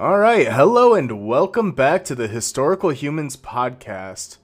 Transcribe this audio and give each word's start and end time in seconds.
All 0.00 0.18
right, 0.18 0.50
hello 0.50 0.94
and 0.94 1.26
welcome 1.26 1.72
back 1.72 2.06
to 2.06 2.14
the 2.14 2.26
Historical 2.26 2.88
Humans 2.88 3.36
podcast. 3.36 4.38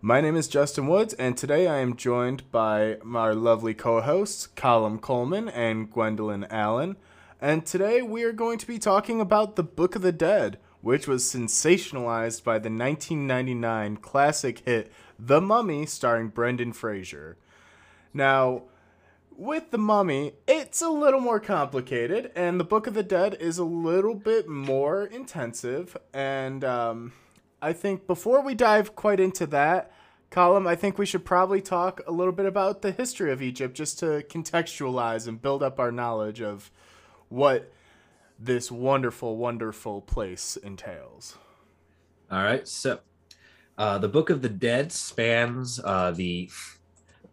My 0.00 0.22
name 0.22 0.34
is 0.34 0.48
Justin 0.48 0.86
Woods, 0.86 1.12
and 1.12 1.36
today 1.36 1.66
I 1.66 1.80
am 1.80 1.94
joined 1.94 2.50
by 2.50 2.96
my 3.04 3.32
lovely 3.32 3.74
co 3.74 4.00
hosts, 4.00 4.46
Colum 4.46 4.98
Coleman 4.98 5.50
and 5.50 5.90
Gwendolyn 5.90 6.44
Allen. 6.44 6.96
And 7.38 7.66
today 7.66 8.00
we 8.00 8.22
are 8.22 8.32
going 8.32 8.56
to 8.56 8.66
be 8.66 8.78
talking 8.78 9.20
about 9.20 9.56
The 9.56 9.62
Book 9.62 9.94
of 9.94 10.00
the 10.00 10.10
Dead, 10.10 10.58
which 10.80 11.06
was 11.06 11.22
sensationalized 11.22 12.42
by 12.42 12.54
the 12.54 12.70
1999 12.70 13.98
classic 13.98 14.60
hit 14.60 14.90
The 15.18 15.42
Mummy, 15.42 15.84
starring 15.84 16.28
Brendan 16.28 16.72
Fraser. 16.72 17.36
Now, 18.14 18.62
with 19.36 19.70
the 19.70 19.78
mummy, 19.78 20.34
it's 20.46 20.80
a 20.80 20.88
little 20.88 21.20
more 21.20 21.40
complicated, 21.40 22.30
and 22.34 22.58
the 22.58 22.64
Book 22.64 22.86
of 22.86 22.94
the 22.94 23.02
Dead 23.02 23.36
is 23.40 23.58
a 23.58 23.64
little 23.64 24.14
bit 24.14 24.48
more 24.48 25.04
intensive. 25.04 25.96
And 26.12 26.64
um, 26.64 27.12
I 27.60 27.72
think 27.72 28.06
before 28.06 28.42
we 28.42 28.54
dive 28.54 28.94
quite 28.94 29.20
into 29.20 29.46
that, 29.46 29.92
Colum, 30.30 30.66
I 30.66 30.74
think 30.74 30.98
we 30.98 31.06
should 31.06 31.24
probably 31.24 31.60
talk 31.60 32.00
a 32.06 32.12
little 32.12 32.32
bit 32.32 32.46
about 32.46 32.82
the 32.82 32.90
history 32.90 33.30
of 33.30 33.40
Egypt 33.40 33.76
just 33.76 33.98
to 34.00 34.24
contextualize 34.28 35.28
and 35.28 35.40
build 35.40 35.62
up 35.62 35.78
our 35.78 35.92
knowledge 35.92 36.40
of 36.40 36.70
what 37.28 37.72
this 38.38 38.70
wonderful, 38.70 39.36
wonderful 39.36 40.00
place 40.00 40.56
entails. 40.56 41.38
All 42.30 42.42
right, 42.42 42.66
so 42.66 43.00
uh, 43.78 43.98
the 43.98 44.08
Book 44.08 44.28
of 44.28 44.42
the 44.42 44.48
Dead 44.48 44.90
spans 44.90 45.80
uh, 45.84 46.10
the 46.10 46.50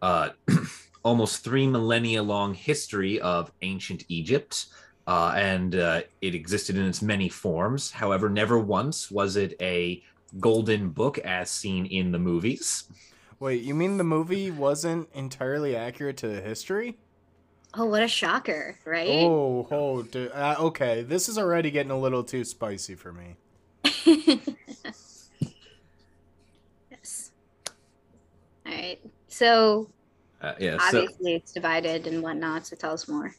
uh, 0.00 0.30
almost 1.02 1.44
three 1.44 1.66
millennia 1.66 2.22
long 2.22 2.54
history 2.54 3.20
of 3.20 3.52
ancient 3.62 4.04
Egypt. 4.08 4.66
Uh, 5.06 5.32
and 5.34 5.74
uh, 5.74 6.02
it 6.20 6.34
existed 6.34 6.76
in 6.76 6.86
its 6.86 7.02
many 7.02 7.28
forms. 7.28 7.90
However, 7.90 8.28
never 8.28 8.58
once 8.58 9.10
was 9.10 9.36
it 9.36 9.54
a 9.60 10.02
golden 10.38 10.90
book 10.90 11.18
as 11.18 11.50
seen 11.50 11.86
in 11.86 12.12
the 12.12 12.18
movies. 12.18 12.84
Wait, 13.40 13.62
you 13.62 13.74
mean 13.74 13.96
the 13.96 14.04
movie 14.04 14.50
wasn't 14.50 15.08
entirely 15.12 15.74
accurate 15.74 16.16
to 16.18 16.28
the 16.28 16.40
history? 16.40 16.96
Oh, 17.74 17.86
what 17.86 18.02
a 18.02 18.08
shocker, 18.08 18.78
right? 18.84 19.08
Oh, 19.08 19.66
oh, 19.70 20.02
dude. 20.02 20.30
Uh, 20.32 20.56
okay. 20.58 21.02
This 21.02 21.28
is 21.28 21.38
already 21.38 21.70
getting 21.70 21.90
a 21.90 21.98
little 21.98 22.22
too 22.22 22.44
spicy 22.44 22.94
for 22.94 23.12
me. 23.12 23.36
yes. 24.04 25.30
All 28.66 28.72
right. 28.72 29.00
So, 29.28 29.88
Uh, 30.42 30.54
yeah, 30.58 30.76
obviously, 30.80 31.34
it's 31.34 31.52
divided 31.52 32.06
and 32.06 32.22
whatnot. 32.22 32.66
So, 32.66 32.76
tell 32.76 32.92
us 32.92 33.08
more. 33.08 33.32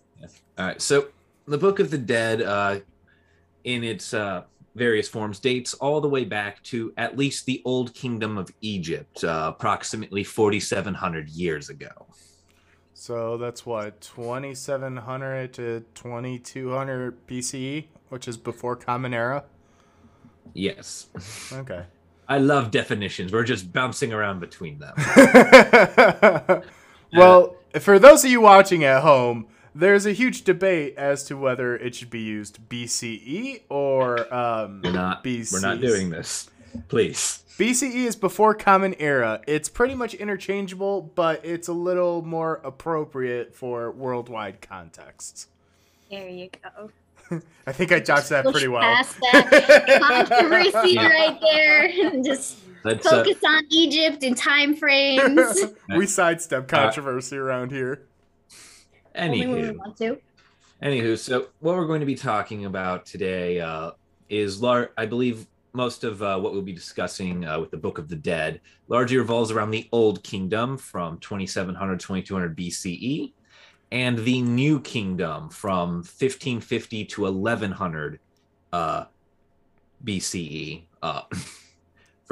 All 0.58 0.68
right. 0.68 0.82
So 0.82 1.08
the 1.48 1.58
Book 1.58 1.80
of 1.80 1.92
the 1.92 1.98
Dead, 1.98 2.42
uh, 2.42 2.80
in 3.64 3.84
its 3.84 4.14
uh, 4.14 4.44
various 4.76 5.08
forms, 5.08 5.40
dates 5.40 5.74
all 5.76 6.02
the 6.02 6.08
way 6.08 6.24
back 6.24 6.62
to 6.64 6.94
at 6.98 7.18
least 7.18 7.46
the 7.46 7.62
Old 7.66 7.94
Kingdom 7.94 8.38
of 8.38 8.50
Egypt, 8.62 9.24
uh, 9.24 9.52
approximately 9.54 10.24
4,700 10.24 11.30
years 11.30 11.70
ago. 11.70 12.08
So 12.94 13.38
that's 13.38 13.66
what 13.66 14.00
2700 14.02 15.54
to 15.54 15.84
2200 15.94 17.28
BCE, 17.28 17.86
which 18.10 18.28
is 18.28 18.38
before 18.38 18.76
Common 18.76 19.14
Era. 19.14 19.44
Yes. 20.54 21.08
Okay. 21.52 21.84
I 22.30 22.38
love 22.38 22.72
definitions. 22.72 23.34
We're 23.34 23.44
just 23.44 23.74
bouncing 23.74 24.14
around 24.14 24.40
between 24.40 24.80
them. 24.80 24.94
well, 27.16 27.56
for 27.80 28.00
those 28.00 28.24
of 28.26 28.32
you 28.32 28.42
watching 28.42 28.84
at 28.84 29.02
home, 29.02 29.48
there's 29.76 30.06
a 30.06 30.12
huge 30.14 30.44
debate 30.44 30.96
as 30.98 31.24
to 31.26 31.38
whether 31.38 31.76
it 31.76 31.96
should 31.96 32.10
be 32.10 32.20
used 32.22 32.60
BCE 32.70 33.62
or 33.70 34.32
um, 34.34 34.82
We're 34.84 34.92
not. 34.92 35.24
BC. 35.24 35.54
We're 35.54 35.62
not 35.62 35.82
doing 35.82 36.10
this. 36.10 36.50
Please. 36.88 37.44
BCE 37.58 38.06
is 38.06 38.16
before 38.16 38.56
Common 38.56 38.96
Era. 39.00 39.42
It's 39.48 39.70
pretty 39.70 39.94
much 39.96 40.14
interchangeable, 40.16 41.02
but 41.16 41.44
it's 41.46 41.68
a 41.68 41.74
little 41.74 42.24
more 42.24 42.62
appropriate 42.64 43.54
for 43.56 43.92
worldwide 43.92 44.62
contexts. 44.62 45.48
There 46.10 46.28
you 46.30 46.50
go. 46.64 46.92
I 47.68 47.72
think 47.72 47.92
I 47.92 48.00
dodged 48.00 48.30
that 48.30 48.46
pretty 48.46 48.68
well. 48.68 48.82
Past 48.82 49.18
that 49.32 50.00
controversy 50.30 50.94
Yeah. 50.94 51.08
right 51.08 51.40
there, 51.42 51.86
and 51.86 52.26
just 52.26 52.58
Let's. 52.84 53.06
Uh, 53.06 53.24
focus 53.24 53.42
on 53.46 53.64
Egypt 53.70 54.24
and 54.24 54.36
time 54.36 54.76
frames. 54.76 55.64
we 55.96 56.06
sidestep 56.06 56.68
controversy 56.68 57.38
around 57.38 57.72
here. 57.72 58.06
Only 59.16 59.46
when 59.48 59.52
we 59.52 59.62
anywho, 59.62 59.78
want 59.78 59.98
to. 59.98 60.18
anywho, 60.82 61.18
so 61.18 61.48
what 61.60 61.76
we're 61.76 61.86
going 61.86 62.00
to 62.00 62.06
be 62.06 62.16
talking 62.16 62.66
about 62.66 63.06
today 63.06 63.62
uh, 63.62 63.92
is, 64.30 64.62
lar- 64.62 64.92
I 64.98 65.06
believe, 65.06 65.46
most 65.74 66.04
of 66.04 66.22
uh, 66.22 66.40
what 66.40 66.54
we'll 66.54 66.62
be 66.62 66.74
discussing 66.74 67.46
uh, 67.46 67.60
with 67.60 67.72
the 67.72 67.78
Book 67.78 67.98
of 67.98 68.10
the 68.10 68.16
Dead 68.16 68.60
largely 68.88 69.18
revolves 69.18 69.52
around 69.52 69.72
the 69.72 69.88
Old 69.92 70.24
Kingdom 70.24 70.78
from 70.78 71.20
2700 71.20 72.00
2200 72.00 72.58
BCE, 72.58 73.34
and 73.92 74.18
the 74.20 74.42
New 74.42 74.80
Kingdom 74.82 75.50
from 75.50 75.98
1550 75.98 77.06
to 77.06 77.22
1100 77.22 78.20
uh, 78.72 79.06
BCE. 80.06 80.84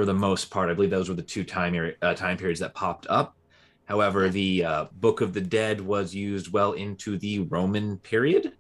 Uh, 0.02 0.04
for 0.04 0.06
the 0.06 0.14
most 0.14 0.50
part, 0.50 0.70
I 0.70 0.74
believe 0.74 0.90
those 0.90 1.10
were 1.10 1.16
the 1.16 1.22
two 1.22 1.44
time 1.44 1.94
uh, 2.02 2.14
time 2.16 2.38
periods 2.38 2.60
that 2.62 2.74
popped 2.74 3.06
up. 3.08 3.36
However, 3.86 4.30
the 4.30 4.66
uh, 4.66 4.86
Book 4.94 5.22
of 5.22 5.34
the 5.34 5.42
Dead 5.42 5.80
was 5.80 6.16
used 6.16 6.52
well 6.52 6.72
into 6.74 7.20
the 7.20 7.42
Roman 7.42 7.98
period, 8.00 8.54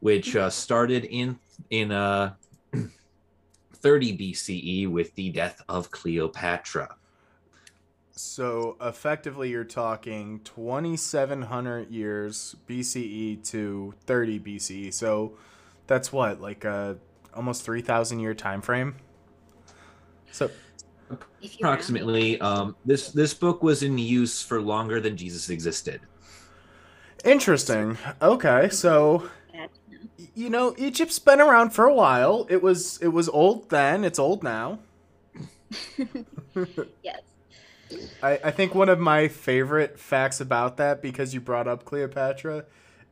which 0.00 0.36
uh, 0.36 0.48
started 0.48 1.04
in 1.04 1.38
in 1.68 1.92
uh, 1.92 2.34
30 3.74 4.16
BCE 4.16 4.88
with 4.88 5.14
the 5.16 5.30
death 5.30 5.62
of 5.68 5.90
Cleopatra. 5.90 6.96
So 8.12 8.78
effectively, 8.80 9.50
you're 9.50 9.64
talking 9.64 10.40
2,700 10.44 11.90
years 11.90 12.56
BCE 12.66 13.44
to 13.50 13.94
30 14.06 14.40
BCE. 14.40 14.94
So 14.94 15.36
that's 15.86 16.10
what, 16.10 16.40
like 16.40 16.64
a 16.64 16.96
almost 17.34 17.64
3,000 17.64 18.20
year 18.20 18.34
time 18.34 18.62
frame. 18.62 18.96
So 20.32 20.50
If 21.10 21.18
you 21.20 21.20
round 21.40 21.48
it. 21.50 21.60
Approximately, 21.60 22.40
um, 22.40 22.76
this 22.84 23.10
this 23.10 23.34
book 23.34 23.62
was 23.62 23.82
in 23.82 23.98
use 23.98 24.42
for 24.42 24.60
longer 24.60 25.00
than 25.00 25.16
Jesus 25.16 25.50
existed. 25.50 26.00
interesting. 27.24 27.98
Okay, 28.22 28.68
so 28.70 29.28
you 30.34 30.48
know, 30.50 30.74
Egypt's 30.78 31.18
been 31.18 31.40
around 31.40 31.70
for 31.70 31.84
a 31.84 31.94
while. 31.94 32.46
It 32.48 32.62
was 32.62 32.98
it 32.98 33.08
was 33.08 33.28
old 33.28 33.70
then. 33.70 34.04
It's 34.04 34.18
old 34.18 34.42
now. 34.42 34.78
Yes. 37.02 37.20
I, 38.22 38.38
I 38.44 38.50
think 38.50 38.74
one 38.74 38.88
of 38.88 38.98
my 38.98 39.28
favorite 39.28 39.98
facts 39.98 40.40
about 40.40 40.76
that, 40.76 41.02
because 41.02 41.34
you 41.34 41.40
brought 41.40 41.66
up 41.66 41.84
Cleopatra, 41.84 42.64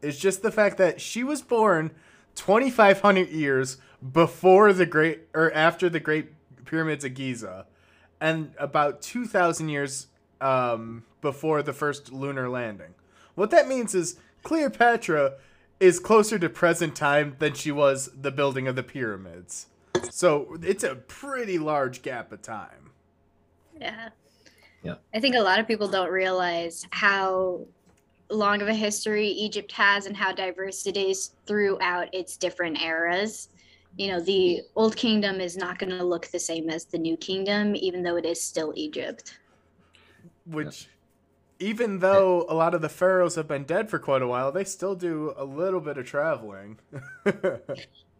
is 0.03 0.19
just 0.19 0.43
the 0.43 0.51
fact 0.51 0.77
that 0.79 1.01
she 1.01 1.25
was 1.25 1.43
born 1.43 1.91
2,500 2.35 3.29
years 3.29 3.79
before 4.13 4.73
the 4.73 4.87
great 4.87 5.23
or 5.35 5.53
after 5.53 5.89
the 5.89 6.01
Great 6.01 6.31
Pyramids 6.65 7.05
of 7.05 7.15
Giza, 7.15 7.67
and 8.21 8.53
about 8.59 9.03
2,000 9.03 9.69
years 9.69 10.09
um, 10.41 11.05
before 11.21 11.63
the 11.63 11.73
first 11.73 12.13
lunar 12.13 12.49
landing. 12.49 12.95
What 13.35 13.51
that 13.51 13.69
means 13.69 13.95
is 13.95 14.17
Cleopatra 14.43 15.35
is 15.81 16.01
closer 16.01 16.39
to 16.39 16.49
present 16.49 16.97
time 16.97 17.37
than 17.39 17.55
she 17.55 17.71
was 17.71 18.11
the 18.21 18.31
building 18.31 18.67
of 18.67 18.77
the 18.77 18.83
pyramids. 18.83 19.67
So 20.11 20.59
it's 20.63 20.85
a 20.85 20.97
pretty 20.97 21.59
large 21.59 22.03
gap 22.03 22.33
of 22.33 22.43
time. 22.43 22.91
Yeah. 23.81 24.09
Yeah. 24.83 24.95
I 25.15 25.21
think 25.21 25.35
a 25.35 25.41
lot 25.41 25.61
of 25.61 25.67
people 25.67 25.89
don't 25.89 26.11
realize 26.11 26.87
how 26.91 27.61
long 28.31 28.61
of 28.61 28.69
a 28.69 28.75
history 28.75 29.29
Egypt 29.29 29.73
has 29.73 30.07
and 30.07 30.17
how 30.17 30.33
diverse 30.33 30.87
it 30.87 30.97
is 30.97 31.33
throughout 31.47 32.13
its 32.13 32.37
different 32.37 32.81
eras. 32.81 33.49
You 33.99 34.13
know, 34.13 34.21
the 34.21 34.63
Old 34.77 34.97
Kingdom 34.97 35.41
is 35.41 35.57
not 35.57 35.79
going 35.79 35.91
to 35.91 36.05
look 36.05 36.29
the 36.29 36.39
same 36.39 36.71
as 36.71 36.87
the 36.87 36.99
New 36.99 37.17
Kingdom, 37.17 37.77
even 37.77 38.03
though 38.03 38.17
it 38.17 38.25
is 38.25 38.41
still 38.41 38.73
Egypt. 38.77 39.39
which 40.47 40.89
even 41.61 41.99
though 41.99 42.47
a 42.49 42.55
lot 42.55 42.75
of 42.75 42.81
the 42.81 42.89
pharaohs 42.89 43.35
have 43.35 43.49
been 43.49 43.65
dead 43.65 43.91
for 43.91 43.99
quite 43.99 44.23
a 44.23 44.27
while 44.27 44.53
they 44.53 44.63
still 44.65 44.95
do 44.95 45.35
a 45.37 45.45
little 45.45 45.81
bit 45.81 45.99
of 45.99 46.07
traveling 46.07 46.79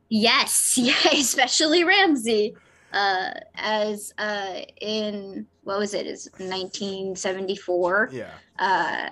Yes, 0.09 0.77
yeah, 0.79 0.95
especially 1.13 1.85
Ramsey. 1.85 2.57
Uh, 2.93 3.31
as 3.57 4.15
uh, 4.17 4.61
in 4.81 5.47
what 5.65 5.79
was 5.79 5.93
it? 5.93 6.07
Is 6.07 6.31
1974. 6.39 8.09
yeah 8.13 8.31
uh, 8.59 9.11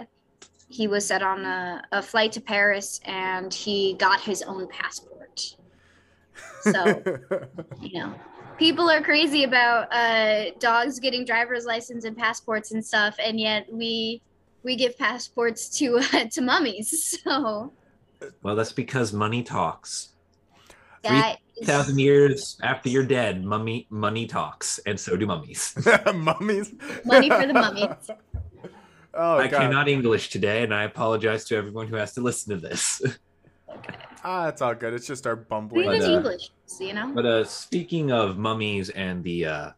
he 0.68 0.88
was 0.88 1.06
set 1.06 1.22
on 1.22 1.44
a, 1.44 1.82
a 1.92 2.02
flight 2.02 2.32
to 2.32 2.40
Paris 2.40 2.98
and 3.04 3.52
he 3.54 3.94
got 3.98 4.20
his 4.20 4.42
own 4.42 4.66
passport. 4.68 5.15
So, 6.72 7.02
you 7.80 8.00
know, 8.00 8.14
people 8.58 8.90
are 8.90 9.02
crazy 9.02 9.44
about 9.44 9.92
uh, 9.92 10.50
dogs 10.58 10.98
getting 10.98 11.24
driver's 11.24 11.64
license 11.64 12.04
and 12.04 12.16
passports 12.16 12.72
and 12.72 12.84
stuff, 12.84 13.16
and 13.22 13.38
yet 13.38 13.72
we 13.72 14.22
we 14.62 14.76
give 14.76 14.98
passports 14.98 15.68
to 15.78 15.98
uh, 15.98 16.24
to 16.32 16.40
mummies. 16.40 17.20
So 17.22 17.72
Well, 18.42 18.56
that's 18.56 18.72
because 18.72 19.12
money 19.12 19.42
talks. 19.42 20.10
That 21.02 21.38
Three 21.56 21.66
thousand 21.66 21.98
years 21.98 22.58
after 22.62 22.88
you're 22.88 23.04
dead, 23.04 23.44
mummy 23.44 23.86
money 23.90 24.26
talks, 24.26 24.78
and 24.86 24.98
so 24.98 25.16
do 25.16 25.26
mummies. 25.26 25.74
mummies. 26.14 26.74
Money 27.04 27.30
for 27.30 27.46
the 27.46 27.54
mummies. 27.54 28.10
oh 29.14 29.36
I 29.38 29.46
god. 29.46 29.60
cannot 29.60 29.88
English 29.88 30.30
today, 30.30 30.64
and 30.64 30.74
I 30.74 30.84
apologize 30.84 31.44
to 31.46 31.56
everyone 31.56 31.86
who 31.86 31.96
has 31.96 32.12
to 32.14 32.20
listen 32.20 32.54
to 32.54 32.60
this. 32.60 33.00
Ah, 34.24 34.48
it's 34.48 34.60
all 34.60 34.74
good. 34.74 34.92
It's 34.92 35.06
just 35.06 35.26
our 35.26 35.36
We 35.36 35.44
bumbling. 35.44 35.86
even 35.86 36.00
But, 36.00 36.08
uh, 36.08 36.12
English, 36.12 36.50
you 36.80 36.94
know. 36.94 37.12
But 37.14 37.26
uh, 37.26 37.44
speaking 37.44 38.12
of 38.12 38.38
mummies 38.38 38.90
and 38.90 39.22
the 39.22 39.46
uh, 39.46 39.70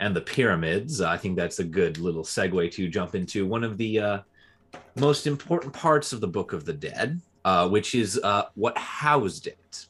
and 0.00 0.14
the 0.14 0.20
pyramids, 0.20 1.00
I 1.00 1.16
think 1.16 1.36
that's 1.36 1.58
a 1.58 1.64
good 1.64 1.98
little 1.98 2.24
segue 2.24 2.70
to 2.72 2.88
jump 2.88 3.14
into 3.14 3.46
one 3.46 3.64
of 3.64 3.78
the 3.78 3.98
uh, 3.98 4.18
most 4.96 5.26
important 5.26 5.72
parts 5.72 6.12
of 6.12 6.20
the 6.20 6.28
Book 6.28 6.52
of 6.52 6.64
the 6.64 6.72
Dead, 6.72 7.20
uh, 7.44 7.68
which 7.68 7.94
is 7.94 8.20
uh, 8.22 8.44
what 8.54 8.76
housed 8.76 9.46
it. 9.46 9.86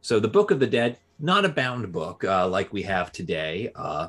So 0.00 0.20
the 0.20 0.28
Book 0.28 0.50
of 0.50 0.60
the 0.60 0.66
Dead, 0.66 0.98
not 1.18 1.44
a 1.44 1.48
bound 1.48 1.90
book 1.92 2.24
uh, 2.24 2.48
like 2.48 2.72
we 2.72 2.82
have 2.82 3.12
today. 3.12 3.70
Uh, 3.74 4.08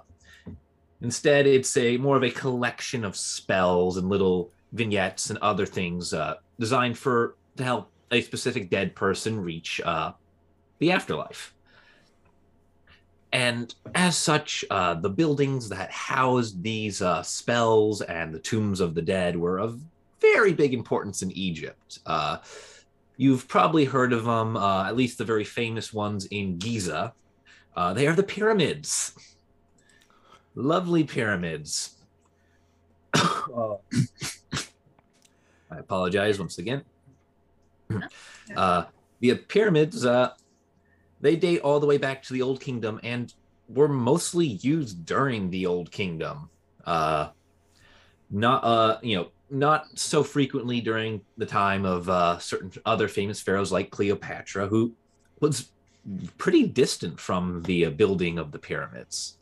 instead, 1.02 1.48
it's 1.48 1.76
a 1.78 1.98
more 1.98 2.18
of 2.18 2.24
a 2.24 2.32
collection 2.32 3.06
of 3.06 3.16
spells 3.16 3.98
and 3.98 4.10
little 4.10 4.52
vignettes 4.74 5.30
and 5.30 5.40
other 5.40 5.66
things 5.66 6.14
uh, 6.14 6.36
designed 6.60 6.98
for 6.98 7.36
to 7.56 7.64
help 7.64 7.92
a 8.12 8.22
specific 8.22 8.70
dead 8.70 8.96
person 8.96 9.40
reach 9.40 9.82
uh, 9.84 10.12
the 10.80 10.92
afterlife. 10.92 11.54
And 13.34 13.74
as 13.94 14.18
such, 14.18 14.64
uh, 14.70 14.96
the 14.96 15.10
buildings 15.10 15.70
that 15.70 15.92
housed 15.92 16.64
these 16.64 17.02
uh, 17.02 17.24
spells 17.24 18.02
and 18.02 18.34
the 18.34 18.40
tombs 18.40 18.80
of 18.80 18.96
the 18.96 19.02
dead 19.02 19.36
were 19.36 19.60
of 19.60 19.82
very 20.22 20.54
big 20.54 20.74
importance 20.74 21.22
in 21.22 21.32
Egypt. 21.32 22.00
Uh, 22.06 22.38
you've 23.18 23.48
probably 23.48 23.86
heard 23.86 24.14
of 24.14 24.24
them, 24.24 24.56
uh, 24.56 24.86
at 24.88 24.96
least 24.96 25.18
the 25.18 25.26
very 25.26 25.44
famous 25.44 25.94
ones 25.94 26.26
in 26.28 26.58
Giza. 26.58 27.14
Uh, 27.76 27.94
they 27.94 28.08
are 28.08 28.16
the 28.16 28.24
pyramids. 28.24 29.14
Lovely 30.56 31.04
pyramids. 31.04 31.98
I 33.14 33.78
apologize 35.72 36.40
once 36.40 36.58
again. 36.58 36.84
Uh, 38.56 38.86
the 39.20 39.36
pyramids, 39.36 40.06
they 41.28 41.36
date 41.36 41.60
all 41.60 41.82
the 41.82 41.86
way 41.86 41.98
back 41.98 42.24
to 42.24 42.32
the 42.32 42.42
Old 42.42 42.62
Kingdom 42.62 43.02
and 43.04 43.34
were 43.68 43.90
mostly 43.90 44.48
used 44.48 45.06
during 45.06 45.50
the 45.50 45.66
Old 45.66 45.92
Kingdom. 45.92 46.50
Uh, 46.86 47.32
not, 48.32 48.64
uh, 48.64 48.98
you 49.02 49.18
know, 49.18 49.28
not 49.50 49.88
so 50.00 50.24
frequently 50.24 50.80
during 50.80 51.20
the 51.36 51.46
time 51.46 51.84
of 51.86 52.10
uh, 52.10 52.38
certain 52.38 52.72
other 52.86 53.10
famous 53.10 53.42
pharaohs 53.42 53.74
like 53.74 53.90
Cleopatra, 53.90 54.68
who 54.68 54.94
was 55.42 55.70
pretty 56.38 56.66
distant 56.66 57.20
from 57.20 57.62
the 57.64 57.88
uh, 57.88 57.90
building 57.90 58.40
of 58.40 58.54
the 58.54 58.60
pyramids. 58.60 59.36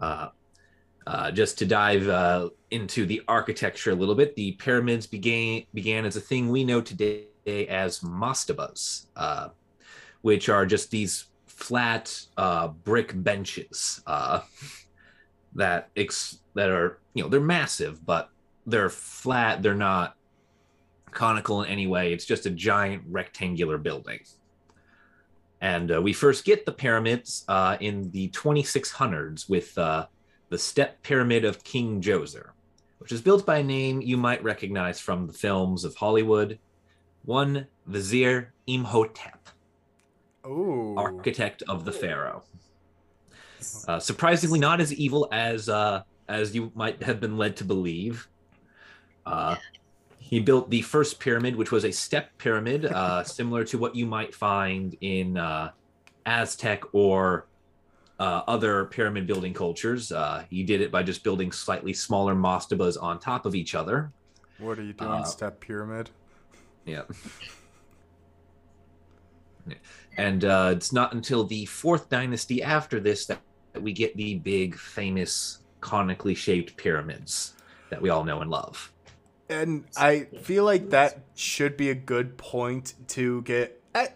Uh, 0.00 0.30
uh, 1.06 1.30
just 1.30 1.58
to 1.58 1.64
dive 1.64 2.08
uh, 2.08 2.48
into 2.72 3.06
the 3.06 3.22
architecture 3.28 3.92
a 3.92 3.94
little 3.94 4.16
bit, 4.16 4.34
the 4.34 4.52
pyramids 4.52 5.06
began 5.06 5.62
began 5.74 6.04
as 6.04 6.16
a 6.16 6.20
thing 6.20 6.48
we 6.48 6.64
know 6.64 6.80
today 6.80 7.26
as 7.68 8.00
mastabas, 8.00 9.06
uh, 9.14 9.48
which 10.22 10.48
are 10.48 10.66
just 10.66 10.90
these 10.90 11.26
flat 11.46 12.18
uh, 12.36 12.68
brick 12.68 13.12
benches 13.14 14.02
uh, 14.06 14.40
that 15.54 15.90
ex- 15.96 16.38
that 16.54 16.70
are 16.70 16.98
you 17.14 17.22
know 17.22 17.28
they're 17.28 17.40
massive, 17.40 18.04
but 18.04 18.30
they're 18.66 18.90
flat. 18.90 19.62
They're 19.62 19.74
not 19.74 20.16
conical 21.10 21.62
in 21.62 21.70
any 21.70 21.86
way. 21.86 22.12
It's 22.12 22.24
just 22.24 22.46
a 22.46 22.50
giant 22.50 23.02
rectangular 23.08 23.78
building. 23.78 24.20
And 25.60 25.92
uh, 25.92 26.00
we 26.00 26.12
first 26.12 26.44
get 26.44 26.64
the 26.64 26.72
pyramids 26.72 27.44
uh, 27.48 27.76
in 27.80 28.10
the 28.12 28.28
2600s 28.30 29.48
with 29.48 29.76
uh, 29.76 30.06
the 30.48 30.58
Step 30.58 31.02
Pyramid 31.02 31.44
of 31.44 31.62
King 31.64 32.00
Djoser, 32.00 32.50
which 32.98 33.12
is 33.12 33.20
built 33.20 33.44
by 33.44 33.58
a 33.58 33.62
name 33.62 34.00
you 34.00 34.16
might 34.16 34.42
recognize 34.42 35.00
from 35.00 35.26
the 35.26 35.32
films 35.32 35.84
of 35.84 35.94
Hollywood. 35.96 36.58
One 37.24 37.66
Vizier 37.86 38.54
Imhotep, 38.66 39.39
Ooh. 40.50 40.96
architect 40.96 41.62
of 41.68 41.84
the 41.84 41.92
pharaoh. 41.92 42.42
Uh, 43.86 43.98
surprisingly, 43.98 44.58
not 44.58 44.80
as 44.80 44.92
evil 44.92 45.28
as 45.32 45.68
uh, 45.68 46.02
as 46.28 46.54
you 46.54 46.72
might 46.74 47.02
have 47.02 47.20
been 47.20 47.36
led 47.36 47.56
to 47.56 47.64
believe. 47.64 48.26
Uh, 49.26 49.56
he 50.18 50.40
built 50.40 50.70
the 50.70 50.80
first 50.82 51.20
pyramid, 51.20 51.56
which 51.56 51.72
was 51.72 51.84
a 51.84 51.92
step 51.92 52.30
pyramid, 52.38 52.86
uh, 52.86 53.22
similar 53.38 53.64
to 53.64 53.78
what 53.78 53.94
you 53.94 54.06
might 54.06 54.34
find 54.34 54.96
in 55.00 55.36
uh, 55.36 55.70
Aztec 56.24 56.82
or 56.92 57.46
uh, 58.18 58.42
other 58.46 58.84
pyramid 58.86 59.26
building 59.26 59.52
cultures. 59.52 60.12
Uh, 60.12 60.44
he 60.48 60.62
did 60.62 60.80
it 60.80 60.90
by 60.90 61.02
just 61.02 61.24
building 61.24 61.50
slightly 61.50 61.92
smaller 61.92 62.34
mastabas 62.34 63.00
on 63.02 63.18
top 63.18 63.44
of 63.44 63.54
each 63.54 63.74
other. 63.74 64.12
What 64.58 64.78
are 64.78 64.82
you 64.82 64.92
doing, 64.92 65.24
step 65.24 65.60
pyramid? 65.60 66.10
Yeah. 66.84 67.02
And 70.16 70.44
uh, 70.44 70.72
it's 70.76 70.92
not 70.92 71.12
until 71.12 71.44
the 71.44 71.66
fourth 71.66 72.08
dynasty 72.08 72.62
after 72.62 73.00
this 73.00 73.26
that, 73.26 73.40
that 73.72 73.82
we 73.82 73.92
get 73.92 74.16
the 74.16 74.36
big, 74.36 74.76
famous, 74.76 75.58
conically 75.80 76.34
shaped 76.34 76.76
pyramids 76.76 77.54
that 77.90 78.00
we 78.00 78.10
all 78.10 78.24
know 78.24 78.40
and 78.40 78.50
love. 78.50 78.92
And 79.48 79.84
I 79.96 80.26
feel 80.42 80.64
like 80.64 80.90
that 80.90 81.18
should 81.34 81.76
be 81.76 81.90
a 81.90 81.94
good 81.94 82.38
point 82.38 82.94
to 83.08 83.42
get. 83.42 83.82
I, 83.94 84.10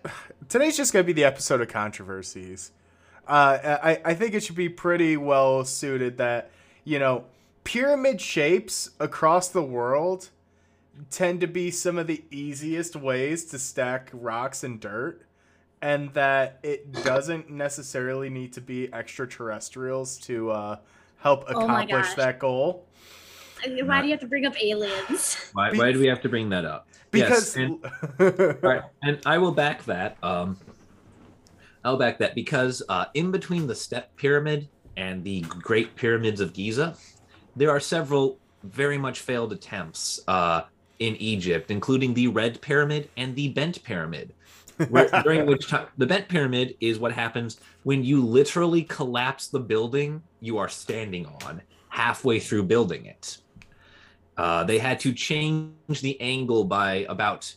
today's 0.49 0.77
just 0.77 0.93
gonna 0.93 1.05
be 1.05 1.13
the 1.13 1.25
episode 1.25 1.61
of 1.61 1.69
controversies. 1.69 2.71
Uh, 3.27 3.79
I 3.83 4.01
I 4.05 4.15
think 4.15 4.35
it 4.35 4.45
should 4.45 4.55
be 4.55 4.69
pretty 4.69 5.17
well 5.17 5.65
suited 5.65 6.19
that 6.19 6.51
you 6.85 7.01
know 7.01 7.25
pyramid 7.65 8.21
shapes 8.21 8.91
across 9.01 9.49
the 9.49 9.63
world 9.63 10.29
tend 11.11 11.41
to 11.41 11.47
be 11.47 11.71
some 11.71 11.99
of 11.99 12.07
the 12.07 12.23
easiest 12.31 12.95
ways 12.95 13.45
to 13.47 13.59
stack 13.59 14.11
rocks 14.13 14.63
and 14.63 14.79
dirt, 14.79 15.23
and 15.85 16.11
that 16.15 16.61
it 16.63 16.91
doesn't 17.05 17.51
necessarily 17.51 18.31
need 18.31 18.55
to 18.55 18.63
be 18.63 18.93
extraterrestrials 18.95 20.17
to 20.17 20.51
uh, 20.51 20.79
help 21.19 21.45
Oh 21.49 21.61
accomplish 21.61 22.07
gosh. 22.07 22.15
that 22.15 22.39
goal. 22.39 22.87
I 23.63 23.69
mean, 23.69 23.87
Why 23.87 24.01
do 24.01 24.07
you 24.07 24.15
have 24.15 24.21
to 24.21 24.27
bring 24.27 24.47
up 24.47 24.55
aliens? 24.63 25.51
Why, 25.53 25.73
why 25.73 25.93
do 25.93 25.99
we 25.99 26.07
have 26.07 26.23
to 26.23 26.29
bring 26.31 26.49
that 26.49 26.65
up? 26.65 26.89
Because 27.11 27.55
Yes, 27.55 27.57
and, 27.57 27.85
all 28.19 28.55
right, 28.63 28.83
and 29.03 29.21
I 29.27 29.37
will 29.37 29.53
back 29.53 29.85
that. 29.85 30.17
Um, 30.23 30.57
I'll 31.85 31.99
back 31.99 32.17
that 32.17 32.35
because 32.35 32.83
uh, 32.89 33.05
in 33.13 33.31
between 33.31 33.67
the 33.67 33.75
step 33.75 34.17
pyramid 34.17 34.71
and 34.97 35.23
the 35.23 35.43
Great 35.43 35.95
Pyramids 35.97 36.41
of 36.41 36.55
Giza, 36.55 36.97
there 37.57 37.71
are 37.71 37.79
several 37.79 38.39
very 38.63 38.97
much 38.97 39.21
failed 39.21 39.53
attempts 39.53 40.21
uh, 40.29 40.63
in 40.99 41.15
Egypt, 41.17 41.71
including 41.71 42.15
the 42.15 42.29
Red 42.29 42.63
Pyramid 42.63 43.11
and 43.19 43.37
the 43.37 43.49
Bent 43.49 43.85
Pyramid. 43.85 44.33
Where, 44.89 45.09
during 45.23 45.47
which 45.47 45.69
time 45.69 45.87
the 45.99 46.07
bent 46.07 46.29
pyramid 46.29 46.77
is 46.81 46.99
what 46.99 47.13
happens 47.13 47.61
when 47.85 48.05
you 48.05 48.25
literally 48.25 48.83
collapse 48.83 49.49
the 49.49 49.61
building 49.61 50.23
you 50.41 50.59
are 50.59 50.69
standing 50.69 51.27
on 51.45 51.63
halfway 51.89 52.41
through 52.41 52.65
building 52.65 53.07
it. 53.07 53.39
Uh, 54.37 54.65
they 54.65 54.79
had 54.79 54.99
to 54.99 55.13
change 55.13 56.01
the 56.01 56.21
angle 56.21 56.65
by 56.65 57.07
about 57.09 57.55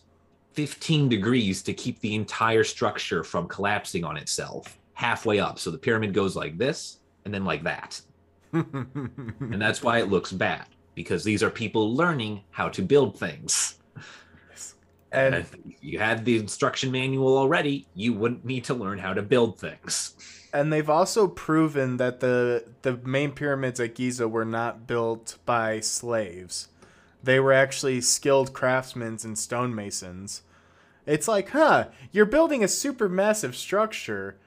15 0.53 1.09
degrees 1.09 1.63
to 1.63 1.74
keep 1.74 2.00
the 2.00 2.13
entire 2.13 2.63
structure 2.63 3.24
from 3.24 3.47
collapsing 3.47 4.03
on 4.03 4.17
itself 4.17 4.77
halfway 4.93 5.39
up. 5.39 5.59
So 5.59 5.71
the 5.71 5.77
pyramid 5.77 6.13
goes 6.13 6.36
like 6.36 6.57
this 6.57 6.97
and 7.25 7.33
then 7.33 7.45
like 7.45 7.63
that. 7.63 8.01
And 8.53 9.62
that's 9.62 9.83
why 9.83 10.00
it 10.00 10.09
looks 10.09 10.31
bad 10.31 10.65
because 10.95 11.24
these 11.24 11.43
are 11.43 11.50
people 11.50 11.93
learning 11.93 12.41
how 12.50 12.69
to 12.69 12.81
build 12.81 13.19
things. 13.19 13.75
And 15.12 15.36
And 15.36 15.36
if 15.36 15.56
you 15.82 16.00
had 16.00 16.26
the 16.26 16.38
instruction 16.38 16.92
manual 16.92 17.38
already, 17.38 17.88
you 17.96 18.14
wouldn't 18.14 18.46
need 18.46 18.64
to 18.66 18.74
learn 18.74 19.00
how 19.00 19.14
to 19.14 19.22
build 19.22 19.60
things. 19.60 20.16
And 20.54 20.72
they've 20.72 20.90
also 20.90 21.28
proven 21.28 21.98
that 21.98 22.20
the 22.20 22.66
the 22.82 22.98
main 22.98 23.32
pyramids 23.32 23.80
at 23.80 23.96
Giza 23.96 24.28
were 24.28 24.46
not 24.46 24.88
built 24.88 25.38
by 25.46 25.80
slaves. 25.82 26.70
They 27.24 27.40
were 27.40 27.54
actually 27.54 28.02
skilled 28.02 28.54
craftsmen 28.54 29.18
and 29.24 29.38
stonemasons. 29.38 30.42
It's 31.06 31.28
like, 31.28 31.50
huh, 31.50 31.88
you're 32.12 32.26
building 32.26 32.64
a 32.64 32.68
super 32.68 33.10
massive 33.10 33.56
structure. 33.56 34.38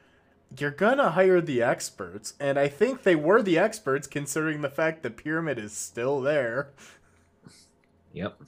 You're 0.59 0.71
gonna 0.71 1.11
hire 1.11 1.41
the 1.41 1.63
experts, 1.63 2.35
and 2.41 2.59
I 2.59 2.69
think 2.69 3.03
they 3.03 3.17
were 3.17 3.43
the 3.43 3.59
experts 3.59 4.07
considering 4.07 4.63
the 4.63 4.69
fact 4.69 5.03
the 5.03 5.11
pyramid 5.11 5.59
is 5.59 5.73
still 5.73 6.21
there. 6.21 6.71
Yep. 8.13 8.41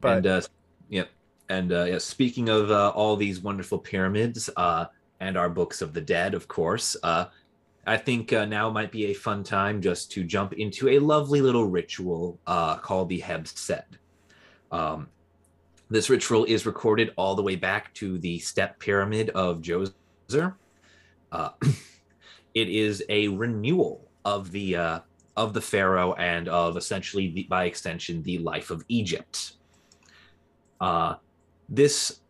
But 0.00 0.16
and 0.18 0.26
uh, 0.26 0.42
yep. 0.88 1.10
And 1.48 1.72
uh, 1.72 1.84
yeah, 1.84 1.98
speaking 1.98 2.48
of 2.48 2.70
uh, 2.70 2.90
all 2.90 3.16
these 3.16 3.40
wonderful 3.40 3.78
pyramids 3.78 4.50
uh, 4.56 4.86
and 5.20 5.36
our 5.36 5.48
books 5.48 5.80
of 5.80 5.92
the 5.92 6.00
dead, 6.00 6.34
of 6.34 6.48
course, 6.48 6.96
uh, 7.02 7.26
I 7.86 7.96
think 7.96 8.32
uh, 8.32 8.44
now 8.46 8.68
might 8.68 8.90
be 8.90 9.06
a 9.06 9.14
fun 9.14 9.44
time 9.44 9.80
just 9.80 10.10
to 10.12 10.24
jump 10.24 10.54
into 10.54 10.88
a 10.88 10.98
lovely 10.98 11.40
little 11.40 11.66
ritual 11.66 12.40
uh, 12.46 12.76
called 12.78 13.08
the 13.08 13.20
Heb 13.20 13.46
Sed. 13.46 13.84
Um, 14.72 15.08
This 15.88 16.10
ritual 16.10 16.44
is 16.46 16.66
recorded 16.66 17.12
all 17.16 17.36
the 17.36 17.42
way 17.42 17.54
back 17.54 17.94
to 17.94 18.18
the 18.18 18.40
step 18.40 18.80
pyramid 18.80 19.30
of 19.30 19.62
Djoser. 19.62 20.54
It 22.54 22.70
is 22.70 23.04
a 23.10 23.28
renewal 23.28 24.08
of 24.24 24.50
the 24.50 25.02
of 25.36 25.52
the 25.52 25.60
pharaoh 25.60 26.14
and 26.14 26.48
of 26.48 26.76
essentially, 26.76 27.28
the, 27.30 27.42
by 27.44 27.66
extension, 27.66 28.22
the 28.22 28.38
life 28.38 28.70
of 28.70 28.84
Egypt. 28.88 29.55
Uh, 30.80 31.14
this 31.68 32.20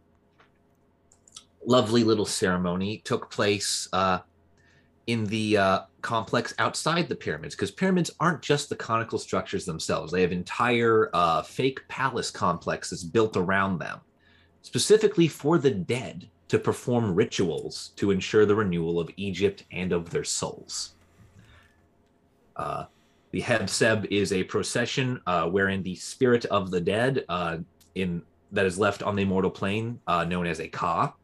lovely 1.64 2.04
little 2.04 2.26
ceremony 2.26 3.02
took 3.04 3.30
place 3.30 3.88
uh, 3.92 4.20
in 5.06 5.24
the 5.26 5.56
uh, 5.56 5.80
complex 6.00 6.54
outside 6.58 7.08
the 7.08 7.14
pyramids 7.14 7.54
because 7.54 7.70
pyramids 7.70 8.10
aren't 8.20 8.42
just 8.42 8.68
the 8.68 8.76
conical 8.76 9.18
structures 9.18 9.64
themselves. 9.64 10.12
They 10.12 10.22
have 10.22 10.32
entire 10.32 11.10
uh, 11.12 11.42
fake 11.42 11.80
palace 11.88 12.30
complexes 12.30 13.04
built 13.04 13.36
around 13.36 13.78
them 13.78 14.00
specifically 14.66 15.28
for 15.28 15.58
the 15.58 15.70
dead 15.70 16.28
to 16.48 16.58
perform 16.58 17.14
rituals 17.14 17.92
to 17.94 18.10
ensure 18.10 18.44
the 18.44 18.54
renewal 18.54 18.98
of 18.98 19.08
egypt 19.16 19.62
and 19.70 19.92
of 19.92 20.10
their 20.10 20.24
souls. 20.24 20.94
Uh, 22.56 22.86
the 23.30 23.40
Heb 23.40 23.70
Sed 23.70 24.08
is 24.10 24.32
a 24.32 24.42
procession 24.42 25.20
uh, 25.28 25.48
wherein 25.48 25.84
the 25.84 25.94
spirit 25.94 26.46
of 26.46 26.72
the 26.72 26.80
dead 26.80 27.24
uh, 27.28 27.58
in 27.94 28.22
that 28.52 28.66
is 28.66 28.78
left 28.78 29.02
on 29.02 29.16
the 29.16 29.22
immortal 29.22 29.50
plane 29.50 30.00
uh, 30.06 30.24
known 30.24 30.46
as 30.46 30.60
a 30.60 30.68
ka 30.68 31.14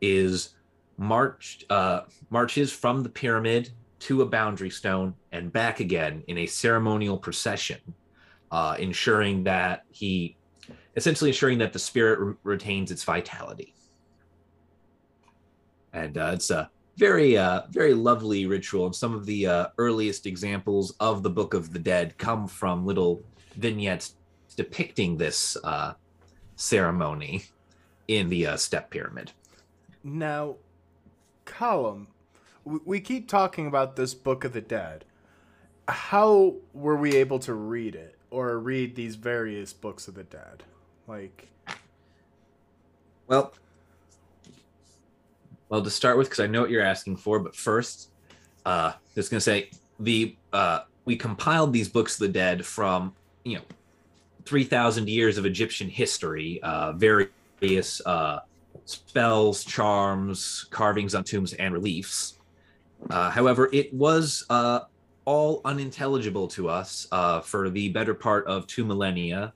is 0.00 0.54
marched 0.98 1.64
uh, 1.70 2.02
marches 2.30 2.72
from 2.72 3.02
the 3.02 3.08
pyramid 3.08 3.70
to 3.98 4.22
a 4.22 4.26
boundary 4.26 4.70
stone 4.70 5.14
and 5.32 5.52
back 5.52 5.80
again 5.80 6.22
in 6.26 6.38
a 6.38 6.46
ceremonial 6.46 7.16
procession, 7.16 7.80
uh, 8.50 8.76
ensuring 8.78 9.44
that 9.44 9.84
he 9.90 10.36
essentially 10.96 11.30
ensuring 11.30 11.58
that 11.58 11.72
the 11.72 11.78
spirit 11.78 12.18
re- 12.18 12.34
retains 12.42 12.90
its 12.90 13.04
vitality. 13.04 13.74
And 15.92 16.18
uh, 16.18 16.30
it's 16.34 16.50
a 16.50 16.70
very 16.96 17.36
uh, 17.36 17.62
very 17.70 17.94
lovely 17.94 18.46
ritual, 18.46 18.86
and 18.86 18.94
some 18.94 19.14
of 19.14 19.26
the 19.26 19.46
uh, 19.46 19.66
earliest 19.78 20.26
examples 20.26 20.94
of 21.00 21.22
the 21.22 21.30
Book 21.30 21.54
of 21.54 21.72
the 21.72 21.78
Dead 21.78 22.16
come 22.18 22.46
from 22.46 22.86
little 22.86 23.22
vignettes 23.56 24.16
depicting 24.56 25.16
this 25.16 25.56
ceremony 26.56 27.44
in 28.08 28.28
the 28.28 28.46
uh, 28.46 28.56
step 28.56 28.90
pyramid. 28.90 29.32
Now, 30.02 30.56
Colum, 31.44 32.08
we 32.64 33.00
keep 33.00 33.28
talking 33.28 33.66
about 33.66 33.96
this 33.96 34.14
Book 34.14 34.44
of 34.44 34.52
the 34.52 34.60
Dead. 34.60 35.04
How 35.88 36.56
were 36.72 36.96
we 36.96 37.14
able 37.14 37.38
to 37.40 37.54
read 37.54 37.94
it 37.94 38.18
or 38.30 38.58
read 38.58 38.96
these 38.96 39.14
various 39.14 39.72
books 39.72 40.08
of 40.08 40.14
the 40.14 40.24
dead? 40.24 40.64
Like, 41.06 41.48
well, 43.28 43.52
well, 45.68 45.82
to 45.82 45.90
start 45.90 46.16
with, 46.16 46.28
because 46.28 46.40
I 46.40 46.46
know 46.46 46.60
what 46.60 46.70
you're 46.70 46.82
asking 46.82 47.16
for, 47.16 47.38
but 47.38 47.54
first, 47.54 48.10
uh, 48.64 48.92
just 49.14 49.30
gonna 49.30 49.40
say 49.40 49.70
the 50.00 50.36
uh, 50.52 50.80
we 51.04 51.16
compiled 51.16 51.72
these 51.72 51.88
books 51.88 52.14
of 52.14 52.26
the 52.26 52.32
dead 52.32 52.66
from 52.66 53.14
you 53.44 53.56
know 53.56 53.62
three 54.46 54.64
thousand 54.64 55.08
years 55.08 55.36
of 55.36 55.44
Egyptian 55.44 55.88
history, 55.88 56.60
uh, 56.62 56.92
various 56.92 58.00
uh, 58.06 58.40
spells, 58.84 59.64
charms, 59.64 60.66
carvings 60.70 61.14
on 61.14 61.24
tombs, 61.24 61.52
and 61.54 61.74
reliefs. 61.74 62.38
Uh, 63.10 63.30
however, 63.30 63.68
it 63.72 63.92
was 63.92 64.44
uh, 64.48 64.80
all 65.24 65.60
unintelligible 65.64 66.48
to 66.48 66.68
us 66.68 67.06
uh, 67.12 67.40
for 67.40 67.68
the 67.68 67.88
better 67.90 68.14
part 68.14 68.46
of 68.46 68.66
two 68.66 68.84
millennia 68.84 69.52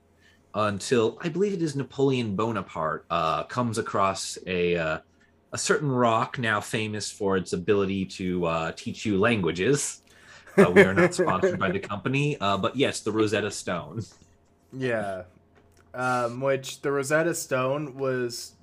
until 0.53 1.17
I 1.21 1.29
believe 1.29 1.53
it 1.53 1.61
is 1.61 1.75
Napoleon 1.75 2.35
Bonaparte 2.35 3.05
uh, 3.09 3.43
comes 3.45 3.77
across 3.77 4.37
a 4.45 4.75
uh, 4.75 4.99
a 5.53 5.57
certain 5.57 5.91
rock 5.91 6.37
now 6.39 6.61
famous 6.61 7.11
for 7.11 7.35
its 7.35 7.53
ability 7.53 8.05
to 8.05 8.45
uh, 8.45 8.71
teach 8.73 9.05
you 9.05 9.19
languages. 9.19 10.01
we 10.57 10.81
are 10.81 10.93
not 10.93 11.13
sponsored 11.13 11.59
by 11.59 11.71
the 11.71 11.79
company, 11.91 12.37
but 12.39 12.75
yes, 12.75 12.99
the 13.01 13.11
Rosetta 13.11 13.51
Stone. 13.51 14.03
Yeah, 14.73 15.23
um, 15.93 16.41
which 16.41 16.81
the 16.81 16.91
Rosetta 16.91 17.35
Stone 17.35 17.97
was 17.97 18.53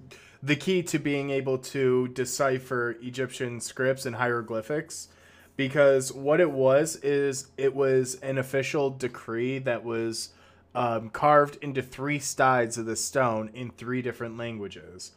the 0.43 0.57
key 0.57 0.83
to 0.85 0.99
being 0.99 1.31
able 1.31 1.59
to 1.59 2.09
decipher 2.09 2.97
Egyptian 3.03 3.61
scripts 3.61 4.07
and 4.07 4.17
hieroglyphics 4.17 5.09
because 5.57 6.13
what 6.13 6.41
it 6.41 6.53
was 6.53 6.97
is 6.97 7.51
it 7.57 7.75
was 7.75 8.15
an 8.17 8.39
official 8.39 8.91
decree 8.91 9.59
that 9.59 9.85
was 9.85 10.31
um, 10.75 11.11
carved 11.11 11.59
into 11.61 11.83
three 11.83 12.21
sides 12.21 12.79
of 12.79 12.87
the 12.87 12.95
stone 12.95 13.51
in 13.53 13.71
three 13.71 14.01
different 14.01 14.37
languages. 14.37 15.11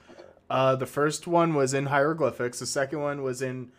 Uh, 0.50 0.76
the 0.76 0.88
first 0.88 1.28
one 1.28 1.54
was 1.54 1.76
in 1.76 1.86
hieroglyphics, 1.86 2.60
the 2.60 2.66
second 2.66 3.00
one 3.00 3.22
was 3.22 3.44
in 3.44 3.72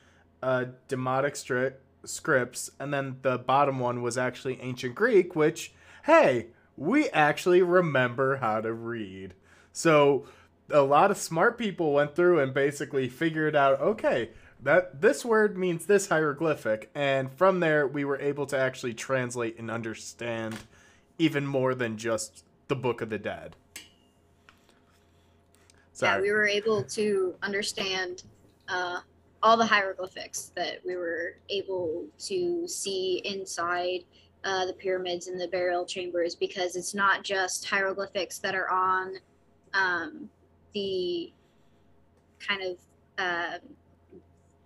uh, 0.42 0.66
Demotic 0.88 1.32
stri- 1.32 1.74
scripts, 2.04 2.70
and 2.78 2.94
then 2.94 3.16
the 3.22 3.38
bottom 3.38 3.80
one 3.80 4.00
was 4.00 4.16
actually 4.16 4.60
ancient 4.60 4.94
Greek, 4.94 5.34
which, 5.34 5.72
hey, 6.04 6.46
we 6.76 7.08
actually 7.10 7.62
remember 7.62 8.36
how 8.36 8.60
to 8.60 8.72
read. 8.72 9.34
So 9.72 10.26
a 10.70 10.82
lot 10.82 11.10
of 11.10 11.16
smart 11.16 11.58
people 11.58 11.92
went 11.92 12.14
through 12.14 12.40
and 12.40 12.54
basically 12.54 13.08
figured 13.08 13.54
out 13.54 13.80
okay 13.80 14.30
that 14.62 15.00
this 15.00 15.24
word 15.24 15.58
means 15.58 15.86
this 15.86 16.08
hieroglyphic 16.08 16.90
and 16.94 17.30
from 17.32 17.60
there 17.60 17.86
we 17.86 18.04
were 18.04 18.18
able 18.18 18.46
to 18.46 18.56
actually 18.56 18.94
translate 18.94 19.58
and 19.58 19.70
understand 19.70 20.56
even 21.18 21.46
more 21.46 21.74
than 21.74 21.96
just 21.96 22.44
the 22.68 22.76
book 22.76 23.00
of 23.00 23.10
the 23.10 23.18
dead 23.18 23.56
Sorry. 25.92 26.16
yeah 26.16 26.20
we 26.22 26.30
were 26.30 26.46
able 26.46 26.82
to 26.84 27.34
understand 27.42 28.22
uh, 28.68 29.00
all 29.42 29.56
the 29.56 29.66
hieroglyphics 29.66 30.52
that 30.54 30.78
we 30.86 30.96
were 30.96 31.34
able 31.48 32.06
to 32.20 32.66
see 32.68 33.20
inside 33.24 34.04
uh, 34.44 34.66
the 34.66 34.72
pyramids 34.72 35.28
and 35.28 35.40
the 35.40 35.48
burial 35.48 35.84
chambers 35.84 36.34
because 36.34 36.76
it's 36.76 36.94
not 36.94 37.22
just 37.22 37.64
hieroglyphics 37.68 38.38
that 38.38 38.54
are 38.54 38.70
on 38.70 39.14
um, 39.74 40.28
the 40.74 41.32
kind 42.40 42.62
of 42.62 42.76
uh, 43.18 43.58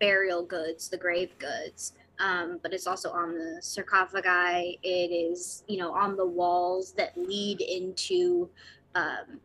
burial 0.00 0.42
goods, 0.42 0.88
the 0.88 0.96
grave 0.96 1.30
goods. 1.38 1.92
Um, 2.18 2.58
but 2.62 2.72
it's 2.72 2.86
also 2.86 3.10
on 3.10 3.34
the 3.34 3.58
sarcophagi. 3.60 4.78
It 4.82 5.12
is, 5.12 5.64
you 5.68 5.76
know, 5.76 5.92
on 5.92 6.16
the 6.16 6.24
walls 6.24 6.92
that 6.92 7.16
lead 7.16 7.60
into 7.60 8.48
um, 8.94 9.40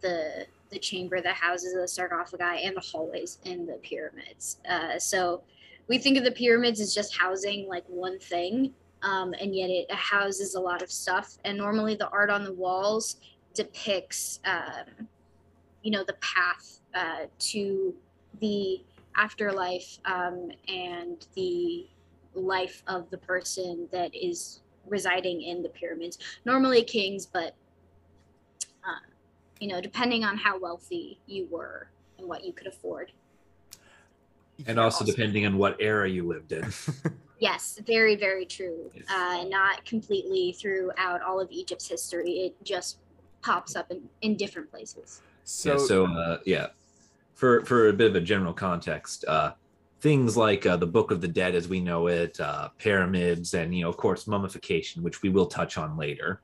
the 0.00 0.46
the 0.70 0.78
chamber 0.80 1.20
that 1.20 1.36
houses 1.36 1.74
the 1.74 1.86
sarcophagi 1.86 2.64
and 2.64 2.76
the 2.76 2.80
hallways 2.80 3.38
in 3.44 3.66
the 3.66 3.74
pyramids. 3.74 4.58
Uh, 4.68 4.98
so 4.98 5.42
we 5.88 5.98
think 5.98 6.18
of 6.18 6.24
the 6.24 6.32
pyramids 6.32 6.80
as 6.80 6.92
just 6.92 7.16
housing 7.16 7.68
like 7.68 7.84
one 7.86 8.18
thing, 8.18 8.74
um, 9.06 9.34
and 9.40 9.54
yet 9.54 9.70
it 9.70 9.90
houses 9.92 10.56
a 10.56 10.60
lot 10.60 10.82
of 10.82 10.90
stuff. 10.90 11.38
And 11.44 11.56
normally 11.56 11.94
the 11.94 12.08
art 12.08 12.28
on 12.28 12.44
the 12.44 12.52
walls 12.52 13.16
depicts 13.54 14.40
um, 14.44 15.08
you 15.82 15.92
know 15.92 16.04
the 16.04 16.14
path 16.14 16.80
uh, 16.94 17.26
to 17.38 17.94
the 18.40 18.82
afterlife 19.16 19.98
um, 20.04 20.50
and 20.68 21.26
the 21.34 21.86
life 22.34 22.82
of 22.86 23.08
the 23.10 23.18
person 23.18 23.88
that 23.92 24.14
is 24.14 24.60
residing 24.86 25.40
in 25.42 25.62
the 25.62 25.68
pyramids. 25.68 26.18
Normally 26.44 26.82
kings 26.82 27.26
but 27.26 27.54
uh, 28.84 29.06
you 29.60 29.68
know 29.68 29.80
depending 29.80 30.24
on 30.24 30.36
how 30.36 30.58
wealthy 30.58 31.20
you 31.26 31.46
were 31.50 31.88
and 32.18 32.26
what 32.26 32.44
you 32.44 32.52
could 32.52 32.66
afford. 32.66 33.12
And 34.66 34.80
also, 34.80 35.04
also 35.04 35.12
depending 35.12 35.46
on 35.46 35.58
what 35.58 35.76
era 35.78 36.08
you 36.08 36.26
lived 36.26 36.50
in 36.50 36.72
yes 37.38 37.78
very 37.86 38.16
very 38.16 38.46
true 38.46 38.90
yes. 38.94 39.04
uh, 39.10 39.44
not 39.48 39.84
completely 39.84 40.52
throughout 40.52 41.20
all 41.22 41.40
of 41.40 41.50
egypt's 41.50 41.88
history 41.88 42.30
it 42.46 42.64
just 42.64 42.98
pops 43.42 43.76
up 43.76 43.90
in, 43.90 44.02
in 44.22 44.36
different 44.36 44.70
places 44.70 45.20
so, 45.46 45.72
yeah, 45.72 45.78
so 45.78 46.06
uh, 46.06 46.38
yeah, 46.44 46.66
for 47.34 47.64
for 47.64 47.88
a 47.88 47.92
bit 47.92 48.08
of 48.08 48.16
a 48.16 48.20
general 48.20 48.52
context, 48.52 49.24
uh, 49.26 49.52
things 50.00 50.36
like 50.36 50.66
uh, 50.66 50.76
the 50.76 50.88
Book 50.88 51.12
of 51.12 51.20
the 51.20 51.28
Dead 51.28 51.54
as 51.54 51.68
we 51.68 51.80
know 51.80 52.08
it, 52.08 52.38
uh, 52.40 52.68
pyramids, 52.78 53.54
and 53.54 53.74
you 53.74 53.84
know, 53.84 53.88
of 53.88 53.96
course, 53.96 54.26
mummification, 54.26 55.04
which 55.04 55.22
we 55.22 55.28
will 55.28 55.46
touch 55.46 55.78
on 55.78 55.96
later. 55.96 56.40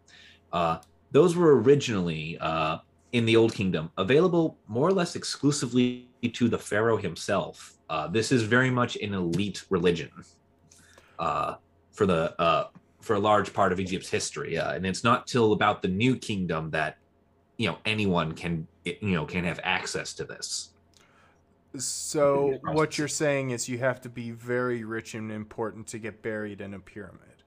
Uh, 0.53 0.79
those 1.11 1.35
were 1.35 1.61
originally 1.61 2.39
uh, 2.41 2.79
in 3.11 3.27
the 3.27 3.35
Old 3.35 3.53
Kingdom 3.53 3.91
available 3.99 4.57
more 4.69 4.89
or 4.89 4.93
less 4.93 5.17
exclusively 5.17 6.09
to 6.33 6.49
the 6.49 6.59
pharaoh 6.59 6.97
himself. 6.97 7.79
Uh, 7.91 8.07
this 8.07 8.31
is 8.31 8.45
very 8.45 8.71
much 8.71 8.95
an 8.97 9.15
elite 9.15 9.65
religion 9.69 10.11
uh, 11.23 11.57
for 11.93 12.05
the 12.05 12.35
uh, 12.41 12.69
for 13.00 13.14
a 13.14 13.19
large 13.21 13.52
part 13.52 13.73
of 13.73 13.79
Egypt's 13.79 14.09
history, 14.09 14.59
uh, 14.59 14.73
and 14.73 14.85
it's 14.85 15.05
not 15.05 15.26
till 15.26 15.52
about 15.52 15.81
the 15.81 15.88
New 15.88 16.17
Kingdom 16.17 16.71
that 16.71 16.99
you 17.57 17.69
know 17.69 17.79
anyone 17.85 18.33
can 18.33 18.67
you 18.85 18.97
know 19.14 19.25
can 19.25 19.45
have 19.45 19.61
access 19.62 20.12
to 20.14 20.25
this. 20.25 20.71
So 21.79 22.59
what 22.62 22.99
you're 22.99 23.09
saying 23.09 23.50
is 23.50 23.69
you 23.69 23.79
have 23.79 24.00
to 24.02 24.09
be 24.09 24.33
very 24.33 24.85
rich 24.85 25.14
and 25.14 25.31
important 25.33 25.87
to 25.88 25.99
get 25.99 26.23
buried 26.23 26.61
in 26.61 26.75
a 26.75 26.81
pyramid. 26.81 27.45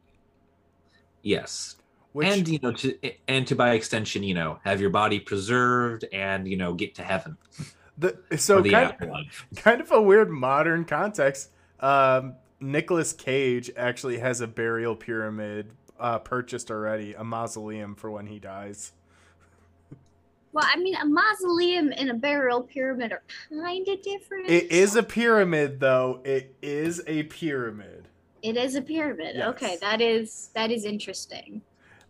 Yes. 1.22 1.76
Which, 2.14 2.28
and 2.28 2.48
you 2.48 2.60
know 2.64 2.72
to 2.72 2.98
and 3.28 3.46
to 3.46 3.56
by 3.56 3.72
extension 3.72 4.24
you 4.24 4.34
know 4.34 4.60
have 4.64 4.80
your 4.80 4.90
body 4.90 5.20
preserved 5.20 6.06
and 6.14 6.48
you 6.48 6.56
know 6.56 6.74
get 6.74 6.96
to 6.96 7.04
heaven 7.04 7.38
the 7.98 8.18
so 8.38 8.62
the 8.62 8.72
kind, 8.72 8.92
afterlife. 8.92 9.46
kind 9.58 9.82
of 9.82 9.92
a 9.92 10.02
weird 10.02 10.30
modern 10.30 10.86
context. 10.86 11.52
Um, 11.82 12.36
Nicolas 12.66 13.14
Cage 13.14 13.72
actually 13.78 14.18
has 14.20 14.42
a 14.42 14.48
burial 14.48 14.96
pyramid 14.96 15.72
uh, 16.00 16.20
purchased 16.20 16.72
already, 16.72 17.14
a 17.14 17.24
mausoleum 17.24 17.96
for 17.96 18.12
when 18.12 18.28
he 18.28 18.40
dies. 18.40 18.92
Well, 20.52 20.66
I 20.66 20.78
mean, 20.78 20.96
a 20.96 21.06
mausoleum 21.06 21.92
and 21.98 22.10
a 22.10 22.14
burial 22.14 22.62
pyramid 22.62 23.12
are 23.12 23.24
kind 23.50 23.88
of 23.88 24.02
different. 24.02 24.50
It 24.50 24.72
is 24.72 24.96
a 24.96 25.04
pyramid, 25.04 25.80
though. 25.82 26.22
It 26.24 26.56
is 26.62 27.02
a 27.08 27.24
pyramid. 27.24 28.08
It 28.42 28.56
is 28.56 28.76
a 28.76 28.82
pyramid. 28.82 29.36
Yes. 29.36 29.48
Okay, 29.50 29.78
that 29.82 30.00
is 30.00 30.52
that 30.54 30.72
is 30.72 30.86
interesting. 30.86 31.62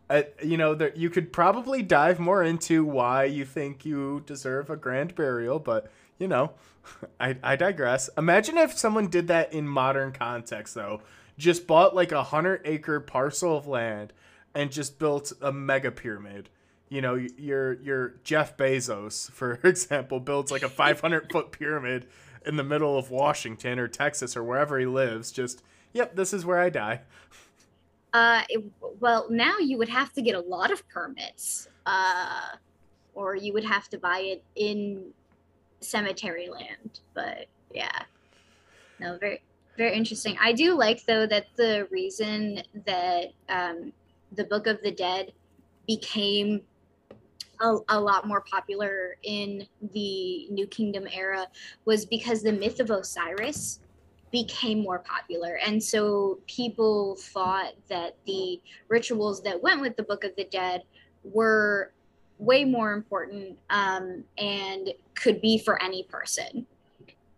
Uh, 0.10 0.24
you 0.44 0.58
know, 0.58 0.76
there, 0.76 0.94
you 0.96 1.10
could 1.10 1.34
probably 1.34 1.82
dive 1.82 2.20
more 2.20 2.44
into 2.44 2.86
why 2.86 3.24
you 3.24 3.46
think 3.46 3.84
you 3.84 4.22
deserve 4.28 4.70
a 4.70 4.76
grand 4.76 5.16
burial, 5.16 5.58
but 5.58 5.92
you 6.20 6.28
know, 6.28 6.52
I, 7.20 7.38
I 7.44 7.56
digress. 7.56 8.10
Imagine 8.18 8.58
if 8.58 8.78
someone 8.78 9.08
did 9.08 9.28
that 9.28 9.54
in 9.54 9.68
modern 9.68 10.12
context, 10.12 10.76
though. 10.76 11.02
Just 11.38 11.68
bought 11.68 11.96
like 11.96 12.12
a 12.12 12.24
hundred 12.24 12.62
acre 12.66 13.00
parcel 13.00 13.58
of 13.58 13.68
land 13.68 14.14
and 14.54 14.72
just 14.72 14.98
built 15.00 15.34
a 15.42 15.52
mega 15.52 15.92
pyramid. 15.92 16.50
You 16.90 17.02
know, 17.02 17.16
your 17.16 17.74
your 17.82 18.16
Jeff 18.24 18.56
Bezos, 18.58 19.30
for 19.34 19.60
example, 19.64 20.20
builds 20.20 20.52
like 20.52 20.64
a 20.64 20.70
500 20.70 21.32
foot 21.32 21.52
pyramid 21.52 22.08
in 22.46 22.58
the 22.58 22.64
middle 22.64 22.98
of 22.98 23.10
Washington 23.10 23.80
or 23.80 23.88
Texas 23.88 24.38
or 24.38 24.44
wherever 24.44 24.78
he 24.80 24.86
lives. 24.86 25.32
Just, 25.32 25.64
yep, 25.94 26.16
this 26.16 26.32
is 26.32 26.46
where 26.46 26.60
I 26.60 26.70
die. 26.70 27.02
Uh, 28.14 28.44
it, 28.50 28.64
well, 29.00 29.28
now 29.30 29.58
you 29.58 29.78
would 29.78 29.90
have 29.90 30.14
to 30.14 30.22
get 30.22 30.36
a 30.36 30.40
lot 30.40 30.72
of 30.72 30.88
permits, 30.88 31.68
uh, 31.86 32.50
or 33.14 33.36
you 33.36 33.52
would 33.52 33.66
have 33.66 33.90
to 33.90 33.98
buy 33.98 34.20
it 34.20 34.44
in 34.56 35.12
cemetery 35.82 36.50
land. 36.50 37.00
But 37.14 37.48
yeah, 37.74 38.04
no, 39.00 39.18
very 39.18 39.42
very 39.78 39.96
interesting. 39.96 40.38
I 40.40 40.54
do 40.54 40.78
like 40.78 41.06
though 41.06 41.28
that 41.28 41.48
the 41.56 41.88
reason 41.92 42.62
that 42.86 43.34
um, 43.50 43.92
the 44.32 44.46
Book 44.46 44.68
of 44.68 44.82
the 44.82 44.92
Dead 44.92 45.32
became 45.88 46.62
a, 47.62 47.78
a 47.90 48.00
lot 48.00 48.28
more 48.28 48.42
popular 48.42 49.18
in 49.24 49.68
the 49.94 50.48
New 50.50 50.68
Kingdom 50.68 51.08
era 51.12 51.48
was 51.86 52.06
because 52.06 52.42
the 52.42 52.52
myth 52.52 52.80
of 52.80 52.90
Osiris 52.90 53.80
became 54.32 54.82
more 54.82 55.00
popular. 55.00 55.60
And 55.66 55.82
so 55.82 56.40
people 56.48 57.16
thought 57.16 57.74
that 57.90 58.18
the 58.26 58.60
rituals 58.90 59.42
that 59.44 59.62
went 59.62 59.82
with 59.82 59.96
the 59.96 60.04
Book 60.04 60.24
of 60.24 60.36
the 60.36 60.46
Dead 60.46 60.84
were 61.24 61.92
way 62.38 62.66
more 62.66 62.94
important 62.94 63.58
um, 63.70 64.24
and 64.38 64.94
could 65.16 65.42
be 65.42 65.58
for 65.58 65.82
any 65.82 66.04
person. 66.04 66.66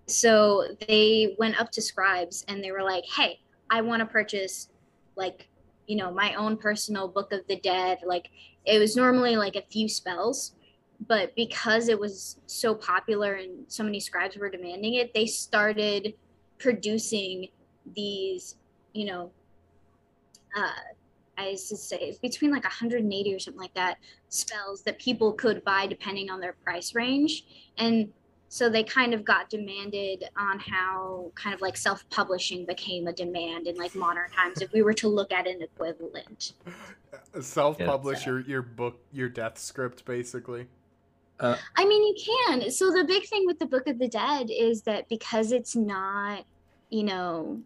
So 0.07 0.65
they 0.87 1.35
went 1.37 1.59
up 1.59 1.71
to 1.71 1.81
scribes 1.81 2.45
and 2.47 2.63
they 2.63 2.71
were 2.71 2.83
like, 2.83 3.03
hey, 3.05 3.39
I 3.69 3.81
want 3.81 3.99
to 3.99 4.05
purchase 4.05 4.69
like, 5.15 5.49
you 5.87 5.97
know, 5.97 6.11
my 6.11 6.33
own 6.35 6.57
personal 6.57 7.07
Book 7.07 7.33
of 7.33 7.41
the 7.47 7.57
Dead. 7.57 7.99
Like 8.05 8.29
it 8.65 8.79
was 8.79 8.95
normally 8.95 9.35
like 9.35 9.55
a 9.55 9.63
few 9.69 9.87
spells. 9.87 10.53
But 11.07 11.35
because 11.35 11.89
it 11.89 11.99
was 11.99 12.39
so 12.47 12.73
popular 12.73 13.33
and 13.33 13.65
so 13.67 13.83
many 13.83 13.99
scribes 13.99 14.35
were 14.35 14.49
demanding 14.49 14.95
it, 14.95 15.13
they 15.13 15.27
started 15.27 16.15
producing 16.57 17.49
these, 17.95 18.55
you 18.93 19.05
know, 19.05 19.31
uh, 20.57 20.71
I 21.37 21.49
used 21.49 21.69
to 21.69 21.77
say 21.77 22.17
between 22.21 22.51
like 22.51 22.63
180 22.63 23.33
or 23.33 23.39
something 23.39 23.59
like 23.59 23.73
that 23.75 23.97
spells 24.29 24.81
that 24.83 24.99
people 24.99 25.33
could 25.33 25.63
buy 25.63 25.87
depending 25.87 26.29
on 26.29 26.39
their 26.39 26.53
price 26.63 26.95
range. 26.95 27.45
And 27.77 28.11
so 28.49 28.69
they 28.69 28.83
kind 28.83 29.13
of 29.13 29.25
got 29.25 29.49
demanded 29.49 30.23
on 30.37 30.59
how 30.59 31.31
kind 31.35 31.53
of 31.53 31.61
like 31.61 31.75
self-publishing 31.75 32.65
became 32.65 33.07
a 33.07 33.13
demand 33.13 33.67
in 33.67 33.75
like 33.75 33.93
modern 33.93 34.29
times 34.31 34.61
if 34.61 34.71
we 34.71 34.81
were 34.81 34.93
to 34.93 35.07
look 35.07 35.31
at 35.31 35.47
an 35.47 35.61
equivalent. 35.61 36.53
Self-publish 37.39 38.25
your 38.25 38.39
your 38.41 38.61
book, 38.61 38.99
your 39.11 39.29
death 39.29 39.57
script, 39.57 40.05
basically. 40.05 40.67
I 41.39 41.85
mean, 41.85 42.03
you 42.03 42.15
can. 42.47 42.71
So 42.71 42.91
the 42.91 43.03
big 43.03 43.27
thing 43.27 43.45
with 43.45 43.59
the 43.59 43.65
Book 43.65 43.87
of 43.87 43.99
the 43.99 44.07
Dead 44.07 44.49
is 44.49 44.81
that 44.83 45.07
because 45.07 45.51
it's 45.51 45.75
not, 45.75 46.45
you 46.89 47.03
know, 47.03 47.61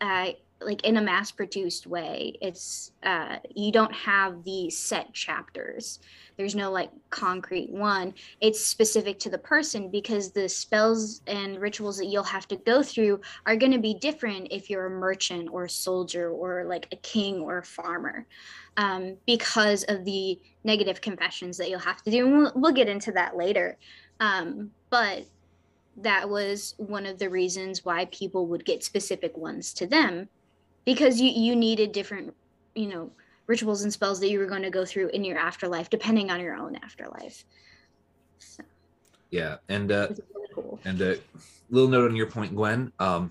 uh, 0.00 0.30
like 0.64 0.84
in 0.84 0.96
a 0.96 1.02
mass-produced 1.02 1.86
way, 1.86 2.36
it's 2.40 2.92
uh, 3.02 3.36
you 3.54 3.72
don't 3.72 3.94
have 3.94 4.44
these 4.44 4.78
set 4.78 5.12
chapters. 5.12 6.00
There's 6.36 6.54
no 6.54 6.70
like 6.70 6.90
concrete 7.10 7.70
one. 7.70 8.14
It's 8.40 8.64
specific 8.64 9.18
to 9.20 9.30
the 9.30 9.38
person 9.38 9.90
because 9.90 10.30
the 10.30 10.48
spells 10.48 11.22
and 11.26 11.60
rituals 11.60 11.98
that 11.98 12.06
you'll 12.06 12.22
have 12.24 12.48
to 12.48 12.56
go 12.56 12.82
through 12.82 13.20
are 13.46 13.56
going 13.56 13.72
to 13.72 13.78
be 13.78 13.94
different 13.94 14.48
if 14.50 14.70
you're 14.70 14.86
a 14.86 14.90
merchant 14.90 15.48
or 15.52 15.64
a 15.64 15.70
soldier 15.70 16.30
or 16.30 16.64
like 16.64 16.88
a 16.92 16.96
king 16.96 17.40
or 17.40 17.58
a 17.58 17.64
farmer 17.64 18.26
um, 18.76 19.16
because 19.26 19.84
of 19.84 20.04
the 20.04 20.40
negative 20.64 21.00
confessions 21.00 21.56
that 21.58 21.68
you'll 21.68 21.78
have 21.78 22.02
to 22.02 22.10
do. 22.10 22.26
And 22.26 22.38
we'll, 22.38 22.52
we'll 22.54 22.72
get 22.72 22.88
into 22.88 23.12
that 23.12 23.36
later. 23.36 23.76
Um, 24.20 24.70
but 24.90 25.26
that 25.98 26.28
was 26.28 26.74
one 26.78 27.06
of 27.06 27.18
the 27.18 27.28
reasons 27.28 27.84
why 27.84 28.06
people 28.06 28.46
would 28.46 28.64
get 28.64 28.82
specific 28.82 29.36
ones 29.36 29.72
to 29.74 29.86
them 29.86 30.28
because 30.84 31.20
you, 31.20 31.30
you 31.30 31.56
needed 31.56 31.92
different, 31.92 32.34
you 32.74 32.88
know, 32.88 33.10
rituals 33.46 33.82
and 33.82 33.92
spells 33.92 34.20
that 34.20 34.30
you 34.30 34.38
were 34.38 34.46
going 34.46 34.62
to 34.62 34.70
go 34.70 34.84
through 34.84 35.08
in 35.08 35.24
your 35.24 35.38
afterlife, 35.38 35.90
depending 35.90 36.30
on 36.30 36.40
your 36.40 36.54
own 36.54 36.76
afterlife. 36.76 37.44
So 38.38 38.64
Yeah, 39.30 39.56
and 39.68 39.90
uh, 39.90 40.08
really 40.10 40.48
cool. 40.54 40.80
And 40.84 41.00
a 41.00 41.18
little 41.70 41.88
note 41.88 42.10
on 42.10 42.16
your 42.16 42.30
point, 42.30 42.54
Gwen. 42.54 42.92
Um, 42.98 43.30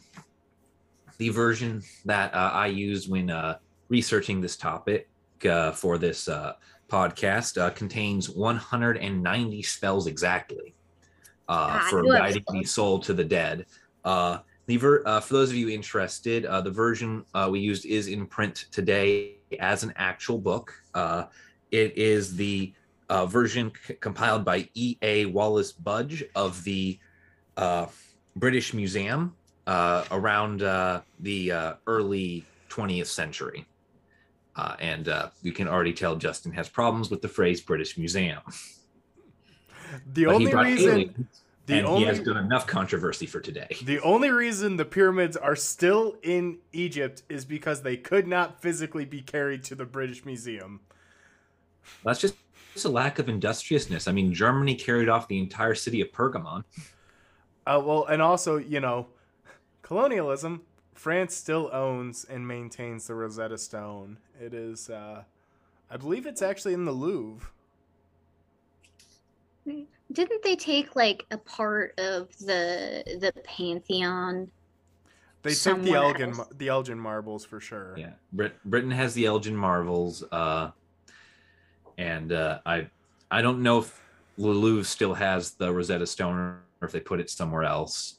the 1.18 1.30
version 1.30 1.82
that 2.06 2.34
uh, 2.34 2.52
I 2.54 2.68
used 2.68 3.10
when 3.10 3.30
uh, 3.30 3.58
researching 3.90 4.42
this 4.42 4.58
topic 4.58 5.10
uh, 5.48 5.72
for 5.72 5.98
this 5.98 6.28
uh, 6.28 6.54
podcast 6.92 7.62
uh, 7.62 7.70
contains 7.72 8.30
190 8.30 9.64
spells 9.64 10.08
exactly 10.08 10.76
uh, 11.48 11.68
Ah, 11.70 11.86
I 11.86 11.90
for 11.90 12.02
knew 12.02 12.10
it 12.16 12.22
was 12.24 12.34
guiding 12.34 12.46
the 12.50 12.64
soul 12.64 13.00
to 13.00 13.14
the 13.14 13.24
dead. 13.24 13.66
Uh, 14.04 14.40
the 14.68 14.78
ver- 14.78 15.04
uh, 15.06 15.20
for 15.20 15.34
those 15.34 15.50
of 15.50 15.56
you 15.56 15.70
interested, 15.70 16.46
uh, 16.46 16.62
the 16.62 16.72
version 16.72 17.26
uh, 17.34 17.48
we 17.52 17.60
used 17.60 17.86
is 17.86 18.08
in 18.08 18.26
print 18.26 18.66
today 18.72 19.36
as 19.60 19.84
an 19.84 19.94
actual 19.96 20.38
book. 20.38 20.74
Uh, 20.94 21.26
it 21.72 21.98
is 21.98 22.36
the 22.36 22.74
uh, 23.10 23.26
version 23.26 23.72
c- 23.88 23.96
compiled 23.96 24.46
by 24.46 24.70
E.A. 24.74 25.26
Wallis 25.26 25.72
Budge 25.72 26.24
of 26.36 26.64
the 26.64 27.00
uh, 27.58 27.88
British 28.36 28.74
Museum 28.74 29.36
uh, 29.68 30.06
around 30.12 30.64
uh, 30.64 31.02
the 31.20 31.52
uh, 31.52 31.74
early 31.88 32.46
20th 32.70 33.08
century. 33.08 33.66
Uh, 34.56 34.76
and 34.80 35.08
uh, 35.10 35.30
you 35.42 35.52
can 35.52 35.68
already 35.68 35.94
tell 35.94 36.16
Justin 36.16 36.52
has 36.52 36.70
problems 36.70 37.10
with 37.10 37.22
the 37.22 37.28
phrase 37.28 37.62
British 37.62 37.98
Museum. 37.98 38.40
The 40.14 40.26
But 40.26 40.36
only 40.36 40.54
reason, 40.54 40.90
aliens, 40.90 41.44
the 41.66 41.78
and 41.78 41.86
only 41.86 42.00
he 42.02 42.06
has 42.06 42.20
done 42.20 42.38
enough 42.38 42.66
controversy 42.66 43.26
for 43.26 43.40
today. 43.40 43.68
The 43.84 44.00
only 44.00 44.30
reason 44.30 44.78
the 44.78 44.86
pyramids 44.86 45.38
are 45.38 45.56
still 45.56 46.18
in 46.24 46.58
Egypt 46.74 47.24
is 47.30 47.46
because 47.46 47.84
they 47.84 47.98
could 47.98 48.28
not 48.28 48.62
physically 48.62 49.06
be 49.06 49.22
carried 49.22 49.64
to 49.66 49.76
the 49.76 49.86
British 49.86 50.26
Museum. 50.26 50.82
That's 52.04 52.20
just 52.20 52.36
it's 52.74 52.86
a 52.86 52.90
lack 52.90 53.20
of 53.20 53.28
industriousness. 53.28 54.08
I 54.08 54.12
mean, 54.12 54.34
Germany 54.34 54.76
carried 54.76 55.10
off 55.10 55.28
the 55.28 55.40
entire 55.40 55.76
city 55.76 56.02
of 56.02 56.12
Pergamon. 56.12 56.64
Uh, 57.66 57.82
well, 57.84 58.06
and 58.06 58.22
also, 58.22 58.58
you 58.58 58.80
know, 58.80 59.08
colonialism. 59.82 60.62
France 60.94 61.36
still 61.36 61.70
owns 61.74 62.26
and 62.26 62.48
maintains 62.48 63.08
the 63.08 63.16
Rosetta 63.16 63.58
Stone. 63.58 64.18
It 64.40 64.54
is, 64.54 64.90
uh, 64.90 65.24
I 65.90 65.98
believe 65.98 66.26
it's 66.26 66.42
actually 66.42 66.74
in 66.74 66.86
the 66.86 66.92
Louvre. 66.92 67.50
Didn't 70.12 70.44
they 70.44 70.56
take 70.56 70.96
like 70.96 71.26
a 71.32 71.38
part 71.38 71.98
of 72.00 72.30
the 72.40 73.04
the 73.20 73.34
pantheon? 73.44 74.50
They 75.44 75.54
took 75.54 75.82
the 75.82 75.94
Elgin, 75.94 76.32
else. 76.32 76.48
the 76.56 76.68
Elgin 76.68 77.00
marbles 77.00 77.44
for 77.46 77.60
sure. 77.60 77.96
Yeah, 77.98 78.12
Brit- 78.32 78.64
Britain 78.64 78.92
has 78.92 79.14
the 79.16 79.26
Elgin 79.26 79.56
marbles, 79.56 80.24
uh, 80.32 80.72
and 81.98 82.32
uh, 82.32 82.60
I 82.66 82.88
I 83.32 83.42
don't 83.42 83.64
know 83.64 83.80
if 83.80 84.00
the 84.38 84.48
Louvre 84.48 84.84
still 84.84 85.14
has 85.14 85.52
the 85.52 85.72
Rosetta 85.72 86.06
Stone 86.06 86.38
or 86.38 86.64
if 86.84 86.92
they 86.92 87.00
put 87.00 87.20
it 87.20 87.30
somewhere 87.30 87.64
else. 87.64 88.18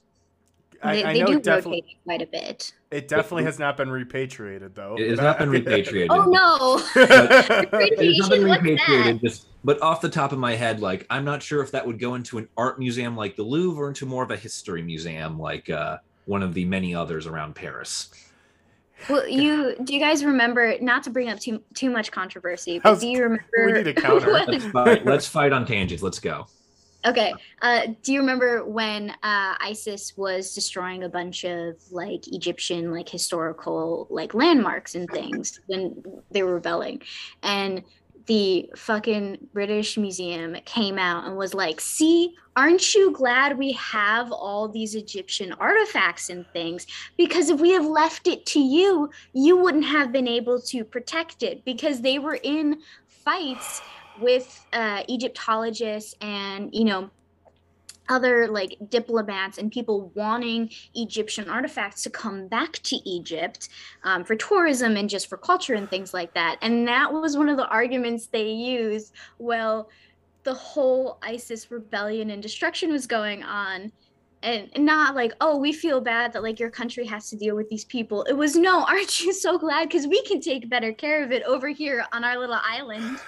I, 0.83 0.95
they 0.97 1.05
I 1.05 1.13
they 1.15 1.21
know 1.21 1.27
do 1.27 1.41
definitely, 1.41 1.83
rotate 1.83 1.97
quite 2.05 2.23
a 2.23 2.27
bit. 2.27 2.73
it 2.91 3.09
definitely 3.09 3.45
has 3.45 3.59
not 3.59 3.77
been 3.77 3.91
repatriated 3.91 4.75
though. 4.75 4.97
It 4.99 5.09
has 5.11 5.21
not 5.21 5.39
been 5.39 5.51
repatriated. 5.59 6.11
Oh 6.11 6.25
no! 6.25 6.83
It 6.97 7.99
has 7.99 8.19
not 8.19 8.31
been 8.31 8.45
repatriated. 8.45 9.21
Just, 9.21 9.47
but 9.65 9.81
off 9.83 10.01
the 10.01 10.09
top 10.09 10.33
of 10.33 10.39
my 10.39 10.55
head, 10.57 10.81
like 10.81 11.07
I'm 11.11 11.25
not 11.25 11.43
sure 11.43 11.63
if 11.63 11.71
that 11.73 11.87
would 11.87 11.99
go 11.99 12.15
into 12.17 12.39
an 12.39 12.49
art 12.57 12.79
museum 12.79 13.17
like 13.17 13.37
the 13.37 13.43
Louvre 13.45 13.85
or 13.85 13.89
into 13.89 14.07
more 14.07 14.23
of 14.25 14.31
a 14.31 14.37
history 14.37 14.83
museum 14.83 15.39
like 15.39 15.71
uh, 15.71 15.99
one 16.27 16.43
of 16.43 16.55
the 16.55 16.65
many 16.65 16.95
others 16.95 17.27
around 17.27 17.55
Paris. 17.55 18.09
Well, 19.09 19.27
you 19.29 19.75
do 19.83 19.95
you 19.95 20.01
guys 20.01 20.25
remember? 20.25 20.77
Not 20.81 21.03
to 21.05 21.11
bring 21.11 21.29
up 21.29 21.39
too 21.41 21.63
too 21.75 21.91
much 21.91 22.11
controversy, 22.13 22.79
but 22.79 22.89
How's- 22.91 23.01
do 23.01 23.09
you 23.09 23.23
remember? 23.23 23.45
we 23.67 23.73
need 23.73 23.89
a 23.89 23.95
counter. 23.95 24.33
when- 24.33 24.47
Let's 24.47 24.65
fight. 24.67 25.05
Let's 25.05 25.27
fight 25.27 25.53
on 25.53 25.67
tangents. 25.67 26.03
Let's 26.03 26.19
go. 26.21 26.47
Okay. 27.05 27.35
Uh, 27.61 27.89
do 28.03 28.13
you 28.13 28.21
remember 28.21 28.65
when 28.65 29.11
uh, 29.11 29.55
ISIS 29.61 30.17
was 30.17 30.55
destroying 30.55 31.03
a 31.03 31.09
bunch 31.09 31.45
of 31.45 31.77
like 31.91 32.29
Egyptian 32.29 32.93
like 32.93 33.09
historical 33.09 34.07
like 34.09 34.35
landmarks 34.35 34.95
and 34.95 35.11
things 35.11 35.61
when 35.67 36.03
they 36.31 36.43
were 36.43 36.55
rebelling, 36.55 37.03
and 37.43 37.83
the 38.27 38.71
fucking 38.77 39.49
British 39.53 39.99
Museum 39.99 40.57
came 40.65 40.97
out 40.97 41.25
and 41.25 41.37
was 41.37 41.55
like, 41.55 41.81
"See, 41.81 42.37
aren't 42.55 42.95
you 42.95 43.11
glad 43.11 43.59
we 43.59 43.73
have 43.73 44.31
all 44.31 44.69
these 44.69 44.95
Egyptian 44.95 45.53
artifacts 45.55 46.31
and 46.31 46.47
things? 46.53 46.87
Because 47.17 47.51
if 47.51 47.61
we 47.61 47.71
have 47.71 47.85
left 47.85 48.29
it 48.29 48.47
to 48.47 48.61
you, 48.61 49.11
you 49.33 49.57
wouldn't 49.57 49.87
have 49.87 50.13
been 50.13 50.29
able 50.29 50.61
to 50.63 50.85
protect 50.85 51.43
it 51.43 51.65
because 51.65 52.01
they 52.01 52.21
were 52.21 52.39
in 52.45 52.81
fights." 53.09 53.83
With 54.23 54.67
uh, 54.73 55.03
Egyptologists 55.09 56.15
and 56.21 56.75
you 56.75 56.85
know 56.85 57.11
other 58.09 58.49
like 58.49 58.77
diplomats 58.89 59.59
and 59.59 59.71
people 59.71 60.13
wanting 60.15 60.71
Egyptian 60.95 61.49
artifacts 61.49 62.03
to 62.03 62.11
come 62.11 62.49
back 62.49 62.73
to 62.73 62.97
Egypt 63.09 63.69
um, 64.05 64.25
for 64.25 64.35
tourism 64.37 64.97
and 64.97 65.09
just 65.09 65.29
for 65.29 65.37
culture 65.37 65.75
and 65.75 65.89
things 65.89 66.13
like 66.13 66.35
that. 66.35 66.59
And 66.63 66.87
that 66.89 67.13
was 67.13 67.37
one 67.37 67.49
of 67.49 67.57
the 67.57 67.69
arguments 67.69 68.27
they 68.27 68.51
used. 68.51 69.15
Well, 69.39 69.89
the 70.45 70.55
whole 70.55 71.19
ISIS 71.23 71.71
rebellion 71.71 72.31
and 72.31 72.43
destruction 72.43 72.91
was 72.91 73.07
going 73.07 73.43
on. 73.43 73.93
And 74.45 74.69
not 74.77 75.15
like, 75.15 75.33
oh, 75.41 75.57
we 75.57 75.73
feel 75.73 76.01
bad 76.01 76.33
that 76.33 76.43
like 76.43 76.59
your 76.59 76.69
country 76.69 77.07
has 77.07 77.31
to 77.31 77.37
deal 77.37 77.55
with 77.55 77.71
these 77.71 77.85
people. 77.85 78.25
It 78.25 78.33
was 78.33 78.57
no, 78.57 78.83
aren't 78.85 79.21
you 79.21 79.33
so 79.33 79.57
glad? 79.57 79.89
Because 79.89 80.09
we 80.09 80.21
can 80.25 80.41
take 80.41 80.69
better 80.69 80.93
care 80.93 81.23
of 81.23 81.31
it 81.31 81.45
over 81.45 81.69
here 81.69 82.05
on 82.13 82.25
our 82.25 82.37
little 82.37 82.59
island. 82.61 83.21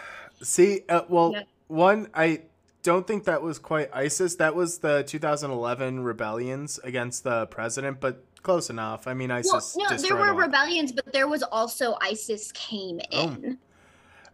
See, 0.45 0.83
uh, 0.89 1.03
well, 1.09 1.33
Yeah. 1.33 1.43
one, 1.69 2.09
I 2.15 2.43
don't 2.83 3.07
think 3.07 3.25
that 3.25 3.43
was 3.43 3.59
quite 3.59 3.89
ISIS. 3.95 4.37
That 4.37 4.55
was 4.55 4.79
the 4.79 5.03
2011 5.05 6.05
rebellions 6.05 6.79
against 6.85 7.25
the 7.25 7.47
president, 7.47 7.99
but 8.01 8.23
close 8.43 8.69
enough. 8.71 9.07
I 9.07 9.15
mean, 9.15 9.31
Well, 9.31 9.39
ISIS. 9.39 9.77
no, 9.77 9.97
there 9.97 10.17
were 10.17 10.35
rebellions, 10.35 10.93
but 10.93 11.13
there 11.13 11.27
was 11.27 11.43
also 11.43 11.97
ISIS 12.01 12.53
came 12.53 13.01
Oh. 13.13 13.29
in. 13.29 13.59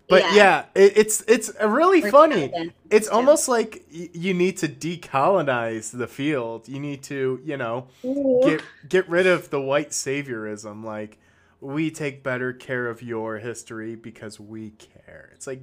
But 0.08 0.34
yeah, 0.34 0.64
it, 0.74 0.94
it's 0.98 1.20
it's 1.28 1.52
really 1.64 2.02
Or 2.02 2.10
funny. 2.10 2.52
It's 2.90 3.06
too. 3.06 3.14
almost 3.14 3.46
like 3.46 3.84
y- 3.94 4.08
you 4.12 4.34
need 4.34 4.56
to 4.58 4.66
decolonize 4.68 5.96
the 5.96 6.08
field. 6.08 6.68
You 6.68 6.80
need 6.80 7.04
to, 7.04 7.40
you 7.44 7.56
know, 7.56 7.86
Ooh. 8.04 8.40
get 8.44 8.62
get 8.88 9.08
rid 9.08 9.28
of 9.28 9.50
the 9.50 9.60
white 9.60 9.90
saviorism. 9.90 10.84
Like 10.84 11.18
we 11.60 11.92
take 11.92 12.24
better 12.24 12.52
care 12.52 12.88
of 12.88 13.02
your 13.02 13.38
history 13.38 13.94
because 13.94 14.40
we 14.40 14.70
care. 14.70 15.30
It's 15.34 15.46
like 15.46 15.60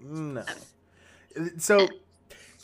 no. 0.00 0.44
So 1.58 1.88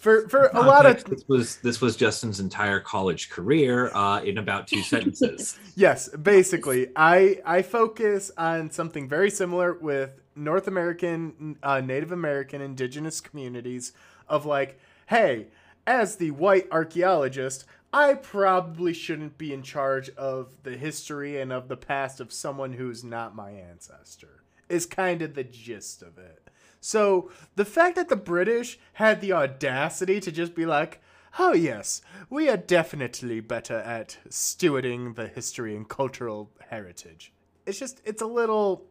for 0.03 0.29
for 0.29 0.47
a 0.53 0.61
lot 0.61 0.85
of 0.85 1.05
this 1.05 1.25
was 1.29 1.57
this 1.59 1.81
was 1.81 1.95
Justin's 1.95 2.41
entire 2.41 2.81
college 2.81 3.31
career 3.31 3.95
uh, 3.95 4.21
in 4.23 4.39
about 4.39 4.67
two 4.67 4.83
sentences. 4.83 5.59
Yes, 5.75 6.09
basically, 6.09 6.89
I 6.97 7.41
I 7.47 7.63
focus 7.63 8.31
on 8.37 8.71
something 8.71 9.09
very 9.09 9.31
similar 9.31 9.73
with 9.73 10.21
North 10.37 10.67
American, 10.67 11.57
uh, 11.63 11.81
Native 11.81 12.13
American, 12.13 12.61
indigenous 12.61 13.21
communities. 13.21 13.93
Of 14.29 14.45
like, 14.45 14.81
hey, 15.07 15.49
as 15.87 16.17
the 16.17 16.33
white 16.33 16.67
archaeologist, 16.73 17.65
I 17.93 18.15
probably 18.15 18.93
shouldn't 18.95 19.39
be 19.39 19.53
in 19.53 19.63
charge 19.63 20.11
of 20.11 20.63
the 20.63 20.77
history 20.77 21.41
and 21.41 21.53
of 21.53 21.69
the 21.69 21.77
past 21.77 22.19
of 22.21 22.33
someone 22.33 22.73
who's 22.73 23.05
not 23.05 23.37
my 23.37 23.51
ancestor. 23.51 24.43
Is 24.69 24.87
kind 24.87 25.23
of 25.23 25.35
the 25.35 25.45
gist 25.45 26.03
of 26.03 26.19
it. 26.19 26.42
So 26.85 27.31
the 27.55 27.65
fact 27.65 27.95
that 27.95 28.09
the 28.09 28.17
British 28.17 28.77
had 28.95 29.21
the 29.21 29.33
audacity 29.33 30.19
to 30.19 30.33
just 30.33 30.53
be 30.55 30.67
like, 30.67 31.01
oh 31.39 31.53
yes, 31.53 32.03
we 32.29 32.49
are 32.49 32.57
definitely 32.57 33.39
better 33.39 33.77
at 33.79 34.19
stewarding 34.29 35.15
the 35.15 35.29
history 35.29 35.77
and 35.77 35.89
cultural 35.89 36.51
heritage. 36.69 37.33
It's 37.67 37.79
just, 37.79 38.03
it's 38.05 38.21
a 38.21 38.27
little, 38.27 38.85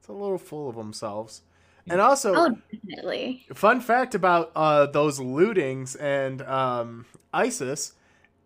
it's 0.00 0.08
a 0.08 0.12
little 0.12 0.38
full 0.38 0.70
of 0.70 0.76
themselves. 0.76 1.42
And 1.90 2.00
also, 2.00 2.32
Oh, 2.34 2.56
definitely. 2.72 3.44
fun 3.52 3.82
fact 3.82 4.14
about 4.14 4.50
uh, 4.56 4.86
those 4.86 5.20
lootings 5.20 5.94
and 6.00 6.40
um, 6.42 7.04
ISIS, 7.34 7.92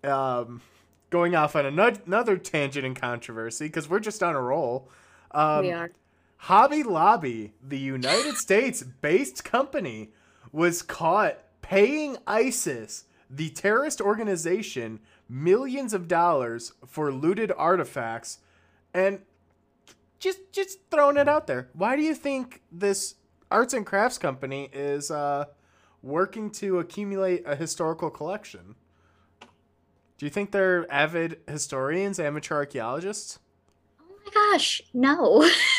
um, 0.03 0.61
going 1.11 1.37
off 1.37 1.55
on 1.55 1.67
another, 1.67 2.01
another 2.05 2.37
tangent 2.37 2.85
and 2.85 3.01
controversy 3.01 3.67
because 3.69 3.89
we're 3.89 4.01
just 4.01 4.25
on 4.25 4.35
a 4.35 4.41
roll. 4.41 4.91
Um, 5.31 5.61
we 5.67 5.71
are. 5.73 5.91
Hobby 6.39 6.83
Lobby, 6.83 7.55
the 7.63 7.79
United 7.79 8.37
States 8.37 8.83
based 8.83 9.45
company, 9.45 10.13
was 10.53 10.83
caught 10.83 11.39
paying 11.63 12.17
ISIS, 12.27 13.05
the 13.29 13.51
terrorist 13.51 14.01
organization, 14.01 15.01
millions 15.29 15.93
of 15.93 16.07
dollars 16.07 16.73
for 16.87 17.13
looted 17.13 17.53
artifacts 17.57 18.39
and 18.95 19.21
just 20.19 20.53
just 20.53 20.79
throwing 20.91 21.17
it 21.17 21.29
out 21.29 21.47
there. 21.47 21.69
Why 21.73 21.97
do 21.97 22.03
you 22.03 22.15
think 22.15 22.63
this 22.71 23.17
arts 23.51 23.75
and 23.75 23.85
crafts 23.85 24.19
company 24.19 24.71
is 24.73 25.11
uh, 25.11 25.47
working 26.03 26.51
to 26.53 26.79
accumulate 26.79 27.43
a 27.47 27.57
historical 27.57 28.11
collection? 28.11 28.77
Do 30.19 30.25
you 30.25 30.31
think 30.31 30.53
they're 30.53 30.91
avid 30.91 31.41
historians, 31.47 32.19
amateur 32.19 32.55
archaeologists? 32.55 33.39
Oh 34.01 34.15
my 34.25 34.33
gosh, 34.33 34.81
no. 34.95 35.49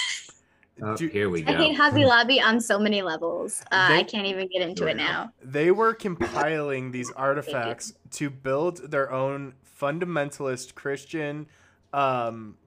Oh, 0.81 0.95
Do- 0.95 1.07
here 1.07 1.29
we 1.29 1.45
I 1.45 1.53
hate 1.53 1.75
Hobby 1.75 2.05
Lobby 2.05 2.39
on 2.39 2.59
so 2.61 2.77
many 2.77 3.01
levels. 3.01 3.63
Uh, 3.71 3.87
They- 3.89 3.97
I 3.99 4.03
can't 4.03 4.27
even 4.27 4.47
get 4.47 4.61
into 4.61 4.87
it 4.87 4.97
now. 4.97 5.31
They 5.43 5.71
were 5.71 5.93
compiling 5.93 6.91
these 6.91 7.11
artifacts 7.15 7.93
to 8.11 8.29
build 8.29 8.91
their 8.91 9.11
own 9.11 9.53
fundamentalist 9.79 10.75
Christian 10.75 11.47
um, 11.93 12.57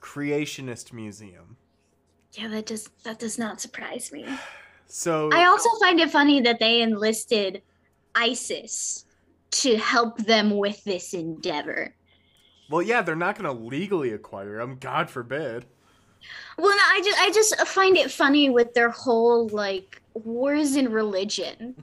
creationist 0.00 0.92
museum. 0.92 1.56
Yeah, 2.32 2.48
that 2.48 2.66
does 2.66 2.90
that 3.04 3.18
does 3.18 3.38
not 3.38 3.60
surprise 3.60 4.10
me. 4.12 4.24
So 4.90 5.28
I 5.34 5.44
also 5.44 5.68
find 5.80 6.00
it 6.00 6.10
funny 6.10 6.40
that 6.40 6.58
they 6.60 6.80
enlisted 6.80 7.60
ISIS 8.14 9.04
to 9.50 9.76
help 9.76 10.16
them 10.16 10.56
with 10.56 10.82
this 10.84 11.12
endeavor. 11.12 11.94
well, 12.70 12.80
yeah, 12.80 13.02
they're 13.02 13.14
not 13.14 13.36
going 13.38 13.54
to 13.54 13.64
legally 13.64 14.12
acquire 14.14 14.56
them. 14.56 14.78
God 14.80 15.10
forbid. 15.10 15.66
Well, 16.56 16.76
no, 16.76 16.82
I 16.82 17.00
just 17.04 17.20
I 17.20 17.30
just 17.30 17.68
find 17.68 17.96
it 17.96 18.10
funny 18.10 18.50
with 18.50 18.74
their 18.74 18.90
whole 18.90 19.48
like 19.48 20.00
wars 20.14 20.76
in 20.76 20.90
religion, 20.90 21.74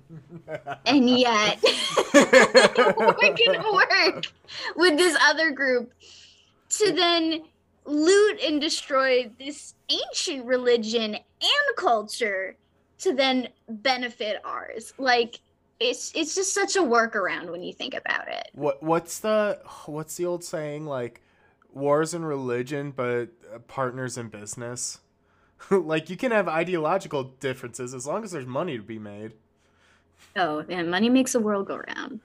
and 0.85 1.09
yet 1.09 1.59
we're 2.13 3.33
gonna 3.33 3.73
work 3.73 4.25
with 4.75 4.97
this 4.97 5.17
other 5.21 5.51
group 5.51 5.93
to 6.69 6.91
then 6.91 7.43
loot 7.85 8.41
and 8.43 8.59
destroy 8.59 9.29
this 9.39 9.75
ancient 9.89 10.45
religion 10.45 11.15
and 11.15 11.77
culture 11.77 12.55
to 12.99 13.13
then 13.13 13.47
benefit 13.69 14.41
ours. 14.43 14.93
Like 14.97 15.39
it's 15.79 16.11
it's 16.15 16.35
just 16.35 16.53
such 16.53 16.75
a 16.75 16.81
workaround 16.81 17.51
when 17.51 17.63
you 17.63 17.73
think 17.73 17.93
about 17.93 18.27
it. 18.27 18.49
What 18.53 18.81
what's 18.81 19.19
the 19.19 19.59
what's 19.85 20.15
the 20.15 20.25
old 20.25 20.43
saying 20.43 20.85
like 20.85 21.21
wars 21.75 22.13
and 22.15 22.27
religion 22.27 22.89
but 22.91 23.27
uh, 23.53 23.59
partners 23.67 24.17
in 24.17 24.29
business? 24.29 24.99
like 25.69 26.09
you 26.09 26.17
can 26.17 26.31
have 26.31 26.47
ideological 26.47 27.23
differences 27.39 27.93
as 27.93 28.07
long 28.07 28.23
as 28.23 28.31
there's 28.31 28.47
money 28.47 28.77
to 28.77 28.83
be 28.83 28.97
made. 28.97 29.33
Oh, 30.35 30.65
and 30.67 30.89
money 30.89 31.09
makes 31.09 31.33
the 31.33 31.39
world 31.39 31.67
go 31.67 31.77
round. 31.95 32.19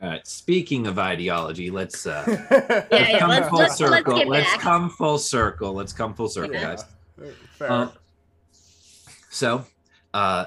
All 0.00 0.08
right. 0.08 0.26
Speaking 0.26 0.86
of 0.86 0.98
ideology, 0.98 1.70
let's 1.70 2.06
uh, 2.06 2.24
Yeah, 2.50 2.86
let's 2.90 3.10
yeah, 3.12 3.18
come 3.18 3.28
let's- 3.30 3.48
full 3.48 3.58
let's- 3.58 3.80
let's 3.80 3.94
circle. 3.94 4.28
Let's 4.28 4.56
come 4.56 4.90
full 4.90 5.18
circle. 5.18 5.72
Let's 5.72 5.92
come 5.92 6.14
full 6.14 6.28
circle, 6.28 6.54
Yeah. 6.54 6.62
guys. 6.62 6.84
Fair. 7.58 7.70
Um, 7.72 7.92
so, 9.30 9.64
uh, 10.14 10.46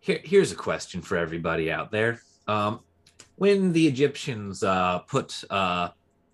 here, 0.00 0.20
here's 0.24 0.50
a 0.52 0.56
question 0.56 1.02
for 1.02 1.16
everybody 1.16 1.70
out 1.70 1.90
there. 1.90 2.22
Um, 2.48 2.80
when 3.36 3.72
the 3.72 3.86
Egyptians 3.86 4.62
uh, 4.62 5.00
put 5.00 5.42
uh, 5.50 5.90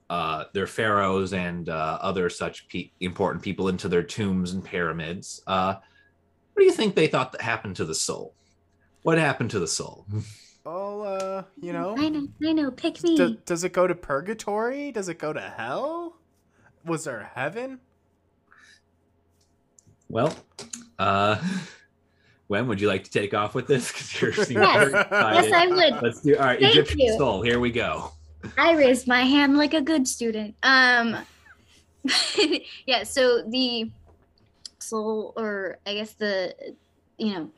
uh, 0.09 0.45
their 0.53 0.67
pharaohs 0.67 1.33
and 1.33 1.69
uh, 1.69 1.99
other 2.01 2.29
such 2.31 2.69
pe- 2.69 2.91
important 3.01 3.43
people 3.43 3.69
into 3.69 3.89
their 3.89 4.03
tombs 4.03 4.53
and 4.53 4.65
pyramids, 4.65 5.43
uh, 5.47 5.75
what 5.75 6.61
do 6.61 6.65
you 6.65 6.73
think 6.73 6.95
they 6.95 7.07
thought 7.07 7.33
that 7.33 7.41
happened 7.43 7.77
to 7.77 7.85
the 7.85 7.95
soul? 7.95 8.35
What 9.03 9.19
happened 9.19 9.51
to 9.51 9.59
the 9.59 9.69
soul? 9.69 10.07
Oh, 10.65 11.03
uh, 11.03 11.43
you 11.61 11.73
know, 11.73 11.95
I 11.97 12.09
know, 12.09 12.27
I 12.45 12.53
know. 12.53 12.71
Pick 12.71 13.03
me. 13.05 13.17
Do, 13.17 13.37
does 13.45 13.63
it 13.63 13.73
go 13.73 13.87
to 13.87 13.95
purgatory? 13.95 14.91
Does 14.91 15.09
it 15.09 15.19
go 15.19 15.33
to 15.33 15.41
hell? 15.41 16.17
Was 16.85 17.05
there 17.05 17.31
heaven? 17.35 17.79
Well, 20.09 20.35
uh, 20.99 21.37
when 22.47 22.69
would 22.69 22.81
you 22.81 22.89
like 22.89 23.05
to 23.05 23.11
take 23.11 23.35
off 23.35 23.55
with 23.55 23.67
this? 23.67 23.91
Because 23.93 24.21
you're 24.21 24.33
seeming 24.45 24.63
Yes. 24.63 24.91
yes. 25.11 25.53
I 25.53 25.67
would. 25.69 26.03
Let's 26.03 26.21
do 26.23 26.37
all 26.37 26.45
right. 26.45 26.61
Thank 26.61 26.75
Egyptian 26.75 27.01
you. 27.01 27.17
soul. 27.19 27.43
Here 27.43 27.61
we 27.61 27.71
go. 27.71 28.13
I 28.59 28.75
raised 28.77 29.07
my 29.07 29.23
hand 29.23 29.57
like 29.57 29.75
a 29.75 29.81
good 29.81 30.07
student. 30.07 30.55
Um, 30.63 31.17
yeah, 32.87 33.05
so 33.05 33.43
the 33.43 33.91
soul, 34.79 35.33
or 35.37 35.79
I 35.87 35.95
guess 35.95 36.13
the, 36.15 36.55
you 37.19 37.35
know, 37.35 37.51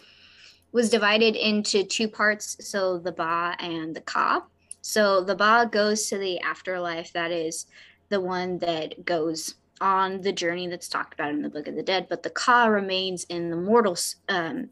was 0.73 0.91
divided 0.91 1.37
into 1.37 1.85
two 1.85 2.09
parts. 2.09 2.57
So 2.61 2.99
the 2.99 3.13
Ba 3.13 3.57
and 3.59 3.95
the 3.95 4.01
Ka. 4.01 4.45
So 4.83 5.23
the 5.23 5.35
Ba 5.35 5.69
goes 5.71 6.09
to 6.09 6.19
the 6.19 6.41
afterlife. 6.41 7.13
That 7.13 7.31
is 7.31 7.67
the 8.09 8.21
one 8.21 8.59
that 8.59 9.05
goes 9.05 9.55
on 9.81 10.21
the 10.23 10.33
journey 10.33 10.67
that's 10.67 10.89
talked 10.89 11.15
about 11.15 11.31
in 11.31 11.43
the 11.43 11.49
Book 11.49 11.69
of 11.69 11.77
the 11.77 11.83
Dead. 11.83 12.07
But 12.09 12.23
the 12.23 12.31
Ka 12.31 12.67
remains 12.67 13.25
in 13.25 13.51
the 13.51 13.57
mortal, 13.57 13.97
um, 14.29 14.71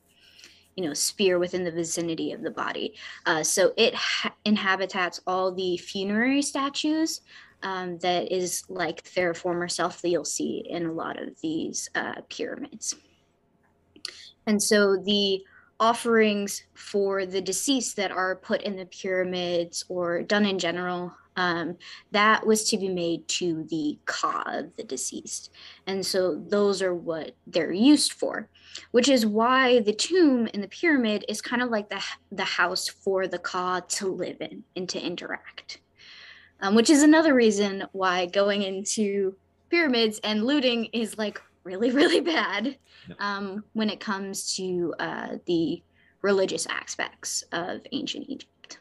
you 0.77 0.85
know, 0.85 0.95
sphere 0.95 1.39
within 1.39 1.65
the 1.65 1.71
vicinity 1.71 2.33
of 2.33 2.43
the 2.43 2.51
body. 2.51 2.95
Uh, 3.25 3.43
so 3.43 3.73
it 3.77 3.95
ha- 3.95 4.35
inhabits 4.45 5.21
all 5.27 5.51
the 5.53 5.77
funerary 5.79 6.43
statues 6.43 7.23
um, 7.63 7.99
that 7.99 8.31
is 8.31 8.65
like 8.69 9.03
their 9.15 9.35
former 9.35 9.69
self 9.69 10.03
that 10.03 10.11
you'll 10.11 10.25
see 10.25 10.65
in 10.69 10.87
a 10.87 10.93
lot 10.93 11.21
of 11.21 11.41
these 11.41 11.89
uh, 11.95 12.21
pyramids. 12.29 12.95
And 14.47 14.63
so 14.63 14.97
the 14.97 15.43
offerings 15.81 16.63
for 16.75 17.27
the 17.27 17.41
deceased 17.41 17.97
that 17.97 18.11
are 18.11 18.37
put 18.37 18.63
in 18.63 18.77
the 18.77 18.87
pyramids 18.87 19.85
or 19.89 20.23
done 20.23 20.47
in 20.47 20.59
general, 20.59 21.13
um, 21.37 21.77
that 22.13 22.47
was 22.47 22.69
to 22.71 22.79
be 22.79 22.89
made 22.89 23.27
to 23.29 23.67
the 23.71 23.99
ka 24.07 24.43
of 24.47 24.75
the 24.77 24.85
deceased. 24.85 25.51
And 25.87 26.05
so 26.05 26.43
those 26.49 26.83
are 26.83 26.95
what 26.95 27.37
they're 27.47 27.73
used 27.73 28.13
for, 28.13 28.49
which 28.91 29.09
is 29.09 29.27
why 29.27 29.81
the 29.81 29.93
tomb 29.93 30.47
in 30.49 30.61
the 30.61 30.69
pyramid 30.69 31.25
is 31.29 31.41
kind 31.41 31.63
of 31.63 31.71
like 31.71 31.89
the, 31.89 32.03
the 32.33 32.45
house 32.45 32.89
for 32.89 33.27
the 33.27 33.39
ka 33.39 33.81
to 33.81 34.09
live 34.09 34.39
in 34.41 34.65
and 34.75 34.89
to 34.89 35.01
interact 35.01 35.81
um, 36.61 36.75
which 36.75 36.91
is 36.91 37.03
another 37.03 37.35
reason 37.35 37.85
why 37.93 38.27
going 38.27 38.63
into 38.63 39.37
pyramids 39.71 40.21
and 40.25 40.45
looting 40.45 40.87
is 40.87 41.19
like 41.19 41.41
really, 41.65 41.91
really 41.91 42.21
bad 42.21 42.77
um, 43.19 43.65
when 43.73 43.91
it 43.91 44.01
comes 44.01 44.55
to 44.57 44.95
uh, 44.99 45.37
the 45.47 45.83
religious 46.23 46.67
aspects 46.67 47.45
of 47.53 47.81
ancient 47.93 48.29
Egypt. 48.29 48.79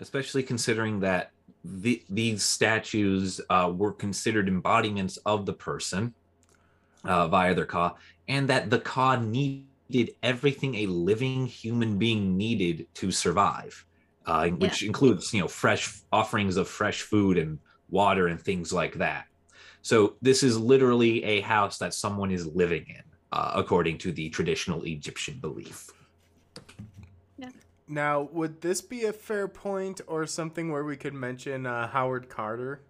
Especially 0.00 0.42
considering 0.42 1.00
that 1.00 1.30
the, 1.64 2.02
these 2.08 2.42
statues 2.42 3.40
uh, 3.50 3.72
were 3.74 3.92
considered 3.92 4.48
embodiments 4.48 5.16
of 5.18 5.46
the 5.46 5.52
person 5.52 6.14
uh, 7.04 7.28
via 7.28 7.54
their 7.54 7.66
ka, 7.66 7.94
and 8.28 8.48
that 8.48 8.70
the 8.70 8.78
ka 8.78 9.16
needed 9.16 10.14
everything 10.22 10.74
a 10.76 10.86
living 10.86 11.46
human 11.46 11.98
being 11.98 12.36
needed 12.36 12.86
to 12.94 13.10
survive 13.10 13.84
uh, 14.26 14.48
which 14.48 14.82
yeah. 14.82 14.88
includes 14.88 15.32
you 15.32 15.40
know 15.40 15.48
fresh 15.48 16.00
offerings 16.12 16.56
of 16.56 16.68
fresh 16.68 17.02
food 17.02 17.38
and 17.38 17.58
water 17.90 18.28
and 18.28 18.40
things 18.40 18.72
like 18.72 18.94
that. 18.94 19.26
So 19.82 20.14
this 20.22 20.42
is 20.42 20.58
literally 20.58 21.24
a 21.24 21.40
house 21.40 21.78
that 21.78 21.92
someone 21.92 22.30
is 22.30 22.46
living 22.46 22.84
in, 22.88 23.02
uh, 23.32 23.52
according 23.54 23.98
to 23.98 24.12
the 24.12 24.30
traditional 24.30 24.84
Egyptian 24.84 25.38
belief. 25.40 25.90
Yeah. 27.92 28.02
Now, 28.02 28.28
would 28.32 28.60
this 28.60 28.80
be 28.80 29.04
a 29.04 29.12
fair 29.12 29.48
point 29.48 30.00
or 30.06 30.26
something 30.26 30.72
where 30.72 30.84
we 30.84 30.96
could 30.96 31.14
mention 31.14 31.66
uh, 31.66 31.88
Howard 31.88 32.28
Carter? 32.28 32.82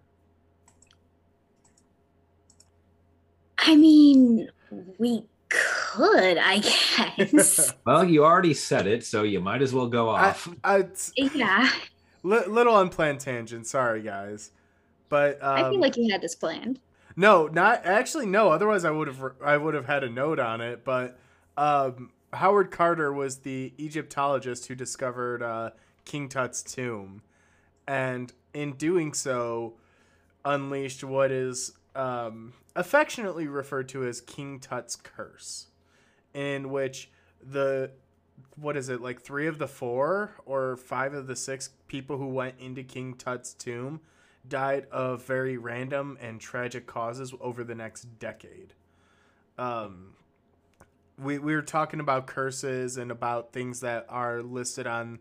I 3.57 3.75
mean, 3.75 4.49
we 4.97 5.25
could, 5.49 6.37
I 6.37 6.59
guess. 6.59 7.73
well, 7.85 8.03
you 8.03 8.25
already 8.25 8.53
said 8.53 8.87
it, 8.87 9.05
so 9.05 9.23
you 9.23 9.39
might 9.39 9.61
as 9.61 9.73
well 9.73 9.87
go 9.87 10.09
off. 10.09 10.49
I, 10.63 10.77
I, 10.77 10.85
yeah. 11.33 11.69
Li- 12.23 12.45
little 12.47 12.77
unplanned 12.79 13.19
tangent. 13.19 13.67
Sorry, 13.67 14.01
guys, 14.01 14.51
but 15.09 15.41
um, 15.43 15.55
I 15.55 15.63
feel 15.63 15.75
um, 15.75 15.79
like 15.81 15.97
you 15.97 16.11
had 16.11 16.21
this 16.21 16.35
planned. 16.35 16.79
No, 17.15 17.47
not 17.47 17.85
actually. 17.85 18.25
No, 18.25 18.49
otherwise 18.49 18.85
I 18.85 18.91
would 18.91 19.07
have. 19.07 19.21
I 19.43 19.57
would 19.57 19.73
have 19.73 19.85
had 19.85 20.03
a 20.03 20.09
note 20.09 20.39
on 20.39 20.61
it. 20.61 20.83
But 20.83 21.19
um, 21.57 22.11
Howard 22.33 22.71
Carter 22.71 23.13
was 23.13 23.39
the 23.39 23.73
Egyptologist 23.77 24.67
who 24.67 24.75
discovered 24.75 25.41
uh, 25.41 25.71
King 26.05 26.29
Tut's 26.29 26.61
tomb, 26.61 27.21
and 27.87 28.33
in 28.53 28.73
doing 28.73 29.13
so, 29.13 29.73
unleashed 30.45 31.03
what 31.03 31.31
is 31.31 31.73
um, 31.95 32.53
affectionately 32.75 33.47
referred 33.47 33.89
to 33.89 34.05
as 34.05 34.21
King 34.21 34.59
Tut's 34.59 34.95
curse, 34.95 35.67
in 36.33 36.69
which 36.69 37.09
the 37.41 37.91
what 38.55 38.75
is 38.75 38.89
it 38.89 39.01
like 39.01 39.21
three 39.21 39.47
of 39.47 39.59
the 39.59 39.67
four 39.67 40.35
or 40.45 40.75
five 40.77 41.13
of 41.13 41.27
the 41.27 41.35
six 41.35 41.69
people 41.87 42.17
who 42.17 42.27
went 42.27 42.55
into 42.59 42.83
King 42.83 43.13
Tut's 43.13 43.53
tomb 43.53 44.01
died 44.47 44.87
of 44.91 45.23
very 45.25 45.57
random 45.57 46.17
and 46.21 46.39
tragic 46.39 46.85
causes 46.85 47.33
over 47.39 47.63
the 47.63 47.75
next 47.75 48.19
decade. 48.19 48.73
Um, 49.57 50.15
we 51.17 51.37
we 51.37 51.55
were 51.55 51.61
talking 51.61 51.99
about 51.99 52.27
curses 52.27 52.97
and 52.97 53.11
about 53.11 53.51
things 53.53 53.81
that 53.81 54.05
are 54.09 54.41
listed 54.41 54.87
on 54.87 55.19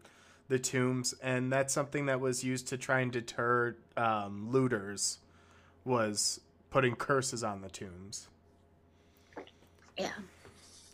the 0.49 0.59
tombs, 0.59 1.15
and 1.23 1.53
that's 1.53 1.73
something 1.73 2.07
that 2.07 2.21
was 2.21 2.45
used 2.45 2.69
to 2.69 2.77
try 2.77 3.01
and 3.01 3.13
deter 3.13 3.77
um, 3.97 4.51
looters. 4.51 5.19
Was 5.85 6.41
putting 6.71 6.95
curses 6.95 7.43
on 7.43 7.61
the 7.61 7.69
tombs. 7.69 8.29
Yeah. 9.99 10.13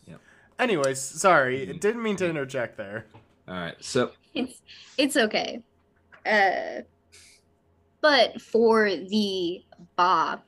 Yep. 0.07 0.21
Anyways, 0.59 1.01
sorry, 1.01 1.67
didn't 1.67 2.03
mean 2.03 2.17
to 2.17 2.29
interject 2.29 2.77
there. 2.77 3.07
All 3.47 3.55
right, 3.55 3.77
so 3.81 4.13
it's 4.35 4.61
it's 4.97 5.17
okay. 5.17 5.63
Uh, 6.27 6.83
but 8.01 8.41
for 8.41 8.91
the 8.91 9.63
Bob, 9.97 10.41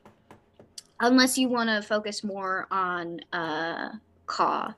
unless 0.99 1.37
you 1.37 1.49
want 1.49 1.69
to 1.69 1.81
focus 1.81 2.23
more 2.23 2.67
on 2.71 3.19
uh 3.33 3.89
Ka, 4.31 4.73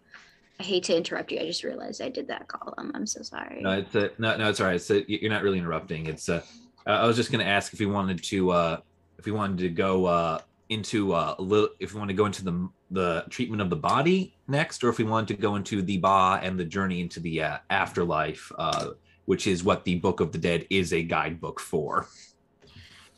I 0.59 0.63
hate 0.63 0.83
to 0.85 0.97
interrupt 0.97 1.31
you. 1.31 1.39
I 1.39 1.45
just 1.45 1.63
realized 1.63 2.01
I 2.01 2.09
did 2.09 2.27
that 2.27 2.47
Colum. 2.47 2.91
I'm 2.95 3.05
so 3.05 3.21
sorry. 3.21 3.61
No, 3.61 3.71
it's 3.71 3.95
a, 3.95 4.11
no, 4.17 4.35
no, 4.35 4.49
it's 4.49 4.59
all 4.59 4.67
right. 4.67 4.75
It's 4.75 4.89
a, 4.89 5.03
you're 5.07 5.31
not 5.31 5.43
really 5.43 5.59
interrupting. 5.59 6.07
It's 6.07 6.27
uh, 6.27 6.41
I 6.85 7.05
was 7.05 7.15
just 7.15 7.31
going 7.31 7.45
to 7.45 7.49
ask 7.49 7.71
if 7.73 7.79
we 7.79 7.85
wanted 7.85 8.21
to 8.23 8.49
uh 8.51 8.77
if 9.17 9.25
we 9.25 9.31
wanted 9.31 9.59
to 9.59 9.69
go 9.69 10.05
uh, 10.05 10.39
into 10.69 11.13
uh, 11.13 11.35
a 11.37 11.41
little, 11.41 11.69
if 11.79 11.93
we 11.93 11.99
want 11.99 12.09
to 12.09 12.15
go 12.15 12.25
into 12.25 12.43
the 12.43 12.69
the 12.91 13.25
treatment 13.29 13.61
of 13.61 13.69
the 13.69 13.75
body 13.75 14.35
next, 14.47 14.83
or 14.83 14.89
if 14.89 14.97
we 14.97 15.03
want 15.03 15.27
to 15.27 15.33
go 15.33 15.55
into 15.55 15.81
the 15.81 15.97
ba 15.97 16.39
and 16.43 16.59
the 16.59 16.65
journey 16.65 16.99
into 16.99 17.19
the 17.19 17.41
uh, 17.41 17.57
afterlife, 17.69 18.51
uh, 18.57 18.89
which 19.25 19.47
is 19.47 19.63
what 19.63 19.85
the 19.85 19.95
Book 19.95 20.19
of 20.19 20.31
the 20.31 20.37
Dead 20.37 20.65
is 20.69 20.93
a 20.93 21.01
guidebook 21.01 21.59
for. 21.59 22.07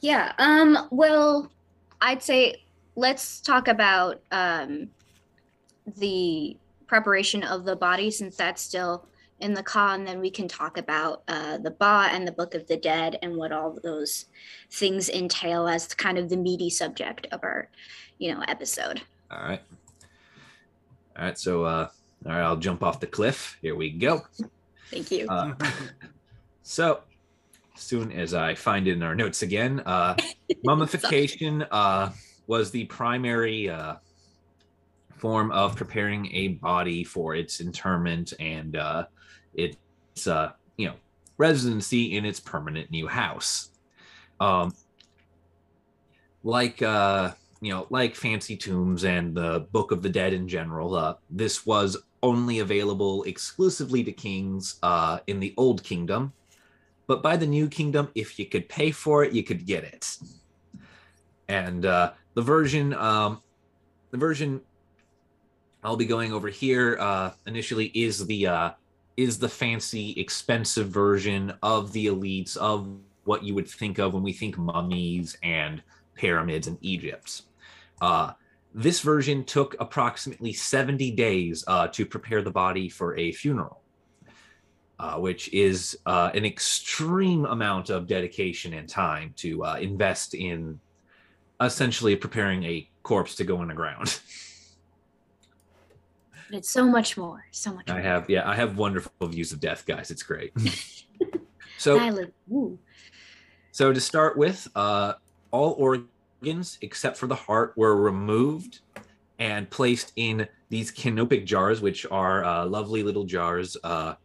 Yeah. 0.01 0.33
Um. 0.37 0.87
Well, 0.91 1.51
I'd 2.01 2.21
say 2.21 2.63
let's 2.95 3.41
talk 3.41 3.67
about 3.67 4.21
um, 4.31 4.89
the 5.97 6.57
preparation 6.87 7.43
of 7.43 7.65
the 7.65 7.75
body, 7.75 8.11
since 8.11 8.35
that's 8.35 8.61
still 8.61 9.07
in 9.39 9.53
the 9.53 9.63
Ka, 9.63 9.93
and 9.93 10.07
then 10.07 10.19
we 10.19 10.29
can 10.29 10.47
talk 10.47 10.77
about 10.77 11.23
uh, 11.27 11.57
the 11.57 11.71
Ba 11.71 12.09
and 12.11 12.27
the 12.27 12.31
Book 12.31 12.55
of 12.55 12.67
the 12.67 12.77
Dead 12.77 13.19
and 13.21 13.35
what 13.35 13.51
all 13.51 13.77
those 13.83 14.25
things 14.71 15.09
entail 15.09 15.67
as 15.67 15.93
kind 15.93 16.17
of 16.17 16.29
the 16.29 16.37
meaty 16.37 16.69
subject 16.69 17.27
of 17.31 17.43
our, 17.43 17.67
you 18.17 18.33
know, 18.33 18.41
episode. 18.47 19.01
All 19.29 19.43
right. 19.43 19.61
All 21.17 21.25
right. 21.25 21.37
So, 21.37 21.63
uh, 21.63 21.89
all 22.25 22.31
right, 22.31 22.41
I'll 22.41 22.55
jump 22.55 22.81
off 22.81 22.99
the 22.99 23.07
cliff. 23.07 23.57
Here 23.61 23.75
we 23.75 23.89
go. 23.89 24.25
Thank 24.89 25.11
you. 25.11 25.27
Uh, 25.27 25.53
so, 26.63 27.01
soon 27.75 28.11
as 28.13 28.33
I 28.33 28.55
find 28.55 28.87
it 28.87 28.93
in 28.93 29.03
our 29.03 29.15
notes 29.15 29.41
again, 29.41 29.81
uh, 29.85 30.15
mummification 30.63 31.65
uh, 31.71 32.11
was 32.47 32.71
the 32.71 32.85
primary 32.85 33.69
uh, 33.69 33.95
form 35.25 35.49
of 35.49 35.75
preparing 35.75 36.31
a 36.35 36.49
body 36.49 37.03
for 37.03 37.33
its 37.33 37.59
interment 37.59 38.31
and 38.39 38.75
uh, 38.75 39.07
its 39.55 40.27
uh, 40.27 40.51
you 40.77 40.85
know 40.85 40.93
residency 41.39 42.15
in 42.15 42.25
its 42.25 42.39
permanent 42.39 42.91
new 42.91 43.07
house. 43.07 43.71
Um, 44.39 44.71
like 46.43 46.79
uh, 46.83 47.31
you 47.59 47.71
know, 47.73 47.87
like 47.89 48.13
fancy 48.13 48.55
tombs 48.55 49.03
and 49.03 49.33
the 49.33 49.65
Book 49.71 49.89
of 49.89 50.03
the 50.03 50.09
Dead 50.09 50.31
in 50.31 50.47
general, 50.47 50.93
uh, 50.93 51.15
this 51.31 51.65
was 51.65 51.97
only 52.21 52.59
available 52.59 53.23
exclusively 53.23 54.03
to 54.03 54.11
kings 54.11 54.77
uh, 54.83 55.17
in 55.25 55.39
the 55.39 55.55
Old 55.57 55.83
Kingdom. 55.83 56.33
But 57.07 57.23
by 57.23 57.35
the 57.35 57.47
New 57.47 57.67
Kingdom, 57.67 58.09
if 58.13 58.37
you 58.37 58.45
could 58.45 58.69
pay 58.69 58.91
for 58.91 59.23
it, 59.23 59.33
you 59.33 59.41
could 59.41 59.65
get 59.65 59.85
it. 59.85 60.05
And 61.47 61.83
uh, 61.87 62.13
the 62.35 62.43
version, 62.43 62.93
um, 62.93 63.41
the 64.11 64.19
version 64.19 64.61
I'll 65.85 65.95
be 65.95 66.05
going 66.05 66.33
over 66.33 66.47
here 66.47 66.97
uh, 66.99 67.31
initially 67.45 67.91
is 67.93 68.25
the 68.25 68.47
uh, 68.47 68.71
is 69.17 69.37
the 69.37 69.47
fancy, 69.47 70.11
expensive 70.17 70.89
version 70.89 71.53
of 71.61 71.93
the 71.93 72.07
elites 72.07 72.57
of 72.57 72.89
what 73.23 73.43
you 73.43 73.53
would 73.53 73.67
think 73.67 73.99
of 73.99 74.13
when 74.13 74.23
we 74.23 74.33
think 74.33 74.57
mummies 74.57 75.37
and 75.43 75.83
pyramids 76.15 76.67
and 76.67 76.77
Egypt. 76.81 77.43
Uh, 78.01 78.33
this 78.73 78.99
version 78.99 79.43
took 79.45 79.75
approximately 79.79 80.51
70 80.51 81.11
days 81.11 81.63
uh, 81.67 81.87
to 81.89 82.05
prepare 82.05 82.41
the 82.41 82.51
body 82.51 82.89
for 82.89 83.15
a 83.17 83.31
funeral, 83.31 83.81
uh, 84.99 85.15
which 85.17 85.53
is 85.53 85.97
uh, 86.05 86.31
an 86.33 86.45
extreme 86.45 87.45
amount 87.45 87.89
of 87.89 88.05
dedication 88.05 88.73
and 88.73 88.89
time 88.89 89.33
to 89.37 89.63
uh, 89.63 89.77
invest 89.79 90.33
in 90.33 90.79
essentially 91.61 92.15
preparing 92.15 92.63
a 92.63 92.89
corpse 93.03 93.35
to 93.35 93.43
go 93.43 93.61
in 93.61 93.69
the 93.69 93.73
ground. 93.73 94.19
But 96.49 96.57
it's 96.57 96.69
so 96.69 96.85
much 96.85 97.17
more. 97.17 97.45
So 97.51 97.73
much. 97.73 97.89
I 97.89 98.01
have 98.01 98.29
yeah, 98.29 98.47
I 98.49 98.55
have 98.55 98.77
wonderful 98.77 99.27
views 99.27 99.51
of 99.51 99.59
death, 99.59 99.85
guys. 99.85 100.11
It's 100.11 100.23
great. 100.23 100.53
so 101.77 101.97
Silent. 101.97 102.33
So 103.71 103.91
to 103.91 103.99
start 103.99 104.37
with, 104.37 104.67
uh, 104.75 105.13
all 105.51 105.75
organs 105.77 106.77
except 106.81 107.17
for 107.17 107.27
the 107.27 107.35
heart 107.35 107.73
were 107.75 107.95
removed 107.95 108.79
and 109.39 109.69
placed 109.69 110.13
in 110.15 110.47
these 110.69 110.91
canopic 110.91 111.45
jars, 111.45 111.81
which 111.81 112.05
are 112.09 112.43
uh, 112.43 112.65
lovely 112.65 113.03
little 113.03 113.23
jars 113.23 113.77
uh, 113.83 114.15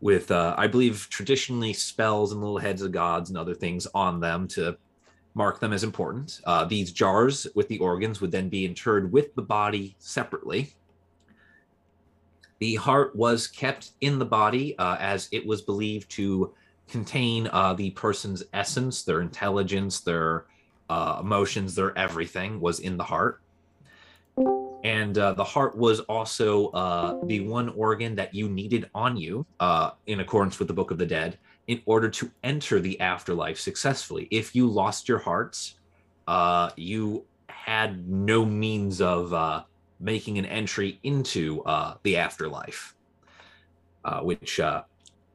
with, 0.00 0.30
uh, 0.30 0.54
I 0.58 0.66
believe, 0.66 1.06
traditionally 1.10 1.72
spells 1.72 2.32
and 2.32 2.40
little 2.40 2.58
heads 2.58 2.82
of 2.82 2.92
gods 2.92 3.30
and 3.30 3.38
other 3.38 3.54
things 3.54 3.86
on 3.94 4.20
them 4.20 4.48
to 4.48 4.76
mark 5.34 5.60
them 5.60 5.72
as 5.72 5.84
important. 5.84 6.40
Uh, 6.44 6.64
these 6.64 6.92
jars 6.92 7.46
with 7.54 7.68
the 7.68 7.78
organs 7.78 8.20
would 8.20 8.30
then 8.30 8.48
be 8.48 8.64
interred 8.64 9.12
with 9.12 9.34
the 9.34 9.42
body 9.42 9.94
separately. 9.98 10.74
The 12.62 12.76
heart 12.76 13.16
was 13.16 13.48
kept 13.48 13.90
in 14.02 14.20
the 14.20 14.24
body 14.24 14.78
uh, 14.78 14.96
as 15.00 15.28
it 15.32 15.44
was 15.44 15.62
believed 15.62 16.08
to 16.12 16.54
contain 16.88 17.48
uh, 17.48 17.74
the 17.74 17.90
person's 17.90 18.44
essence, 18.52 19.02
their 19.02 19.20
intelligence, 19.20 19.98
their 19.98 20.46
uh, 20.88 21.18
emotions, 21.18 21.74
their 21.74 21.98
everything 21.98 22.60
was 22.60 22.78
in 22.78 22.96
the 22.96 23.02
heart. 23.02 23.40
And 24.84 25.18
uh, 25.18 25.32
the 25.32 25.42
heart 25.42 25.76
was 25.76 25.98
also 26.02 26.68
uh, 26.68 27.18
the 27.24 27.40
one 27.40 27.70
organ 27.70 28.14
that 28.14 28.32
you 28.32 28.48
needed 28.48 28.88
on 28.94 29.16
you, 29.16 29.44
uh, 29.58 29.90
in 30.06 30.20
accordance 30.20 30.60
with 30.60 30.68
the 30.68 30.74
Book 30.74 30.92
of 30.92 30.98
the 30.98 31.06
Dead, 31.06 31.38
in 31.66 31.82
order 31.84 32.08
to 32.10 32.30
enter 32.44 32.78
the 32.78 33.00
afterlife 33.00 33.58
successfully. 33.58 34.28
If 34.30 34.54
you 34.54 34.68
lost 34.68 35.08
your 35.08 35.18
hearts, 35.18 35.80
you 36.76 37.24
had 37.48 38.08
no 38.08 38.44
means 38.44 39.00
of 39.00 39.64
making 40.02 40.36
an 40.38 40.44
entry 40.44 40.98
into 41.04 41.62
uh, 41.62 41.94
the 42.02 42.16
afterlife, 42.16 42.94
uh, 44.04 44.20
which 44.20 44.60
uh, 44.60 44.82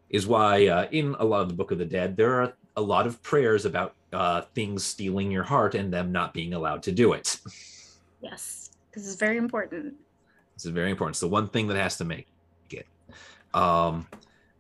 is 0.10 0.28
why 0.28 0.68
uh, 0.68 0.88
in 0.92 1.16
a 1.20 1.26
lot 1.26 1.42
of 1.42 1.48
the 1.48 1.54
Book 1.54 1.72
of 1.72 1.78
the 1.78 1.86
Dead, 1.86 2.18
there 2.18 2.34
are 2.42 2.54
a 2.76 2.82
lot 2.82 3.08
of 3.08 3.24
prayers 3.24 3.66
about 3.66 3.96
uh, 4.14 4.42
things 4.54 4.84
stealing 4.84 5.32
your 5.32 5.44
heart 5.44 5.74
and 5.74 5.92
them 5.92 6.12
not 6.12 6.34
being 6.34 6.54
allowed 6.54 6.84
to 6.84 6.92
do 6.92 7.14
it. 7.14 7.40
Yes, 8.22 8.72
this 8.94 9.06
is 9.06 9.16
very 9.16 9.38
important. 9.38 9.96
This 10.56 10.66
is 10.66 10.72
very 10.72 10.92
important. 10.92 11.14
It's 11.14 11.22
the 11.22 11.28
one 11.28 11.48
thing 11.48 11.68
that 11.68 11.78
has 11.78 11.98
to 11.98 12.06
make 12.06 12.28
it. 12.72 12.88
Um, 13.54 14.08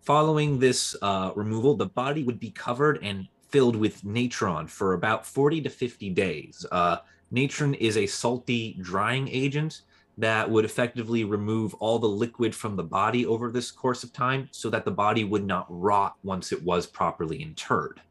following 0.01 0.59
this 0.59 0.95
uh, 1.01 1.31
removal, 1.35 1.75
the 1.75 1.87
body 1.87 2.23
would 2.23 2.39
be 2.39 2.51
covered 2.51 2.99
and 3.03 3.27
filled 3.49 3.75
with 3.75 4.03
natron 4.05 4.67
for 4.67 4.93
about 4.93 5.25
40 5.25 5.61
to 5.61 5.69
50 5.69 6.09
days. 6.11 6.65
Uh, 6.71 6.97
natron 7.31 7.73
is 7.73 7.97
a 7.97 8.05
salty 8.05 8.77
drying 8.79 9.27
agent 9.27 9.81
that 10.17 10.49
would 10.49 10.65
effectively 10.65 11.23
remove 11.23 11.73
all 11.75 11.99
the 11.99 12.07
liquid 12.07 12.55
from 12.55 12.75
the 12.75 12.83
body 12.83 13.25
over 13.25 13.51
this 13.51 13.69
course 13.71 14.03
of 14.03 14.11
time 14.11 14.49
so 14.51 14.69
that 14.69 14.83
the 14.83 14.91
body 14.91 15.23
would 15.23 15.45
not 15.45 15.67
rot 15.69 16.15
once 16.23 16.51
it 16.51 16.61
was 16.63 16.87
properly 16.87 17.41
interred. 17.41 18.01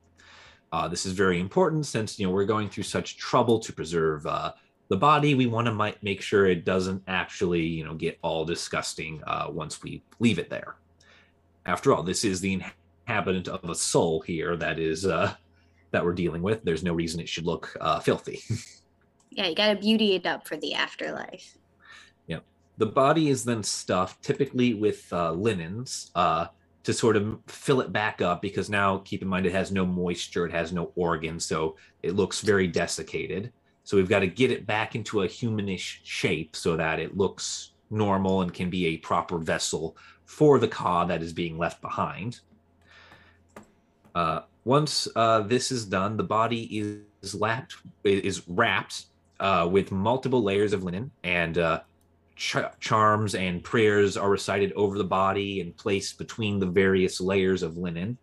Uh, 0.73 0.87
this 0.87 1.07
is 1.07 1.12
very 1.12 1.40
important 1.40 1.87
since 1.87 2.19
you 2.19 2.27
know 2.27 2.33
we're 2.33 2.45
going 2.45 2.69
through 2.69 2.85
such 2.85 3.16
trouble 3.16 3.59
to 3.59 3.73
preserve 3.73 4.27
uh, 4.27 4.53
the 4.88 4.97
body. 4.97 5.35
We 5.35 5.47
want 5.47 5.66
to 5.66 5.95
make 6.03 6.21
sure 6.21 6.47
it 6.47 6.64
doesn't 6.64 7.03
actually 7.09 7.62
you 7.62 7.85
know 7.85 7.95
get 7.95 8.19
all 8.23 8.45
disgusting 8.45 9.23
uh, 9.27 9.47
once 9.49 9.83
we 9.83 10.03
leave 10.21 10.38
it 10.38 10.51
there. 10.51 10.77
After 11.64 11.92
all, 11.92 12.03
this 12.03 12.25
is 12.25 12.40
the 12.40 12.61
inhabitant 13.09 13.49
of 13.49 13.69
a 13.69 13.75
soul 13.75 14.21
here 14.21 14.57
that 14.57 14.79
is 14.79 15.07
uh, 15.07 15.35
that 15.90 16.05
we're 16.05 16.14
dealing 16.14 16.42
with. 16.42 16.62
There's 16.62 16.85
no 16.85 16.95
reason 16.95 17.21
it 17.21 17.29
should 17.29 17.47
look 17.47 17.77
uh, 17.81 18.01
filthy. 18.01 18.40
Yeah, 19.37 19.49
you 19.49 19.55
gotta 19.55 19.79
beauty 19.79 20.14
it 20.14 20.25
up 20.25 20.49
for 20.49 20.57
the 20.57 20.73
afterlife. 20.73 21.59
The 22.79 22.87
body 22.87 23.31
is 23.31 23.45
then 23.45 23.62
stuffed, 23.62 24.23
typically 24.23 24.75
with 24.75 25.11
uh, 25.12 25.33
linens, 25.33 26.11
uh, 26.15 26.47
to 26.83 26.93
sort 26.93 27.17
of 27.17 27.39
fill 27.47 27.81
it 27.81 27.93
back 27.93 28.23
up 28.23 28.41
because 28.41 28.71
now, 28.71 28.99
keep 28.99 29.23
in 29.23 29.29
mind, 29.29 29.47
it 29.47 29.53
has 29.53 29.73
no 29.73 29.85
moisture, 29.85 30.47
it 30.47 30.53
has 30.53 30.73
no 30.73 30.93
organs, 30.95 31.45
so 31.45 31.77
it 32.03 32.15
looks 32.15 32.43
very 32.43 32.69
desiccated. 32.69 33.53
So 33.83 33.97
we've 33.97 34.09
got 34.09 34.21
to 34.21 34.27
get 34.29 34.51
it 34.51 34.67
back 34.67 34.95
into 34.95 35.23
a 35.23 35.29
humanish 35.29 35.99
shape 36.05 36.55
so 36.55 36.77
that 36.77 37.01
it 37.01 37.17
looks 37.17 37.73
normal 37.91 38.43
and 38.43 38.53
can 38.53 38.71
be 38.71 38.87
a 38.87 38.97
proper 38.99 39.39
vessel 39.39 39.97
for 40.25 40.59
the 40.59 40.69
ka 40.69 41.05
that 41.07 41.23
is 41.23 41.33
being 41.33 41.57
left 41.57 41.81
behind. 41.81 42.41
Uh, 44.15 44.41
once 44.65 45.09
uh, 45.17 45.41
this 45.41 45.71
is 45.71 45.87
done, 45.87 46.17
the 46.17 46.25
body 46.25 47.03
is 47.23 47.35
lapped, 47.35 47.77
is 48.05 48.43
wrapped 48.49 49.07
uh, 49.41 49.69
with 49.71 49.93
multiple 49.93 50.43
layers 50.43 50.73
of 50.73 50.83
linen 50.83 51.11
and 51.23 51.59
uh, 51.59 51.81
ch- 52.37 52.57
charms 52.81 53.35
and 53.35 53.64
prayers 53.64 54.16
are 54.16 54.31
recited 54.31 54.72
over 54.75 54.96
the 54.99 55.05
body 55.05 55.61
and 55.61 55.77
placed 55.77 56.18
between 56.18 56.59
the 56.59 56.66
various 56.66 57.20
layers 57.20 57.62
of 57.62 57.77
linen. 57.77 58.18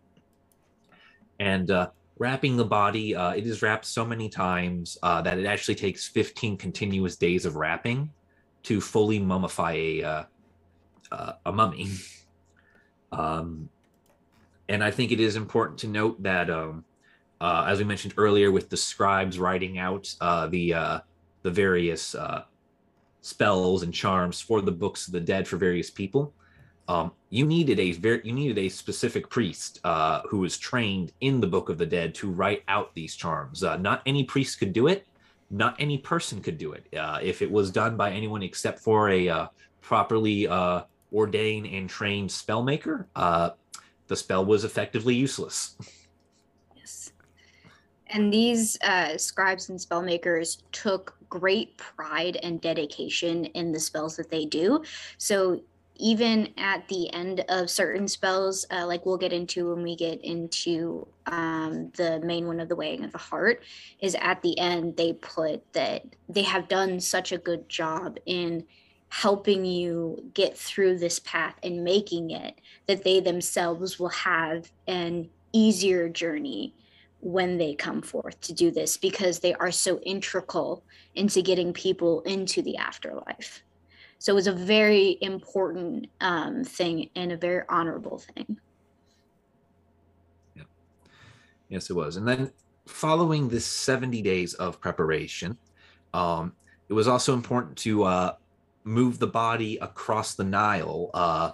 And 1.40 1.70
uh, 1.70 1.90
wrapping 2.18 2.56
the 2.56 2.64
body, 2.64 3.14
uh, 3.14 3.32
it 3.32 3.46
is 3.46 3.60
wrapped 3.60 3.84
so 3.84 4.04
many 4.04 4.28
times 4.28 4.96
uh, 5.02 5.20
that 5.22 5.38
it 5.38 5.46
actually 5.46 5.74
takes 5.74 6.08
15 6.08 6.56
continuous 6.56 7.16
days 7.16 7.44
of 7.44 7.56
wrapping 7.56 8.10
to 8.62 8.80
fully 8.80 9.20
mummify 9.20 9.74
a 9.74 10.02
uh, 10.02 10.24
uh, 11.12 11.32
a 11.44 11.52
mummy. 11.52 11.88
um, 13.12 13.68
and 14.68 14.82
I 14.82 14.90
think 14.90 15.12
it 15.12 15.20
is 15.20 15.36
important 15.36 15.78
to 15.80 15.86
note 15.88 16.22
that, 16.22 16.48
um, 16.48 16.84
uh, 17.40 17.66
as 17.68 17.78
we 17.78 17.84
mentioned 17.84 18.14
earlier, 18.16 18.50
with 18.50 18.70
the 18.70 18.76
scribes 18.76 19.38
writing 19.38 19.78
out 19.78 20.14
the 20.20 21.02
the 21.42 21.50
various 21.50 22.16
spells 23.24 23.82
and 23.82 23.94
charms 23.94 24.38
for 24.38 24.60
the 24.60 24.70
books 24.70 25.06
of 25.06 25.14
the 25.14 25.20
dead 25.20 25.48
for 25.48 25.56
various 25.56 25.90
people. 25.90 26.34
Um, 26.88 27.10
you 27.30 27.46
needed 27.46 27.80
a 27.80 27.92
very 27.92 28.20
you 28.22 28.34
needed 28.34 28.58
a 28.58 28.68
specific 28.68 29.30
priest 29.30 29.80
uh, 29.82 30.20
who 30.28 30.40
was 30.40 30.58
trained 30.58 31.12
in 31.22 31.40
the 31.40 31.46
book 31.46 31.70
of 31.70 31.78
the 31.78 31.86
dead 31.86 32.14
to 32.16 32.30
write 32.30 32.62
out 32.68 32.94
these 32.94 33.16
charms. 33.16 33.64
Uh, 33.64 33.78
not 33.78 34.02
any 34.04 34.24
priest 34.24 34.58
could 34.58 34.74
do 34.74 34.88
it. 34.88 35.06
Not 35.50 35.74
any 35.78 35.96
person 35.96 36.42
could 36.42 36.58
do 36.58 36.74
it. 36.74 36.86
Uh, 36.94 37.18
if 37.22 37.40
it 37.40 37.50
was 37.50 37.70
done 37.70 37.96
by 37.96 38.10
anyone 38.10 38.42
except 38.42 38.78
for 38.80 39.08
a 39.08 39.26
uh, 39.26 39.46
properly 39.80 40.46
uh, 40.46 40.82
ordained 41.10 41.66
and 41.66 41.88
trained 41.88 42.28
spellmaker, 42.28 43.06
uh, 43.16 43.50
the 44.08 44.16
spell 44.16 44.44
was 44.44 44.64
effectively 44.64 45.14
useless. 45.14 45.78
Yes. 46.76 47.12
And 48.08 48.30
these 48.30 48.78
scribes 49.16 49.70
and 49.70 49.78
spellmakers 49.78 50.58
took 50.72 51.16
great 51.40 51.76
pride 51.76 52.36
and 52.44 52.60
dedication 52.60 53.44
in 53.46 53.72
the 53.72 53.80
spells 53.80 54.16
that 54.16 54.30
they 54.30 54.44
do. 54.44 54.82
So 55.18 55.60
even 55.96 56.52
at 56.56 56.86
the 56.88 57.12
end 57.12 57.44
of 57.48 57.68
certain 57.68 58.06
spells, 58.06 58.64
uh, 58.70 58.86
like 58.86 59.04
we'll 59.04 59.16
get 59.16 59.32
into 59.32 59.74
when 59.74 59.82
we 59.82 59.96
get 59.96 60.24
into 60.24 61.06
um, 61.26 61.90
the 61.96 62.20
main 62.20 62.46
one 62.46 62.60
of 62.60 62.68
the 62.68 62.76
weighing 62.76 63.04
of 63.04 63.10
the 63.10 63.18
heart, 63.18 63.62
is 64.00 64.14
at 64.20 64.42
the 64.42 64.56
end 64.58 64.96
they 64.96 65.12
put 65.14 65.72
that 65.72 66.04
they 66.28 66.42
have 66.42 66.68
done 66.68 67.00
such 67.00 67.32
a 67.32 67.38
good 67.38 67.68
job 67.68 68.16
in 68.26 68.64
helping 69.08 69.64
you 69.64 70.30
get 70.34 70.56
through 70.56 70.98
this 70.98 71.18
path 71.20 71.54
and 71.62 71.84
making 71.84 72.30
it 72.30 72.60
that 72.86 73.04
they 73.04 73.20
themselves 73.20 73.98
will 73.98 74.08
have 74.08 74.70
an 74.86 75.28
easier 75.52 76.08
journey 76.08 76.74
when 77.24 77.56
they 77.56 77.74
come 77.74 78.02
forth 78.02 78.38
to 78.42 78.52
do 78.52 78.70
this 78.70 78.98
because 78.98 79.38
they 79.38 79.54
are 79.54 79.70
so 79.70 79.98
integral 80.00 80.84
into 81.14 81.40
getting 81.40 81.72
people 81.72 82.20
into 82.22 82.60
the 82.60 82.76
afterlife. 82.76 83.64
So 84.18 84.32
it 84.32 84.34
was 84.34 84.46
a 84.46 84.52
very 84.52 85.16
important 85.22 86.08
um, 86.20 86.64
thing 86.64 87.08
and 87.16 87.32
a 87.32 87.36
very 87.38 87.64
honorable 87.70 88.18
thing. 88.18 88.58
Yeah. 90.54 90.64
Yes, 91.70 91.88
it 91.88 91.94
was. 91.94 92.16
And 92.16 92.28
then 92.28 92.52
following 92.86 93.48
this 93.48 93.64
70 93.64 94.20
days 94.20 94.52
of 94.54 94.78
preparation, 94.78 95.56
um, 96.12 96.52
it 96.90 96.92
was 96.92 97.08
also 97.08 97.32
important 97.32 97.78
to 97.78 98.04
uh, 98.04 98.34
move 98.84 99.18
the 99.18 99.26
body 99.26 99.78
across 99.78 100.34
the 100.34 100.44
Nile 100.44 101.10
uh, 101.14 101.52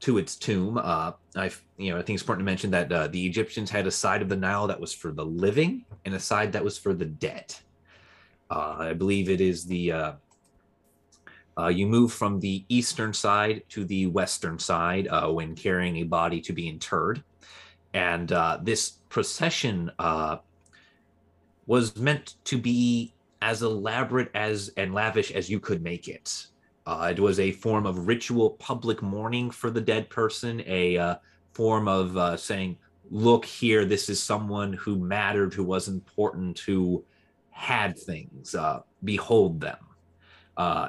to 0.00 0.16
its 0.18 0.34
tomb. 0.34 0.78
Uh, 0.78 1.12
I, 1.36 1.50
you 1.76 1.90
know, 1.90 1.98
I 1.98 2.02
think 2.02 2.16
it's 2.16 2.22
important 2.22 2.46
to 2.46 2.50
mention 2.50 2.70
that 2.70 2.90
uh, 2.90 3.06
the 3.08 3.24
Egyptians 3.26 3.70
had 3.70 3.86
a 3.86 3.90
side 3.90 4.22
of 4.22 4.28
the 4.28 4.36
Nile 4.36 4.66
that 4.66 4.80
was 4.80 4.94
for 4.94 5.12
the 5.12 5.24
living 5.24 5.84
and 6.04 6.14
a 6.14 6.20
side 6.20 6.52
that 6.52 6.64
was 6.64 6.78
for 6.78 6.94
the 6.94 7.04
dead. 7.04 7.54
Uh, 8.50 8.76
I 8.78 8.94
believe 8.94 9.28
it 9.28 9.40
is 9.40 9.66
the 9.66 9.92
uh, 9.92 10.12
uh, 11.58 11.68
you 11.68 11.86
move 11.86 12.12
from 12.12 12.40
the 12.40 12.64
eastern 12.68 13.12
side 13.12 13.62
to 13.68 13.84
the 13.84 14.06
western 14.06 14.58
side 14.58 15.06
uh, 15.08 15.28
when 15.28 15.54
carrying 15.54 15.98
a 15.98 16.04
body 16.04 16.40
to 16.40 16.52
be 16.52 16.68
interred, 16.68 17.22
and 17.92 18.30
this 18.62 18.92
procession 19.08 19.90
was 21.66 21.96
meant 21.96 22.36
to 22.44 22.56
be 22.58 23.12
as 23.42 23.62
elaborate 23.62 24.30
as 24.34 24.70
and 24.76 24.94
lavish 24.94 25.30
as 25.30 25.50
you 25.50 25.60
could 25.60 25.82
make 25.82 26.08
it. 26.08 26.46
Uh, 26.90 27.06
it 27.06 27.20
was 27.20 27.38
a 27.38 27.52
form 27.52 27.86
of 27.86 28.08
ritual 28.08 28.50
public 28.50 29.00
mourning 29.00 29.48
for 29.48 29.70
the 29.70 29.80
dead 29.80 30.10
person, 30.10 30.60
a 30.66 30.98
uh, 30.98 31.14
form 31.52 31.86
of 31.86 32.16
uh, 32.16 32.36
saying, 32.36 32.76
"Look 33.12 33.44
here, 33.44 33.84
this 33.84 34.08
is 34.08 34.20
someone 34.20 34.72
who 34.72 34.98
mattered, 34.98 35.54
who 35.54 35.62
was 35.62 35.86
important, 35.86 36.58
who 36.58 37.04
had 37.50 37.96
things, 37.96 38.56
uh, 38.56 38.80
behold 39.04 39.60
them. 39.60 39.78
Uh, 40.56 40.88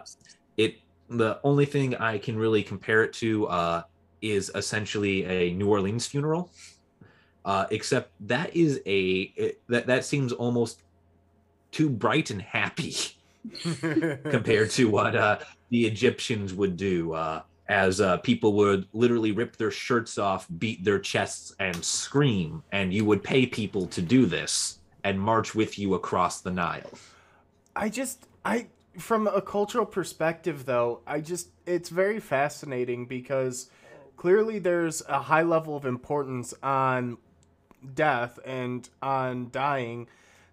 it 0.57 0.79
the 1.07 1.39
only 1.43 1.65
thing 1.65 1.95
I 1.95 2.17
can 2.17 2.35
really 2.35 2.63
compare 2.63 3.03
it 3.03 3.13
to 3.13 3.45
uh, 3.45 3.83
is 4.23 4.49
essentially 4.55 5.25
a 5.25 5.53
New 5.53 5.69
Orleans 5.69 6.07
funeral, 6.07 6.49
except 7.69 8.11
that 8.21 8.55
is 8.55 8.81
a 8.87 9.31
it, 9.35 9.61
that 9.67 9.85
that 9.85 10.03
seems 10.03 10.31
almost 10.31 10.81
too 11.69 11.89
bright 11.89 12.31
and 12.31 12.41
happy 12.41 12.95
compared 14.31 14.71
to 14.71 14.89
what 14.89 15.15
uh, 15.15 15.37
the 15.71 15.87
Egyptians 15.87 16.53
would 16.53 16.77
do. 16.77 17.13
Uh, 17.13 17.41
as 17.67 18.01
uh, 18.01 18.17
people 18.17 18.51
would 18.51 18.85
literally 18.91 19.31
rip 19.31 19.55
their 19.55 19.71
shirts 19.71 20.17
off, 20.17 20.45
beat 20.59 20.83
their 20.83 20.99
chests, 20.99 21.55
and 21.57 21.83
scream, 21.83 22.61
and 22.73 22.93
you 22.93 23.05
would 23.05 23.23
pay 23.23 23.45
people 23.45 23.87
to 23.87 24.01
do 24.01 24.25
this 24.25 24.79
and 25.05 25.19
march 25.19 25.55
with 25.55 25.79
you 25.79 25.93
across 25.93 26.41
the 26.41 26.51
Nile. 26.51 26.91
I 27.75 27.87
just 27.87 28.27
I 28.43 28.67
from 28.97 29.27
a 29.27 29.41
cultural 29.41 29.85
perspective 29.85 30.65
though, 30.65 30.99
I 31.07 31.21
just 31.21 31.49
it's 31.65 31.89
very 31.89 32.19
fascinating 32.19 33.05
because 33.05 33.69
clearly 34.17 34.59
there's 34.59 35.01
a 35.07 35.19
high 35.19 35.43
level 35.43 35.77
of 35.77 35.85
importance 35.85 36.53
on 36.61 37.17
death 37.95 38.37
and 38.45 38.87
on 39.01 39.49
dying 39.49 40.07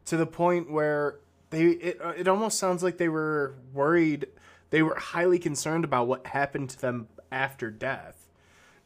to 0.06 0.16
the 0.16 0.26
point 0.26 0.70
where 0.70 1.18
they 1.50 1.64
it, 1.64 2.00
it 2.16 2.28
almost 2.28 2.58
sounds 2.58 2.82
like 2.82 2.98
they 2.98 3.08
were 3.08 3.54
worried 3.72 4.28
they 4.70 4.82
were 4.82 4.96
highly 4.96 5.38
concerned 5.38 5.84
about 5.84 6.06
what 6.06 6.26
happened 6.26 6.70
to 6.70 6.80
them 6.80 7.08
after 7.30 7.70
death. 7.70 8.28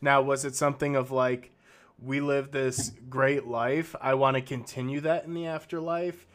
Now 0.01 0.23
was 0.23 0.45
it 0.45 0.55
something 0.55 0.97
of 0.97 1.11
like 1.11 1.51
we 2.03 2.21
live 2.21 2.51
this 2.51 2.91
great 3.09 3.47
life 3.47 3.95
i 4.01 4.13
want 4.13 4.35
to 4.35 4.41
continue 4.43 5.01
that 5.01 5.25
in 5.25 5.35
the 5.35 5.47
afterlife? 5.47 6.27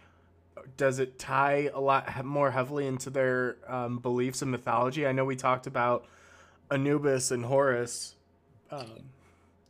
Does 0.75 0.99
it 0.99 1.19
tie 1.19 1.69
a 1.73 1.79
lot 1.79 2.25
more 2.25 2.51
heavily 2.51 2.87
into 2.87 3.09
their 3.09 3.57
um, 3.67 3.99
beliefs 3.99 4.41
and 4.41 4.51
mythology? 4.51 5.05
I 5.05 5.11
know 5.11 5.23
we 5.23 5.35
talked 5.35 5.67
about 5.67 6.05
anubis 6.71 7.31
and 7.31 7.45
horus 7.45 8.15
um, 8.71 9.03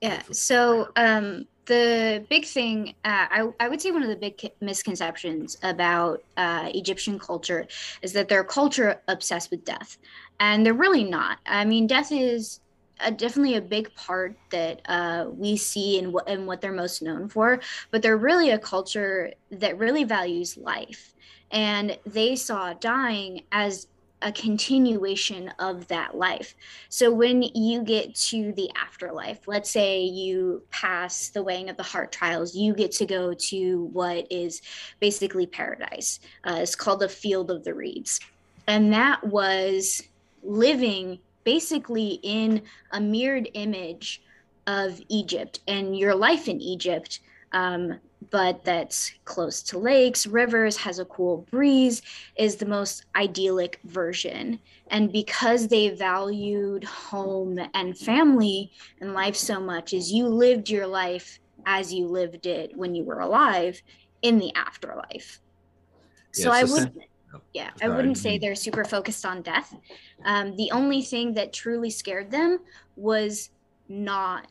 yeah 0.01 0.21
so 0.31 0.89
um 0.95 1.45
the 1.67 2.25
big 2.29 2.45
thing, 2.45 2.95
uh, 3.05 3.27
I, 3.29 3.49
I 3.59 3.69
would 3.69 3.81
say 3.81 3.91
one 3.91 4.03
of 4.03 4.09
the 4.09 4.15
big 4.15 4.51
misconceptions 4.61 5.57
about 5.63 6.23
uh, 6.35 6.69
Egyptian 6.73 7.19
culture 7.19 7.67
is 8.01 8.13
that 8.13 8.27
they're 8.27 8.43
culture 8.43 9.01
obsessed 9.07 9.51
with 9.51 9.63
death. 9.63 9.97
And 10.39 10.65
they're 10.65 10.73
really 10.73 11.03
not. 11.03 11.39
I 11.45 11.65
mean, 11.65 11.85
death 11.87 12.11
is 12.11 12.61
a, 12.99 13.11
definitely 13.11 13.55
a 13.55 13.61
big 13.61 13.93
part 13.95 14.35
that 14.49 14.81
uh, 14.85 15.25
we 15.29 15.57
see 15.57 15.99
in 15.99 16.11
what, 16.11 16.27
in 16.27 16.45
what 16.45 16.61
they're 16.61 16.71
most 16.71 17.01
known 17.01 17.27
for, 17.29 17.59
but 17.91 18.01
they're 18.01 18.17
really 18.17 18.51
a 18.51 18.59
culture 18.59 19.31
that 19.51 19.77
really 19.77 20.03
values 20.03 20.57
life. 20.57 21.13
And 21.51 21.97
they 22.05 22.35
saw 22.35 22.73
dying 22.73 23.43
as 23.51 23.87
a 24.21 24.31
continuation 24.31 25.49
of 25.59 25.87
that 25.87 26.17
life. 26.17 26.55
So 26.89 27.13
when 27.13 27.43
you 27.43 27.83
get 27.83 28.15
to 28.15 28.51
the 28.53 28.69
afterlife, 28.75 29.47
let's 29.47 29.69
say 29.69 30.01
you 30.01 30.63
pass 30.71 31.29
the 31.29 31.43
weighing 31.43 31.69
of 31.69 31.77
the 31.77 31.83
heart 31.83 32.11
trials, 32.11 32.55
you 32.55 32.73
get 32.73 32.91
to 32.93 33.05
go 33.05 33.33
to 33.33 33.83
what 33.93 34.25
is 34.31 34.61
basically 34.99 35.45
paradise. 35.45 36.19
Uh, 36.43 36.59
it's 36.61 36.75
called 36.75 37.01
the 37.01 37.09
field 37.09 37.51
of 37.51 37.63
the 37.63 37.73
reeds. 37.73 38.19
And 38.65 38.91
that 38.93 39.23
was 39.23 40.01
living 40.43 41.19
basically 41.43 42.19
in 42.23 42.63
a 42.91 42.99
mirrored 42.99 43.49
image 43.53 44.21
of 44.65 44.99
Egypt 45.09 45.61
and 45.67 45.97
your 45.97 46.15
life 46.15 46.47
in 46.47 46.59
Egypt. 46.59 47.19
Um, 47.53 47.99
but 48.29 48.63
that's 48.63 49.11
close 49.25 49.61
to 49.63 49.77
lakes, 49.77 50.25
rivers, 50.25 50.77
has 50.77 50.99
a 50.99 51.05
cool 51.05 51.45
breeze, 51.51 52.01
is 52.37 52.55
the 52.55 52.65
most 52.65 53.05
idyllic 53.15 53.79
version. 53.85 54.59
And 54.87 55.11
because 55.11 55.67
they 55.67 55.89
valued 55.89 56.83
home 56.83 57.59
and 57.73 57.97
family 57.97 58.71
and 59.01 59.13
life 59.13 59.35
so 59.35 59.59
much, 59.59 59.93
is 59.93 60.11
you 60.11 60.27
lived 60.27 60.69
your 60.69 60.87
life 60.87 61.39
as 61.65 61.93
you 61.93 62.07
lived 62.07 62.45
it 62.45 62.71
when 62.75 62.95
you 62.95 63.03
were 63.03 63.19
alive 63.19 63.81
in 64.21 64.39
the 64.39 64.53
afterlife. 64.55 65.39
Yeah, 66.35 66.43
so 66.43 66.51
I 66.51 66.63
would 66.63 66.93
yeah, 67.53 67.71
I 67.81 67.89
wouldn't 67.89 68.17
say 68.17 68.37
they're 68.37 68.55
super 68.55 68.85
focused 68.85 69.25
on 69.25 69.41
death. 69.41 69.75
Um, 70.25 70.55
the 70.55 70.71
only 70.71 71.01
thing 71.01 71.33
that 71.33 71.53
truly 71.53 71.89
scared 71.89 72.31
them 72.31 72.59
was 72.95 73.49
not 73.89 74.47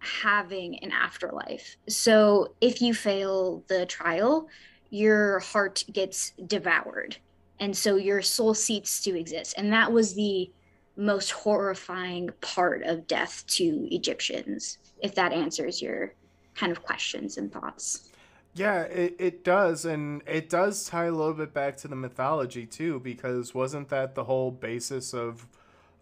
having 0.00 0.78
an 0.80 0.92
afterlife. 0.92 1.76
So 1.88 2.54
if 2.60 2.80
you 2.80 2.94
fail 2.94 3.64
the 3.68 3.86
trial, 3.86 4.48
your 4.90 5.40
heart 5.40 5.84
gets 5.92 6.32
devoured. 6.46 7.16
And 7.60 7.76
so 7.76 7.96
your 7.96 8.22
soul 8.22 8.54
ceases 8.54 9.00
to 9.02 9.18
exist. 9.18 9.54
And 9.58 9.72
that 9.72 9.92
was 9.92 10.14
the 10.14 10.50
most 10.96 11.30
horrifying 11.30 12.30
part 12.40 12.82
of 12.84 13.06
death 13.06 13.44
to 13.46 13.88
Egyptians, 13.90 14.78
if 15.02 15.14
that 15.14 15.32
answers 15.32 15.82
your 15.82 16.14
kind 16.54 16.72
of 16.72 16.82
questions 16.82 17.36
and 17.36 17.52
thoughts. 17.52 18.10
Yeah, 18.54 18.82
it, 18.82 19.14
it 19.18 19.44
does. 19.44 19.84
And 19.84 20.22
it 20.26 20.48
does 20.48 20.86
tie 20.86 21.04
a 21.04 21.12
little 21.12 21.34
bit 21.34 21.54
back 21.54 21.76
to 21.78 21.88
the 21.88 21.94
mythology 21.94 22.66
too, 22.66 22.98
because 23.00 23.54
wasn't 23.54 23.88
that 23.90 24.14
the 24.14 24.24
whole 24.24 24.50
basis 24.50 25.14
of 25.14 25.46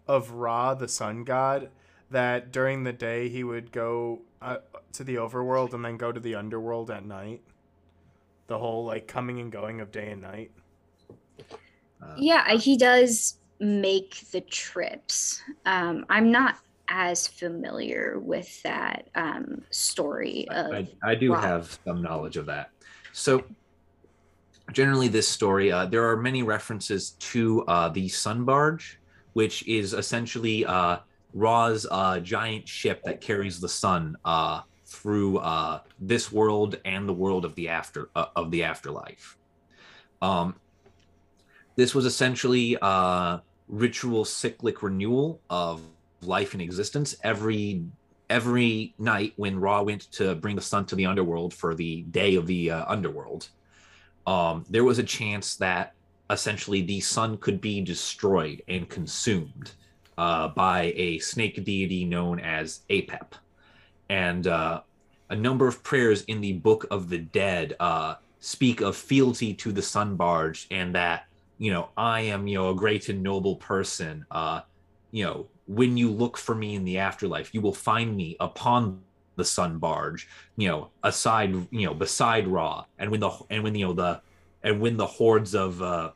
of 0.07 0.31
Ra, 0.31 0.73
the 0.73 0.87
sun 0.87 1.23
god? 1.23 1.69
That 2.09 2.51
during 2.51 2.83
the 2.83 2.93
day 2.93 3.29
he 3.29 3.43
would 3.43 3.71
go 3.71 4.21
uh, 4.41 4.57
to 4.93 5.03
the 5.03 5.15
overworld 5.15 5.73
and 5.73 5.83
then 5.83 5.97
go 5.97 6.11
to 6.11 6.19
the 6.19 6.35
underworld 6.35 6.91
at 6.91 7.05
night. 7.05 7.41
The 8.47 8.57
whole 8.57 8.85
like 8.85 9.07
coming 9.07 9.39
and 9.39 9.51
going 9.51 9.81
of 9.81 9.91
day 9.91 10.11
and 10.11 10.21
night. 10.21 10.51
Uh, 12.01 12.15
yeah, 12.17 12.53
he 12.53 12.77
does 12.77 13.37
make 13.59 14.23
the 14.31 14.41
trips. 14.41 15.41
Um, 15.65 16.05
I'm 16.09 16.31
not 16.31 16.57
as 16.89 17.27
familiar 17.27 18.19
with 18.19 18.61
that 18.63 19.09
um, 19.15 19.61
story. 19.71 20.47
Of 20.49 20.71
I, 20.71 20.87
I 21.03 21.15
do 21.15 21.33
Rob. 21.33 21.43
have 21.43 21.79
some 21.85 22.01
knowledge 22.01 22.37
of 22.37 22.45
that. 22.45 22.69
So, 23.11 23.43
generally, 24.71 25.07
this 25.07 25.27
story, 25.27 25.71
uh, 25.71 25.87
there 25.87 26.09
are 26.09 26.17
many 26.17 26.43
references 26.43 27.11
to 27.19 27.65
uh, 27.65 27.89
the 27.89 28.07
sun 28.07 28.45
barge, 28.45 28.99
which 29.33 29.67
is 29.67 29.93
essentially 29.93 30.65
uh, 30.65 30.99
Ra's 31.37 31.85
uh, 31.91 32.19
giant 32.19 32.67
ship 32.67 33.03
that 33.03 33.21
carries 33.21 33.59
the 33.59 33.69
sun 33.69 34.17
uh, 34.25 34.61
through 34.87 35.37
uh, 35.37 35.81
this 35.99 36.31
world 36.31 36.79
and 36.83 37.07
the 37.07 37.13
world 37.13 37.45
of 37.45 37.53
the 37.53 37.69
after 37.69 38.09
uh, 38.15 38.25
of 38.35 38.49
the 38.49 38.63
afterlife. 38.63 39.37
Um, 40.19 40.55
this 41.75 41.93
was 41.93 42.05
essentially 42.05 42.75
a 42.81 43.41
ritual 43.67 44.25
cyclic 44.25 44.81
renewal 44.81 45.39
of 45.49 45.81
life 46.21 46.53
and 46.53 46.61
existence 46.61 47.15
every 47.23 47.85
every 48.31 48.95
night 48.97 49.33
when 49.35 49.59
Ra 49.59 49.83
went 49.83 50.11
to 50.13 50.33
bring 50.33 50.55
the 50.55 50.61
sun 50.61 50.85
to 50.87 50.95
the 50.95 51.05
underworld 51.05 51.53
for 51.53 51.75
the 51.75 52.01
day 52.01 52.33
of 52.33 52.47
the 52.47 52.71
uh, 52.71 52.85
underworld. 52.87 53.49
Um, 54.25 54.65
there 54.71 54.83
was 54.83 54.97
a 54.97 55.03
chance 55.03 55.55
that 55.57 55.93
essentially 56.31 56.81
the 56.81 56.99
sun 56.99 57.37
could 57.37 57.61
be 57.61 57.79
destroyed 57.79 58.63
and 58.67 58.89
consumed 58.89 59.71
uh, 60.17 60.49
by 60.49 60.93
a 60.95 61.19
snake 61.19 61.63
deity 61.63 62.05
known 62.05 62.39
as 62.39 62.81
Apep. 62.89 63.33
And 64.09 64.47
uh, 64.47 64.81
a 65.29 65.35
number 65.35 65.67
of 65.67 65.83
prayers 65.83 66.23
in 66.23 66.41
the 66.41 66.53
Book 66.53 66.87
of 66.89 67.09
the 67.09 67.19
Dead 67.19 67.75
uh, 67.79 68.15
speak 68.39 68.81
of 68.81 68.95
fealty 68.95 69.53
to 69.55 69.71
the 69.71 69.81
sun 69.81 70.15
barge 70.15 70.67
and 70.71 70.95
that, 70.95 71.25
you 71.57 71.71
know, 71.71 71.89
I 71.97 72.21
am, 72.21 72.47
you 72.47 72.57
know, 72.57 72.69
a 72.69 72.75
great 72.75 73.09
and 73.09 73.21
noble 73.21 73.55
person. 73.55 74.25
Uh, 74.31 74.61
you 75.11 75.25
know, 75.25 75.47
when 75.67 75.97
you 75.97 76.11
look 76.11 76.37
for 76.37 76.55
me 76.55 76.75
in 76.75 76.85
the 76.85 76.97
afterlife, 76.97 77.53
you 77.53 77.61
will 77.61 77.73
find 77.73 78.15
me 78.15 78.37
upon 78.39 79.01
the 79.35 79.45
sun 79.45 79.77
barge, 79.77 80.27
you 80.55 80.67
know, 80.67 80.89
aside, 81.03 81.51
you 81.71 81.85
know, 81.85 81.93
beside 81.93 82.47
Ra. 82.47 82.85
And 82.97 83.11
when 83.11 83.19
the, 83.19 83.31
and 83.49 83.63
when, 83.63 83.75
you 83.75 83.87
know, 83.87 83.93
the, 83.93 84.21
and 84.63 84.79
when 84.79 84.97
the 84.97 85.05
hordes 85.05 85.53
of, 85.53 85.81
uh, 85.81 86.11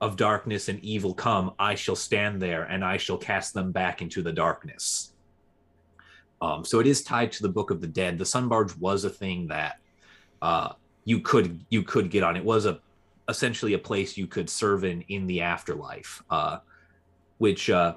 of 0.00 0.16
darkness 0.16 0.68
and 0.68 0.82
evil 0.82 1.14
come, 1.14 1.52
I 1.58 1.74
shall 1.74 1.96
stand 1.96 2.40
there 2.40 2.64
and 2.64 2.84
I 2.84 2.96
shall 2.96 3.18
cast 3.18 3.52
them 3.52 3.70
back 3.70 4.00
into 4.00 4.22
the 4.22 4.32
darkness. 4.32 5.12
Um, 6.40 6.64
so 6.64 6.80
it 6.80 6.86
is 6.86 7.02
tied 7.02 7.32
to 7.32 7.42
the 7.42 7.48
Book 7.48 7.70
of 7.70 7.80
the 7.80 7.86
Dead. 7.86 8.18
The 8.18 8.24
Sun 8.24 8.48
Barge 8.48 8.74
was 8.76 9.04
a 9.04 9.10
thing 9.10 9.48
that 9.48 9.78
uh, 10.40 10.72
you 11.04 11.20
could 11.20 11.64
you 11.68 11.82
could 11.82 12.10
get 12.10 12.22
on. 12.22 12.36
It 12.36 12.44
was 12.44 12.64
a 12.64 12.80
essentially 13.28 13.74
a 13.74 13.78
place 13.78 14.16
you 14.16 14.26
could 14.26 14.48
serve 14.48 14.84
in 14.84 15.02
in 15.08 15.26
the 15.26 15.42
afterlife, 15.42 16.22
uh, 16.30 16.58
which 17.38 17.68
uh, 17.68 17.96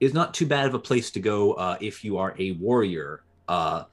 is 0.00 0.12
not 0.12 0.34
too 0.34 0.46
bad 0.46 0.66
of 0.66 0.74
a 0.74 0.78
place 0.78 1.10
to 1.12 1.20
go 1.20 1.54
uh, 1.54 1.78
if 1.80 2.04
you 2.04 2.18
are 2.18 2.34
a 2.38 2.52
warrior, 2.52 3.22
uh, 3.48 3.84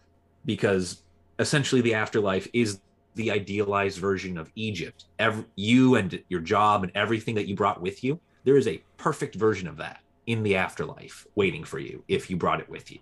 because 0.46 1.04
essentially 1.40 1.80
the 1.80 1.94
afterlife 1.94 2.48
is 2.52 2.82
the 3.16 3.32
idealized 3.32 3.98
version 4.00 4.38
of 4.38 4.52
Egypt. 4.56 5.06
Every, 5.20 5.46
you 5.56 5.96
and 5.96 6.22
your 6.30 6.42
job 6.42 6.84
and 6.84 6.92
everything 6.96 7.36
that 7.36 7.48
you 7.48 7.56
brought 7.56 7.82
with 7.82 8.04
you, 8.04 8.20
there 8.44 8.58
is 8.58 8.68
a 8.68 8.82
perfect 8.98 9.36
version 9.36 9.68
of 9.68 9.78
that 9.78 10.02
in 10.28 10.44
the 10.44 10.56
afterlife 10.56 11.26
waiting 11.36 11.64
for 11.64 11.80
you 11.80 12.04
if 12.08 12.30
you 12.30 12.38
brought 12.38 12.60
it 12.62 12.70
with 12.70 12.92
you. 12.92 13.00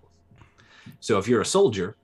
So 1.00 1.18
if 1.18 1.28
you're 1.28 1.42
a 1.42 1.46
soldier, 1.46 1.96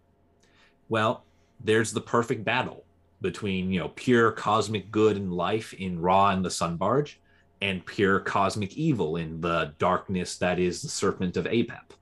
well, 0.88 1.24
there's 1.62 1.92
the 1.92 2.00
perfect 2.00 2.44
battle. 2.44 2.84
between 3.22 3.70
you 3.72 3.80
know 3.80 3.88
pure 3.96 4.32
cosmic 4.32 4.90
good 4.90 5.16
and 5.16 5.32
life 5.32 5.72
in 5.74 5.98
Ra 6.00 6.30
and 6.30 6.44
the 6.44 6.50
Sun 6.50 6.76
Barge, 6.76 7.20
and 7.62 7.84
pure 7.86 8.20
cosmic 8.20 8.76
evil 8.76 9.16
in 9.16 9.40
the 9.40 9.72
darkness 9.78 10.36
that 10.38 10.58
is 10.58 10.82
the 10.82 10.88
Serpent 10.88 11.36
of 11.38 11.46
Apep. 11.46 11.96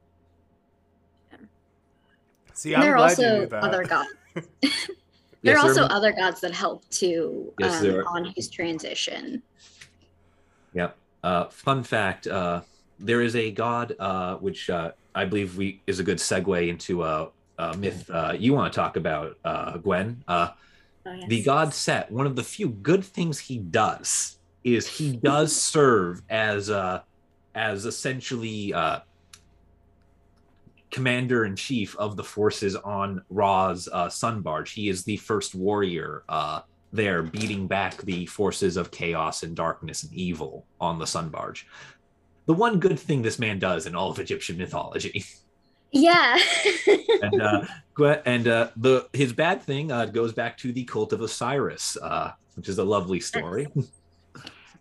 See, 2.55 2.75
And 2.75 2.83
I'm 2.83 2.89
there 2.89 2.95
are 2.95 2.97
glad 2.99 3.11
also 3.11 3.23
you 3.23 3.41
knew 3.41 3.47
that. 3.47 3.63
other 3.63 3.85
gods. 3.85 4.09
there 5.43 5.55
Yes, 5.55 5.65
are 5.65 5.69
also 5.69 5.81
there- 5.83 5.93
other 5.93 6.13
gods 6.13 6.41
that 6.41 6.53
help 6.53 6.89
too 6.91 7.53
Yes, 7.59 7.83
um, 7.83 8.05
on 8.09 8.25
his 8.37 8.49
transition. 8.49 9.43
Yep. 10.75 10.97
Uh, 11.23 11.45
fun 11.49 11.83
fact: 11.83 12.27
uh, 12.27 12.63
there 12.99 13.21
is 13.23 13.37
a 13.37 13.51
god 13.51 13.95
uh, 13.99 14.37
which 14.37 14.71
uh, 14.71 14.93
I 15.15 15.25
believe 15.25 15.57
we 15.57 15.81
is 15.87 15.99
a 16.01 16.03
good 16.05 16.19
segue 16.19 16.69
into 16.69 17.03
a, 17.05 17.29
a 17.59 17.77
myth 17.77 18.09
uh, 18.11 18.35
you 18.39 18.55
want 18.55 18.73
to 18.73 18.77
talk 18.77 18.97
about, 18.97 19.37
uh, 19.45 19.77
Gwen. 19.79 20.23
Uh, 20.27 20.51
Oh, 21.05 21.13
yes. 21.13 21.29
the 21.29 21.43
god 21.43 21.75
Set. 21.75 22.13
One 22.13 22.27
of 22.27 22.37
the 22.37 22.45
few 22.45 22.69
good 22.69 23.05
things 23.05 23.41
he 23.41 23.59
does 23.59 24.39
is 24.63 24.87
he 24.87 25.17
does 25.17 25.51
serve 25.55 26.23
as 26.31 26.71
uh, 26.71 27.01
as 27.57 27.87
essentially 27.87 28.73
uh, 28.73 29.01
commander 30.93 31.45
in 31.45 31.57
chief 31.57 31.97
of 31.97 32.17
the 32.17 32.23
forces 32.23 32.77
on 32.77 33.23
Ra's 33.31 33.89
uh, 33.93 34.09
Sun 34.09 34.43
Barge. 34.43 34.73
He 34.73 34.89
is 34.89 35.03
the 35.03 35.17
first 35.17 35.55
warrior 35.55 36.23
uh, 36.29 36.61
there, 36.93 37.23
beating 37.23 37.67
back 37.67 37.97
the 38.03 38.27
forces 38.27 38.77
of 38.77 38.91
chaos 38.91 39.43
and 39.43 39.57
darkness 39.57 40.05
and 40.05 40.13
evil 40.13 40.67
on 40.81 40.99
the 40.99 41.07
Sun 41.07 41.31
Barge. 41.31 41.67
The 42.47 42.53
one 42.53 42.79
good 42.79 42.99
thing 43.01 43.23
this 43.23 43.39
man 43.39 43.59
does 43.59 43.87
in 43.87 43.97
all 43.97 44.11
of 44.11 44.19
Egyptian 44.19 44.59
mythology, 44.59 45.25
Yeah. 45.91 46.39
and 47.23 47.43
uh, 47.43 47.67
and 48.25 48.49
uh, 48.49 48.69
the 48.77 49.09
his 49.13 49.33
bad 49.33 49.63
thing 49.63 49.93
uh, 49.93 50.07
goes 50.07 50.33
back 50.33 50.57
to 50.59 50.73
the 50.73 50.85
cult 50.85 51.13
of 51.13 51.21
Osiris, 51.21 51.97
uh, 52.03 52.33
which 52.57 52.69
is 52.69 52.79
a 52.79 52.85
lovely 52.85 53.21
story. 53.21 53.69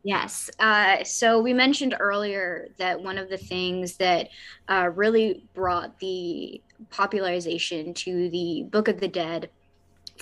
Yes. 0.04 0.50
Uh, 0.60 1.04
so 1.04 1.40
we 1.40 1.54
mentioned 1.54 1.96
earlier 2.00 2.70
that 2.78 3.02
one 3.02 3.18
of 3.18 3.30
the 3.30 3.38
things 3.38 3.98
that 3.98 4.30
uh, 4.68 4.90
really 4.96 5.46
brought 5.54 6.00
the 6.00 6.62
popularization 6.90 7.94
to 7.94 8.30
the 8.30 8.66
Book 8.72 8.88
of 8.88 9.00
the 9.00 9.08
Dead 9.08 9.50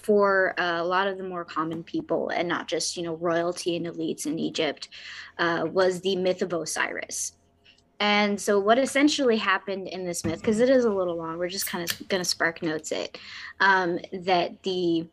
for 0.04 0.60
uh, 0.60 0.82
a 0.82 0.84
lot 0.84 1.08
of 1.08 1.18
the 1.18 1.24
more 1.24 1.46
common 1.46 1.84
people 1.84 2.30
and 2.30 2.48
not 2.48 2.68
just 2.68 2.96
you 2.96 3.04
know 3.04 3.16
royalty 3.16 3.76
and 3.76 3.86
elites 3.86 4.26
in 4.26 4.40
Egypt 4.40 4.90
uh, 5.38 5.66
was 5.70 6.02
the 6.02 6.16
myth 6.16 6.42
of 6.42 6.54
Osiris. 6.54 7.34
And 8.02 8.40
so 8.40 8.60
what 8.60 8.80
essentially 8.80 9.36
happened 9.36 9.90
in 9.90 10.06
this 10.06 10.24
myth, 10.24 10.40
because 10.40 10.62
it 10.62 10.70
is 10.70 10.86
a 10.86 10.90
little 10.90 11.18
long, 11.18 11.38
we're 11.38 11.50
just 11.50 11.68
kind 11.68 11.90
of 11.90 12.08
going 12.08 12.24
to 12.24 12.30
spark 12.30 12.64
notes 12.64 12.94
it, 12.94 13.18
um, 13.60 14.00
that 14.14 14.64
the 14.64 15.06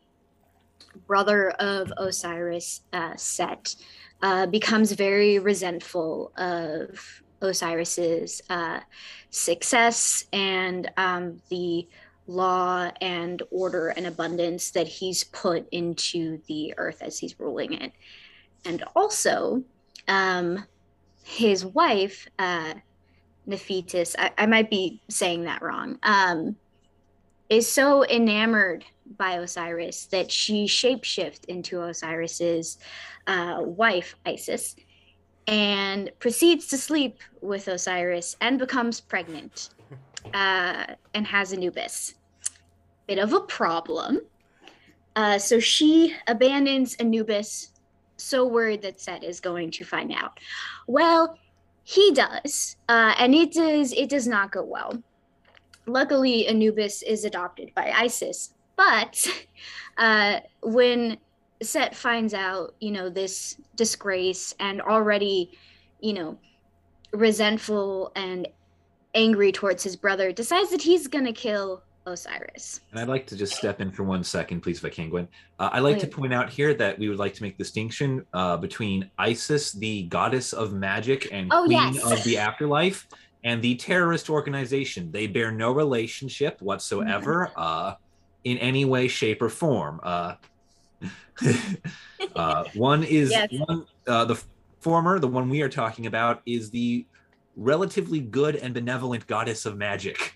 brother 1.05 1.49
of 1.51 1.91
Osiris, 1.97 2.81
uh, 2.93 3.13
Set, 3.17 3.75
uh, 4.21 4.45
becomes 4.47 4.91
very 4.91 5.39
resentful 5.39 6.31
of 6.37 7.21
Osiris's 7.41 8.41
uh, 8.49 8.79
success 9.29 10.25
and 10.33 10.91
um, 10.97 11.41
the 11.49 11.87
law 12.27 12.91
and 12.99 13.41
order 13.51 13.89
and 13.89 14.07
abundance 14.07 14.71
that 14.71 14.87
he's 14.87 15.23
put 15.25 15.67
into 15.71 16.41
the 16.47 16.73
earth 16.77 17.01
as 17.01 17.17
he's 17.17 17.39
ruling 17.39 17.73
it. 17.73 17.93
And 18.65 18.83
also, 18.95 19.63
um, 20.07 20.65
his 21.23 21.65
wife, 21.65 22.27
uh, 22.39 22.73
I, 23.49 24.31
I 24.37 24.45
might 24.45 24.69
be 24.69 25.01
saying 25.09 25.43
that 25.43 25.61
wrong, 25.61 25.99
um, 26.03 26.55
is 27.49 27.69
so 27.69 28.05
enamored 28.05 28.83
by 29.17 29.33
Osiris 29.33 30.05
that 30.07 30.31
she 30.31 30.65
shapeshift 30.65 31.45
into 31.45 31.81
Osiris's 31.81 32.77
uh, 33.27 33.59
wife, 33.61 34.15
Isis, 34.25 34.75
and 35.47 36.11
proceeds 36.19 36.67
to 36.67 36.77
sleep 36.77 37.19
with 37.41 37.67
Osiris 37.67 38.35
and 38.41 38.59
becomes 38.59 38.99
pregnant 38.99 39.69
uh, 40.33 40.85
and 41.13 41.27
has 41.27 41.53
Anubis. 41.53 42.15
Bit 43.07 43.19
of 43.19 43.33
a 43.33 43.39
problem. 43.41 44.21
Uh, 45.15 45.39
so 45.39 45.59
she 45.59 46.13
abandons 46.27 46.95
Anubis, 46.95 47.71
so 48.17 48.45
worried 48.45 48.81
that 48.81 48.99
Set 48.99 49.23
is 49.23 49.39
going 49.39 49.71
to 49.71 49.83
find 49.83 50.11
out. 50.11 50.39
Well, 50.87 51.37
he 51.83 52.11
does, 52.11 52.75
uh, 52.89 53.15
and 53.17 53.33
it 53.33 53.53
does. 53.53 53.93
It 53.93 54.09
does 54.09 54.27
not 54.27 54.51
go 54.51 54.63
well. 54.63 55.01
Luckily, 55.85 56.45
Anubis 56.47 57.01
is 57.01 57.23
adopted 57.23 57.73
by 57.73 57.93
Isis, 57.95 58.53
but 58.77 59.27
uh, 59.97 60.39
when 60.61 61.17
Set 61.61 61.95
finds 61.95 62.33
out, 62.33 62.75
you 62.79 62.91
know, 62.91 63.09
this 63.09 63.57
disgrace 63.75 64.53
and 64.59 64.79
already, 64.81 65.57
you 65.99 66.13
know, 66.13 66.37
resentful 67.13 68.11
and 68.15 68.47
angry 69.15 69.51
towards 69.51 69.83
his 69.83 69.95
brother, 69.95 70.31
decides 70.31 70.69
that 70.69 70.81
he's 70.81 71.07
gonna 71.07 71.33
kill 71.33 71.81
Osiris. 72.05 72.81
And 72.91 72.99
I'd 72.99 73.07
like 73.07 73.25
to 73.27 73.35
just 73.35 73.55
step 73.55 73.81
in 73.81 73.91
for 73.91 74.03
one 74.03 74.23
second, 74.23 74.61
please, 74.61 74.77
if 74.77 74.85
I 74.85 74.89
can, 74.89 75.09
Gwen. 75.09 75.27
Uh, 75.59 75.69
I'd 75.73 75.79
like 75.79 75.99
to 75.99 76.07
point 76.07 76.33
out 76.33 76.49
here 76.49 76.73
that 76.75 76.97
we 76.99 77.09
would 77.09 77.17
like 77.17 77.33
to 77.33 77.43
make 77.43 77.57
distinction 77.57 78.25
uh, 78.33 78.55
between 78.57 79.09
Isis, 79.17 79.71
the 79.73 80.03
goddess 80.03 80.53
of 80.53 80.73
magic 80.73 81.27
and 81.31 81.49
Oh, 81.51 81.65
queen 81.65 81.95
yes. 81.95 82.03
of 82.11 82.23
the 82.23 82.37
afterlife, 82.47 83.07
and 83.43 83.61
the 83.61 83.75
terrorist 83.75 84.29
organization. 84.29 85.11
They 85.11 85.25
bear 85.27 85.51
no 85.51 85.71
relationship 85.71 86.61
whatsoever 86.61 87.49
Mm-hmm. 87.51 87.59
uh, 87.61 87.93
in 88.47 88.57
any 88.59 88.85
way, 88.85 89.09
shape, 89.09 89.41
or 89.41 89.49
form. 89.49 89.99
Uh, 90.01 90.35
uh, 92.35 92.63
one 92.73 93.03
is 93.03 93.31
Yes. 93.31 93.49
one. 93.51 93.85
Uh, 94.07 94.23
the 94.23 94.41
former, 94.79 95.19
the 95.19 95.27
one 95.27 95.49
we 95.49 95.61
are 95.61 95.69
talking 95.69 96.05
about, 96.05 96.41
is 96.45 96.71
the 96.71 97.05
relatively 97.57 98.21
good 98.21 98.55
and 98.55 98.73
benevolent 98.73 99.27
goddess 99.27 99.65
of 99.65 99.75
magic. 99.75 100.33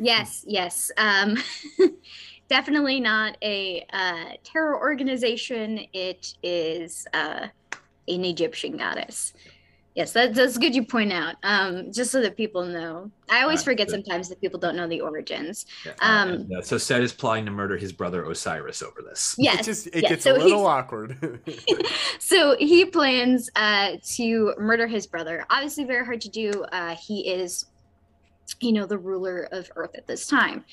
Yes, 0.00 0.44
yes. 0.48 0.90
Um, 0.96 1.36
definitely 2.48 2.98
not 2.98 3.36
a 3.40 3.86
uh, 3.92 4.24
terror 4.42 4.76
organization. 4.76 5.80
It 5.92 6.26
is 6.42 7.06
uh, 7.14 7.46
an 8.08 8.24
Egyptian 8.24 8.76
goddess. 8.76 9.32
Yes, 9.96 10.12
that, 10.12 10.34
that's 10.34 10.56
good 10.56 10.74
you 10.74 10.84
point 10.84 11.12
out. 11.12 11.34
Um, 11.42 11.92
just 11.92 12.12
so 12.12 12.20
that 12.22 12.36
people 12.36 12.64
know. 12.64 13.10
I 13.28 13.42
always 13.42 13.58
Right, 13.60 13.64
forget 13.72 13.88
good. 13.88 13.94
sometimes 13.94 14.28
that 14.28 14.40
people 14.40 14.58
don't 14.60 14.76
know 14.76 14.86
the 14.86 15.00
origins. 15.00 15.66
Yeah, 15.84 15.92
Um, 16.00 16.28
and, 16.30 16.56
uh, 16.56 16.62
so 16.62 16.78
Set 16.78 17.02
is 17.02 17.12
plotting 17.12 17.44
to 17.46 17.50
murder 17.50 17.76
his 17.76 17.92
brother 17.92 18.22
Osiris 18.22 18.82
over 18.82 19.02
this. 19.02 19.34
Yes, 19.36 19.60
it 19.60 19.64
just 19.64 19.86
it 19.88 20.02
yes. 20.02 20.10
gets 20.10 20.24
So 20.24 20.36
a 20.36 20.38
little 20.38 20.64
awkward. 20.66 21.40
so 22.20 22.56
he 22.58 22.84
plans 22.84 23.50
uh, 23.56 23.96
to 24.16 24.54
murder 24.58 24.86
his 24.86 25.06
brother. 25.08 25.44
Obviously, 25.50 25.84
very 25.84 26.04
hard 26.04 26.20
to 26.20 26.28
do. 26.28 26.64
Uh, 26.72 26.94
he 26.94 27.28
is, 27.28 27.66
you 28.60 28.72
know, 28.72 28.86
the 28.86 28.98
ruler 28.98 29.48
of 29.50 29.70
Earth 29.74 29.94
at 29.96 30.06
this 30.06 30.26
time. 30.26 30.64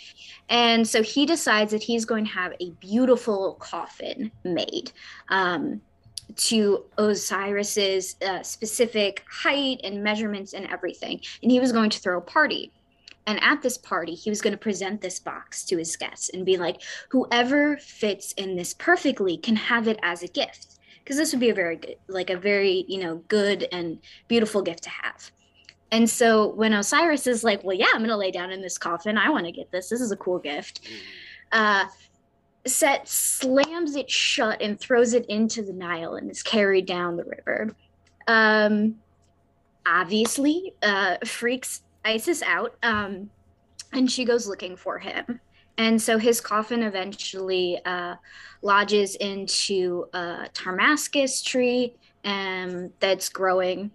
And 0.49 0.88
so 0.88 1.01
he 1.01 1.26
decides 1.26 1.72
that 1.72 1.82
he's 1.82 2.05
going 2.05 2.26
to 2.26 2.32
have 2.32 2.53
a 2.59 2.70
beautiful 2.80 3.55
coffin 3.59 4.32
made 4.43 4.91
um, 5.30 5.82
to 6.36 6.86
Osiris's 6.97 8.15
uh, 8.25 8.43
specific 8.43 9.23
height 9.32 9.80
and 9.84 10.03
measurements 10.03 10.53
and 10.53 10.67
everything. 10.67 11.19
And 11.41 11.51
he 11.51 11.59
was 11.59 11.71
going 11.71 11.89
to 11.91 11.99
throw 11.99 12.17
a 12.17 12.21
party. 12.21 12.71
And 13.25 13.43
at 13.43 13.61
this 13.61 13.78
party, 13.78 14.15
he 14.15 14.30
was 14.30 14.41
going 14.41 14.53
to 14.53 14.57
present 14.57 15.01
this 15.01 15.19
box 15.19 15.65
to 15.65 15.78
his 15.78 15.95
guests 15.97 16.30
and 16.34 16.45
be 16.45 16.55
like, 16.55 16.82
whoever 17.09 17.78
fits 17.78 18.32
in 18.34 18.55
this 18.55 18.73
perfectly 18.73 19.38
can 19.38 19.55
have 19.57 19.88
it 19.88 19.99
as 20.01 20.23
a 20.23 20.28
gift. 20.28 20.80
Because 21.03 21.17
this 21.17 21.32
would 21.32 21.39
be 21.39 21.49
a 21.49 21.53
very 21.53 21.78
good 21.78 21.95
like 22.09 22.30
a 22.30 22.36
very 22.36 22.84
you 22.89 23.01
know 23.01 23.15
good 23.30 23.65
and 23.71 23.99
beautiful 24.28 24.61
gift 24.61 24.84
to 24.84 24.89
have. 24.89 25.32
And 25.89 26.09
so 26.09 26.47
when 26.49 26.73
osiris 26.73 27.28
is 27.28 27.45
like 27.45 27.63
well 27.63 27.78
yeah 27.78 27.88
i'm 27.93 28.01
gonna 28.01 28.17
lay 28.17 28.30
down 28.30 28.51
in 28.51 28.61
this 28.61 28.78
coffin. 28.78 29.17
I 29.17 29.30
want 29.30 29.45
to 29.45 29.53
get 29.53 29.71
this. 29.71 29.88
This 29.88 30.01
is 30.01 30.11
a 30.11 30.17
cool 30.17 30.38
gift. 30.38 30.82
Uh 31.53 31.86
set 32.68 33.07
slams 33.07 33.95
it 33.95 34.09
shut 34.09 34.61
and 34.61 34.80
throws 34.80 35.13
it 35.13 35.26
into 35.28 35.61
the 35.61 35.74
nile 35.74 36.15
and 36.15 36.30
is 36.30 36.43
carried 36.43 36.86
down 36.86 37.18
the 37.18 37.24
river. 37.24 37.76
Um 38.28 38.95
obviously 39.86 40.74
uh 40.84 41.18
freaks 41.26 41.84
isis 42.03 42.41
out 42.43 42.76
um 42.84 43.30
and 43.93 44.11
she 44.11 44.26
goes 44.26 44.47
looking 44.47 44.76
for 44.76 44.99
him. 44.99 45.39
And 45.78 46.01
so 46.01 46.18
his 46.18 46.41
coffin 46.41 46.84
eventually 46.84 47.80
uh 47.86 48.15
lodges 48.61 49.15
into 49.15 50.07
a 50.13 50.47
tamarisk 50.53 51.43
tree 51.43 51.93
um, 52.28 52.91
that's 52.99 53.30
growing, 53.30 53.91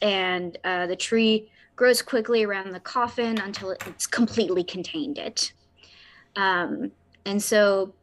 and 0.00 0.58
uh, 0.64 0.86
the 0.86 0.96
tree 0.96 1.50
grows 1.74 2.02
quickly 2.02 2.44
around 2.44 2.72
the 2.72 2.80
coffin 2.80 3.38
until 3.40 3.70
it's 3.70 4.06
completely 4.06 4.62
contained 4.62 5.18
it. 5.18 5.52
Um, 6.36 6.92
and 7.24 7.42
so, 7.42 7.94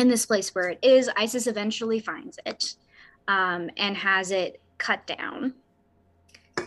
in 0.00 0.08
this 0.08 0.26
place 0.26 0.54
where 0.54 0.68
it 0.70 0.78
is, 0.82 1.10
Isis 1.16 1.46
eventually 1.46 2.00
finds 2.00 2.38
it 2.46 2.74
um, 3.28 3.70
and 3.76 3.96
has 3.96 4.30
it 4.30 4.60
cut 4.78 5.06
down. 5.06 5.54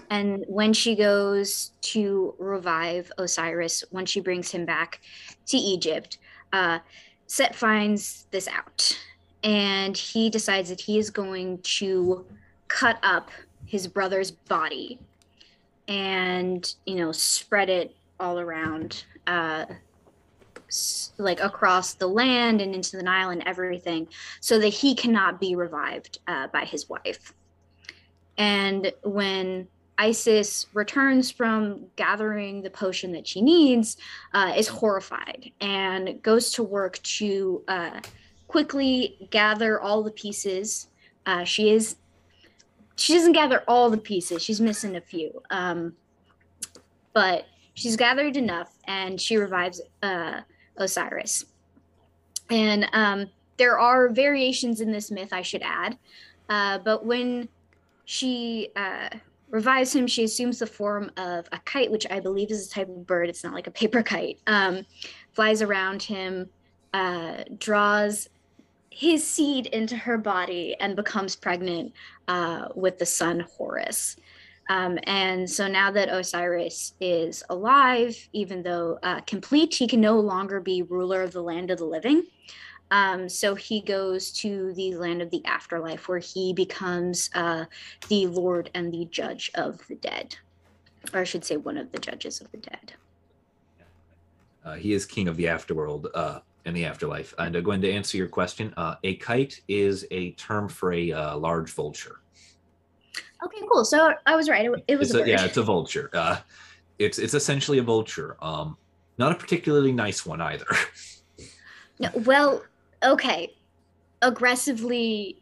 And 0.10 0.46
when 0.48 0.74
she 0.74 0.96
goes 0.96 1.72
to 1.82 2.36
revive 2.38 3.12
Osiris, 3.18 3.84
when 3.92 4.06
she 4.06 4.20
brings 4.20 4.52
him 4.52 4.66
back 4.66 5.02
to 5.48 5.58
Egypt, 5.58 6.20
uh, 6.52 6.80
Set 7.28 7.56
finds 7.56 8.28
this 8.32 8.48
out 8.48 8.98
and 9.44 9.98
he 9.98 10.30
decides 10.30 10.70
that 10.70 10.80
he 10.80 11.00
is 11.00 11.10
going 11.10 11.58
to 11.60 12.26
cut 12.68 13.00
up 13.02 13.32
his 13.66 13.88
brother's 13.88 14.30
body 14.30 15.00
and, 15.88 16.76
you 16.86 16.96
know, 16.96 17.12
spread 17.12 17.70
it 17.70 17.96
all 18.20 18.40
around, 18.40 19.06
uh, 19.26 19.66
like 21.18 21.40
across 21.40 21.94
the 21.94 22.08
land 22.08 22.62
and 22.62 22.74
into 22.74 22.98
the 22.98 23.04
Nile 23.04 23.30
and 23.30 23.44
everything, 23.46 24.08
so 24.40 24.60
that 24.60 24.70
he 24.70 24.96
cannot 24.96 25.40
be 25.40 25.56
revived 25.56 26.20
uh, 26.28 26.48
by 26.48 26.66
his 26.66 26.90
wife. 26.90 27.34
And 28.38 28.92
when 29.04 29.68
Isis 29.98 30.66
returns 30.74 31.30
from 31.30 31.86
gathering 31.96 32.64
the 32.64 32.70
potion 32.70 33.12
that 33.14 33.28
she 33.28 33.42
needs, 33.42 33.98
uh, 34.34 34.54
is 34.56 34.68
horrified 34.68 35.52
and 35.62 36.22
goes 36.22 36.52
to 36.54 36.64
work 36.64 37.02
to 37.04 37.64
uh, 37.68 38.02
quickly 38.48 39.28
gather 39.30 39.80
all 39.80 40.04
the 40.04 40.12
pieces. 40.12 40.88
Uh, 41.26 41.44
she 41.44 41.70
is 41.70 41.96
she 42.96 43.14
doesn't 43.14 43.34
gather 43.34 43.64
all 43.68 43.90
the 43.90 43.98
pieces. 43.98 44.44
She's 44.44 44.62
missing 44.62 44.96
a 44.96 45.02
few, 45.02 45.42
um, 45.50 45.94
but 47.14 47.46
she's 47.74 47.96
gathered 47.96 48.38
enough, 48.38 48.72
and 48.86 49.20
she 49.20 49.38
revives 49.38 49.82
uh, 50.04 50.42
Osiris. 50.78 51.46
And 52.50 52.88
um, 52.94 53.30
there 53.58 53.80
are 53.80 54.10
variations 54.10 54.82
in 54.82 54.92
this 54.92 55.12
myth, 55.12 55.32
I 55.32 55.42
should 55.42 55.62
add, 55.62 55.98
uh, 56.50 56.80
but 56.80 57.06
when 57.06 57.48
she 58.06 58.70
uh, 58.76 59.10
revives 59.50 59.96
him, 59.96 60.08
she 60.08 60.24
assumes 60.24 60.60
the 60.60 60.68
form 60.68 61.12
of 61.18 61.48
a 61.52 61.60
kite, 61.60 61.92
which 61.92 62.06
I 62.10 62.20
believe 62.20 62.52
is 62.52 62.68
a 62.68 62.70
type 62.70 62.90
of 62.90 63.08
bird. 63.08 63.30
It's 63.30 63.44
not 63.44 63.54
like 63.54 63.68
a 63.68 63.72
paper 63.72 64.04
kite. 64.04 64.40
Um, 64.48 64.86
flies 65.32 65.62
around 65.62 66.02
him, 66.02 66.50
uh, 66.94 67.44
draws 67.58 68.30
his 68.90 69.26
seed 69.26 69.68
into 69.68 69.96
her 69.96 70.18
body, 70.18 70.76
and 70.80 70.96
becomes 70.96 71.36
pregnant 71.36 71.94
uh, 72.28 72.68
with 72.76 73.00
the 73.00 73.06
son 73.06 73.46
Horus. 73.58 74.18
Um, 74.70 74.98
and 75.04 75.50
so 75.50 75.68
now 75.68 75.92
that 75.92 76.10
Osiris 76.10 76.94
is 77.00 77.44
alive, 77.50 78.16
even 78.32 78.64
though 78.64 78.98
uh, 79.04 79.22
complete, 79.22 79.74
he 79.74 79.88
can 79.88 80.02
no 80.02 80.20
longer 80.20 80.60
be 80.60 80.84
ruler 80.84 81.22
of 81.22 81.34
the 81.34 81.44
land 81.44 81.70
of 81.70 81.80
the 81.80 81.86
living. 81.86 82.24
Um, 82.92 83.28
so 83.28 83.56
he 83.56 83.82
goes 83.82 84.32
to 84.34 84.74
the 84.74 84.96
land 84.96 85.22
of 85.22 85.32
the 85.32 85.44
afterlife 85.46 86.08
where 86.08 86.20
he 86.20 86.54
becomes 86.54 87.30
uh, 87.34 87.66
the 88.08 88.28
lord 88.28 88.70
and 88.74 88.94
the 88.94 89.06
judge 89.06 89.50
of 89.56 89.86
the 89.88 89.96
dead. 89.96 90.36
Or 91.14 91.22
I 91.22 91.24
should 91.24 91.44
say, 91.44 91.58
one 91.58 91.78
of 91.78 91.92
the 91.92 92.00
judges 92.00 92.40
of 92.40 92.52
the 92.52 92.58
dead. 92.58 92.94
Uh, 94.64 94.76
he 94.76 94.94
is 94.94 95.06
king 95.06 95.28
of 95.28 95.36
the 95.36 95.46
afterworld 95.46 96.06
uh, 96.14 96.40
and 96.66 96.76
the 96.76 96.86
afterlife. 96.86 97.34
And 97.38 97.56
uh, 97.56 97.62
going 97.62 97.82
to 97.82 97.92
answer 97.92 98.16
your 98.16 98.30
question, 98.30 98.74
uh, 98.78 98.96
a 99.04 99.16
kite 99.16 99.60
is 99.68 100.06
a 100.12 100.32
term 100.34 100.70
for 100.70 100.94
a 100.94 101.12
uh, 101.12 101.38
large 101.38 101.72
vulture. 101.74 102.22
Okay, 103.44 103.62
cool. 103.72 103.84
So 103.84 104.14
I 104.26 104.36
was 104.36 104.50
right. 104.50 104.66
It, 104.66 104.84
it 104.88 104.98
was 104.98 105.14
a, 105.14 105.28
yeah, 105.28 105.44
it's 105.44 105.58
a 105.58 105.64
vulture. 105.64 106.10
Uh, 106.14 106.38
it's 107.00 107.20
it's 107.20 107.34
essentially 107.34 107.78
a 107.80 107.84
vulture. 107.84 108.38
Um, 108.42 108.78
not 109.18 109.32
a 109.32 109.36
particularly 109.36 109.92
nice 109.92 110.26
one 110.26 110.42
either. 110.42 110.66
no, 112.00 112.10
well, 112.26 112.64
okay, 113.04 113.54
aggressively 114.22 115.42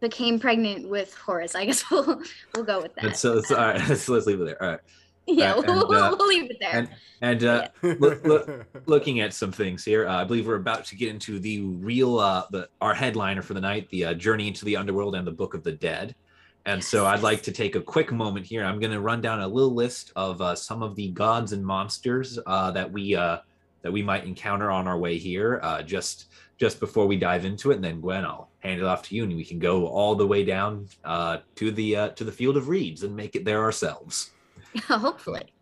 became 0.00 0.38
pregnant 0.38 0.88
with 0.88 1.14
Horus. 1.14 1.54
I 1.54 1.64
guess 1.64 1.84
we'll 1.90 2.22
we'll 2.54 2.64
go 2.64 2.80
with 2.82 2.94
that. 2.96 3.16
so, 3.16 3.40
so 3.40 3.56
all 3.56 3.68
right, 3.68 3.80
let's, 3.88 4.08
let's 4.08 4.26
leave 4.26 4.40
it 4.40 4.44
there. 4.44 4.62
All 4.62 4.70
right. 4.70 4.80
Yeah, 5.26 5.54
uh, 5.54 5.62
we'll, 5.64 5.94
uh, 5.94 6.16
we'll, 6.16 6.26
leave 6.26 6.50
it 6.50 6.56
there. 6.60 6.74
And, 6.74 6.88
and 7.20 7.44
uh, 7.44 7.68
yeah. 7.84 7.94
look, 8.00 8.24
look, 8.24 8.66
looking 8.86 9.20
at 9.20 9.32
some 9.32 9.52
things 9.52 9.84
here, 9.84 10.08
uh, 10.08 10.16
I 10.16 10.24
believe 10.24 10.48
we're 10.48 10.56
about 10.56 10.84
to 10.86 10.96
get 10.96 11.10
into 11.10 11.38
the 11.38 11.60
real, 11.60 12.18
uh, 12.18 12.44
the 12.50 12.68
our 12.80 12.92
headliner 12.92 13.40
for 13.40 13.54
the 13.54 13.60
night, 13.60 13.88
the 13.90 14.06
uh, 14.06 14.14
Journey 14.14 14.48
into 14.48 14.64
the 14.64 14.76
Underworld 14.76 15.14
and 15.14 15.24
the 15.24 15.32
Book 15.32 15.54
of 15.54 15.62
the 15.62 15.70
Dead. 15.70 16.16
And 16.64 16.82
so 16.82 17.06
I'd 17.06 17.22
like 17.22 17.42
to 17.42 17.52
take 17.52 17.74
a 17.74 17.80
quick 17.80 18.12
moment 18.12 18.46
here. 18.46 18.64
I'm 18.64 18.78
going 18.78 18.92
to 18.92 19.00
run 19.00 19.20
down 19.20 19.40
a 19.40 19.48
little 19.48 19.74
list 19.74 20.12
of 20.14 20.58
some 20.58 20.82
of 20.82 20.94
the 20.94 21.08
gods 21.08 21.52
and 21.52 21.64
monsters 21.64 22.38
that 22.46 22.90
we 22.90 23.14
that 23.14 23.90
we 23.90 24.02
might 24.02 24.24
encounter 24.24 24.70
on 24.70 24.86
our 24.86 24.98
way 24.98 25.18
here. 25.18 25.60
just 25.84 26.26
just 26.62 26.78
before 26.78 27.08
we 27.08 27.16
dive 27.16 27.44
into 27.44 27.72
it, 27.72 27.74
and 27.74 27.82
then 27.82 28.00
Gwen, 28.00 28.24
I'll 28.24 28.48
hand 28.60 28.80
it 28.80 28.84
off 28.84 29.02
to 29.08 29.16
you, 29.16 29.24
and 29.24 29.34
we 29.34 29.44
can 29.44 29.58
go 29.58 29.86
all 29.86 30.14
the 30.14 30.24
way 30.24 30.44
down 30.44 30.88
uh, 31.04 31.38
to 31.56 31.72
the 31.72 31.96
uh, 31.96 32.08
to 32.10 32.22
the 32.22 32.30
field 32.30 32.56
of 32.56 32.68
reeds 32.68 33.02
and 33.02 33.16
make 33.16 33.34
it 33.34 33.44
there 33.44 33.64
ourselves. 33.64 34.30
Hopefully. 34.84 35.52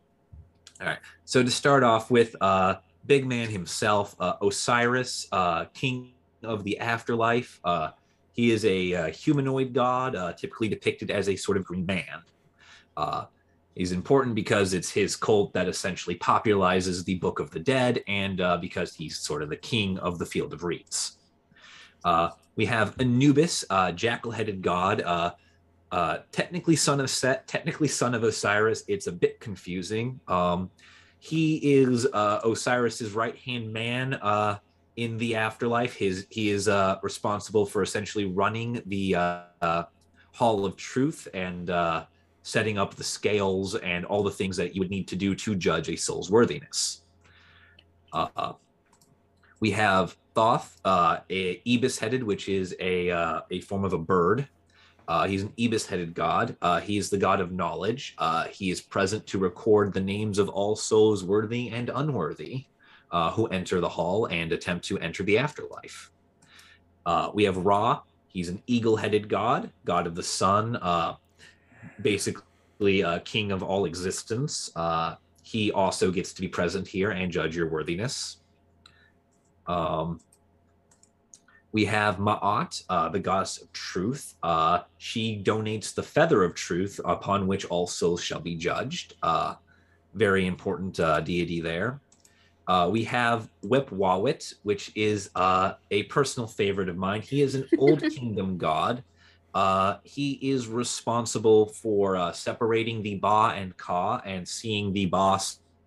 All 0.78 0.86
right. 0.86 0.98
So 1.24 1.42
to 1.42 1.50
start 1.50 1.82
off 1.84 2.10
with, 2.10 2.36
uh, 2.42 2.76
big 3.06 3.26
man 3.26 3.48
himself, 3.48 4.14
uh, 4.20 4.34
Osiris, 4.42 5.26
uh, 5.32 5.64
king 5.72 6.10
of 6.42 6.64
the 6.64 6.78
afterlife. 6.78 7.60
He 8.40 8.52
is 8.52 8.64
a 8.64 8.94
uh, 8.94 9.06
humanoid 9.08 9.74
god, 9.74 10.16
uh, 10.16 10.32
typically 10.32 10.68
depicted 10.68 11.10
as 11.10 11.28
a 11.28 11.36
sort 11.36 11.58
of 11.58 11.64
green 11.66 11.84
man. 11.84 12.22
Uh, 12.96 13.26
He's 13.74 13.92
important 13.92 14.34
because 14.34 14.72
it's 14.72 14.90
his 14.90 15.14
cult 15.14 15.52
that 15.52 15.68
essentially 15.68 16.16
popularizes 16.16 17.04
the 17.04 17.16
Book 17.16 17.38
of 17.38 17.50
the 17.50 17.60
Dead, 17.60 18.02
and 18.08 18.40
uh, 18.40 18.56
because 18.56 18.94
he's 18.94 19.18
sort 19.18 19.42
of 19.42 19.50
the 19.50 19.56
king 19.56 19.98
of 19.98 20.18
the 20.18 20.24
Field 20.24 20.54
of 20.54 20.64
Reeds. 20.64 21.18
Uh, 22.02 22.30
we 22.56 22.64
have 22.64 22.98
Anubis, 22.98 23.62
uh, 23.68 23.92
jackal-headed 23.92 24.62
god, 24.62 25.34
technically 26.32 26.76
son 26.76 26.98
of 26.98 27.10
Set, 27.10 27.46
technically 27.46 27.88
son 27.88 28.14
of 28.14 28.24
Osiris. 28.24 28.84
It's 28.88 29.06
a 29.06 29.12
bit 29.12 29.38
confusing. 29.38 30.18
Um, 30.28 30.70
he 31.18 31.56
is 31.56 32.06
Osiris's 32.14 33.12
right-hand 33.12 33.70
man 33.70 34.18
in 35.00 35.18
the 35.18 35.34
afterlife. 35.34 35.94
His 35.94 36.26
he 36.30 36.50
is 36.50 36.68
responsible 37.02 37.66
for 37.66 37.82
essentially 37.82 38.26
running 38.26 38.82
the 38.86 39.12
Hall 40.32 40.64
of 40.64 40.76
Truth 40.76 41.28
and 41.34 41.70
setting 42.42 42.78
up 42.78 42.94
the 42.94 43.04
scales 43.04 43.74
and 43.76 44.04
all 44.04 44.22
the 44.22 44.30
things 44.30 44.56
that 44.56 44.74
you 44.74 44.80
would 44.80 44.90
need 44.90 45.06
to 45.08 45.16
do 45.16 45.34
to 45.34 45.54
judge 45.54 45.88
a 45.88 45.96
soul's 45.96 46.30
worthiness. 46.30 47.02
Uh, 48.12 48.52
we 49.60 49.70
have 49.70 50.16
Thoth, 50.34 50.80
uh, 50.84 51.18
a 51.28 51.60
ibis-headed, 51.66 52.22
which 52.22 52.48
is 52.48 52.74
a 52.80 53.10
uh, 53.10 53.40
a 53.50 53.60
form 53.60 53.84
of 53.84 53.92
a 53.92 53.98
bird. 53.98 54.48
Uh, 55.08 55.26
he's 55.26 55.42
an 55.42 55.52
ibis-headed 55.60 56.14
god. 56.14 56.56
Uh, 56.62 56.80
he 56.80 56.96
is 56.96 57.10
the 57.10 57.18
god 57.18 57.40
of 57.40 57.50
knowledge. 57.50 58.14
Uh, 58.18 58.44
he 58.44 58.70
is 58.70 58.80
present 58.80 59.26
to 59.26 59.38
record 59.38 59.92
the 59.92 60.00
names 60.00 60.38
of 60.38 60.48
all 60.48 60.76
souls 60.76 61.24
worthy 61.24 61.68
and 61.70 61.90
unworthy 61.94 62.66
who 63.10 63.46
enter 63.48 63.80
the 63.80 63.88
hall 63.88 64.26
and 64.26 64.52
attempt 64.52 64.84
to 64.86 64.98
enter 64.98 65.22
the 65.22 65.38
afterlife. 65.38 66.10
we 67.34 67.44
have 67.44 67.56
Ra. 67.58 68.00
He's 68.28 68.48
an 68.48 68.62
eagle-headed 68.68 69.28
god, 69.28 69.72
god 69.84 70.06
of 70.06 70.14
the 70.14 70.22
sun, 70.22 70.78
basically 72.00 73.02
a 73.02 73.20
king 73.20 73.52
of 73.52 73.62
all 73.62 73.84
existence. 73.84 74.70
Uh, 74.76 75.16
he 75.42 75.72
also 75.72 76.10
gets 76.10 76.32
to 76.32 76.40
be 76.40 76.48
present 76.48 76.86
here 76.86 77.10
and 77.10 77.30
judge 77.30 77.56
your 77.56 77.68
worthiness. 77.68 78.38
Um, 79.66 80.20
we 81.72 81.84
have 81.84 82.16
Ma'at, 82.16 82.82
uh, 82.88 83.08
the 83.08 83.20
goddess 83.20 83.58
of 83.58 83.72
truth. 83.72 84.34
Uh, 84.42 84.80
she 84.98 85.40
donates 85.42 85.94
the 85.94 86.02
feather 86.02 86.42
of 86.42 86.54
truth 86.54 87.00
upon 87.04 87.46
which 87.46 87.64
all 87.66 87.86
souls 87.86 88.22
shall 88.22 88.40
be 88.40 88.56
judged. 88.56 89.14
Uh, 89.22 89.54
very 90.14 90.46
important 90.46 90.98
uh, 90.98 91.20
deity 91.20 91.60
there. 91.60 92.00
Uh, 92.70 92.88
we 92.88 93.02
have 93.02 93.48
Wep-Wawet, 93.62 94.54
which 94.62 94.92
is 94.94 95.30
uh, 95.34 95.72
a 95.90 96.04
personal 96.04 96.46
favorite 96.46 96.88
of 96.88 96.96
mine. 96.96 97.20
He 97.20 97.42
is 97.42 97.56
an 97.56 97.66
Old 97.78 98.00
Kingdom 98.16 98.58
god 98.58 99.02
uh, 99.54 99.96
he 100.04 100.32
is 100.42 100.68
responsible 100.68 101.66
for 101.66 102.16
uh, 102.16 102.32
separating 102.32 103.02
the 103.02 103.16
Ba 103.16 103.54
and 103.56 103.76
Ka 103.76 104.22
and 104.24 104.46
seeing 104.46 104.92
the 104.92 105.06
Ba 105.06 105.38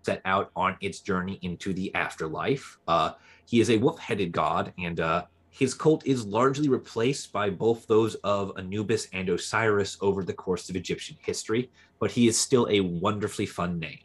set 0.02 0.20
out 0.24 0.50
on 0.54 0.76
its 0.80 1.00
journey 1.00 1.38
into 1.42 1.72
the 1.72 1.94
afterlife. 1.94 2.78
Uh, 2.86 3.12
he 3.46 3.60
is 3.60 3.70
a 3.70 3.78
wolf 3.78 3.98
headed 3.98 4.32
god, 4.32 4.72
and 4.78 5.00
uh, 5.00 5.24
his 5.50 5.72
cult 5.72 6.06
is 6.06 6.26
largely 6.26 6.68
replaced 6.68 7.32
by 7.32 7.48
both 7.48 7.86
those 7.86 8.16
of 8.16 8.52
Anubis 8.58 9.08
and 9.12 9.28
Osiris 9.30 9.96
over 10.00 10.22
the 10.22 10.32
course 10.32 10.68
of 10.68 10.76
Egyptian 10.76 11.16
history, 11.22 11.70
but 12.00 12.10
he 12.10 12.28
is 12.28 12.38
still 12.38 12.66
a 12.70 12.80
wonderfully 12.80 13.46
fun 13.46 13.78
name 13.78 13.98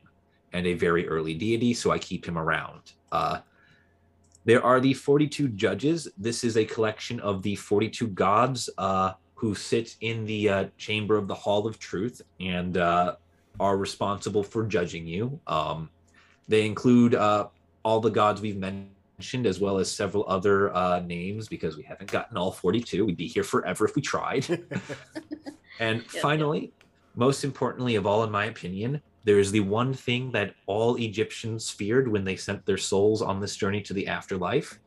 and 0.53 0.65
a 0.67 0.73
very 0.73 1.07
early 1.07 1.33
deity, 1.33 1.73
so 1.73 1.91
I 1.91 1.99
keep 1.99 2.27
him 2.27 2.37
around. 2.37 2.93
Uh, 3.11 3.39
there 4.45 4.63
are 4.63 4.79
the 4.79 4.93
42 4.93 5.49
judges. 5.49 6.07
This 6.17 6.43
is 6.43 6.57
a 6.57 6.65
collection 6.65 7.19
of 7.19 7.43
the 7.43 7.55
42 7.55 8.07
gods 8.07 8.69
uh, 8.77 9.13
who 9.35 9.53
sit 9.53 9.95
in 10.01 10.25
the 10.25 10.49
uh, 10.49 10.65
chamber 10.77 11.17
of 11.17 11.27
the 11.27 11.35
Hall 11.35 11.67
of 11.67 11.79
Truth 11.79 12.21
and 12.39 12.77
uh, 12.77 13.15
are 13.59 13.77
responsible 13.77 14.43
for 14.43 14.65
judging 14.65 15.05
you. 15.05 15.39
Um, 15.47 15.89
they 16.47 16.65
include 16.65 17.15
uh, 17.15 17.47
all 17.83 17.99
the 17.99 18.09
gods 18.09 18.41
we've 18.41 18.57
mentioned, 18.57 19.45
as 19.45 19.59
well 19.59 19.77
as 19.77 19.91
several 19.91 20.25
other 20.27 20.75
uh, 20.75 20.99
names, 21.01 21.47
because 21.47 21.77
we 21.77 21.83
haven't 21.83 22.11
gotten 22.11 22.35
all 22.37 22.51
42. 22.51 23.05
We'd 23.05 23.17
be 23.17 23.27
here 23.27 23.43
forever 23.43 23.85
if 23.85 23.95
we 23.95 24.01
tried. 24.01 24.45
and 25.79 26.01
yep, 26.01 26.21
finally, 26.21 26.61
yep. 26.61 26.71
most 27.15 27.43
importantly 27.43 27.95
of 27.95 28.07
all, 28.07 28.23
in 28.23 28.31
my 28.31 28.45
opinion, 28.45 29.01
there 29.23 29.39
is 29.39 29.51
the 29.51 29.59
one 29.59 29.93
thing 29.93 30.31
that 30.31 30.53
all 30.65 30.95
Egyptians 30.95 31.69
feared 31.69 32.07
when 32.07 32.23
they 32.23 32.35
sent 32.35 32.65
their 32.65 32.77
souls 32.77 33.21
on 33.21 33.39
this 33.39 33.55
journey 33.55 33.81
to 33.81 33.93
the 33.93 34.07
afterlife, 34.07 34.79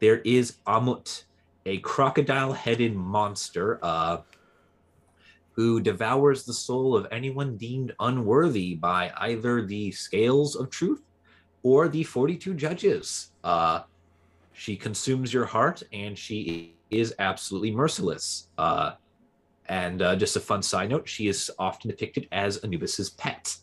there 0.00 0.18
is 0.20 0.56
Amut, 0.66 1.24
a 1.66 1.78
crocodile-headed 1.78 2.94
monster 2.94 3.78
uh, 3.82 4.18
who 5.52 5.80
devours 5.80 6.44
the 6.44 6.52
soul 6.52 6.96
of 6.96 7.06
anyone 7.10 7.56
deemed 7.56 7.94
unworthy 8.00 8.74
by 8.74 9.12
either 9.18 9.64
the 9.64 9.90
scales 9.92 10.56
of 10.56 10.70
truth 10.70 11.02
or 11.62 11.88
the 11.88 12.02
42 12.02 12.54
judges. 12.54 13.30
Uh, 13.44 13.82
she 14.52 14.76
consumes 14.76 15.32
your 15.32 15.44
heart 15.44 15.82
and 15.92 16.18
she 16.18 16.74
is 16.90 17.14
absolutely 17.18 17.70
merciless. 17.70 18.48
Uh, 18.58 18.92
and 19.72 20.02
uh, 20.02 20.14
just 20.14 20.36
a 20.36 20.40
fun 20.40 20.62
side 20.62 20.90
note, 20.90 21.08
she 21.08 21.28
is 21.28 21.50
often 21.58 21.88
depicted 21.88 22.28
as 22.30 22.58
Anubis's 22.58 23.08
pet. 23.08 23.56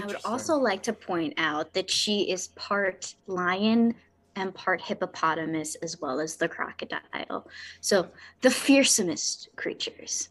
I 0.00 0.06
would 0.06 0.18
also 0.24 0.54
like 0.54 0.84
to 0.84 0.92
point 0.92 1.34
out 1.36 1.72
that 1.72 1.90
she 1.90 2.30
is 2.30 2.48
part 2.54 3.12
lion 3.26 3.96
and 4.36 4.54
part 4.54 4.80
hippopotamus 4.80 5.74
as 5.82 6.00
well 6.00 6.20
as 6.20 6.36
the 6.36 6.46
crocodile. 6.46 7.48
So 7.80 8.06
the 8.40 8.50
fearsomest 8.50 9.48
creatures. 9.56 10.28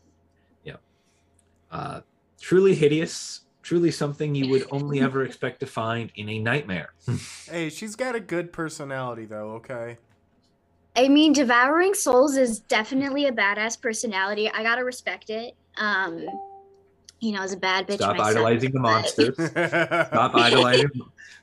Yeah. 0.63 0.77
Uh, 1.69 1.99
truly 2.39 2.73
hideous, 2.73 3.41
truly 3.63 3.91
something 3.91 4.33
you 4.33 4.49
would 4.49 4.67
only 4.71 5.01
ever 5.07 5.25
expect 5.25 5.59
to 5.59 5.65
find 5.65 6.09
in 6.15 6.29
a 6.29 6.39
nightmare. 6.39 6.93
hey, 7.49 7.67
she's 7.69 7.97
got 7.97 8.15
a 8.15 8.21
good 8.21 8.53
personality 8.53 9.25
though, 9.25 9.55
okay? 9.55 9.97
I 10.97 11.07
mean, 11.09 11.31
devouring 11.31 11.93
souls 11.93 12.37
is 12.37 12.59
definitely 12.59 13.25
a 13.25 13.31
badass 13.31 13.79
personality. 13.79 14.49
I 14.49 14.63
gotta 14.63 14.83
respect 14.83 15.29
it. 15.29 15.55
Um, 15.77 16.25
you 17.19 17.31
know, 17.31 17.41
as 17.41 17.53
a 17.53 17.57
bad 17.57 17.87
bitch. 17.87 17.95
Stop 17.95 18.17
myself, 18.17 18.37
idolizing 18.37 18.71
the 18.71 18.79
but- 18.79 18.91
monsters. 18.91 19.35
Stop 20.07 20.35
idolizing. 20.35 20.89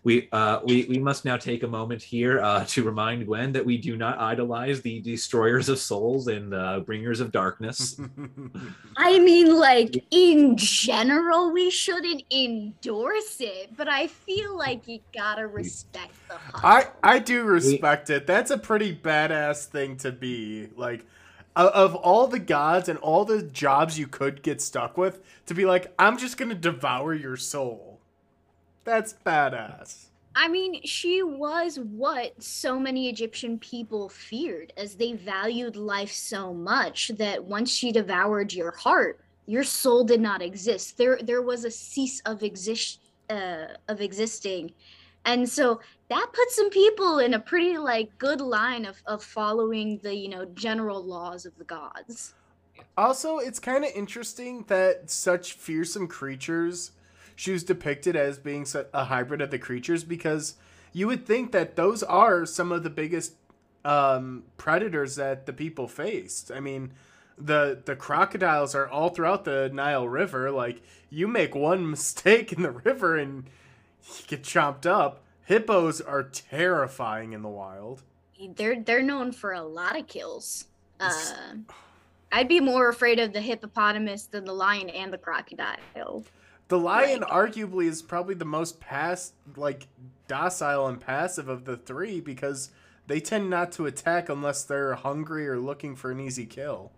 We 0.05 0.29
uh 0.33 0.61
we 0.65 0.85
we 0.85 0.99
must 0.99 1.25
now 1.25 1.39
take 1.39 1.63
a 1.63 1.67
moment 1.67 2.03
here 2.03 2.39
uh 2.41 2.67
to 2.67 2.83
remind 2.85 3.25
Gwen 3.25 3.53
that 3.53 3.65
we 3.65 3.79
do 3.79 3.97
not 3.97 4.19
idolize 4.19 4.83
the 4.83 5.01
destroyers 5.01 5.71
of 5.71 5.79
souls 5.79 6.29
and 6.29 6.53
uh, 6.53 6.81
bringers 6.81 7.21
of 7.21 7.33
darkness. 7.33 7.99
I 8.99 9.19
mean, 9.19 9.57
like 9.59 10.05
in 10.11 10.59
general, 10.59 11.53
we 11.53 11.71
shouldn't 11.71 12.23
endorse 12.31 13.37
it, 13.41 13.75
but 13.79 13.89
I 13.89 14.09
feel 14.09 14.55
like 14.59 14.87
you 14.87 15.01
gotta 15.15 15.47
respect 15.47 16.13
the 16.29 16.37
hustle. 16.37 16.61
I 16.69 16.89
I 17.03 17.19
do 17.19 17.45
respect 17.45 18.11
it. 18.11 18.27
That's 18.27 18.51
a 18.51 18.59
pretty 18.59 18.95
badass 18.95 19.65
thing 19.67 19.97
to 19.99 20.13
be. 20.13 20.69
Like 20.77 21.01
o- 21.01 21.14
of 21.57 21.95
all 21.95 22.27
the 22.27 22.39
gods 22.39 22.89
and 22.89 22.99
all 22.99 23.25
the 23.25 23.43
jobs 23.43 23.99
you 23.99 24.07
could 24.07 24.43
get 24.43 24.61
stuck 24.61 24.97
with, 24.99 25.21
to 25.47 25.55
be 25.55 25.65
like, 25.65 25.93
I'm 25.99 26.19
just 26.19 26.37
gonna 26.37 26.55
devour 26.55 27.15
your 27.15 27.37
soul. 27.37 28.01
That's 28.85 29.15
badass. 29.25 30.07
I 30.37 30.49
mean, 30.49 30.83
she 30.83 31.23
was 31.23 31.79
what 31.79 32.43
so 32.43 32.79
many 32.79 33.09
Egyptian 33.09 33.59
people 33.59 34.09
feared, 34.09 34.73
as 34.77 34.97
they 34.97 35.13
valued 35.13 35.77
life 35.77 36.11
so 36.11 36.53
much 36.53 37.13
that 37.19 37.45
once 37.45 37.71
she 37.71 37.93
devoured 37.93 38.53
your 38.53 38.73
heart, 38.73 39.21
your 39.47 39.63
soul 39.63 40.03
did 40.03 40.21
not 40.21 40.43
exist. 40.43 40.99
There, 40.99 41.19
there 41.23 41.43
was 41.43 41.65
a 41.65 41.71
cease 41.71 42.21
of 42.27 42.43
exist, 42.43 43.01
uh, 43.31 43.67
of 43.89 44.01
existing, 44.01 44.73
and 45.25 45.49
so 45.49 45.81
that 46.09 46.27
puts 46.33 46.57
some 46.57 46.71
people 46.71 47.19
in 47.19 47.35
a 47.35 47.39
pretty 47.39 47.79
like 47.79 48.17
good 48.19 48.41
line 48.41 48.85
of 48.85 49.03
of 49.07 49.23
following 49.23 49.99
the 50.03 50.15
you 50.15 50.29
know 50.29 50.45
general 50.47 51.03
laws 51.03 51.47
of 51.47 51.57
the 51.59 51.65
gods. 51.65 52.35
Also, 52.97 53.39
it's 53.39 53.59
kind 53.59 53.85
of 53.85 53.91
interesting 53.95 54.65
that 54.69 55.11
such 55.11 55.55
fearsome 55.55 56.07
creatures, 56.07 56.93
she 57.35 57.53
was 57.53 57.65
depicted 57.65 58.15
as 58.15 58.39
being 58.39 58.67
a 58.93 59.05
hybrid 59.05 59.41
of 59.41 59.51
the 59.51 59.59
creatures 59.59 60.05
because 60.05 60.57
you 60.93 61.07
would 61.09 61.27
think 61.27 61.53
that 61.53 61.77
those 61.77 62.03
are 62.05 62.47
some 62.47 62.71
of 62.71 62.85
the 62.85 62.91
biggest 62.91 63.35
um, 63.85 64.45
predators 64.57 65.17
that 65.17 65.47
the 65.47 65.53
people 65.53 65.89
faced. 65.89 66.51
I 66.53 66.61
mean, 66.61 66.93
the 67.37 67.83
the 67.85 67.97
crocodiles 67.97 68.75
are 68.75 68.89
all 68.89 69.09
throughout 69.09 69.45
the 69.45 69.71
Nile 69.73 70.09
River. 70.09 70.51
Like 70.51 70.83
you 71.11 71.27
make 71.27 71.55
one 71.55 71.91
mistake 71.91 72.53
in 72.53 72.63
the 72.63 72.71
river 72.71 73.17
and 73.17 73.45
you 74.07 74.15
get 74.27 74.43
chomped 74.43 74.87
up. 74.87 75.21
Hippos 75.45 76.01
are 76.01 76.23
terrifying 76.23 77.33
in 77.33 77.43
the 77.43 77.49
wild. 77.49 78.03
they're 78.57 78.81
they're 78.81 79.03
known 79.03 79.33
for 79.33 79.53
a 79.53 79.63
lot 79.63 79.99
of 79.99 80.07
kills. 80.07 80.67
Uh, 81.01 81.11
I'd 82.33 82.49
be 82.49 82.61
more 82.61 82.89
afraid 82.89 83.19
of 83.19 83.33
the 83.33 83.41
hippopotamus 83.41 84.27
than 84.27 84.45
the 84.45 84.53
lion 84.55 84.89
and 84.89 85.13
the 85.13 85.19
crocodile. 85.19 86.25
The 86.69 86.79
lion 86.79 87.21
Right. 87.21 87.31
arguably 87.31 87.87
is 87.87 88.01
probably 88.01 88.35
the 88.35 88.45
most 88.47 88.81
pass 88.81 89.33
like 89.57 89.87
docile 90.29 90.87
and 90.87 90.99
passive 91.01 91.49
of 91.49 91.65
the 91.67 91.77
three 91.77 92.21
because 92.21 92.71
they 93.07 93.21
tend 93.21 93.51
not 93.51 93.71
to 93.73 93.85
attack 93.87 94.31
unless 94.31 94.65
they're 94.65 94.95
hungry 94.95 95.47
or 95.47 95.59
looking 95.59 95.95
for 95.95 96.11
an 96.11 96.21
easy 96.21 96.47
kill. 96.47 96.91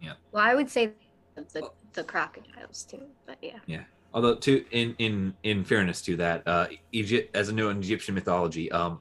Yeah. 0.00 0.14
Well, 0.32 0.42
I 0.44 0.54
would 0.54 0.68
say 0.68 0.90
the 1.36 1.70
the 1.92 2.02
crocodiles 2.04 2.82
too, 2.82 3.02
but 3.26 3.38
yeah. 3.40 3.58
yeah. 3.66 3.84
Although, 4.14 4.36
to 4.36 4.64
in 4.70 4.94
in 4.98 5.34
in 5.42 5.64
fairness 5.64 6.00
to 6.02 6.16
that, 6.16 6.46
uh, 6.46 6.68
Egypt 6.92 7.34
as 7.34 7.48
a 7.48 7.52
known 7.52 7.78
Egyptian 7.78 8.14
mythology, 8.14 8.70
um, 8.70 9.00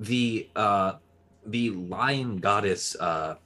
the 0.00 0.50
uh, 0.56 0.94
the 1.46 1.70
lion 1.70 2.38
goddess 2.38 2.96
uh, 2.96 3.36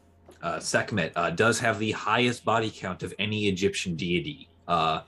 uh, 0.42 0.58
Sekhmet 0.58 1.12
uh, 1.14 1.30
does 1.30 1.60
have 1.60 1.78
the 1.78 1.92
highest 1.92 2.44
body 2.46 2.72
count 2.74 3.02
of 3.02 3.12
any 3.18 3.46
Egyptian 3.46 3.94
deity. 3.94 4.48
Uh, 4.66 5.02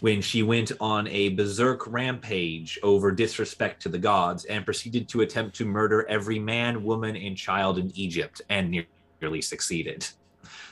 when 0.00 0.20
she 0.20 0.42
went 0.42 0.70
on 0.80 1.06
a 1.08 1.30
berserk 1.30 1.86
rampage 1.86 2.78
over 2.82 3.10
disrespect 3.10 3.80
to 3.80 3.88
the 3.88 3.98
gods 3.98 4.44
and 4.46 4.64
proceeded 4.64 5.08
to 5.08 5.20
attempt 5.22 5.56
to 5.56 5.64
murder 5.64 6.04
every 6.08 6.38
man, 6.38 6.82
woman, 6.82 7.16
and 7.16 7.36
child 7.36 7.78
in 7.78 7.90
Egypt, 7.94 8.42
and 8.50 8.84
nearly 9.20 9.40
succeeded. 9.40 10.06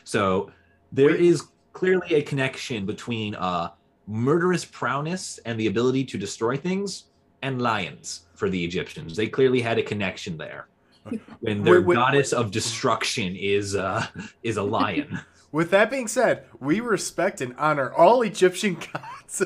So 0.05 0.51
there 0.91 1.11
Wait. 1.11 1.21
is 1.21 1.45
clearly 1.73 2.15
a 2.15 2.23
connection 2.23 2.85
between 2.85 3.35
uh, 3.37 3.71
murderous 4.07 4.65
prowess 4.65 5.39
and 5.45 5.59
the 5.59 5.67
ability 5.67 6.05
to 6.05 6.19
destroy 6.19 6.57
things 6.57 7.05
and 7.43 7.61
lions 7.63 8.23
for 8.35 8.49
the 8.51 8.65
Egyptians. 8.65 9.17
They 9.17 9.29
clearly 9.29 9.61
had 9.61 9.79
a 9.79 9.83
connection 9.83 10.37
there. 10.37 10.67
When 11.41 11.65
their 11.65 11.81
Wait, 11.81 11.87
wait, 11.87 11.95
goddess 11.97 12.33
of 12.33 12.51
destruction 12.53 13.35
is 13.37 13.75
uh, 13.75 14.07
is 14.45 14.57
a 14.57 14.63
lion. 14.63 15.21
With 15.53 15.71
that 15.73 15.91
being 15.91 16.09
said, 16.09 16.45
we 16.61 16.81
respect 16.81 17.41
and 17.43 17.55
honor 17.59 17.93
all 17.93 18.23
Egyptian 18.23 18.75
gods. 18.75 19.39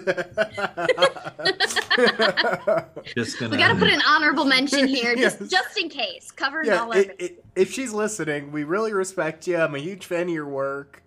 Just 3.17 3.39
gonna 3.41 3.51
We 3.51 3.57
gotta 3.57 3.75
put 3.77 3.89
an 3.89 4.03
honorable 4.07 4.45
mention 4.45 4.87
here, 4.87 5.17
just 5.17 5.41
Yes. 5.41 5.51
just 5.51 5.79
in 5.79 5.89
case, 5.89 6.31
covering 6.31 6.69
yeah, 6.69 6.83
all 6.83 6.93
i 6.93 6.99
our. 6.99 7.05
i 7.21 7.31
if 7.57 7.73
she's 7.73 7.93
listening, 7.93 8.53
we 8.53 8.63
really 8.65 8.93
respect 8.93 9.49
you. 9.49 9.57
I'm 9.57 9.75
a 9.75 9.79
huge 9.79 10.07
fan 10.07 10.29
of 10.29 10.35
your 10.35 10.47
work. 10.47 11.03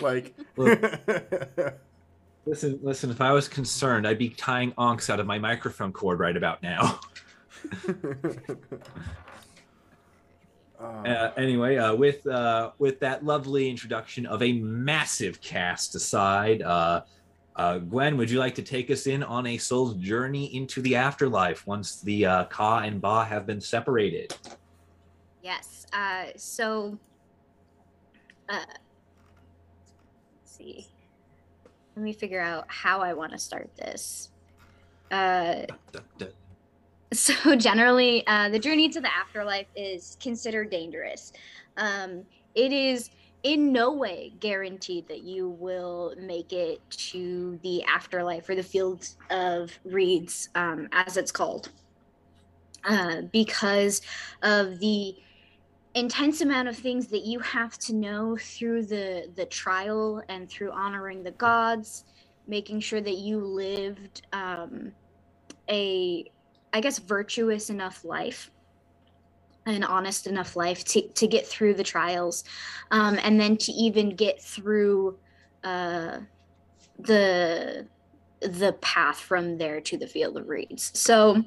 Like, 0.00 0.34
listen. 2.46 2.78
Listen. 2.82 3.10
If 3.10 3.20
I 3.20 3.32
was 3.32 3.48
concerned, 3.48 4.06
I'd 4.06 4.18
be 4.18 4.30
tying 4.30 4.72
ankhs 4.78 5.10
out 5.10 5.20
of 5.20 5.26
my 5.26 5.38
microphone 5.38 5.92
cord 5.92 6.18
right 6.18 6.36
about 6.36 6.62
now. 6.62 7.00
Uh, 10.80 11.30
anyway, 11.36 11.76
uh, 11.76 11.94
with 11.94 12.26
uh, 12.26 12.70
with 12.78 12.98
that 13.00 13.22
lovely 13.22 13.68
introduction 13.68 14.24
of 14.24 14.42
a 14.42 14.52
massive 14.54 15.38
cast 15.42 15.94
aside, 15.94 16.62
uh, 16.62 17.02
uh, 17.56 17.78
Gwen, 17.78 18.16
would 18.16 18.30
you 18.30 18.38
like 18.38 18.54
to 18.54 18.62
take 18.62 18.90
us 18.90 19.06
in 19.06 19.22
on 19.22 19.46
a 19.46 19.58
soul's 19.58 19.94
journey 19.96 20.54
into 20.54 20.80
the 20.80 20.96
afterlife 20.96 21.66
once 21.66 22.00
the 22.00 22.24
uh, 22.24 22.44
Ka 22.44 22.78
and 22.78 22.98
Ba 22.98 23.26
have 23.26 23.46
been 23.46 23.60
separated? 23.60 24.34
Yes. 25.42 25.86
Uh, 25.92 26.26
so, 26.36 26.98
uh, 28.48 28.64
let's 28.66 30.56
see. 30.56 30.86
Let 31.96 32.02
me 32.02 32.12
figure 32.12 32.40
out 32.40 32.66
how 32.68 33.00
I 33.00 33.12
want 33.12 33.32
to 33.32 33.38
start 33.38 33.70
this. 33.76 34.30
Uh, 35.10 35.62
so 37.12 37.56
generally, 37.56 38.26
uh, 38.26 38.48
the 38.48 38.58
journey 38.58 38.88
to 38.90 39.00
the 39.00 39.14
afterlife 39.14 39.66
is 39.74 40.16
considered 40.20 40.70
dangerous. 40.70 41.32
Um, 41.76 42.24
it 42.54 42.72
is 42.72 43.10
in 43.42 43.72
no 43.72 43.92
way 43.92 44.32
guaranteed 44.40 45.08
that 45.08 45.22
you 45.22 45.48
will 45.48 46.14
make 46.18 46.52
it 46.52 46.80
to 46.90 47.58
the 47.62 47.82
afterlife 47.84 48.48
or 48.48 48.54
the 48.54 48.62
field 48.62 49.08
of 49.30 49.78
reeds, 49.84 50.50
um, 50.54 50.88
as 50.92 51.16
it's 51.16 51.32
called, 51.32 51.70
uh, 52.84 53.22
because 53.32 54.02
of 54.42 54.78
the 54.78 55.16
intense 55.94 56.40
amount 56.40 56.68
of 56.68 56.76
things 56.76 57.08
that 57.08 57.24
you 57.24 57.40
have 57.40 57.76
to 57.78 57.94
know 57.94 58.36
through 58.36 58.84
the 58.84 59.30
the 59.34 59.46
trial 59.46 60.22
and 60.28 60.48
through 60.48 60.70
honoring 60.70 61.22
the 61.22 61.32
gods 61.32 62.04
making 62.46 62.80
sure 62.80 63.00
that 63.00 63.16
you 63.16 63.38
lived 63.38 64.26
um, 64.32 64.92
a 65.68 66.30
i 66.72 66.80
guess 66.80 66.98
virtuous 66.98 67.70
enough 67.70 68.04
life 68.04 68.50
an 69.66 69.84
honest 69.84 70.26
enough 70.26 70.56
life 70.56 70.84
to, 70.84 71.06
to 71.08 71.26
get 71.26 71.46
through 71.46 71.74
the 71.74 71.84
trials 71.84 72.44
um, 72.90 73.18
and 73.22 73.38
then 73.38 73.56
to 73.56 73.72
even 73.72 74.10
get 74.10 74.40
through 74.40 75.18
uh, 75.64 76.18
the 76.98 77.86
the 78.40 78.72
path 78.80 79.18
from 79.18 79.58
there 79.58 79.80
to 79.82 79.98
the 79.98 80.06
field 80.06 80.36
of 80.36 80.48
reeds. 80.48 80.90
So 80.98 81.44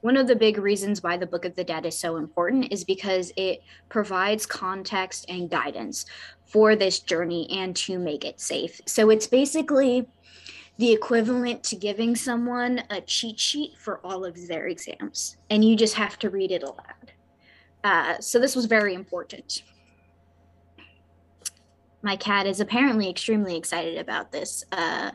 one 0.00 0.16
of 0.16 0.26
the 0.26 0.36
big 0.36 0.58
reasons 0.58 1.02
why 1.02 1.16
the 1.16 1.26
Book 1.26 1.44
of 1.44 1.56
the 1.56 1.64
Dead 1.64 1.86
is 1.86 1.98
so 1.98 2.16
important 2.16 2.72
is 2.72 2.84
because 2.84 3.32
it 3.36 3.62
provides 3.88 4.46
context 4.46 5.26
and 5.28 5.50
guidance 5.50 6.06
for 6.44 6.76
this 6.76 7.00
journey 7.00 7.48
and 7.50 7.74
to 7.76 7.98
make 7.98 8.24
it 8.24 8.40
safe. 8.40 8.80
So 8.86 9.10
it's 9.10 9.26
basically 9.26 10.06
the 10.78 10.92
equivalent 10.92 11.64
to 11.64 11.76
giving 11.76 12.14
someone 12.14 12.82
a 12.90 13.00
cheat 13.00 13.40
sheet 13.40 13.78
for 13.78 13.98
all 14.04 14.24
of 14.24 14.46
their 14.46 14.66
exams, 14.66 15.38
and 15.50 15.64
you 15.64 15.74
just 15.74 15.94
have 15.94 16.18
to 16.18 16.30
read 16.30 16.50
it 16.50 16.62
aloud. 16.62 17.12
Uh, 17.82 18.20
so 18.20 18.38
this 18.38 18.54
was 18.54 18.66
very 18.66 18.94
important. 18.94 19.62
My 22.02 22.16
cat 22.16 22.46
is 22.46 22.60
apparently 22.60 23.08
extremely 23.08 23.56
excited 23.56 23.98
about 23.98 24.30
this 24.30 24.64
uh, 24.70 25.12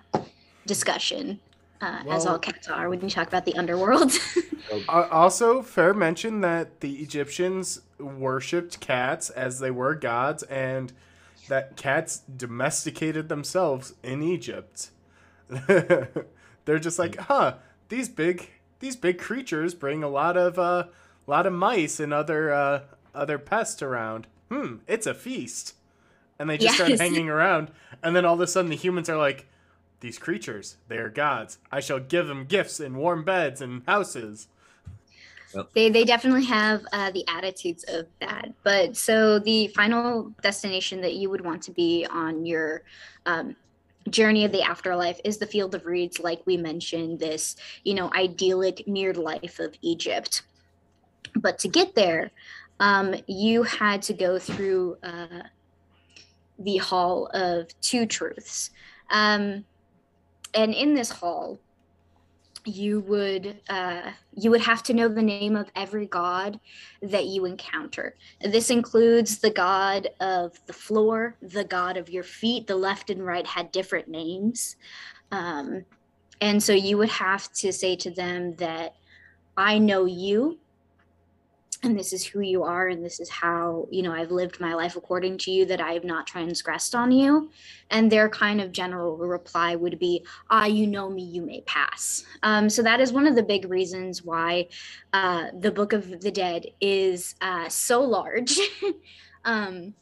discussion 0.66 1.40
uh, 1.82 2.04
as 2.10 2.26
all 2.26 2.40
cats 2.40 2.68
are 2.68 2.90
when 2.90 3.02
you 3.02 3.10
talk 3.10 3.28
about 3.28 3.46
the 3.46 3.56
underworld. 3.56 4.12
also, 4.90 5.62
fair 5.62 5.94
mention 5.94 6.42
that 6.42 6.82
the 6.82 6.96
Egyptians 6.98 7.82
worshipped 8.00 8.80
cats 8.80 9.30
as 9.30 9.60
they 9.60 9.72
were 9.72 9.96
gods, 9.96 10.44
and 10.44 10.94
that 11.48 11.76
cats 11.76 12.20
domesticated 12.20 13.30
themselves 13.30 13.94
in 14.04 14.22
Egypt. 14.22 14.92
They're 15.68 16.80
just 16.80 17.00
like, 17.00 17.18
huh, 17.18 17.56
these 17.90 18.10
big 18.10 18.50
these 18.80 18.96
big 18.96 19.20
creatures 19.20 19.74
bring 19.74 20.04
a 20.04 20.10
lot 20.10 20.38
of 20.38 20.58
uh, 20.60 20.86
lot 21.28 21.46
of 21.46 21.54
mice 21.54 22.00
and 22.00 22.14
other 22.14 22.54
uh, 22.54 22.82
other 23.14 23.38
pests 23.38 23.82
around. 23.82 24.28
Hmm, 24.50 24.78
it's 24.88 25.08
a 25.08 25.14
feast. 25.14 25.76
And 26.38 26.50
they 26.50 26.58
just 26.58 26.80
yes. 26.80 26.88
start 26.88 27.00
hanging 27.00 27.30
around, 27.30 27.70
and 28.02 28.16
then 28.16 28.26
all 28.26 28.34
of 28.34 28.40
a 28.40 28.48
sudden 28.48 28.72
the 28.72 28.76
humans 28.76 29.10
are 29.10 29.18
like, 29.18 29.46
these 30.02 30.18
creatures, 30.18 30.78
they 30.88 30.98
are 30.98 31.10
gods. 31.10 31.60
I 31.72 31.80
shall 31.80 32.00
give 32.00 32.28
them 32.28 32.46
gifts 32.46 32.80
and 32.80 32.98
warm 32.98 33.24
beds 33.24 33.62
and 33.62 33.84
houses. 33.88 34.48
They, 35.74 35.90
they 35.90 36.06
definitely 36.06 36.46
have 36.46 36.86
uh, 36.94 37.12
the 37.12 37.26
attitudes 37.28 37.84
of 37.88 38.08
that. 38.20 38.54
But 38.64 38.96
so 38.96 39.40
the 39.40 39.68
final 39.68 40.34
destination 40.42 41.02
that 41.02 41.16
you 41.16 41.30
would 41.30 41.42
want 41.42 41.62
to 41.64 41.72
be 41.72 42.06
on 42.10 42.46
your 42.46 42.84
um, 43.26 43.56
journey 44.10 44.46
of 44.46 44.52
the 44.52 44.62
afterlife 44.62 45.20
is 45.24 45.38
the 45.38 45.46
field 45.46 45.76
of 45.76 45.86
reeds, 45.86 46.20
like 46.20 46.42
we 46.46 46.58
mentioned, 46.58 47.20
this, 47.20 47.56
you 47.84 47.94
know, 47.94 48.10
idyllic 48.14 48.88
mirrored 48.88 49.18
life 49.18 49.60
of 49.60 49.76
Egypt. 49.82 50.44
But 51.36 51.60
to 51.60 51.68
get 51.68 51.96
there, 51.96 52.32
um, 52.80 53.16
you 53.28 53.64
had 53.64 54.02
to 54.04 54.14
go 54.14 54.40
through 54.40 54.98
uh, 55.04 55.44
the 56.60 56.78
hall 56.78 57.28
of 57.34 57.68
two 57.82 58.06
truths. 58.06 58.72
Um, 59.10 59.66
and 60.54 60.74
in 60.74 60.94
this 60.94 61.10
hall 61.10 61.60
you 62.64 63.00
would 63.02 63.60
uh, 63.70 64.12
you 64.36 64.52
would 64.52 64.62
have 64.62 64.84
to 64.84 64.94
know 64.94 65.08
the 65.08 65.22
name 65.22 65.56
of 65.56 65.72
every 65.76 66.06
god 66.06 66.60
that 67.02 67.26
you 67.26 67.46
encounter. 67.46 68.16
This 68.40 68.70
includes 68.70 69.40
the 69.40 69.50
god 69.50 70.10
of 70.20 70.60
the 70.68 70.74
floor 70.74 71.36
the 71.42 71.64
god 71.64 71.98
of 71.98 72.10
your 72.10 72.24
feet 72.24 72.68
the 72.68 72.76
left 72.76 73.10
and 73.10 73.26
right 73.26 73.48
had 73.48 73.72
different 73.72 74.08
names. 74.08 74.76
Um, 75.32 75.86
and 76.42 76.62
so 76.62 76.74
you 76.74 76.98
would 76.98 77.10
have 77.10 77.52
to 77.54 77.72
say 77.72 77.96
to 77.96 78.12
them 78.12 78.56
that 78.56 78.96
i 79.56 79.78
know 79.78 80.06
you 80.06 80.60
and 81.84 81.98
this 81.98 82.14
is 82.14 82.24
who 82.24 82.42
you 82.42 82.64
are 82.64 82.90
and 82.90 83.04
this 83.04 83.20
is 83.20 83.30
how 83.30 83.88
you 83.90 84.02
know 84.02 84.14
i've 84.14 84.32
lived 84.32 84.60
my 84.60 84.74
life 84.74 84.96
according 84.96 85.38
to 85.38 85.52
you 85.52 85.66
that 85.66 85.82
i 85.82 85.94
have 85.94 86.04
not 86.04 86.28
transgressed 86.28 86.96
on 86.96 87.12
you. 87.12 87.50
And 87.90 88.10
their 88.12 88.30
kind 88.30 88.62
of 88.62 88.72
general 88.72 89.18
reply 89.18 89.76
would 89.76 90.00
be 90.00 90.26
ah 90.50 90.66
you 90.66 90.88
know 90.88 91.10
me 91.10 91.24
you 91.24 91.42
may 91.42 91.62
pass. 91.62 92.24
Um, 92.44 92.70
so 92.70 92.82
that 92.84 93.02
is 93.02 93.12
one 93.12 93.28
of 93.28 93.36
the 93.36 93.44
big 93.44 93.70
reasons 93.70 94.24
why 94.24 94.68
uh, 95.12 95.48
the 95.60 95.72
book 95.72 95.94
of 95.94 96.22
the 96.22 96.32
dead 96.32 96.68
is 96.80 97.36
uh, 97.42 97.68
so 97.70 98.02
large. 98.02 98.58
Um, 99.44 99.96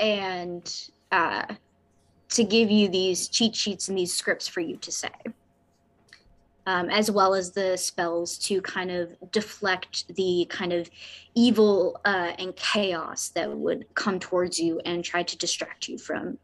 and 0.00 0.90
uh, 1.12 1.44
to 2.30 2.42
give 2.42 2.72
you 2.72 2.88
these 2.88 3.28
cheat 3.28 3.54
sheets 3.54 3.88
and 3.88 3.96
these 3.96 4.12
scripts 4.12 4.48
for 4.48 4.60
you 4.60 4.76
to 4.78 4.90
say 4.90 5.10
um, 6.66 6.90
as 6.90 7.10
well 7.10 7.34
as 7.34 7.52
the 7.52 7.76
spells 7.76 8.38
to 8.38 8.60
kind 8.62 8.90
of 8.90 9.14
deflect 9.30 10.14
the 10.14 10.46
kind 10.50 10.72
of 10.72 10.90
evil 11.34 12.00
uh, 12.04 12.32
and 12.38 12.54
chaos 12.56 13.28
that 13.30 13.50
would 13.50 13.86
come 13.94 14.18
towards 14.18 14.58
you 14.58 14.80
and 14.84 15.04
try 15.04 15.22
to 15.22 15.36
distract 15.38 15.88
you 15.88 15.98
from 15.98 16.38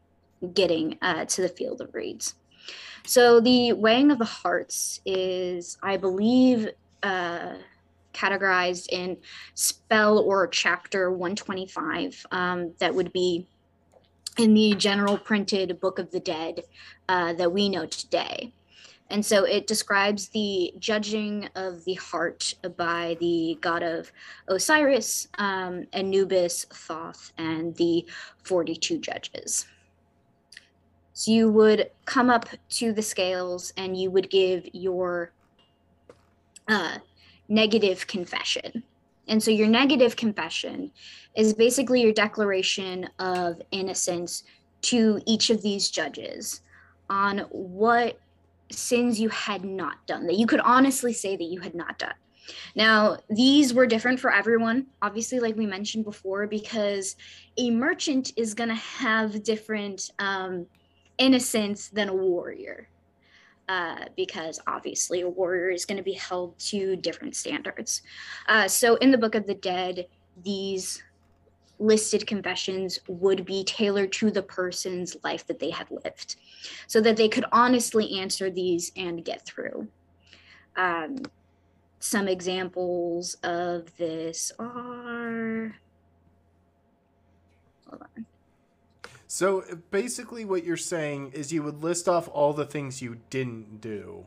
getting 0.53 0.97
uh, 1.01 1.25
to 1.25 1.41
the 1.41 1.49
field 1.49 1.81
of 1.81 1.93
reeds. 1.93 2.35
So 3.05 3.39
the 3.39 3.73
weighing 3.73 4.11
of 4.11 4.19
the 4.19 4.25
hearts 4.25 5.01
is, 5.05 5.77
I 5.81 5.97
believe, 5.97 6.69
uh, 7.03 7.53
categorized 8.13 8.87
in 8.89 9.17
spell 9.53 10.19
or 10.19 10.47
chapter 10.47 11.11
125. 11.11 12.25
Um, 12.31 12.73
that 12.79 12.93
would 12.93 13.13
be 13.13 13.47
in 14.37 14.53
the 14.53 14.75
general 14.75 15.17
printed 15.17 15.79
Book 15.79 15.99
of 15.99 16.11
the 16.11 16.19
Dead 16.19 16.63
uh, 17.07 17.33
that 17.33 17.51
we 17.51 17.69
know 17.69 17.85
today. 17.85 18.53
And 19.09 19.25
so 19.25 19.45
it 19.45 19.67
describes 19.67 20.29
the 20.29 20.73
judging 20.79 21.47
of 21.55 21.85
the 21.85 21.93
heart 21.93 22.53
by 22.75 23.15
the 23.19 23.57
god 23.61 23.81
of 23.81 24.11
Osiris, 24.47 25.29
um, 25.37 25.85
Anubis, 25.93 26.65
Thoth, 26.65 27.31
and 27.37 27.75
the 27.75 28.05
42 28.43 28.99
judges. 28.99 29.65
So 31.13 31.31
you 31.31 31.49
would 31.51 31.89
come 32.05 32.29
up 32.29 32.49
to 32.69 32.91
the 32.91 33.01
scales 33.01 33.73
and 33.77 33.97
you 33.97 34.11
would 34.11 34.29
give 34.29 34.67
your 34.73 35.31
uh, 36.67 36.97
negative 37.47 38.05
confession. 38.07 38.83
And 39.27 39.41
so 39.41 39.51
your 39.51 39.67
negative 39.67 40.15
confession 40.15 40.91
is 41.35 41.53
basically 41.53 42.01
your 42.01 42.13
declaration 42.13 43.09
of 43.19 43.61
innocence 43.71 44.43
to 44.83 45.21
each 45.25 45.49
of 45.49 45.61
these 45.61 45.89
judges 45.89 46.61
on 47.09 47.39
what 47.49 48.19
sins 48.71 49.19
you 49.19 49.29
had 49.29 49.63
not 49.63 50.05
done, 50.07 50.27
that 50.27 50.35
you 50.35 50.47
could 50.47 50.59
honestly 50.61 51.13
say 51.13 51.35
that 51.35 51.43
you 51.43 51.59
had 51.59 51.75
not 51.75 51.97
done. 51.99 52.13
Now, 52.75 53.17
these 53.29 53.73
were 53.73 53.85
different 53.85 54.19
for 54.19 54.31
everyone, 54.31 54.87
obviously, 55.01 55.39
like 55.39 55.55
we 55.55 55.65
mentioned 55.65 56.05
before, 56.05 56.47
because 56.47 57.15
a 57.57 57.71
merchant 57.71 58.31
is 58.37 58.53
going 58.53 58.69
to 58.69 58.75
have 58.75 59.43
different 59.43 60.11
um, 60.19 60.65
innocence 61.17 61.89
than 61.89 62.09
a 62.09 62.15
warrior. 62.15 62.89
Uh, 63.69 64.05
because 64.15 64.61
obviously 64.65 65.21
a 65.21 65.29
warrior 65.29 65.69
is 65.69 65.83
going 65.83 65.97
to 65.97 66.03
be 66.03 66.13
held 66.13 66.57
to 66.57 66.95
different 66.95 67.35
standards. 67.35 68.01
Uh, 68.47 68.65
so 68.65 68.95
in 68.95 69.11
the 69.11 69.17
Book 69.17 69.35
of 69.35 69.45
the 69.45 69.55
Dead, 69.55 70.07
these 70.41 71.03
listed 71.79 72.25
confessions 72.25 72.99
would 73.07 73.45
be 73.45 73.63
tailored 73.63 74.11
to 74.11 74.31
the 74.31 74.41
person's 74.41 75.15
life 75.23 75.45
that 75.47 75.59
they 75.59 75.69
had 75.69 75.87
lived 75.91 76.37
so 76.87 76.99
that 77.01 77.17
they 77.17 77.27
could 77.27 77.45
honestly 77.51 78.19
answer 78.19 78.49
these 78.49 78.91
and 78.95 79.23
get 79.23 79.45
through. 79.45 79.87
Um, 80.75 81.17
some 81.99 82.27
examples 82.27 83.35
of 83.43 83.95
this 83.97 84.51
are. 84.59 85.75
Hold 87.89 88.01
on. 88.01 88.25
So 89.27 89.63
basically, 89.91 90.45
what 90.45 90.63
you're 90.63 90.77
saying 90.77 91.31
is 91.33 91.51
you 91.51 91.63
would 91.63 91.83
list 91.83 92.07
off 92.07 92.29
all 92.29 92.53
the 92.53 92.65
things 92.65 93.01
you 93.01 93.17
didn't 93.29 93.81
do. 93.81 94.25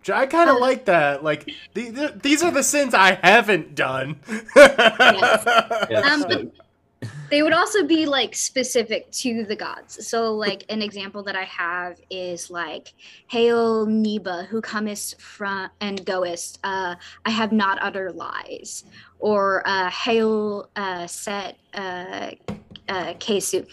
Which 0.00 0.10
I 0.10 0.26
kind 0.26 0.48
of 0.48 0.56
uh, 0.56 0.60
like 0.60 0.86
that. 0.86 1.22
Like 1.22 1.50
the, 1.74 1.90
the, 1.90 2.20
these 2.22 2.42
are 2.42 2.50
the 2.50 2.62
sins 2.62 2.94
I 2.94 3.18
haven't 3.22 3.74
done. 3.74 4.16
yes. 4.56 5.44
yes. 5.90 6.24
Um, 6.24 6.52
they 7.30 7.42
would 7.42 7.52
also 7.52 7.84
be 7.84 8.06
like 8.06 8.34
specific 8.34 9.10
to 9.12 9.44
the 9.44 9.56
gods. 9.56 10.06
So 10.06 10.34
like 10.34 10.64
an 10.68 10.82
example 10.82 11.22
that 11.24 11.36
I 11.36 11.44
have 11.44 12.00
is 12.10 12.50
like 12.50 12.92
Hail 13.28 13.86
Neba, 13.86 14.46
who 14.46 14.60
comest 14.60 15.20
from 15.20 15.70
and 15.80 16.04
goest, 16.04 16.58
uh, 16.64 16.96
I 17.24 17.30
have 17.30 17.52
not 17.52 17.78
uttered 17.82 18.16
lies. 18.16 18.84
Or 19.18 19.62
uh, 19.66 19.90
Hail 19.90 20.68
uh, 20.76 21.06
Set 21.06 21.56
uh, 21.74 22.30
uh, 22.88 23.14
Kesu. 23.14 23.66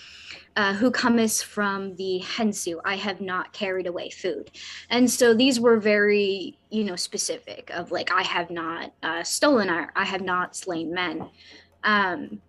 Uh, 0.57 0.73
who 0.73 0.89
comest 0.89 1.45
from 1.45 1.95
the 1.97 2.19
hensu 2.25 2.79
i 2.83 2.95
have 2.95 3.21
not 3.21 3.53
carried 3.53 3.85
away 3.85 4.09
food. 4.09 4.49
And 4.89 5.07
so 5.07 5.35
these 5.35 5.59
were 5.59 5.77
very 5.77 6.57
you 6.71 6.83
know 6.83 6.95
specific 6.95 7.69
of 7.69 7.91
like 7.91 8.11
i 8.11 8.23
have 8.23 8.49
not 8.49 8.91
uh, 9.03 9.21
stolen 9.21 9.69
or 9.69 9.91
i 9.95 10.03
have 10.03 10.21
not 10.21 10.55
slain 10.55 10.91
men. 10.91 11.29
Um, 11.83 12.41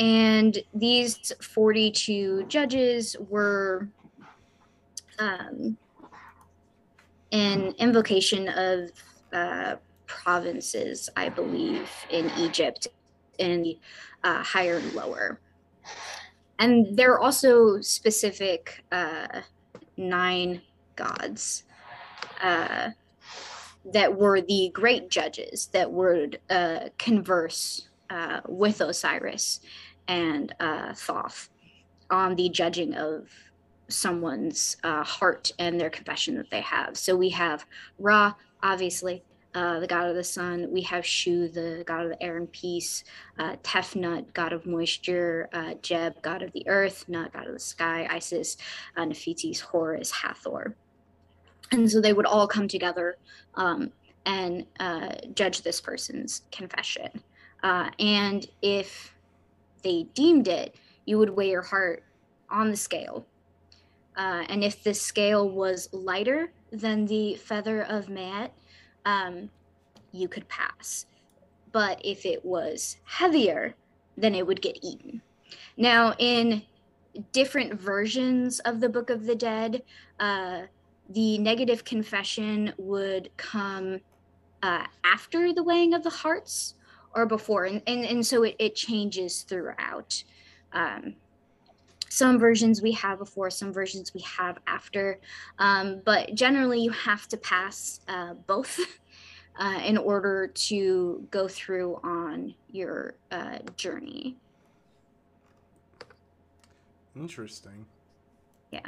and 0.00 0.58
these 0.74 1.32
42 1.40 2.46
judges 2.48 3.16
were 3.28 3.88
um, 5.20 5.76
an 7.30 7.74
invocation 7.78 8.48
of 8.48 8.90
uh, 9.32 9.76
provinces, 10.06 11.10
I 11.16 11.28
believe, 11.28 11.88
in 12.10 12.28
Egypt, 12.38 12.88
in 13.38 13.74
uh, 14.24 14.42
higher 14.42 14.78
and 14.78 14.92
lower. 14.94 15.40
And 16.58 16.96
there 16.96 17.12
are 17.12 17.20
also 17.20 17.80
specific 17.80 18.84
uh, 18.90 19.42
nine 19.96 20.62
gods 20.96 21.64
uh, 22.42 22.90
that 23.92 24.16
were 24.16 24.40
the 24.40 24.70
great 24.72 25.08
judges 25.08 25.68
that 25.72 25.90
would 25.90 26.40
uh, 26.50 26.88
converse 26.98 27.88
uh, 28.10 28.40
with 28.48 28.80
Osiris 28.80 29.60
and 30.08 30.54
uh, 30.60 30.94
Thoth 30.94 31.50
on 32.10 32.34
the 32.36 32.48
judging 32.48 32.94
of 32.94 33.28
someone's 33.88 34.76
uh, 34.84 35.02
heart 35.04 35.52
and 35.58 35.80
their 35.80 35.90
confession 35.90 36.36
that 36.36 36.50
they 36.50 36.60
have. 36.60 36.96
So 36.96 37.16
we 37.16 37.30
have 37.30 37.64
Ra, 37.98 38.34
obviously, 38.62 39.22
uh, 39.58 39.80
the 39.80 39.88
god 39.88 40.08
of 40.08 40.14
the 40.14 40.22
sun. 40.22 40.68
We 40.70 40.82
have 40.82 41.04
Shu, 41.04 41.48
the 41.48 41.82
god 41.84 42.04
of 42.04 42.10
the 42.10 42.22
air 42.22 42.36
and 42.36 42.50
peace. 42.52 43.02
Uh, 43.40 43.56
Tefnut, 43.64 44.32
god 44.32 44.52
of 44.52 44.66
moisture. 44.66 45.48
Uh, 45.52 45.74
Geb, 45.82 46.22
god 46.22 46.42
of 46.42 46.52
the 46.52 46.64
earth. 46.68 47.08
Nut, 47.08 47.32
god 47.32 47.48
of 47.48 47.54
the 47.54 47.58
sky. 47.58 48.06
Isis, 48.08 48.56
uh, 48.96 49.04
Nephthys, 49.04 49.60
Horus, 49.60 50.12
Hathor. 50.12 50.76
And 51.72 51.90
so 51.90 52.00
they 52.00 52.12
would 52.12 52.24
all 52.24 52.46
come 52.46 52.68
together 52.68 53.16
um, 53.56 53.90
and 54.24 54.64
uh, 54.78 55.14
judge 55.34 55.62
this 55.62 55.80
person's 55.80 56.42
confession. 56.52 57.10
Uh, 57.64 57.90
and 57.98 58.46
if 58.62 59.12
they 59.82 60.04
deemed 60.14 60.46
it, 60.46 60.76
you 61.04 61.18
would 61.18 61.30
weigh 61.30 61.50
your 61.50 61.62
heart 61.62 62.04
on 62.48 62.70
the 62.70 62.76
scale. 62.76 63.26
And 64.16 64.62
if 64.64 64.82
the 64.82 64.94
scale 64.94 65.48
was 65.48 65.88
lighter 65.92 66.52
than 66.70 67.06
the 67.06 67.34
feather 67.36 67.82
of 67.82 68.08
Maat, 68.08 68.52
um, 69.08 69.48
you 70.12 70.28
could 70.28 70.46
pass. 70.48 71.06
But 71.72 72.00
if 72.04 72.26
it 72.26 72.44
was 72.44 72.98
heavier, 73.04 73.74
then 74.16 74.34
it 74.34 74.46
would 74.46 74.60
get 74.60 74.78
eaten. 74.82 75.22
Now, 75.76 76.14
in 76.18 76.62
different 77.32 77.80
versions 77.80 78.60
of 78.60 78.80
the 78.80 78.88
Book 78.88 79.08
of 79.10 79.24
the 79.24 79.34
Dead, 79.34 79.82
uh, 80.20 80.62
the 81.08 81.38
negative 81.38 81.84
confession 81.84 82.74
would 82.76 83.30
come 83.38 84.00
uh, 84.62 84.84
after 85.04 85.54
the 85.54 85.62
weighing 85.62 85.94
of 85.94 86.02
the 86.02 86.10
hearts 86.10 86.74
or 87.14 87.24
before. 87.24 87.64
And, 87.64 87.80
and, 87.86 88.04
and 88.04 88.26
so 88.26 88.42
it, 88.42 88.56
it 88.58 88.74
changes 88.74 89.42
throughout. 89.42 90.22
Um, 90.72 91.14
some 92.08 92.38
versions 92.38 92.82
we 92.82 92.92
have 92.92 93.18
before, 93.18 93.50
some 93.50 93.72
versions 93.72 94.14
we 94.14 94.20
have 94.20 94.58
after. 94.66 95.20
Um, 95.58 96.02
but 96.04 96.34
generally, 96.34 96.80
you 96.80 96.90
have 96.90 97.28
to 97.28 97.36
pass 97.36 98.00
uh, 98.08 98.34
both 98.46 98.80
uh, 99.58 99.80
in 99.84 99.98
order 99.98 100.48
to 100.48 101.26
go 101.30 101.48
through 101.48 102.00
on 102.02 102.54
your 102.70 103.14
uh, 103.30 103.58
journey. 103.76 104.36
Interesting. 107.16 107.84
Yeah. 108.70 108.86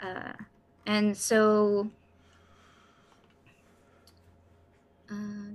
Uh, 0.00 0.32
and 0.86 1.16
so. 1.16 1.90
Uh, 5.10 5.54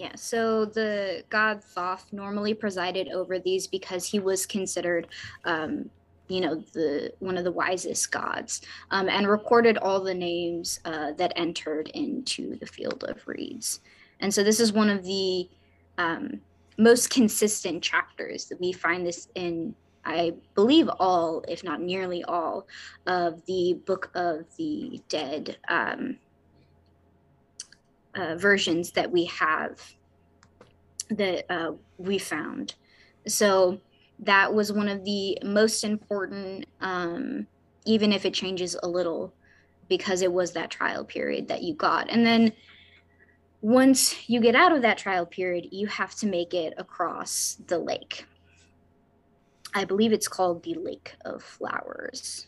yeah, 0.00 0.16
so 0.16 0.64
the 0.64 1.22
god 1.28 1.62
Thoth 1.62 2.10
normally 2.10 2.54
presided 2.54 3.08
over 3.08 3.38
these 3.38 3.66
because 3.66 4.06
he 4.06 4.18
was 4.18 4.46
considered, 4.46 5.08
um, 5.44 5.90
you 6.26 6.40
know, 6.40 6.64
the 6.72 7.12
one 7.18 7.36
of 7.36 7.44
the 7.44 7.52
wisest 7.52 8.10
gods, 8.10 8.62
um, 8.92 9.10
and 9.10 9.28
recorded 9.28 9.76
all 9.76 10.00
the 10.02 10.14
names 10.14 10.80
uh, 10.86 11.12
that 11.18 11.34
entered 11.36 11.88
into 11.88 12.56
the 12.56 12.64
field 12.64 13.04
of 13.08 13.28
reeds. 13.28 13.80
And 14.20 14.32
so 14.32 14.42
this 14.42 14.58
is 14.58 14.72
one 14.72 14.88
of 14.88 15.04
the 15.04 15.50
um, 15.98 16.40
most 16.78 17.10
consistent 17.10 17.82
chapters 17.82 18.46
that 18.46 18.58
we 18.58 18.72
find 18.72 19.06
this 19.06 19.28
in. 19.34 19.74
I 20.06 20.32
believe 20.54 20.88
all, 20.98 21.44
if 21.46 21.62
not 21.62 21.82
nearly 21.82 22.24
all, 22.24 22.66
of 23.06 23.44
the 23.44 23.74
Book 23.84 24.10
of 24.14 24.46
the 24.56 25.02
Dead 25.10 25.58
um, 25.68 26.16
uh, 28.14 28.36
versions 28.36 28.92
that 28.92 29.10
we 29.10 29.24
have 29.26 29.80
that 31.10 31.44
uh, 31.52 31.72
we 31.98 32.18
found. 32.18 32.74
So 33.26 33.80
that 34.20 34.52
was 34.52 34.72
one 34.72 34.88
of 34.88 35.04
the 35.04 35.38
most 35.44 35.84
important, 35.84 36.66
um, 36.80 37.46
even 37.84 38.12
if 38.12 38.24
it 38.24 38.34
changes 38.34 38.76
a 38.82 38.88
little, 38.88 39.32
because 39.88 40.22
it 40.22 40.32
was 40.32 40.52
that 40.52 40.70
trial 40.70 41.04
period 41.04 41.48
that 41.48 41.62
you 41.62 41.74
got. 41.74 42.08
And 42.10 42.24
then 42.24 42.52
once 43.60 44.28
you 44.28 44.40
get 44.40 44.54
out 44.54 44.72
of 44.72 44.82
that 44.82 44.98
trial 44.98 45.26
period, 45.26 45.68
you 45.70 45.86
have 45.86 46.14
to 46.16 46.26
make 46.26 46.54
it 46.54 46.74
across 46.78 47.58
the 47.66 47.78
lake. 47.78 48.24
I 49.74 49.84
believe 49.84 50.12
it's 50.12 50.28
called 50.28 50.62
the 50.62 50.74
Lake 50.74 51.14
of 51.24 51.42
Flowers, 51.42 52.46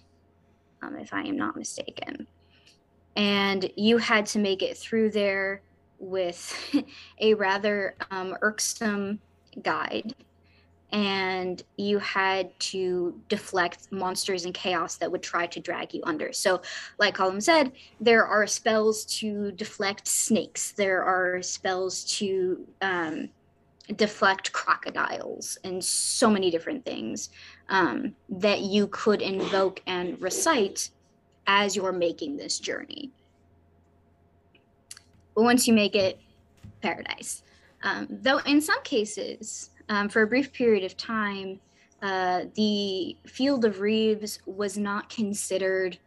um, 0.82 0.96
if 0.96 1.12
I 1.12 1.22
am 1.22 1.36
not 1.36 1.56
mistaken 1.56 2.26
and 3.16 3.70
you 3.76 3.98
had 3.98 4.26
to 4.26 4.38
make 4.38 4.62
it 4.62 4.76
through 4.76 5.10
there 5.10 5.62
with 5.98 6.54
a 7.20 7.34
rather 7.34 7.94
um, 8.10 8.36
irksome 8.42 9.20
guide 9.62 10.14
and 10.92 11.62
you 11.78 11.98
had 11.98 12.58
to 12.60 13.18
deflect 13.28 13.90
monsters 13.90 14.44
and 14.44 14.52
chaos 14.52 14.96
that 14.96 15.10
would 15.10 15.22
try 15.22 15.46
to 15.46 15.58
drag 15.58 15.94
you 15.94 16.02
under. 16.04 16.32
So, 16.32 16.60
like 16.98 17.14
Colum 17.14 17.40
said, 17.40 17.72
there 17.98 18.26
are 18.26 18.46
spells 18.46 19.06
to 19.20 19.52
deflect 19.52 20.06
snakes. 20.06 20.72
There 20.72 21.02
are 21.02 21.40
spells 21.42 22.04
to 22.18 22.66
um, 22.82 23.30
deflect 23.96 24.52
crocodiles 24.52 25.56
and 25.64 25.82
so 25.82 26.28
many 26.28 26.50
different 26.50 26.84
things 26.84 27.30
um, 27.70 28.14
that 28.28 28.60
you 28.60 28.86
could 28.88 29.22
invoke 29.22 29.80
and 29.86 30.20
recite 30.20 30.90
as 31.47 31.76
you're 31.76 31.93
making 31.93 32.36
this 32.36 32.59
journey. 32.59 33.11
But 35.34 35.43
once 35.43 35.66
you 35.66 35.74
make 35.74 35.95
it, 35.95 36.20
paradise. 36.82 37.43
Um, 37.82 38.07
though 38.11 38.38
in 38.38 38.61
some 38.61 38.82
cases, 38.82 39.70
um, 39.88 40.09
for 40.09 40.22
a 40.22 40.26
brief 40.26 40.53
period 40.53 40.84
of 40.84 40.97
time, 40.97 41.61
uh, 42.03 42.45
the 42.55 43.16
field 43.26 43.64
of 43.64 43.80
reeds 43.80 44.40
was 44.47 44.76
not 44.76 45.09
considered 45.09 45.99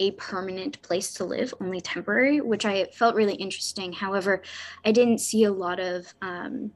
a 0.00 0.10
permanent 0.12 0.82
place 0.82 1.12
to 1.14 1.24
live, 1.24 1.54
only 1.60 1.80
temporary, 1.80 2.40
which 2.40 2.64
I 2.64 2.84
felt 2.86 3.14
really 3.14 3.34
interesting. 3.34 3.92
However, 3.92 4.42
I 4.84 4.90
didn't 4.90 5.18
see 5.18 5.44
a 5.44 5.52
lot 5.52 5.78
of 5.78 6.12
um, 6.20 6.72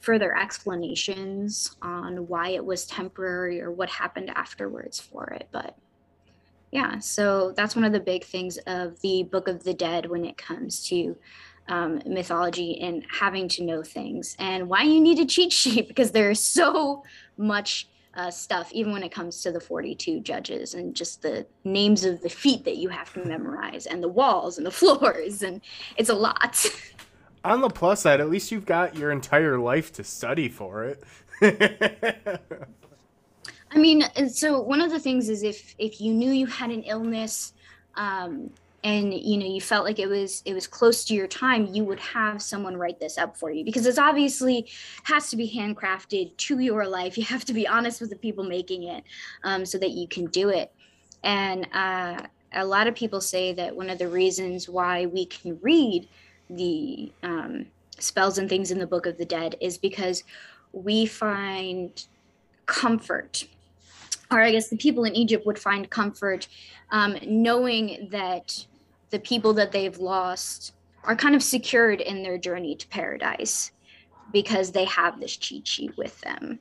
further 0.00 0.36
explanations 0.36 1.76
on 1.82 2.26
why 2.28 2.50
it 2.50 2.64
was 2.64 2.86
temporary 2.86 3.60
or 3.60 3.70
what 3.70 3.90
happened 3.90 4.30
afterwards 4.30 4.98
for 4.98 5.26
it. 5.26 5.48
But 5.52 5.76
yeah 6.72 6.98
so 6.98 7.52
that's 7.52 7.76
one 7.76 7.84
of 7.84 7.92
the 7.92 8.00
big 8.00 8.24
things 8.24 8.58
of 8.66 9.00
the 9.00 9.22
book 9.24 9.46
of 9.46 9.62
the 9.62 9.74
dead 9.74 10.10
when 10.10 10.24
it 10.24 10.36
comes 10.36 10.84
to 10.88 11.16
um, 11.68 12.02
mythology 12.06 12.80
and 12.80 13.04
having 13.08 13.48
to 13.48 13.62
know 13.62 13.82
things 13.82 14.34
and 14.38 14.68
why 14.68 14.82
you 14.82 15.00
need 15.00 15.18
a 15.20 15.24
cheat 15.24 15.52
sheet 15.52 15.86
because 15.88 16.10
there's 16.10 16.40
so 16.40 17.04
much 17.36 17.88
uh, 18.14 18.30
stuff 18.30 18.70
even 18.72 18.92
when 18.92 19.02
it 19.02 19.10
comes 19.10 19.40
to 19.42 19.50
the 19.52 19.60
42 19.60 20.20
judges 20.20 20.74
and 20.74 20.94
just 20.94 21.22
the 21.22 21.46
names 21.64 22.04
of 22.04 22.20
the 22.20 22.28
feet 22.28 22.64
that 22.64 22.76
you 22.76 22.88
have 22.90 23.12
to 23.14 23.24
memorize 23.24 23.86
and 23.86 24.02
the 24.02 24.08
walls 24.08 24.58
and 24.58 24.66
the 24.66 24.70
floors 24.80 25.42
and 25.42 25.60
it's 25.96 26.10
a 26.10 26.14
lot. 26.14 26.66
On 27.44 27.60
the 27.60 27.70
plus 27.70 28.02
side 28.02 28.20
at 28.20 28.28
least 28.28 28.52
you've 28.52 28.66
got 28.66 28.96
your 28.96 29.10
entire 29.10 29.58
life 29.58 29.92
to 29.94 30.04
study 30.04 30.48
for 30.48 30.84
it 30.84 31.02
I 33.74 33.78
mean, 33.78 34.04
so 34.28 34.60
one 34.60 34.80
of 34.80 34.90
the 34.90 35.00
things 35.00 35.28
is 35.28 35.42
if 35.42 35.74
if 35.78 36.00
you 36.00 36.12
knew 36.12 36.30
you 36.30 36.46
had 36.46 36.70
an 36.70 36.82
illness, 36.82 37.54
um, 37.94 38.50
and 38.84 39.14
you 39.14 39.38
know 39.38 39.46
you 39.46 39.60
felt 39.60 39.84
like 39.84 39.98
it 39.98 40.08
was 40.08 40.42
it 40.44 40.52
was 40.52 40.66
close 40.66 41.04
to 41.06 41.14
your 41.14 41.26
time, 41.26 41.66
you 41.72 41.84
would 41.84 42.00
have 42.00 42.42
someone 42.42 42.76
write 42.76 43.00
this 43.00 43.16
up 43.16 43.36
for 43.36 43.50
you 43.50 43.64
because 43.64 43.86
it's 43.86 43.98
obviously 43.98 44.68
has 45.04 45.30
to 45.30 45.36
be 45.36 45.50
handcrafted 45.50 46.36
to 46.36 46.58
your 46.58 46.86
life. 46.86 47.16
You 47.16 47.24
have 47.24 47.46
to 47.46 47.54
be 47.54 47.66
honest 47.66 48.00
with 48.00 48.10
the 48.10 48.16
people 48.16 48.44
making 48.44 48.84
it, 48.84 49.04
um, 49.42 49.64
so 49.64 49.78
that 49.78 49.90
you 49.90 50.06
can 50.06 50.26
do 50.26 50.50
it. 50.50 50.70
And 51.24 51.66
uh, 51.72 52.26
a 52.52 52.64
lot 52.64 52.86
of 52.88 52.94
people 52.94 53.22
say 53.22 53.54
that 53.54 53.74
one 53.74 53.88
of 53.88 53.98
the 53.98 54.08
reasons 54.08 54.68
why 54.68 55.06
we 55.06 55.24
can 55.24 55.58
read 55.62 56.08
the 56.50 57.10
um, 57.22 57.66
spells 57.98 58.36
and 58.36 58.50
things 58.50 58.70
in 58.70 58.78
the 58.78 58.86
Book 58.86 59.06
of 59.06 59.16
the 59.16 59.24
Dead 59.24 59.56
is 59.62 59.78
because 59.78 60.24
we 60.72 61.06
find 61.06 62.04
comfort 62.66 63.46
or 64.32 64.42
I 64.42 64.52
guess 64.52 64.68
the 64.68 64.76
people 64.76 65.04
in 65.04 65.14
Egypt 65.14 65.46
would 65.46 65.58
find 65.58 65.88
comfort 65.90 66.48
um, 66.90 67.16
knowing 67.26 68.08
that 68.10 68.66
the 69.10 69.18
people 69.18 69.52
that 69.54 69.72
they've 69.72 69.98
lost 69.98 70.74
are 71.04 71.16
kind 71.16 71.34
of 71.34 71.42
secured 71.42 72.00
in 72.00 72.22
their 72.22 72.38
journey 72.38 72.74
to 72.76 72.88
paradise 72.88 73.72
because 74.32 74.72
they 74.72 74.84
have 74.84 75.20
this 75.20 75.36
cheat 75.36 75.66
sheet 75.66 75.96
with 75.96 76.20
them, 76.20 76.58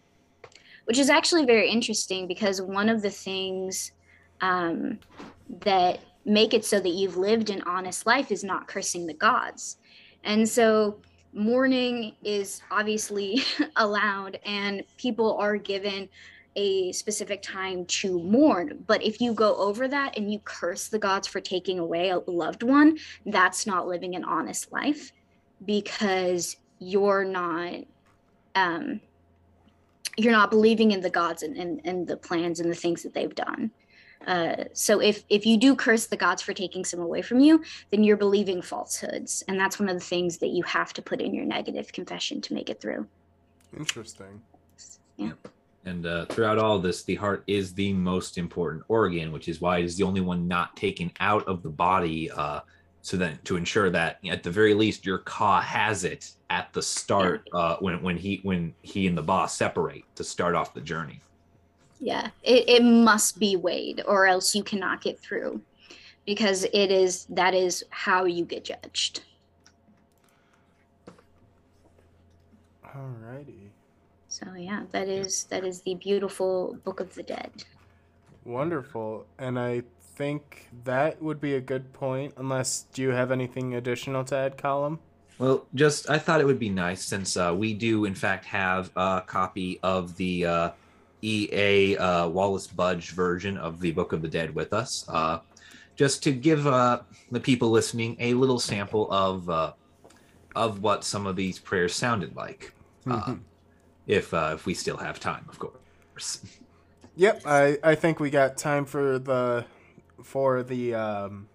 which 0.85 0.99
is 0.99 1.09
actually 1.09 1.45
very 1.45 1.69
interesting 1.69 2.27
because 2.27 2.61
one 2.61 2.89
of 2.89 3.01
the 3.01 3.09
things 3.09 3.91
um, 4.41 4.99
that 5.61 5.99
make 6.25 6.53
it 6.53 6.65
so 6.65 6.79
that 6.79 6.89
you've 6.89 7.17
lived 7.17 7.49
an 7.49 7.61
honest 7.63 8.05
life 8.05 8.31
is 8.31 8.43
not 8.43 8.67
cursing 8.67 9.07
the 9.07 9.13
gods. 9.13 9.77
And 10.23 10.47
so 10.47 10.97
mourning 11.33 12.15
is 12.23 12.61
obviously 12.69 13.43
allowed, 13.75 14.39
and 14.45 14.83
people 14.97 15.37
are 15.37 15.57
given 15.57 16.09
a 16.55 16.91
specific 16.91 17.41
time 17.41 17.85
to 17.85 18.19
mourn. 18.19 18.83
But 18.85 19.03
if 19.03 19.21
you 19.21 19.33
go 19.33 19.55
over 19.55 19.87
that 19.87 20.17
and 20.17 20.31
you 20.31 20.39
curse 20.39 20.87
the 20.87 20.99
gods 20.99 21.27
for 21.27 21.39
taking 21.39 21.79
away 21.79 22.09
a 22.09 22.19
loved 22.19 22.63
one, 22.63 22.97
that's 23.25 23.65
not 23.65 23.87
living 23.87 24.15
an 24.15 24.23
honest 24.23 24.71
life 24.71 25.11
because 25.65 26.57
you're 26.79 27.23
not 27.23 27.75
um 28.55 28.99
you're 30.17 30.31
not 30.31 30.49
believing 30.49 30.91
in 30.91 30.99
the 30.99 31.09
gods 31.09 31.41
and, 31.43 31.55
and, 31.55 31.81
and 31.85 32.07
the 32.07 32.17
plans 32.17 32.59
and 32.59 32.69
the 32.69 32.75
things 32.75 33.03
that 33.03 33.13
they've 33.13 33.33
done. 33.35 33.71
Uh, 34.27 34.65
so 34.73 34.99
if 34.99 35.23
if 35.29 35.45
you 35.45 35.57
do 35.57 35.75
curse 35.75 36.05
the 36.05 36.17
gods 36.17 36.41
for 36.41 36.53
taking 36.53 36.85
some 36.85 36.99
away 36.99 37.21
from 37.21 37.39
you, 37.39 37.63
then 37.91 38.03
you're 38.03 38.17
believing 38.17 38.61
falsehoods, 38.61 39.43
and 39.47 39.59
that's 39.59 39.79
one 39.79 39.89
of 39.89 39.95
the 39.95 40.05
things 40.05 40.37
that 40.37 40.49
you 40.49 40.61
have 40.63 40.93
to 40.93 41.01
put 41.01 41.21
in 41.21 41.33
your 41.33 41.45
negative 41.45 41.91
confession 41.91 42.39
to 42.41 42.53
make 42.53 42.69
it 42.69 42.79
through. 42.79 43.07
Interesting. 43.75 44.41
Yeah. 45.17 45.31
And 45.85 46.05
uh, 46.05 46.25
throughout 46.25 46.59
all 46.59 46.77
this, 46.79 47.03
the 47.03 47.15
heart 47.15 47.43
is 47.47 47.73
the 47.73 47.91
most 47.93 48.37
important 48.37 48.83
organ, 48.87 49.31
which 49.31 49.47
is 49.47 49.61
why 49.61 49.79
it 49.79 49.85
is 49.85 49.97
the 49.97 50.03
only 50.03 50.21
one 50.21 50.47
not 50.47 50.75
taken 50.75 51.11
out 51.19 51.47
of 51.47 51.63
the 51.63 51.69
body. 51.69 52.29
Uh, 52.29 52.59
so 53.01 53.17
that 53.17 53.43
to 53.45 53.57
ensure 53.57 53.89
that 53.89 54.19
at 54.29 54.43
the 54.43 54.51
very 54.51 54.75
least 54.75 55.07
your 55.07 55.17
ka 55.19 55.59
has 55.59 56.03
it 56.03 56.31
at 56.51 56.71
the 56.73 56.81
start 56.81 57.49
uh, 57.51 57.77
when 57.77 58.01
when 58.03 58.15
he 58.15 58.39
when 58.43 58.73
he 58.83 59.07
and 59.07 59.17
the 59.17 59.23
boss 59.23 59.55
separate 59.55 60.03
to 60.15 60.23
start 60.23 60.53
off 60.53 60.75
the 60.75 60.81
journey. 60.81 61.19
Yeah, 61.99 62.29
it, 62.43 62.69
it 62.69 62.83
must 62.83 63.39
be 63.39 63.55
weighed, 63.55 64.03
or 64.07 64.27
else 64.27 64.53
you 64.53 64.63
cannot 64.63 65.01
get 65.01 65.19
through, 65.19 65.61
because 66.27 66.63
it 66.63 66.91
is 66.91 67.25
that 67.29 67.55
is 67.55 67.83
how 67.89 68.25
you 68.25 68.45
get 68.45 68.65
judged. 68.65 69.23
Alrighty. 72.85 73.70
So 74.43 74.53
yeah, 74.55 74.83
that 74.91 75.07
is 75.07 75.43
that 75.45 75.63
is 75.63 75.81
the 75.81 75.95
beautiful 75.95 76.77
Book 76.83 76.99
of 76.99 77.13
the 77.13 77.23
Dead. 77.23 77.51
Wonderful. 78.43 79.25
And 79.37 79.59
I 79.59 79.83
think 80.15 80.67
that 80.83 81.21
would 81.21 81.39
be 81.39 81.55
a 81.55 81.61
good 81.61 81.93
point, 81.93 82.33
unless 82.37 82.85
do 82.93 83.01
you 83.01 83.09
have 83.09 83.31
anything 83.31 83.75
additional 83.75 84.23
to 84.25 84.35
add, 84.35 84.57
Colum? 84.57 84.99
Well, 85.37 85.65
just 85.73 86.09
I 86.09 86.17
thought 86.17 86.41
it 86.41 86.45
would 86.45 86.59
be 86.59 86.69
nice 86.69 87.03
since 87.03 87.35
uh, 87.37 87.53
we 87.57 87.73
do 87.73 88.05
in 88.05 88.15
fact 88.15 88.45
have 88.45 88.91
a 88.95 89.23
copy 89.25 89.79
of 89.81 90.15
the 90.15 90.45
uh, 90.45 90.69
EA 91.21 91.97
uh, 91.97 92.27
Wallis 92.27 92.67
Budge 92.67 93.11
version 93.11 93.57
of 93.57 93.79
the 93.79 93.91
Book 93.91 94.13
of 94.13 94.21
the 94.21 94.27
Dead 94.27 94.53
with 94.53 94.73
us, 94.73 95.05
uh, 95.09 95.39
just 95.95 96.23
to 96.23 96.31
give 96.31 96.67
uh, 96.67 97.01
the 97.31 97.39
people 97.39 97.69
listening 97.69 98.15
a 98.19 98.33
little 98.33 98.59
sample 98.59 99.11
of 99.11 99.49
uh, 99.49 99.73
of 100.55 100.81
what 100.81 101.03
some 101.03 101.25
of 101.25 101.35
these 101.35 101.57
prayers 101.57 101.95
sounded 101.95 102.35
like, 102.35 102.73
uh, 103.09 103.35
if 104.11 104.33
uh, 104.33 104.51
if 104.53 104.65
we 104.65 104.73
still 104.73 104.97
have 104.97 105.19
time, 105.19 105.45
of 105.47 105.57
course. 105.57 106.45
Yep, 107.15 107.41
I, 107.45 107.77
I 107.83 107.95
think 107.95 108.19
we 108.19 108.29
got 108.29 108.57
time 108.57 108.85
for 108.85 109.17
the 109.17 109.65
for 110.21 110.63
the 110.63 110.93
um, 110.93 111.47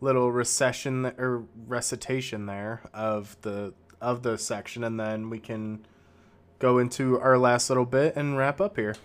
little 0.00 0.30
recession 0.32 1.06
or 1.16 1.44
recitation 1.66 2.46
there 2.46 2.82
of 2.92 3.36
the 3.42 3.72
of 4.00 4.22
the 4.22 4.36
section, 4.36 4.82
and 4.82 4.98
then 4.98 5.30
we 5.30 5.38
can 5.38 5.86
go 6.58 6.78
into 6.78 7.18
our 7.20 7.38
last 7.38 7.70
little 7.70 7.86
bit 7.86 8.16
and 8.16 8.36
wrap 8.36 8.60
up 8.60 8.76
here. 8.76 8.96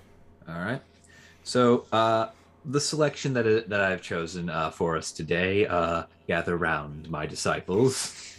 All 0.50 0.60
right. 0.60 0.82
So 1.44 1.86
uh, 1.92 2.30
the 2.66 2.82
selection 2.82 3.34
that 3.34 3.70
that 3.70 3.82
I've 3.82 4.02
chosen 4.02 4.50
uh, 4.50 4.72
for 4.72 4.98
us 4.98 5.12
today, 5.12 5.68
uh, 5.68 6.04
gather 6.28 6.58
round, 6.58 7.10
my 7.10 7.28
disciples. 7.28 8.34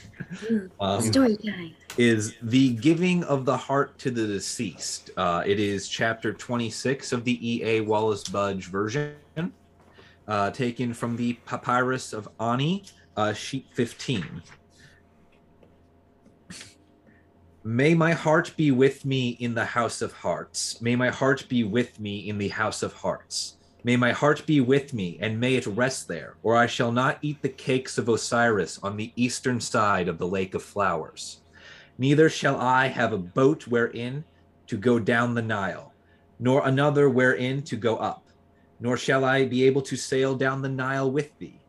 Um, 0.81 1.03
Story 1.03 1.37
time. 1.37 1.75
is 1.97 2.35
the 2.43 2.75
giving 2.75 3.25
of 3.25 3.45
the 3.45 3.57
heart 3.57 3.99
to 3.99 4.11
the 4.11 4.27
deceased. 4.27 5.11
Uh, 5.16 5.43
it 5.47 5.59
is 5.61 5.89
chapter 5.89 6.33
26 6.33 7.12
of 7.12 7.25
the 7.25 7.51
E.A. 7.51 7.81
Wallis 7.81 8.25
Budge 8.25 8.66
version, 8.66 9.14
uh, 10.27 10.51
taken 10.51 10.95
from 10.95 11.16
the 11.16 11.35
Papyrus 11.47 12.12
of 12.12 12.29
Ani, 12.41 12.85
uh, 13.16 13.33
sheet 13.33 13.66
15. 13.73 14.43
May 17.64 17.95
my 17.95 18.12
heart 18.12 18.55
be 18.57 18.71
with 18.71 19.05
me 19.05 19.31
in 19.41 19.55
the 19.55 19.64
house 19.64 20.01
of 20.01 20.12
hearts. 20.12 20.81
May 20.81 20.97
my 20.97 21.11
heart 21.11 21.47
be 21.49 21.64
with 21.64 22.01
me 22.01 22.29
in 22.29 22.39
the 22.39 22.49
house 22.49 22.83
of 22.83 22.93
hearts. 22.95 23.57
May 23.89 23.97
my 23.97 24.12
heart 24.12 24.45
be 24.45 24.61
with 24.61 24.93
me, 24.93 25.16
and 25.18 25.41
may 25.41 25.55
it 25.55 25.66
rest 25.66 26.09
there, 26.09 26.36
or 26.43 26.55
I 26.55 26.66
shall 26.66 26.93
not 26.93 27.16
eat 27.22 27.41
the 27.41 27.49
cakes 27.49 27.97
of 27.97 28.07
Osiris 28.07 28.78
on 28.82 28.99
the 28.99 29.14
eastern 29.16 29.62
side 29.62 30.09
of 30.09 30.18
the 30.18 30.26
lake 30.26 30.55
of 30.55 30.62
flowers. 30.62 31.41
Neither 31.97 32.28
shall 32.28 32.61
I 32.61 32.89
have 32.89 33.14
a 33.14 33.16
boat 33.16 33.66
wherein 33.66 34.24
to 34.66 34.76
go 34.76 34.99
down 34.99 35.32
the 35.34 35.41
Nile, 35.41 35.95
nor 36.39 36.66
another 36.66 37.09
wherein 37.09 37.62
to 37.62 37.76
go 37.76 37.97
up, 37.97 38.28
nor 38.78 38.99
shall 38.99 39.24
I 39.24 39.47
be 39.47 39.64
able 39.64 39.80
to 39.80 39.97
sail 39.97 40.34
down 40.34 40.61
the 40.61 40.68
Nile 40.68 41.11
with 41.11 41.39
thee. 41.39 41.62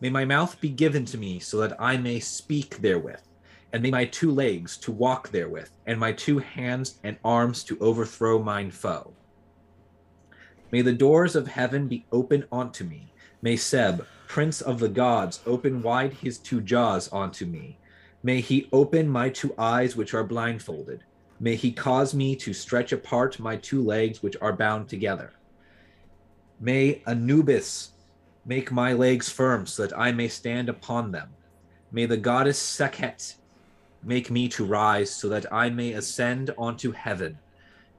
May 0.00 0.10
my 0.10 0.24
mouth 0.24 0.60
be 0.60 0.68
given 0.68 1.04
to 1.04 1.16
me 1.16 1.38
so 1.38 1.58
that 1.58 1.80
I 1.80 1.96
may 1.96 2.18
speak 2.18 2.78
therewith, 2.78 3.22
and 3.72 3.84
may 3.84 3.92
my 3.92 4.06
two 4.06 4.32
legs 4.32 4.76
to 4.78 4.90
walk 4.90 5.28
therewith, 5.28 5.70
and 5.86 6.00
my 6.00 6.10
two 6.10 6.40
hands 6.40 6.98
and 7.04 7.18
arms 7.24 7.62
to 7.66 7.78
overthrow 7.78 8.42
mine 8.42 8.72
foe. 8.72 9.14
May 10.74 10.82
the 10.82 10.92
doors 10.92 11.36
of 11.36 11.46
heaven 11.46 11.86
be 11.86 12.04
open 12.10 12.46
unto 12.50 12.82
me. 12.82 13.12
May 13.42 13.54
Seb, 13.54 14.04
prince 14.26 14.60
of 14.60 14.80
the 14.80 14.88
gods, 14.88 15.38
open 15.46 15.82
wide 15.82 16.14
his 16.14 16.36
two 16.36 16.60
jaws 16.60 17.08
unto 17.12 17.46
me. 17.46 17.78
May 18.24 18.40
he 18.40 18.68
open 18.72 19.08
my 19.08 19.28
two 19.28 19.54
eyes 19.56 19.94
which 19.94 20.14
are 20.14 20.24
blindfolded. 20.24 21.04
May 21.38 21.54
he 21.54 21.70
cause 21.70 22.12
me 22.12 22.34
to 22.34 22.52
stretch 22.52 22.90
apart 22.90 23.38
my 23.38 23.54
two 23.54 23.84
legs 23.84 24.20
which 24.20 24.36
are 24.42 24.52
bound 24.52 24.88
together. 24.88 25.34
May 26.58 27.02
Anubis 27.06 27.92
make 28.44 28.72
my 28.72 28.94
legs 28.94 29.30
firm 29.30 29.66
so 29.66 29.86
that 29.86 29.96
I 29.96 30.10
may 30.10 30.26
stand 30.26 30.68
upon 30.68 31.12
them. 31.12 31.28
May 31.92 32.06
the 32.06 32.16
goddess 32.16 32.58
Sekhet 32.58 33.36
make 34.02 34.28
me 34.28 34.48
to 34.48 34.64
rise 34.64 35.14
so 35.14 35.28
that 35.28 35.52
I 35.52 35.70
may 35.70 35.92
ascend 35.92 36.52
onto 36.58 36.90
heaven, 36.90 37.38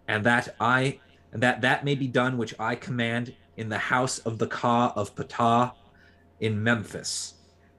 and 0.10 0.26
that 0.26 0.58
I 0.60 1.00
and 1.36 1.44
that 1.44 1.60
that 1.60 1.84
may 1.84 1.96
be 1.96 2.08
done 2.08 2.38
which 2.38 2.56
I 2.58 2.76
command 2.76 3.36
in 3.58 3.68
the 3.68 3.78
house 3.78 4.20
of 4.20 4.38
the 4.38 4.48
Ka 4.48 4.94
of 4.96 5.14
Ptah 5.16 5.74
in 6.40 6.64
Memphis. 6.64 7.34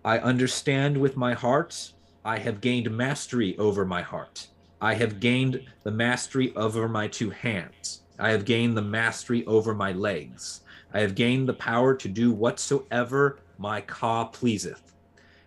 I 0.05 0.19
understand 0.19 0.95
with 0.95 1.17
my 1.17 1.33
heart. 1.33 1.95
I 2.23 2.37
have 2.37 2.61
gained 2.61 2.91
mastery 2.91 3.57
over 3.57 3.87
my 3.87 4.03
heart. 4.03 4.49
I 4.83 4.93
have 4.93 5.21
gained 5.21 5.63
the 5.85 5.91
mastery 5.91 6.55
over 6.55 6.87
my 6.87 7.09
two 7.09 7.31
hands. 7.31 8.03
I 8.19 8.29
have 8.29 8.45
gained 8.45 8.77
the 8.77 8.83
mastery 8.83 9.47
over 9.47 9.75
my 9.75 9.93
legs. 9.93 10.61
I 10.93 11.01
have 11.01 11.15
gained 11.15 11.49
the 11.49 11.55
power 11.55 11.95
to 11.95 12.09
do 12.09 12.33
whatsoever 12.33 13.39
my 13.57 13.81
Ka 13.81 14.27
pleaseth. 14.27 14.93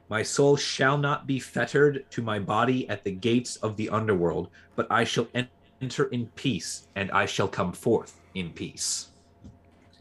My 0.10 0.24
soul 0.24 0.57
shall 0.57 0.97
not 0.97 1.28
be 1.28 1.39
fettered 1.39 2.10
to 2.10 2.24
my 2.24 2.39
body 2.39 2.89
at 2.89 3.03
the 3.03 3.12
gates 3.12 3.57
of 3.57 3.78
the 3.78 3.89
underworld, 3.89 4.49
but 4.76 4.88
I 4.89 5.03
shall 5.03 5.28
enter 5.36 5.51
in 5.82 6.28
peace, 6.36 6.88
and 6.95 7.12
I 7.12 7.26
shall 7.26 7.48
come 7.48 7.72
forth 7.72 8.20
in 8.36 8.52
peace. 8.52 9.10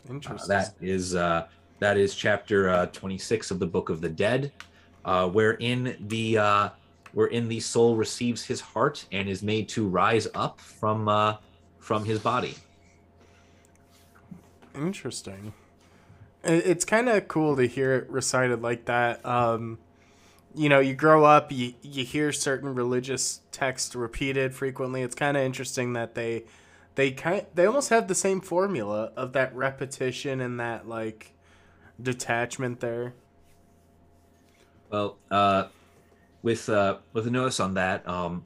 Uh, 0.08 0.14
Interesting. 0.14 0.48
that 0.48 0.74
is 0.80 1.14
uh, 1.14 1.46
that 1.78 1.96
is 1.96 2.14
chapter 2.14 2.68
uh, 2.70 2.86
26 2.86 3.50
of 3.50 3.58
the 3.58 3.66
Book 3.66 3.88
of 3.88 4.00
the 4.00 4.08
Dead, 4.08 4.52
uh, 5.04 5.28
wherein 5.28 5.96
the 6.08 6.38
uh, 6.38 6.68
wherein 7.12 7.48
the 7.48 7.60
soul 7.60 7.96
receives 7.96 8.44
his 8.44 8.60
heart 8.60 9.04
and 9.12 9.28
is 9.28 9.42
made 9.42 9.68
to 9.70 9.86
rise 9.86 10.26
up 10.34 10.60
from 10.60 11.08
uh, 11.08 11.36
from 11.78 12.04
his 12.04 12.18
body. 12.18 12.54
Interesting. 14.74 15.52
It's 16.44 16.84
kind 16.84 17.08
of 17.08 17.26
cool 17.28 17.56
to 17.56 17.66
hear 17.66 17.94
it 17.94 18.08
recited 18.08 18.62
like 18.62 18.84
that. 18.84 19.24
Um, 19.26 19.78
you 20.54 20.68
know, 20.68 20.80
you 20.80 20.94
grow 20.94 21.24
up, 21.24 21.52
you 21.52 21.74
you 21.82 22.04
hear 22.04 22.32
certain 22.32 22.74
religious 22.74 23.40
texts 23.52 23.94
repeated 23.94 24.54
frequently. 24.54 25.02
It's 25.02 25.14
kind 25.14 25.36
of 25.36 25.42
interesting 25.42 25.92
that 25.92 26.14
they 26.14 26.44
they 26.94 27.12
kind 27.12 27.46
they 27.54 27.66
almost 27.66 27.90
have 27.90 28.08
the 28.08 28.14
same 28.14 28.40
formula 28.40 29.12
of 29.16 29.32
that 29.32 29.54
repetition 29.54 30.40
and 30.40 30.58
that 30.58 30.88
like 30.88 31.32
detachment 32.00 32.80
there. 32.80 33.14
Well, 34.90 35.18
uh, 35.30 35.66
with 36.42 36.68
uh, 36.68 36.98
with 37.12 37.26
a 37.26 37.30
notice 37.30 37.60
on 37.60 37.74
that, 37.74 38.08
um, 38.08 38.44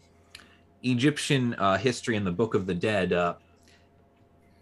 Egyptian 0.83 1.55
uh, 1.55 1.79
history 1.79 2.16
in 2.16 2.24
the 2.24 2.33
Book 2.33 2.55
of 2.55 2.66
the 2.66 2.74
Dead, 2.74 3.12
uh, 3.12 3.35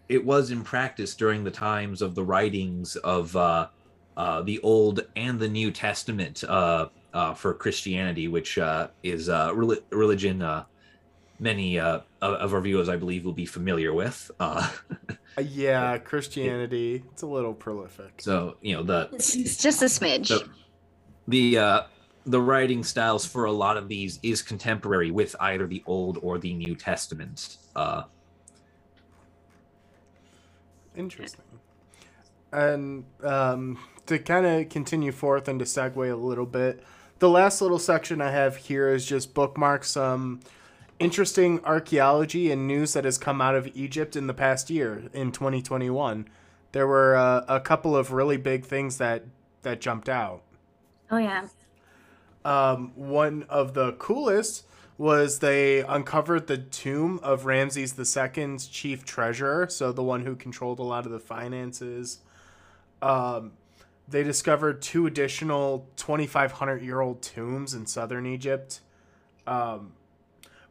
it 0.07 0.25
was 0.25 0.51
in 0.51 0.63
practice 0.63 1.15
during 1.15 1.43
the 1.43 1.51
times 1.51 2.01
of 2.01 2.15
the 2.15 2.23
writings 2.23 2.95
of 2.97 3.35
uh, 3.35 3.67
uh, 4.15 4.41
the 4.41 4.59
Old 4.59 5.07
and 5.15 5.39
the 5.39 5.49
New 5.49 5.71
Testament 5.71 6.43
uh, 6.43 6.89
uh, 7.13 7.33
for 7.33 7.53
Christianity, 7.53 8.27
which 8.27 8.57
uh, 8.57 8.87
is 9.03 9.29
uh, 9.29 9.49
reli- 9.51 9.81
religion 9.91 10.41
uh, 10.41 10.63
many 11.39 11.79
uh, 11.79 11.99
of- 12.21 12.33
of 12.35 12.53
our 12.53 12.61
viewers, 12.61 12.87
I 12.89 12.97
believe, 12.97 13.25
will 13.25 13.33
be 13.33 13.45
familiar 13.45 13.93
with. 13.93 14.29
Uh, 14.39 14.69
Uh, 15.37 15.41
yeah, 15.41 15.97
Christianity. 16.09 17.03
It's 17.13 17.21
a 17.21 17.27
little 17.27 17.53
prolific. 17.53 18.21
so 18.21 18.57
you 18.61 18.75
know 18.75 18.83
the 18.83 19.09
It's, 19.13 19.35
it's 19.35 19.57
just 19.57 19.81
a 19.81 19.85
smidge. 19.85 20.27
So- 20.27 20.43
the 21.27 21.57
uh 21.57 21.81
the 22.25 22.39
writing 22.41 22.83
styles 22.83 23.25
for 23.25 23.45
a 23.45 23.51
lot 23.51 23.77
of 23.77 23.87
these 23.87 24.19
is 24.23 24.41
contemporary 24.41 25.09
with 25.11 25.35
either 25.39 25.65
the 25.67 25.81
old 25.87 26.19
or 26.21 26.37
the 26.37 26.53
new 26.53 26.75
testament 26.75 27.57
uh 27.75 28.03
Interesting. 30.95 31.45
And 32.51 33.05
um, 33.23 33.79
to 34.07 34.19
kind 34.19 34.45
of 34.45 34.69
continue 34.69 35.11
forth 35.13 35.47
and 35.47 35.57
to 35.59 35.65
segue 35.65 36.11
a 36.11 36.15
little 36.15 36.45
bit, 36.45 36.83
the 37.21 37.29
last 37.29 37.61
little 37.61 37.77
section 37.77 38.19
I 38.19 38.31
have 38.31 38.55
here 38.55 38.89
is 38.89 39.05
just 39.05 39.35
bookmark 39.35 39.83
some 39.83 40.39
interesting 40.97 41.63
archaeology 41.63 42.51
and 42.51 42.65
news 42.67 42.93
that 42.93 43.05
has 43.05 43.19
come 43.19 43.39
out 43.39 43.53
of 43.53 43.69
Egypt 43.75 44.15
in 44.15 44.25
the 44.25 44.33
past 44.33 44.71
year 44.71 45.03
in 45.13 45.31
2021. 45.31 46.27
There 46.71 46.87
were 46.87 47.15
uh, 47.15 47.45
a 47.47 47.59
couple 47.59 47.95
of 47.95 48.11
really 48.11 48.37
big 48.37 48.65
things 48.65 48.97
that 48.97 49.25
that 49.61 49.79
jumped 49.79 50.09
out. 50.09 50.41
Oh 51.11 51.19
yeah. 51.19 51.45
Um, 52.43 52.91
one 52.95 53.45
of 53.49 53.75
the 53.75 53.91
coolest 53.93 54.65
was 54.97 55.39
they 55.39 55.81
uncovered 55.81 56.47
the 56.47 56.57
tomb 56.57 57.19
of 57.21 57.45
Ramses 57.45 57.93
II's 57.99 58.65
chief 58.65 59.05
treasurer, 59.05 59.67
so 59.69 59.91
the 59.91 60.01
one 60.01 60.25
who 60.25 60.35
controlled 60.35 60.79
a 60.79 60.83
lot 60.83 61.05
of 61.05 61.11
the 61.11 61.19
finances. 61.19 62.17
Um, 62.99 63.51
they 64.11 64.23
discovered 64.23 64.81
two 64.81 65.07
additional 65.07 65.87
2,500 65.95 66.81
year 66.81 67.01
old 67.01 67.21
tombs 67.21 67.73
in 67.73 67.85
southern 67.85 68.25
Egypt. 68.25 68.81
Um, 69.47 69.93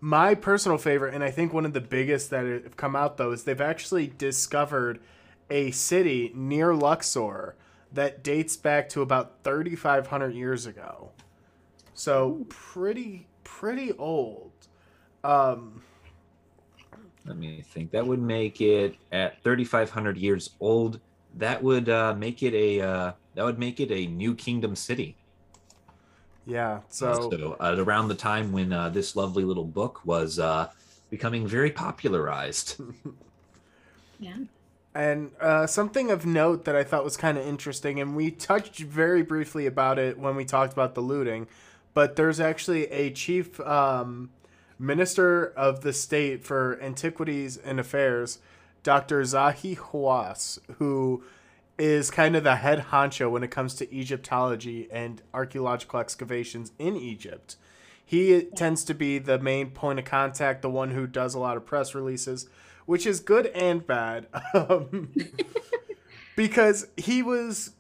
my 0.00 0.34
personal 0.34 0.78
favorite, 0.78 1.14
and 1.14 1.24
I 1.24 1.30
think 1.30 1.52
one 1.52 1.66
of 1.66 1.72
the 1.72 1.80
biggest 1.80 2.30
that 2.30 2.46
have 2.46 2.76
come 2.76 2.94
out 2.94 3.16
though, 3.16 3.32
is 3.32 3.44
they've 3.44 3.60
actually 3.60 4.06
discovered 4.06 5.00
a 5.50 5.70
city 5.72 6.32
near 6.34 6.74
Luxor 6.74 7.56
that 7.92 8.22
dates 8.22 8.56
back 8.56 8.88
to 8.90 9.02
about 9.02 9.42
3,500 9.42 10.34
years 10.34 10.64
ago. 10.64 11.10
So 11.94 12.46
pretty 12.48 13.26
pretty 13.44 13.92
old. 13.92 14.52
Um, 15.24 15.82
Let 17.26 17.36
me 17.36 17.62
think. 17.62 17.90
That 17.90 18.06
would 18.06 18.22
make 18.22 18.60
it 18.60 18.96
at 19.12 19.42
3,500 19.42 20.16
years 20.16 20.50
old. 20.60 21.00
That 21.36 21.62
would 21.62 21.88
uh, 21.88 22.14
make 22.14 22.42
it 22.42 22.54
a 22.54 22.80
uh, 22.80 23.12
that 23.34 23.44
would 23.44 23.58
make 23.58 23.80
it 23.80 23.90
a 23.90 24.06
new 24.06 24.34
kingdom 24.34 24.76
city. 24.76 25.16
yeah. 26.46 26.80
So 26.88 27.30
So 27.30 27.56
uh, 27.60 27.76
around 27.78 28.08
the 28.08 28.14
time 28.14 28.52
when 28.52 28.72
uh, 28.72 28.88
this 28.88 29.16
lovely 29.16 29.44
little 29.44 29.64
book 29.64 30.00
was 30.04 30.38
uh, 30.38 30.70
becoming 31.10 31.46
very 31.46 31.70
popularized. 31.70 32.80
Yeah. 34.20 34.36
And 34.94 35.30
uh, 35.40 35.66
something 35.66 36.10
of 36.10 36.26
note 36.26 36.64
that 36.64 36.76
I 36.76 36.84
thought 36.84 37.04
was 37.04 37.16
kind 37.16 37.38
of 37.38 37.46
interesting, 37.46 38.00
and 38.00 38.14
we 38.14 38.30
touched 38.30 38.80
very 38.80 39.22
briefly 39.22 39.66
about 39.66 39.98
it 39.98 40.18
when 40.18 40.36
we 40.36 40.44
talked 40.44 40.72
about 40.72 40.94
the 40.94 41.00
looting, 41.00 41.46
but 41.94 42.16
there's 42.16 42.40
actually 42.40 42.86
a 42.90 43.10
chief 43.10 43.58
um, 43.60 44.30
minister 44.78 45.46
of 45.56 45.82
the 45.82 45.92
state 45.92 46.44
for 46.44 46.78
antiquities 46.82 47.56
and 47.56 47.78
affairs, 47.80 48.40
Dr. 48.82 49.22
Zahi 49.22 49.78
Hawass, 49.78 50.58
who 50.78 51.22
is 51.80 52.10
kind 52.10 52.36
of 52.36 52.44
the 52.44 52.56
head 52.56 52.86
honcho 52.90 53.30
when 53.30 53.42
it 53.42 53.50
comes 53.50 53.74
to 53.74 53.90
Egyptology 53.94 54.86
and 54.92 55.22
archaeological 55.32 55.98
excavations 55.98 56.72
in 56.78 56.94
Egypt. 56.94 57.56
He 58.04 58.42
tends 58.54 58.84
to 58.84 58.94
be 58.94 59.18
the 59.18 59.38
main 59.38 59.70
point 59.70 59.98
of 59.98 60.04
contact, 60.04 60.60
the 60.60 60.68
one 60.68 60.90
who 60.90 61.06
does 61.06 61.34
a 61.34 61.38
lot 61.38 61.56
of 61.56 61.64
press 61.64 61.94
releases, 61.94 62.48
which 62.84 63.06
is 63.06 63.20
good 63.20 63.46
and 63.46 63.86
bad. 63.86 64.26
Um, 64.54 65.14
because 66.36 66.88
he 66.96 67.22
was 67.22 67.70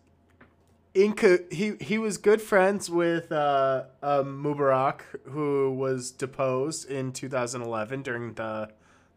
in 0.94 1.14
he 1.50 1.74
he 1.80 1.98
was 1.98 2.16
good 2.16 2.40
friends 2.40 2.88
with 2.88 3.30
uh, 3.30 3.84
um, 4.02 4.42
Mubarak, 4.42 5.02
who 5.24 5.72
was 5.72 6.10
deposed 6.10 6.90
in 6.90 7.12
2011 7.12 8.02
during 8.02 8.34
the 8.34 8.70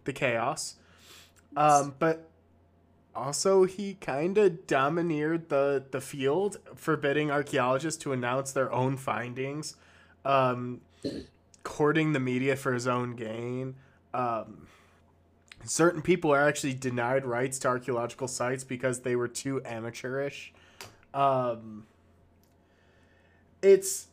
the 0.03 0.13
chaos. 0.13 0.75
Um, 1.55 1.93
but 1.99 2.27
also 3.15 3.63
he 3.65 3.95
kind 3.95 4.37
of 4.37 4.67
domineered 4.67 5.49
the 5.49 5.83
the 5.91 6.01
field, 6.01 6.57
forbidding 6.75 7.31
archaeologists 7.31 8.01
to 8.03 8.11
announce 8.11 8.51
their 8.51 8.71
own 8.71 8.97
findings, 8.97 9.75
um, 10.25 10.81
courting 11.63 12.13
the 12.13 12.19
media 12.19 12.55
for 12.55 12.73
his 12.73 12.87
own 12.87 13.15
gain. 13.15 13.75
Um, 14.13 14.67
certain 15.65 16.01
people 16.01 16.31
are 16.33 16.47
actually 16.47 16.73
denied 16.73 17.25
rights 17.25 17.59
to 17.59 17.67
archaeological 17.67 18.27
sites 18.27 18.63
because 18.63 19.01
they 19.01 19.15
were 19.15 19.27
too 19.27 19.61
amateurish. 19.65 20.53
Um, 21.13 21.85
it's 23.61 24.07
it, 24.07 24.12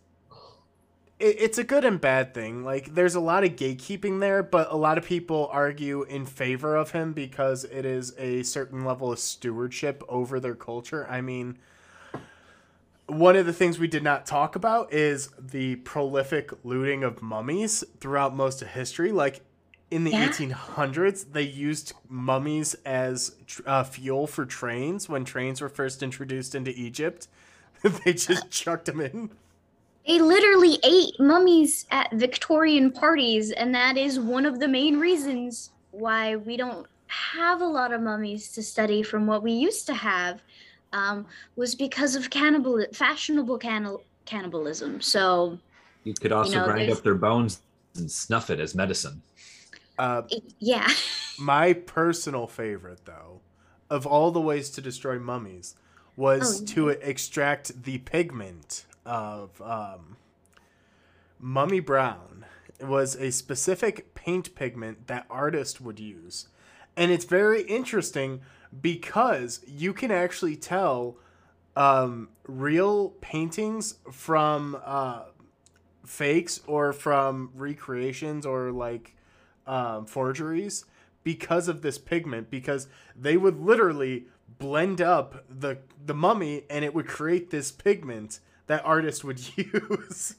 it's 1.21 1.59
a 1.59 1.65
good 1.65 1.85
and 1.85 2.01
bad 2.01 2.35
thing. 2.35 2.65
Like 2.65 2.95
there's 2.95 3.15
a 3.15 3.21
lot 3.21 3.45
of 3.45 3.51
gatekeeping 3.57 4.21
there, 4.21 4.43
but 4.43 4.73
a 4.73 4.77
lot 4.77 4.99
of 4.99 5.05
people 5.05 5.49
argue 5.53 6.03
in 6.03 6.27
favor 6.27 6.75
of 6.77 6.91
him 6.93 7.13
because 7.13 7.65
it 7.65 7.85
is 7.85 8.15
a 8.19 8.43
certain 8.43 8.85
level 8.85 9.13
of 9.13 9.19
stewardship 9.19 10.03
over 10.09 10.41
their 10.41 10.55
culture. 10.55 11.07
I 11.11 11.21
mean, 11.21 11.59
one 13.07 13.37
of 13.37 13.47
the 13.47 13.53
things 13.53 13.79
we 13.79 13.89
did 13.89 14.03
not 14.03 14.25
talk 14.27 14.57
about 14.57 14.93
is 14.93 15.29
the 15.39 15.77
prolific 15.77 16.53
looting 16.65 17.03
of 17.05 17.23
mummies 17.23 17.85
throughout 18.01 18.35
most 18.35 18.63
of 18.63 18.69
history. 18.69 19.13
Like 19.13 19.41
in 19.91 20.05
the 20.05 20.13
Yeah. 20.13 20.29
1800s, 20.29 21.33
they 21.33 21.43
used 21.43 21.93
mummies 22.09 22.75
as 22.85 23.37
tr- 23.47 23.63
uh, 23.67 23.85
fuel 23.85 24.27
for 24.27 24.47
trains 24.47 25.09
when 25.09 25.25
trains 25.25 25.61
were 25.61 25.69
first 25.69 26.03
introduced 26.03 26.55
into 26.55 26.71
Egypt. 26.71 27.27
they 28.05 28.13
just 28.13 28.51
chucked 28.51 28.85
them 28.87 29.01
in. 29.01 29.31
They 30.11 30.19
literally 30.19 30.77
ate 30.83 31.21
mummies 31.21 31.87
at 31.93 32.11
Victorian 32.15 32.91
parties, 32.91 33.53
and 33.53 33.73
that 33.77 33.97
is 33.97 34.19
one 34.19 34.45
of 34.45 34.59
the 34.59 34.67
main 34.67 34.99
reasons 34.99 35.71
why 35.93 36.35
we 36.35 36.57
don't 36.57 36.85
have 37.07 37.61
a 37.61 37.65
lot 37.65 37.93
of 37.93 38.01
mummies 38.01 38.51
to 38.55 38.63
study 38.65 39.05
from 39.05 39.29
what 39.29 39.45
we 39.45 39.53
used 39.53 39.87
to 39.87 39.95
have. 39.95 40.43
Um, 40.93 41.27
was 41.55 41.77
because 41.77 42.17
of 42.17 42.29
cannibal, 42.29 42.85
fashionable 42.93 43.59
cannibal, 43.59 44.03
cannibalism. 44.25 45.01
So 45.01 45.61
You 46.03 46.15
could 46.15 46.33
also 46.33 46.59
know, 46.59 46.65
grind 46.65 46.81
there's- 46.89 46.99
up 46.99 47.05
their 47.05 47.15
bones 47.15 47.63
and 47.95 48.11
snuff 48.11 48.51
it 48.51 48.59
as 48.59 48.75
medicine. 48.75 49.23
Uh, 49.97 50.23
yeah, 50.59 50.89
my 51.39 51.73
personal 51.73 52.49
favorite, 52.49 53.05
though, 53.05 53.43
of 53.89 54.09
all 54.09 54.33
the 54.33 54.41
ways 54.41 54.71
to 54.71 54.81
destroy 54.81 55.21
mummies, 55.21 55.77
was 56.17 56.63
Oh, 56.63 56.65
to 56.75 56.89
extract 56.89 57.85
the 57.85 57.99
pigment 57.99 58.87
of 59.11 59.61
um, 59.61 60.17
mummy 61.39 61.81
brown. 61.81 62.47
Was 62.81 63.15
a 63.15 63.31
specific 63.31 64.15
paint 64.15 64.55
pigment 64.55 65.07
that 65.09 65.27
artists 65.29 65.83
would 65.83 66.01
use, 66.01 66.49
and 66.97 67.11
it's 67.11 67.27
very 67.27 67.61
interesting 67.65 68.41
because 68.81 69.61
you 69.67 69.93
can 69.93 70.11
actually 70.11 70.57
tell 70.57 71.19
um, 71.77 72.31
real 72.47 73.11
paintings 73.21 73.97
from 74.11 74.79
uh, 74.83 75.25
fakes 76.07 76.61
or 76.67 76.95
from 76.95 77.51
recreations 77.55 78.47
or 78.47 78.71
like 78.71 79.15
um, 79.67 80.07
forgeries 80.07 80.87
because 81.23 81.69
of 81.69 81.83
this 81.83 81.99
pigment 81.99 82.51
because 82.51 82.89
they 83.15 83.37
would 83.37 83.61
literally 83.61 84.25
blend 84.59 85.01
up 85.01 85.45
the 85.51 85.79
the 86.05 86.15
mummy 86.15 86.65
and 86.71 86.83
it 86.85 86.95
would 86.95 87.07
create 87.07 87.51
this 87.51 87.71
pigment 87.71 88.41
that 88.71 88.85
artist 88.85 89.25
would 89.25 89.41
use. 89.57 90.37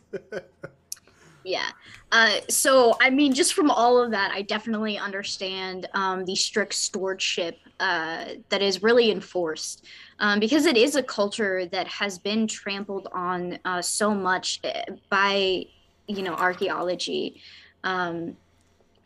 yeah. 1.43 1.67
Uh, 2.11 2.37
so 2.49 2.95
I 3.01 3.09
mean, 3.09 3.33
just 3.33 3.53
from 3.53 3.69
all 3.69 4.01
of 4.01 4.11
that, 4.11 4.31
I 4.31 4.41
definitely 4.41 4.97
understand 4.97 5.87
um, 5.93 6.25
the 6.25 6.35
strict 6.35 6.73
stewardship 6.73 7.57
uh, 7.79 8.25
that 8.49 8.61
is 8.61 8.81
really 8.81 9.11
enforced 9.11 9.85
um, 10.19 10.39
because 10.39 10.65
it 10.65 10.77
is 10.77 10.95
a 10.95 11.03
culture 11.03 11.65
that 11.67 11.87
has 11.87 12.17
been 12.17 12.47
trampled 12.47 13.09
on 13.13 13.59
uh, 13.65 13.81
so 13.81 14.13
much 14.13 14.61
eh, 14.63 14.83
by 15.09 15.65
you 16.07 16.23
know 16.23 16.33
archaeology. 16.33 17.41
Um, 17.83 18.37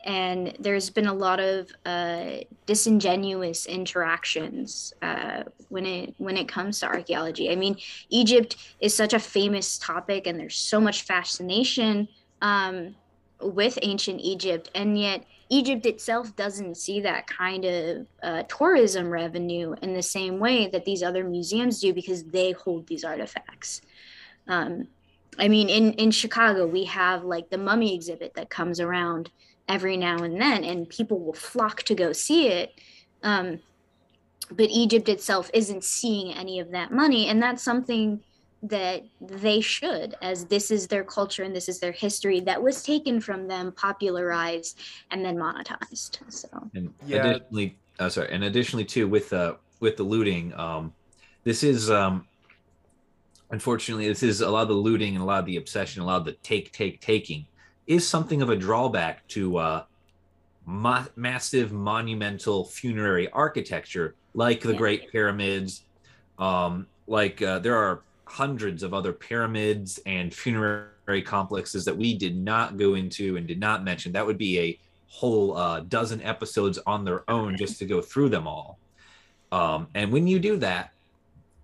and 0.04 0.56
there's 0.60 0.90
been 0.90 1.06
a 1.06 1.14
lot 1.14 1.40
of 1.40 1.70
uh, 1.84 2.38
disingenuous 2.66 3.66
interactions 3.66 4.92
uh, 5.02 5.44
when 5.68 5.84
it 5.84 6.14
when 6.18 6.36
it 6.36 6.48
comes 6.48 6.80
to 6.80 6.86
archaeology. 6.86 7.50
I 7.50 7.56
mean, 7.56 7.76
Egypt 8.08 8.56
is 8.80 8.94
such 8.94 9.14
a 9.14 9.18
famous 9.18 9.78
topic, 9.78 10.26
and 10.26 10.38
there's 10.38 10.56
so 10.56 10.80
much 10.80 11.02
fascination 11.02 12.08
um, 12.40 12.94
with 13.40 13.78
ancient 13.82 14.20
Egypt, 14.20 14.70
and 14.74 14.98
yet 14.98 15.24
Egypt 15.48 15.86
itself 15.86 16.34
doesn't 16.36 16.76
see 16.76 17.00
that 17.00 17.26
kind 17.26 17.64
of 17.64 18.06
uh, 18.22 18.42
tourism 18.44 19.08
revenue 19.08 19.74
in 19.82 19.92
the 19.92 20.02
same 20.02 20.38
way 20.38 20.68
that 20.68 20.84
these 20.84 21.02
other 21.02 21.24
museums 21.24 21.80
do 21.80 21.92
because 21.92 22.24
they 22.24 22.52
hold 22.52 22.86
these 22.86 23.04
artifacts. 23.04 23.80
Um, 24.48 24.88
I 25.38 25.48
mean, 25.48 25.68
in 25.68 25.92
in 25.94 26.10
Chicago, 26.10 26.66
we 26.66 26.84
have 26.84 27.24
like 27.24 27.50
the 27.50 27.58
mummy 27.58 27.94
exhibit 27.94 28.34
that 28.34 28.50
comes 28.50 28.80
around 28.80 29.30
every 29.68 29.96
now 29.96 30.22
and 30.22 30.40
then, 30.40 30.64
and 30.64 30.88
people 30.88 31.20
will 31.20 31.34
flock 31.34 31.82
to 31.84 31.94
go 31.94 32.12
see 32.12 32.48
it. 32.48 32.70
Um, 33.22 33.60
but 34.50 34.70
Egypt 34.70 35.08
itself 35.08 35.50
isn't 35.52 35.82
seeing 35.82 36.32
any 36.34 36.60
of 36.60 36.70
that 36.70 36.92
money, 36.92 37.28
and 37.28 37.42
that's 37.42 37.64
something 37.64 38.20
that 38.62 39.02
they 39.20 39.60
should 39.60 40.16
as 40.22 40.46
this 40.46 40.70
is 40.70 40.86
their 40.86 41.04
culture 41.04 41.42
and 41.42 41.54
this 41.54 41.68
is 41.68 41.78
their 41.78 41.92
history 41.92 42.40
that 42.40 42.62
was 42.62 42.82
taken 42.82 43.20
from 43.20 43.46
them 43.46 43.72
popularized 43.76 44.80
and 45.10 45.24
then 45.24 45.36
monetized 45.36 46.18
so 46.28 46.48
And 46.74 46.94
Yeah. 47.06 47.18
additionally, 47.18 47.80
uh, 47.98 48.08
sorry, 48.08 48.32
and 48.32 48.44
additionally 48.44 48.84
too 48.84 49.08
with 49.08 49.32
uh 49.32 49.56
with 49.80 49.96
the 49.96 50.04
looting, 50.04 50.54
um, 50.54 50.94
this 51.44 51.62
is 51.62 51.90
um, 51.90 52.26
unfortunately 53.50 54.08
this 54.08 54.22
is 54.22 54.40
a 54.40 54.50
lot 54.50 54.62
of 54.62 54.68
the 54.68 54.74
looting 54.74 55.14
and 55.14 55.22
a 55.22 55.26
lot 55.26 55.40
of 55.40 55.46
the 55.46 55.56
obsession, 55.58 56.02
a 56.02 56.06
lot 56.06 56.16
of 56.16 56.24
the 56.24 56.36
take 56.42 56.72
take 56.72 57.00
taking 57.00 57.46
is 57.86 58.06
something 58.06 58.42
of 58.42 58.50
a 58.50 58.56
drawback 58.56 59.26
to 59.28 59.58
uh, 59.58 59.84
ma- 60.66 61.06
massive 61.16 61.72
monumental 61.72 62.64
funerary 62.64 63.30
architecture 63.30 64.14
like 64.34 64.60
the 64.60 64.72
Yeah. 64.72 64.78
Great 64.78 65.12
Pyramids. 65.12 65.82
Um, 66.38 66.86
like 67.06 67.40
uh, 67.40 67.60
there 67.60 67.76
are 67.76 68.02
hundreds 68.24 68.82
of 68.82 68.92
other 68.92 69.12
pyramids 69.12 70.00
and 70.06 70.34
funerary 70.34 71.22
complexes 71.24 71.84
that 71.84 71.96
we 71.96 72.16
did 72.18 72.36
not 72.36 72.76
go 72.76 72.94
into 72.94 73.36
and 73.36 73.46
did 73.46 73.60
not 73.60 73.84
mention. 73.84 74.12
That 74.12 74.26
would 74.26 74.38
be 74.38 74.58
a 74.58 74.78
whole 75.08 75.56
uh, 75.56 75.80
dozen 75.80 76.20
episodes 76.22 76.78
on 76.86 77.04
their 77.04 77.28
own 77.30 77.56
just 77.56 77.78
to 77.78 77.86
go 77.86 78.02
through 78.02 78.28
them 78.28 78.46
all. 78.46 78.78
Um, 79.52 79.86
and 79.94 80.12
when 80.12 80.26
you 80.26 80.38
do 80.38 80.56
that, 80.58 80.92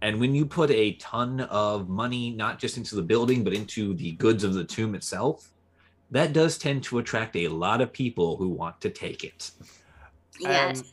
and 0.01 0.19
when 0.19 0.35
you 0.35 0.47
put 0.47 0.71
a 0.71 0.93
ton 0.95 1.41
of 1.41 1.89
money 1.89 2.31
not 2.31 2.59
just 2.59 2.77
into 2.77 2.97
the 2.97 3.03
building 3.03 3.45
but 3.45 3.53
into 3.53 3.95
the 3.95 4.13
goods 4.13 4.43
of 4.43 4.55
the 4.55 4.65
tomb 4.65 4.95
itself, 4.95 5.51
that 6.13 6.33
does 6.33 6.59
tend 6.59 6.85
to 6.85 6.99
attract 7.01 7.37
a 7.37 7.49
lot 7.49 7.83
of 7.83 7.93
people 7.93 8.37
who 8.39 8.51
want 8.51 8.81
to 8.83 8.91
take 8.91 9.25
it. 9.25 9.53
yes 10.39 10.81
And 10.81 10.85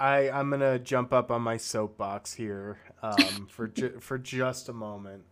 I 0.00 0.30
I'm 0.30 0.50
gonna 0.50 0.78
jump 0.78 1.12
up 1.12 1.30
on 1.30 1.42
my 1.42 1.56
soapbox 1.56 2.34
here 2.34 2.78
um, 3.02 3.46
for 3.50 3.68
ju- 3.68 4.00
for 4.00 4.18
just 4.18 4.68
a 4.68 4.74
moment. 4.74 5.24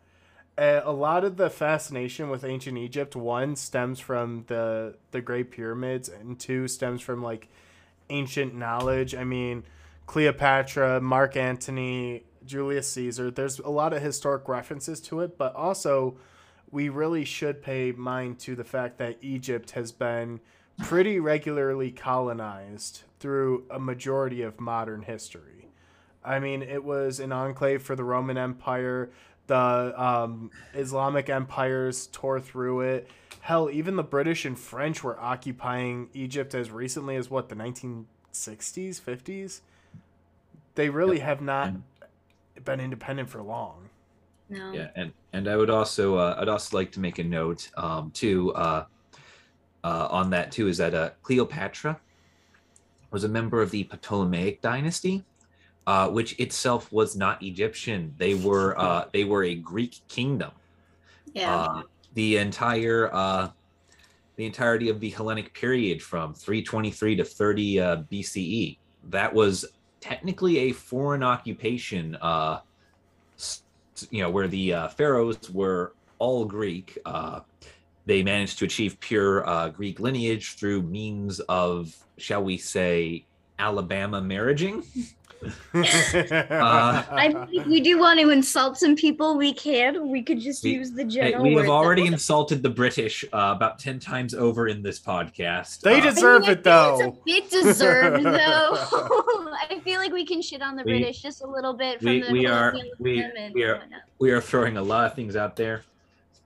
A, 0.59 0.83
a 0.85 0.93
lot 0.93 1.25
of 1.25 1.37
the 1.37 1.51
fascination 1.51 2.31
with 2.31 2.45
ancient 2.45 2.79
Egypt, 2.79 3.17
one 3.17 3.57
stems 3.57 4.01
from 4.01 4.45
the 4.49 4.97
the 5.13 5.21
Great 5.21 5.51
Pyramids, 5.51 6.09
and 6.09 6.39
two 6.39 6.69
stems 6.69 7.03
from 7.03 7.23
like 7.23 7.49
ancient 8.11 8.55
knowledge. 8.55 9.15
I 9.15 9.25
mean, 9.25 9.65
Cleopatra, 10.07 11.01
Mark 11.01 11.37
Antony, 11.37 12.25
Julius 12.45 12.91
Caesar. 12.93 13.31
There's 13.31 13.59
a 13.61 13.71
lot 13.71 13.93
of 13.93 14.03
historic 14.03 14.49
references 14.49 15.01
to 15.03 15.21
it, 15.21 15.39
but 15.39 15.55
also 15.55 16.19
we 16.71 16.89
really 16.89 17.25
should 17.25 17.63
pay 17.63 17.93
mind 17.93 18.39
to 18.41 18.57
the 18.57 18.65
fact 18.65 18.99
that 18.99 19.19
Egypt 19.21 19.73
has 19.73 19.93
been 19.93 20.41
pretty 20.79 21.19
regularly 21.19 21.91
colonized 21.91 23.03
through 23.19 23.65
a 23.71 23.79
majority 23.79 24.43
of 24.43 24.61
modern 24.61 25.03
history. 25.03 25.69
I 26.25 26.41
mean, 26.41 26.63
it 26.63 26.85
was 26.85 27.21
an 27.21 27.33
enclave 27.33 27.83
for 27.83 27.95
the 27.95 28.05
Roman 28.05 28.37
Empire. 28.37 29.11
The 29.47 29.95
um, 29.97 30.51
Islamic 30.75 31.31
empires 31.31 32.09
tore 32.09 32.41
through 32.41 32.81
it. 32.81 33.09
Hell, 33.41 33.71
even 33.71 33.95
the 33.95 34.03
British 34.03 34.45
and 34.45 34.59
French 34.59 35.05
were 35.05 35.19
occupying 35.21 36.09
Egypt 36.15 36.53
as 36.53 36.71
recently 36.71 37.15
as 37.15 37.31
what 37.31 37.49
the 37.49 37.55
1960s, 37.55 39.01
50s. 39.01 39.61
They 40.75 40.91
really 40.91 41.21
have 41.21 41.41
not 41.41 41.75
been 42.65 42.81
independent 42.81 43.29
for 43.29 43.41
long. 43.41 43.86
No 44.49 44.73
Yeah, 44.73 44.89
and 44.97 45.13
and 45.33 45.49
I 45.49 45.57
would 45.57 45.71
also 45.71 46.17
uh, 46.17 46.37
I'd 46.39 46.49
also 46.49 46.77
like 46.77 46.93
to 46.93 47.01
make 47.01 47.19
a 47.19 47.25
note 47.25 47.71
um, 47.77 48.11
too 48.13 48.53
uh, 48.55 48.85
uh, 49.85 50.09
on 50.11 50.31
that 50.31 50.53
too 50.53 50.69
is 50.69 50.79
that 50.79 50.95
uh, 50.95 51.11
Cleopatra 51.23 52.01
was 53.11 53.25
a 53.25 53.29
member 53.29 53.63
of 53.63 53.71
the 53.71 53.85
Ptolemaic 53.85 54.61
dynasty, 54.61 55.25
uh, 55.87 56.09
which 56.09 56.39
itself 56.39 56.91
was 56.93 57.17
not 57.17 57.43
Egyptian. 57.43 58.13
They 58.17 58.35
were 58.35 58.79
uh, 58.79 59.07
they 59.13 59.25
were 59.25 59.45
a 59.45 59.55
Greek 59.55 59.97
kingdom. 60.09 60.51
yeah 61.33 61.57
Uh, 61.57 61.83
the 62.15 62.39
entire 62.39 63.11
uh, 63.15 63.51
the 64.37 64.45
entirety 64.45 64.89
of 64.89 65.01
the 65.01 65.11
Hellenic 65.11 65.55
period 65.55 66.03
from 66.03 66.35
323 66.35 67.17
to 67.17 67.25
30 67.25 67.81
uh, 67.81 67.97
BCE. 68.11 68.79
That 69.05 69.33
was 69.33 69.65
technically 70.01 70.59
a 70.59 70.73
foreign 70.73 71.23
occupation. 71.23 72.17
Uh, 72.21 72.61
you 74.11 74.23
know, 74.23 74.31
where 74.31 74.49
the 74.49 74.73
uh, 74.73 74.89
pharaohs 74.89 75.51
were 75.51 75.93
all 76.19 76.45
Greek. 76.45 76.99
Uh, 77.05 77.41
they 78.07 78.23
managed 78.23 78.59
to 78.61 78.65
achieve 78.65 78.99
pure 79.01 79.47
uh, 79.49 79.69
Greek 79.69 80.01
lineage 80.01 80.55
through 80.55 80.83
means 80.83 81.41
of, 81.41 81.97
shall 82.19 82.43
we 82.43 82.57
say, 82.57 83.25
Alabama 83.59 84.21
marriaging. 84.21 84.85
Uh, 85.75 87.03
I 87.11 87.47
mean, 87.51 87.69
we 87.69 87.81
do 87.81 87.99
want 87.99 88.19
to 88.21 88.31
insult 88.31 88.79
some 88.79 88.97
people, 88.97 89.37
we 89.37 89.53
can. 89.53 90.09
We 90.09 90.23
could 90.23 90.41
just 90.41 90.63
We- 90.65 90.71
use 90.73 90.93
the 90.93 91.03
Hey, 91.05 91.09
general. 91.09 91.43
we 91.45 91.55
have 91.55 91.69
already 91.69 92.03
that- 92.07 92.15
insulted 92.15 92.63
the 92.63 92.71
British 92.71 93.25
uh, 93.33 93.53
about 93.57 93.79
10 93.79 93.99
times 93.99 94.35
over 94.35 94.69
in 94.69 94.83
this 94.83 94.99
podcast. 94.99 95.81
They 95.81 96.01
Uh, 96.01 96.11
deserve 96.11 96.43
I 96.45 96.47
mean, 96.49 96.51
it, 96.53 96.59
I 96.59 96.63
though. 96.63 96.99
It's 97.01 97.19
a 97.19 97.21
bit 97.25 97.51
deserved, 97.51 98.25
though. 98.25 99.51
I 99.71 99.81
feel 99.85 100.01
like 100.01 100.13
we 100.13 100.25
can 100.25 100.43
shit 100.43 100.63
on 100.63 100.77
the 100.77 100.83
We- 100.85 100.93
British 100.99 101.23
just 101.23 101.43
a 101.43 101.47
little 101.47 101.75
bit 101.75 101.99
from 102.01 102.07
we- 102.11 102.23
the 102.23 102.33
we 102.33 102.47
are- 102.47 102.75
we- 102.99 103.25
we 103.55 103.63
are- 103.65 103.79
whatnot. 103.79 104.01
we 104.19 104.31
are 104.31 104.41
throwing 104.41 104.77
a 104.77 104.83
lot 104.83 105.07
of 105.07 105.15
things 105.15 105.37
out 105.37 105.57
there 105.57 105.83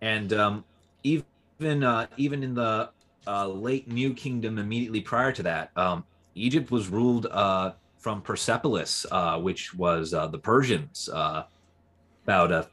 and 0.00 0.32
um, 0.32 0.64
even 1.04 1.84
uh, 1.84 2.06
even 2.16 2.42
in 2.42 2.54
the 2.54 2.90
uh, 3.26 3.46
late 3.46 3.86
new 3.88 4.14
kingdom 4.14 4.58
immediately 4.58 5.00
prior 5.00 5.30
to 5.30 5.42
that 5.42 5.70
um, 5.76 6.02
egypt 6.34 6.70
was 6.70 6.88
ruled 6.88 7.26
uh, 7.30 7.72
from 8.00 8.22
persepolis 8.22 9.06
uh, 9.12 9.38
which 9.38 9.74
was 9.74 10.12
uh, 10.12 10.26
the 10.26 10.38
persians 10.38 11.08
uh, 11.12 11.44
about 12.24 12.50
uh, 12.50 12.64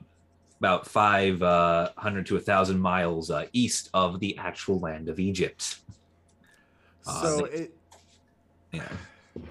about 0.59 0.87
500 0.87 2.25
to 2.25 2.37
a 2.37 2.39
thousand 2.39 2.79
miles 2.79 3.29
uh, 3.29 3.45
east 3.53 3.89
of 3.93 4.19
the 4.19 4.35
actual 4.37 4.79
land 4.79 5.09
of 5.09 5.19
egypt. 5.19 5.79
Uh, 7.05 7.21
so 7.21 7.37
they- 7.45 7.57
it, 7.57 7.77
yeah. 8.71 8.87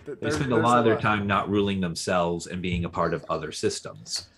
th- 0.04 0.18
they 0.20 0.30
spend 0.30 0.52
a 0.52 0.56
lot 0.56 0.78
of 0.78 0.84
their 0.84 0.98
time 0.98 1.26
not 1.26 1.48
ruling 1.48 1.80
themselves 1.80 2.46
and 2.46 2.60
being 2.60 2.84
a 2.84 2.88
part 2.88 3.14
of 3.14 3.24
other 3.28 3.52
systems. 3.52 4.28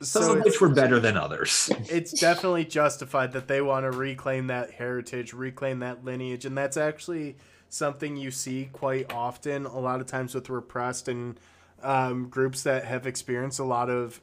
Some 0.00 0.22
so 0.22 0.36
of 0.36 0.44
which 0.44 0.60
were 0.60 0.68
better 0.68 0.98
than 1.00 1.16
others. 1.16 1.70
It's 1.88 2.12
definitely 2.12 2.64
justified 2.64 3.32
that 3.32 3.48
they 3.48 3.62
want 3.62 3.84
to 3.84 3.90
reclaim 3.90 4.48
that 4.48 4.72
heritage, 4.72 5.32
reclaim 5.32 5.78
that 5.80 6.04
lineage, 6.04 6.44
and 6.44 6.56
that's 6.56 6.76
actually 6.76 7.36
something 7.78 8.16
you 8.16 8.30
see 8.30 8.68
quite 8.72 9.12
often. 9.12 9.66
A 9.66 9.78
lot 9.80 10.00
of 10.00 10.06
times 10.06 10.34
with 10.34 10.48
repressed 10.48 11.08
and 11.08 11.38
um, 11.82 12.28
groups 12.28 12.62
that 12.62 12.84
have 12.84 13.06
experienced 13.06 13.58
a 13.58 13.64
lot 13.64 13.90
of 13.90 14.20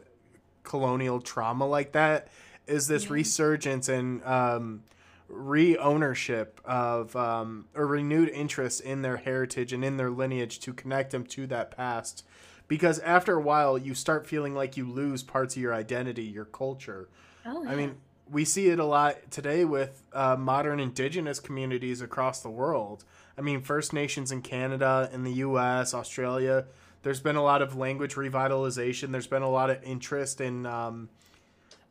colonial 0.64 1.20
trauma 1.20 1.66
like 1.68 1.92
that 1.92 2.30
is 2.66 2.88
this 2.88 3.06
Yeah. 3.06 3.14
resurgence 3.14 3.90
and 3.90 4.24
um, 4.24 4.84
re-ownership 5.28 6.62
of 6.66 7.16
um, 7.16 7.66
a 7.76 7.84
renewed 7.84 8.30
interest 8.30 8.82
in 8.82 9.02
their 9.02 9.18
heritage 9.18 9.74
and 9.74 9.84
in 9.84 9.98
their 9.98 10.10
lineage 10.10 10.60
to 10.60 10.74
connect 10.74 11.12
them 11.12 11.26
to 11.26 11.46
that 11.48 11.72
past 11.72 12.24
because 12.68 13.00
after 13.00 13.34
a 13.36 13.42
while 13.42 13.78
you 13.78 13.94
start 13.94 14.26
feeling 14.26 14.54
like 14.56 14.78
you 14.78 14.86
lose 14.90 15.24
parts 15.24 15.56
of 15.56 15.62
your 15.62 15.74
identity 15.74 16.24
your 16.24 16.46
culture 16.46 17.10
Oh, 17.46 17.66
I 17.68 17.76
mean, 17.76 17.96
we 18.30 18.46
see 18.46 18.68
it 18.70 18.78
a 18.80 18.86
lot 18.86 19.32
today 19.32 19.66
with 19.66 20.04
uh, 20.14 20.36
modern 20.38 20.80
indigenous 20.80 21.40
communities 21.40 22.02
across 22.02 22.40
the 22.42 22.50
world. 22.52 23.04
I 23.38 23.42
mean, 23.42 23.62
First 23.62 23.94
Nations 23.94 24.32
in 24.32 24.42
Canada, 24.42 25.10
in 25.14 25.24
the 25.24 25.34
U.S., 25.34 25.94
Australia. 25.94 26.66
There's 27.04 27.20
been 27.20 27.36
a 27.36 27.44
lot 27.44 27.62
of 27.62 27.76
language 27.76 28.16
revitalization. 28.16 29.12
There's 29.12 29.28
been 29.28 29.42
a 29.42 29.50
lot 29.50 29.70
of 29.70 29.82
interest 29.84 30.42
in, 30.42 30.66
um, 30.66 31.10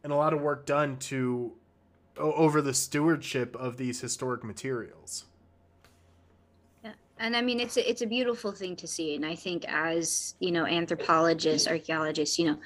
and 0.05 0.13
a 0.13 0.17
lot 0.17 0.33
of 0.33 0.41
work 0.41 0.67
done 0.67 0.99
to 0.99 1.53
over 2.17 2.61
the 2.61 2.75
stewardship 2.75 3.57
of 3.57 3.77
these 3.77 4.01
historic 4.01 4.45
materials. 4.45 5.25
Yeah. 6.85 6.93
And 7.19 7.35
I 7.35 7.41
mean, 7.41 7.61
it's 7.61 7.77
a, 7.77 7.89
it's 7.89 8.03
a 8.03 8.07
beautiful 8.07 8.53
thing 8.53 8.77
to 8.77 8.87
see. 8.87 9.15
And 9.15 9.25
I 9.25 9.35
think 9.35 9.65
as, 9.67 10.35
you 10.39 10.51
know, 10.51 10.67
anthropologists, 10.67 11.67
archaeologists, 11.67 12.39
you 12.39 12.47
know, 12.47 12.59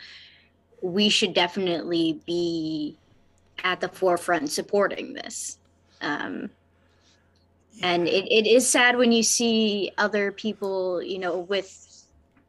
we 0.82 1.08
should 1.08 1.32
definitely 1.34 2.20
be 2.26 2.98
at 3.62 3.80
the 3.80 3.88
forefront 3.88 4.50
supporting 4.50 5.14
this. 5.14 5.58
Um, 6.00 6.50
and 7.82 8.06
it, 8.08 8.26
it 8.30 8.46
is 8.46 8.68
sad 8.68 8.96
when 8.96 9.12
you 9.12 9.22
see 9.22 9.90
other 9.98 10.32
people, 10.32 11.02
you 11.02 11.18
know, 11.18 11.38
with 11.38 11.80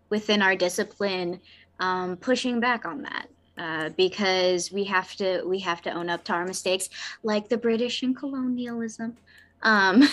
within 0.10 0.42
our 0.42 0.56
discipline 0.56 1.40
um, 1.80 2.18
pushing 2.18 2.60
back 2.60 2.86
on 2.86 3.02
that. 3.04 3.28
Uh, 3.58 3.90
because 3.96 4.70
we 4.70 4.84
have 4.84 5.16
to 5.16 5.42
we 5.46 5.60
have 5.60 5.82
to 5.82 5.90
own 5.90 6.10
up 6.10 6.24
to 6.26 6.34
our 6.34 6.46
mistakes, 6.46 6.90
like 7.24 7.48
the 7.48 7.58
British 7.58 8.04
and 8.04 8.16
colonialism. 8.16 9.16
Um, 9.64 10.04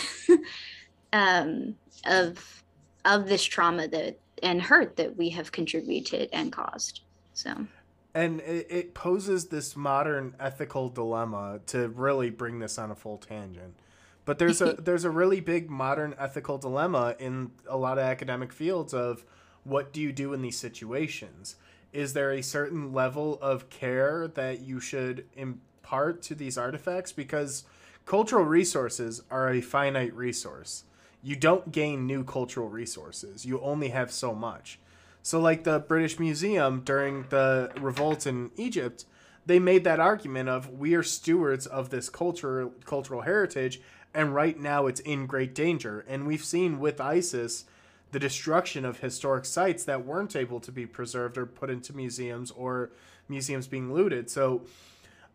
um, 1.12 1.74
of 2.06 2.62
of 3.04 3.28
this 3.28 3.42
trauma 3.42 3.88
that 3.88 4.18
and 4.42 4.62
hurt 4.62 4.96
that 4.96 5.16
we 5.16 5.30
have 5.30 5.52
contributed 5.52 6.28
and 6.32 6.52
caused. 6.52 7.00
So 7.34 7.66
and 8.14 8.40
it, 8.40 8.66
it 8.70 8.94
poses 8.94 9.46
this 9.46 9.74
modern 9.74 10.34
ethical 10.38 10.88
dilemma 10.88 11.60
to 11.66 11.88
really 11.88 12.30
bring 12.30 12.58
this 12.58 12.78
on 12.78 12.90
a 12.90 12.94
full 12.94 13.18
tangent 13.18 13.74
but 14.24 14.38
there's 14.38 14.60
a 14.60 14.72
there's 14.78 15.04
a 15.04 15.10
really 15.10 15.40
big 15.40 15.70
modern 15.70 16.14
ethical 16.18 16.58
dilemma 16.58 17.14
in 17.18 17.50
a 17.68 17.76
lot 17.76 17.98
of 17.98 18.04
academic 18.04 18.52
fields 18.52 18.94
of 18.94 19.24
what 19.64 19.92
do 19.92 20.00
you 20.00 20.12
do 20.12 20.32
in 20.32 20.42
these 20.42 20.58
situations 20.58 21.56
is 21.92 22.14
there 22.14 22.32
a 22.32 22.42
certain 22.42 22.92
level 22.92 23.38
of 23.40 23.68
care 23.68 24.26
that 24.28 24.60
you 24.60 24.80
should 24.80 25.26
impart 25.36 26.22
to 26.22 26.34
these 26.34 26.56
artifacts? 26.56 27.12
Because 27.12 27.64
cultural 28.06 28.44
resources 28.44 29.22
are 29.30 29.50
a 29.50 29.60
finite 29.60 30.14
resource. 30.14 30.84
You 31.22 31.36
don't 31.36 31.70
gain 31.70 32.06
new 32.06 32.24
cultural 32.24 32.68
resources. 32.68 33.44
You 33.44 33.60
only 33.60 33.88
have 33.88 34.10
so 34.10 34.34
much. 34.34 34.78
So, 35.22 35.38
like 35.38 35.62
the 35.62 35.78
British 35.78 36.18
Museum 36.18 36.80
during 36.84 37.26
the 37.28 37.70
revolt 37.80 38.26
in 38.26 38.50
Egypt, 38.56 39.04
they 39.46 39.60
made 39.60 39.84
that 39.84 40.00
argument 40.00 40.48
of 40.48 40.70
we 40.70 40.94
are 40.94 41.02
stewards 41.02 41.66
of 41.66 41.90
this 41.90 42.08
culture, 42.08 42.70
cultural 42.84 43.20
heritage, 43.20 43.80
and 44.14 44.34
right 44.34 44.58
now 44.58 44.86
it's 44.86 45.00
in 45.00 45.26
great 45.26 45.54
danger. 45.54 46.04
And 46.08 46.26
we've 46.26 46.44
seen 46.44 46.78
with 46.78 47.00
ISIS 47.00 47.64
the 48.10 48.18
destruction 48.18 48.84
of 48.84 49.00
historic 49.00 49.44
sites 49.44 49.84
that 49.84 50.04
weren't 50.04 50.36
able 50.36 50.60
to 50.60 50.70
be 50.70 50.86
preserved 50.86 51.38
or 51.38 51.46
put 51.46 51.70
into 51.70 51.96
museums 51.96 52.50
or 52.50 52.90
museums 53.28 53.66
being 53.66 53.92
looted. 53.92 54.30
So 54.30 54.62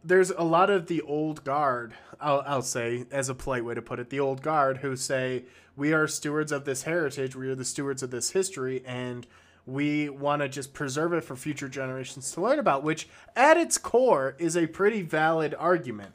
there's 0.03 0.29
a 0.29 0.43
lot 0.43 0.69
of 0.69 0.87
the 0.87 1.01
old 1.01 1.43
guard, 1.43 1.95
I'll, 2.21 2.43
I'll 2.45 2.61
say, 2.61 3.05
as 3.11 3.29
a 3.29 3.35
polite 3.35 3.65
way 3.65 3.73
to 3.73 3.81
put 3.81 3.99
it, 3.99 4.09
the 4.09 4.19
old 4.19 4.41
guard 4.41 4.77
who 4.77 4.95
say, 4.95 5.45
we 5.75 5.91
are 5.91 6.07
stewards 6.07 6.51
of 6.51 6.65
this 6.65 6.83
heritage, 6.83 7.35
we 7.35 7.47
are 7.49 7.55
the 7.55 7.65
stewards 7.65 8.03
of 8.03 8.11
this 8.11 8.31
history, 8.31 8.83
and 8.85 9.27
we 9.65 10.07
want 10.07 10.41
to 10.41 10.47
just 10.47 10.73
preserve 10.73 11.13
it 11.13 11.23
for 11.23 11.35
future 11.35 11.67
generations 11.67 12.31
to 12.31 12.41
learn 12.41 12.57
about, 12.57 12.83
which 12.83 13.09
at 13.35 13.57
its 13.57 13.77
core 13.77 14.35
is 14.39 14.55
a 14.55 14.67
pretty 14.67 15.01
valid 15.01 15.53
argument. 15.59 16.13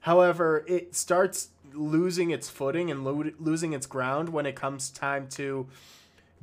However, 0.00 0.64
it 0.66 0.94
starts 0.94 1.50
losing 1.72 2.30
its 2.30 2.48
footing 2.48 2.90
and 2.90 3.04
lo- 3.04 3.30
losing 3.38 3.72
its 3.72 3.86
ground 3.86 4.30
when 4.30 4.46
it 4.46 4.56
comes 4.56 4.90
time 4.90 5.28
to 5.28 5.68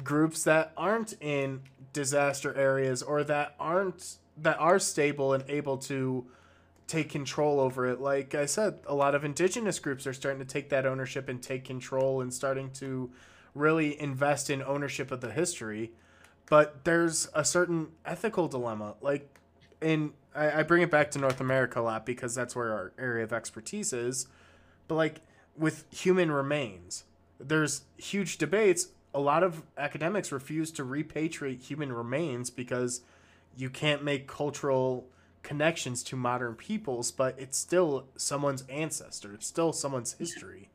groups 0.04 0.44
that 0.44 0.72
aren't 0.78 1.14
in 1.22 1.62
disaster 1.94 2.56
areas 2.56 3.02
or 3.02 3.24
that 3.24 3.56
aren't 3.60 4.18
that 4.38 4.60
are 4.60 4.78
stable 4.78 5.34
and 5.34 5.44
able 5.48 5.78
to 5.78 6.26
take 6.86 7.10
control 7.10 7.60
over 7.60 7.88
it. 7.88 8.00
Like 8.00 8.36
I 8.36 8.46
said, 8.46 8.80
a 8.86 8.96
lot 8.96 9.16
of 9.16 9.26
indigenous 9.26 9.80
groups 9.80 10.08
are 10.08 10.14
starting 10.14 10.40
to 10.40 10.46
take 10.46 10.70
that 10.70 10.86
ownership 10.86 11.28
and 11.28 11.42
take 11.42 11.66
control 11.66 12.22
and 12.22 12.34
starting 12.34 12.72
to 12.74 13.10
really 13.54 14.00
invest 14.00 14.50
in 14.50 14.62
ownership 14.62 15.12
of 15.12 15.20
the 15.20 15.32
history. 15.32 15.92
But 16.46 16.86
there's 16.86 17.28
a 17.34 17.44
certain 17.44 17.90
ethical 18.06 18.48
dilemma. 18.48 18.96
Like 19.02 19.38
in 19.82 20.14
I, 20.38 20.60
I 20.60 20.64
bring 20.64 20.82
it 20.84 20.92
back 20.92 21.12
to 21.12 21.20
North 21.20 21.42
America 21.42 21.80
a 21.80 21.82
lot 21.82 22.06
because 22.06 22.36
that's 22.36 22.56
where 22.56 22.72
our 22.72 22.94
area 23.00 23.24
of 23.24 23.34
expertise 23.34 23.92
is. 23.92 24.28
But 24.88 24.96
like 24.96 25.22
with 25.58 25.86
human 25.92 26.32
remains, 26.32 27.04
there's 27.40 27.82
huge 27.98 28.38
debates 28.38 28.90
a 29.14 29.20
lot 29.20 29.42
of 29.42 29.64
academics 29.78 30.32
refuse 30.32 30.72
to 30.72 30.86
repatriate 30.86 31.62
human 31.64 31.92
remains 31.92 32.52
because 32.52 33.02
you 33.58 33.68
can't 33.68 34.04
make 34.04 34.28
cultural 34.28 35.08
connections 35.42 36.04
to 36.04 36.16
modern 36.16 36.54
peoples, 36.54 37.10
but 37.10 37.34
it's 37.40 37.58
still 37.58 38.06
someone's 38.16 38.64
ancestor, 38.70 39.34
it's 39.34 39.48
still 39.48 39.74
someone's 39.74 40.14
history. 40.14 40.70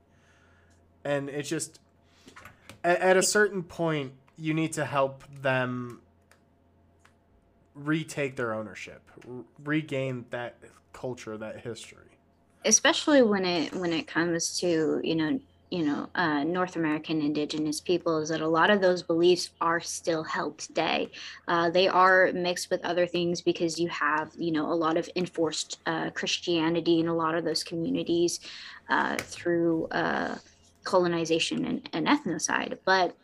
And 1.04 1.28
it's 1.28 1.48
just 1.48 1.78
at, 2.82 2.98
at 3.00 3.16
a 3.16 3.22
certain 3.22 3.62
point 3.62 4.12
you 4.36 4.54
need 4.54 4.72
to 4.72 4.86
help 4.86 5.22
them 5.42 6.00
retake 7.74 8.36
their 8.36 8.52
ownership, 8.54 9.02
regain 9.64 10.24
that 10.30 10.56
culture, 10.92 11.36
that 11.38 11.60
history. 11.60 12.08
especially 12.64 13.22
when 13.22 13.44
it 13.44 13.72
when 13.74 13.92
it 13.92 14.06
comes 14.06 14.58
to 14.60 15.00
you 15.02 15.14
know 15.14 15.40
you 15.70 15.84
know 15.84 16.08
uh, 16.14 16.44
North 16.44 16.76
American 16.76 17.20
Indigenous 17.22 17.80
peoples 17.80 18.28
that 18.28 18.40
a 18.40 18.46
lot 18.48 18.70
of 18.70 18.80
those 18.80 19.02
beliefs 19.02 19.50
are 19.60 19.80
still 19.80 20.22
held 20.22 20.58
today. 20.58 21.10
Uh, 21.48 21.70
they 21.70 21.88
are 21.88 22.30
mixed 22.34 22.70
with 22.70 22.84
other 22.84 23.06
things 23.06 23.40
because 23.40 23.78
you 23.80 23.88
have 23.88 24.30
you 24.36 24.52
know 24.52 24.70
a 24.70 24.74
lot 24.74 24.96
of 24.96 25.08
enforced 25.16 25.80
uh, 25.86 26.10
Christianity 26.10 27.00
in 27.00 27.08
a 27.08 27.14
lot 27.14 27.34
of 27.34 27.44
those 27.44 27.64
communities 27.64 28.40
uh, 28.90 29.16
through 29.16 29.86
uh, 29.88 30.36
colonization 30.84 31.64
and, 31.64 31.88
and 31.92 32.06
ethnocide, 32.06 32.78
but 32.84 33.16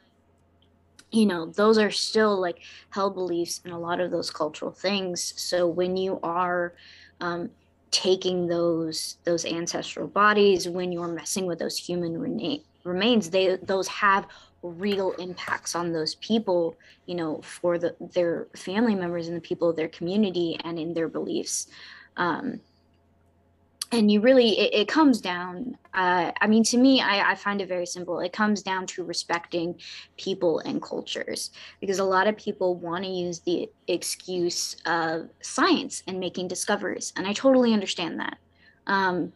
you 1.11 1.27
know 1.27 1.47
those 1.47 1.79
are 1.79 1.91
still 1.91 2.41
like 2.41 2.59
held 2.91 3.15
beliefs 3.15 3.61
and 3.65 3.73
a 3.73 3.79
lot 3.79 4.01
of 4.01 4.11
those 4.11 4.31
cultural 4.31 4.73
things. 4.73 5.35
So 5.37 5.67
when 5.67 5.97
you 5.97 6.21
are 6.23 6.75
um, 7.21 7.51
taking 7.91 8.47
those 8.47 9.17
those 9.25 9.45
ancestral 9.47 10.07
bodies 10.07 10.69
when 10.69 10.93
you're 10.93 11.09
messing 11.09 11.47
with 11.47 11.59
those 11.59 11.77
human 11.77 12.19
rena- 12.19 12.63
remains 12.85 13.31
they 13.31 13.57
those 13.63 13.89
have 13.89 14.27
real 14.63 15.13
impacts 15.13 15.75
on 15.75 15.93
those 15.93 16.17
people 16.17 16.77
you 17.07 17.15
know 17.15 17.41
for 17.43 17.79
the 17.79 17.95
their 18.13 18.47
family 18.55 18.95
members 18.95 19.29
and 19.29 19.37
the 19.37 19.41
people 19.41 19.71
of 19.71 19.77
their 19.77 19.89
community 19.89 20.59
and 20.65 20.79
in 20.79 20.93
their 20.93 21.09
beliefs 21.09 21.69
um, 22.17 22.61
and 23.93 24.11
you 24.11 24.21
really 24.21 24.59
it, 24.59 24.75
it 24.83 24.89
comes 24.89 25.21
down 25.21 25.77
uh, 25.95 26.31
i 26.41 26.47
mean 26.47 26.63
to 26.63 26.77
me 26.77 27.01
I, 27.01 27.33
I 27.33 27.35
find 27.35 27.61
it 27.61 27.69
very 27.69 27.87
simple. 27.87 28.21
It 28.21 28.33
comes 28.33 28.63
down 28.63 28.87
to 28.89 29.05
respecting 29.05 29.81
people 30.17 30.61
and 30.61 30.83
cultures 30.83 31.51
because 31.81 31.99
a 31.99 32.05
lot 32.05 32.27
of 32.27 32.37
people 32.37 32.77
want 32.77 33.05
to 33.05 33.11
use 33.11 33.41
the 33.41 33.71
excuse 33.87 34.77
of 34.87 35.31
science 35.41 36.03
and 36.07 36.21
making 36.21 36.49
discoveries 36.49 37.13
and 37.17 37.27
i 37.27 37.33
totally 37.33 37.73
understand 37.73 38.21
that. 38.21 38.39
Um, 38.87 39.33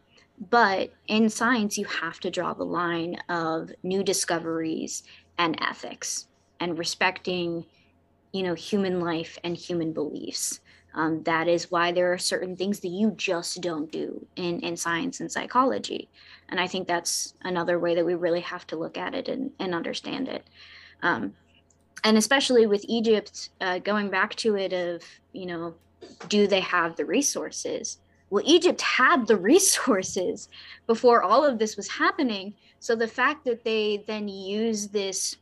but 0.51 0.91
in 1.09 1.29
science 1.29 1.79
you 1.79 1.85
have 1.85 2.19
to 2.21 2.31
draw 2.31 2.55
the 2.55 2.65
line 2.65 3.17
of 3.29 3.71
new 3.83 4.03
discoveries 4.03 5.03
and 5.39 5.59
ethics 5.63 6.27
and 6.61 6.79
respecting 6.79 7.65
you 8.33 8.43
know 8.43 8.55
human 8.55 9.01
life 9.01 9.39
and 9.45 9.57
human 9.57 9.93
beliefs 9.93 10.61
um, 10.95 11.23
that 11.23 11.49
is 11.49 11.71
why 11.71 11.93
there 11.93 12.13
are 12.13 12.19
certain 12.19 12.57
things 12.57 12.81
that 12.81 12.89
you 12.89 13.13
just 13.17 13.61
don't 13.61 13.91
do 13.91 14.27
in, 14.37 14.61
in 14.61 14.77
science 14.77 15.21
and 15.21 15.31
psychology. 15.31 16.09
And 16.49 16.61
I 16.61 16.67
think 16.67 16.87
that's 16.87 17.35
another 17.43 17.79
way 17.79 17.95
that 17.95 18.05
we 18.05 18.15
really 18.15 18.41
have 18.41 18.67
to 18.69 18.77
look 18.77 18.99
at 18.99 19.15
it 19.15 19.29
and, 19.29 19.51
and 19.59 19.75
understand 19.75 20.29
it. 20.29 20.45
Um, 21.03 21.33
and 22.05 22.19
especially 22.19 22.67
with 22.67 22.85
Egypt, 22.89 23.51
uh, 23.61 23.79
going 23.79 24.11
back 24.11 24.35
to 24.37 24.57
it 24.57 24.73
of, 24.73 25.03
you 25.33 25.47
know, 25.47 25.75
do 26.29 26.47
they 26.47 26.61
have 26.61 26.97
the 26.97 27.07
resources? 27.07 27.99
Well, 28.31 28.45
Egypt 28.47 28.81
had 28.81 29.27
the 29.27 29.37
resources 29.53 30.49
before 30.87 31.23
all 31.23 31.45
of 31.45 31.59
this 31.59 31.77
was 31.77 31.89
happening. 31.89 32.55
So 32.81 32.97
the 32.97 33.09
fact 33.09 33.45
that 33.45 33.65
they 33.65 34.05
then 34.07 34.29
use 34.29 34.89
this 34.89 35.37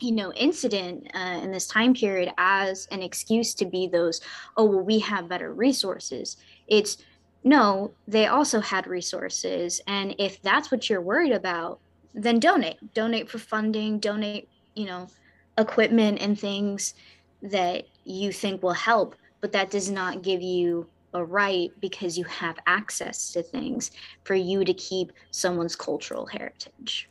you 0.00 0.12
know 0.12 0.32
incident 0.34 1.10
uh, 1.14 1.40
in 1.42 1.50
this 1.50 1.66
time 1.66 1.94
period 1.94 2.32
as 2.38 2.86
an 2.90 3.02
excuse 3.02 3.54
to 3.54 3.64
be 3.64 3.86
those 3.86 4.20
oh 4.56 4.64
well 4.64 4.80
we 4.80 4.98
have 4.98 5.28
better 5.28 5.52
resources. 5.52 6.36
It's 6.66 6.98
no 7.44 7.92
they 8.06 8.26
also 8.26 8.60
had 8.60 8.86
resources 8.86 9.80
and 9.86 10.14
if 10.18 10.42
that's 10.42 10.70
what 10.70 10.88
you're 10.90 11.00
worried 11.00 11.32
about 11.32 11.80
then 12.14 12.40
donate. 12.40 12.94
Donate 12.94 13.28
for 13.28 13.38
funding 13.38 13.98
donate 13.98 14.48
you 14.74 14.86
know 14.86 15.08
equipment 15.56 16.20
and 16.20 16.38
things 16.38 16.94
that 17.42 17.86
you 18.04 18.32
think 18.32 18.62
will 18.62 18.72
help 18.72 19.14
but 19.40 19.52
that 19.52 19.70
does 19.70 19.90
not 19.90 20.22
give 20.22 20.42
you 20.42 20.86
a 21.14 21.24
right 21.24 21.70
because 21.80 22.18
you 22.18 22.24
have 22.24 22.58
access 22.66 23.32
to 23.32 23.42
things 23.42 23.90
for 24.24 24.34
you 24.34 24.64
to 24.64 24.74
keep 24.74 25.12
someone's 25.30 25.76
cultural 25.76 26.26
heritage 26.26 27.08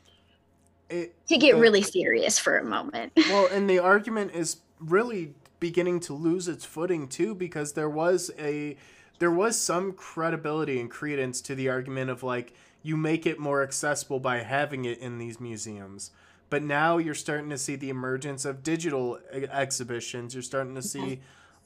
It, 0.89 1.27
to 1.27 1.37
get 1.37 1.57
really 1.57 1.81
serious 1.81 2.39
for 2.39 2.57
a 2.57 2.63
moment. 2.63 3.13
well, 3.29 3.47
and 3.47 3.69
the 3.69 3.79
argument 3.79 4.31
is 4.33 4.57
really 4.79 5.33
beginning 5.59 5.99
to 5.99 6.13
lose 6.13 6.47
its 6.47 6.63
footing 6.63 7.07
too 7.07 7.35
because 7.35 7.73
there 7.73 7.89
was 7.89 8.31
a 8.39 8.77
there 9.19 9.31
was 9.31 9.59
some 9.59 9.91
credibility 9.93 10.79
and 10.79 10.91
credence 10.91 11.41
to 11.41 11.55
the 11.55 11.67
argument 11.69 12.09
of 12.09 12.23
like 12.23 12.53
you 12.83 12.95
make 12.95 13.25
it 13.25 13.39
more 13.39 13.63
accessible 13.63 14.19
by 14.19 14.37
having 14.39 14.85
it 14.85 14.99
in 14.99 15.17
these 15.17 15.39
museums. 15.39 16.11
But 16.49 16.63
now 16.63 16.97
you're 16.97 17.15
starting 17.15 17.49
to 17.49 17.57
see 17.57 17.75
the 17.75 17.89
emergence 17.89 18.45
of 18.45 18.63
digital 18.63 19.19
exhibitions. 19.33 20.33
You're 20.33 20.43
starting 20.43 20.75
to 20.75 20.81
see 20.81 21.19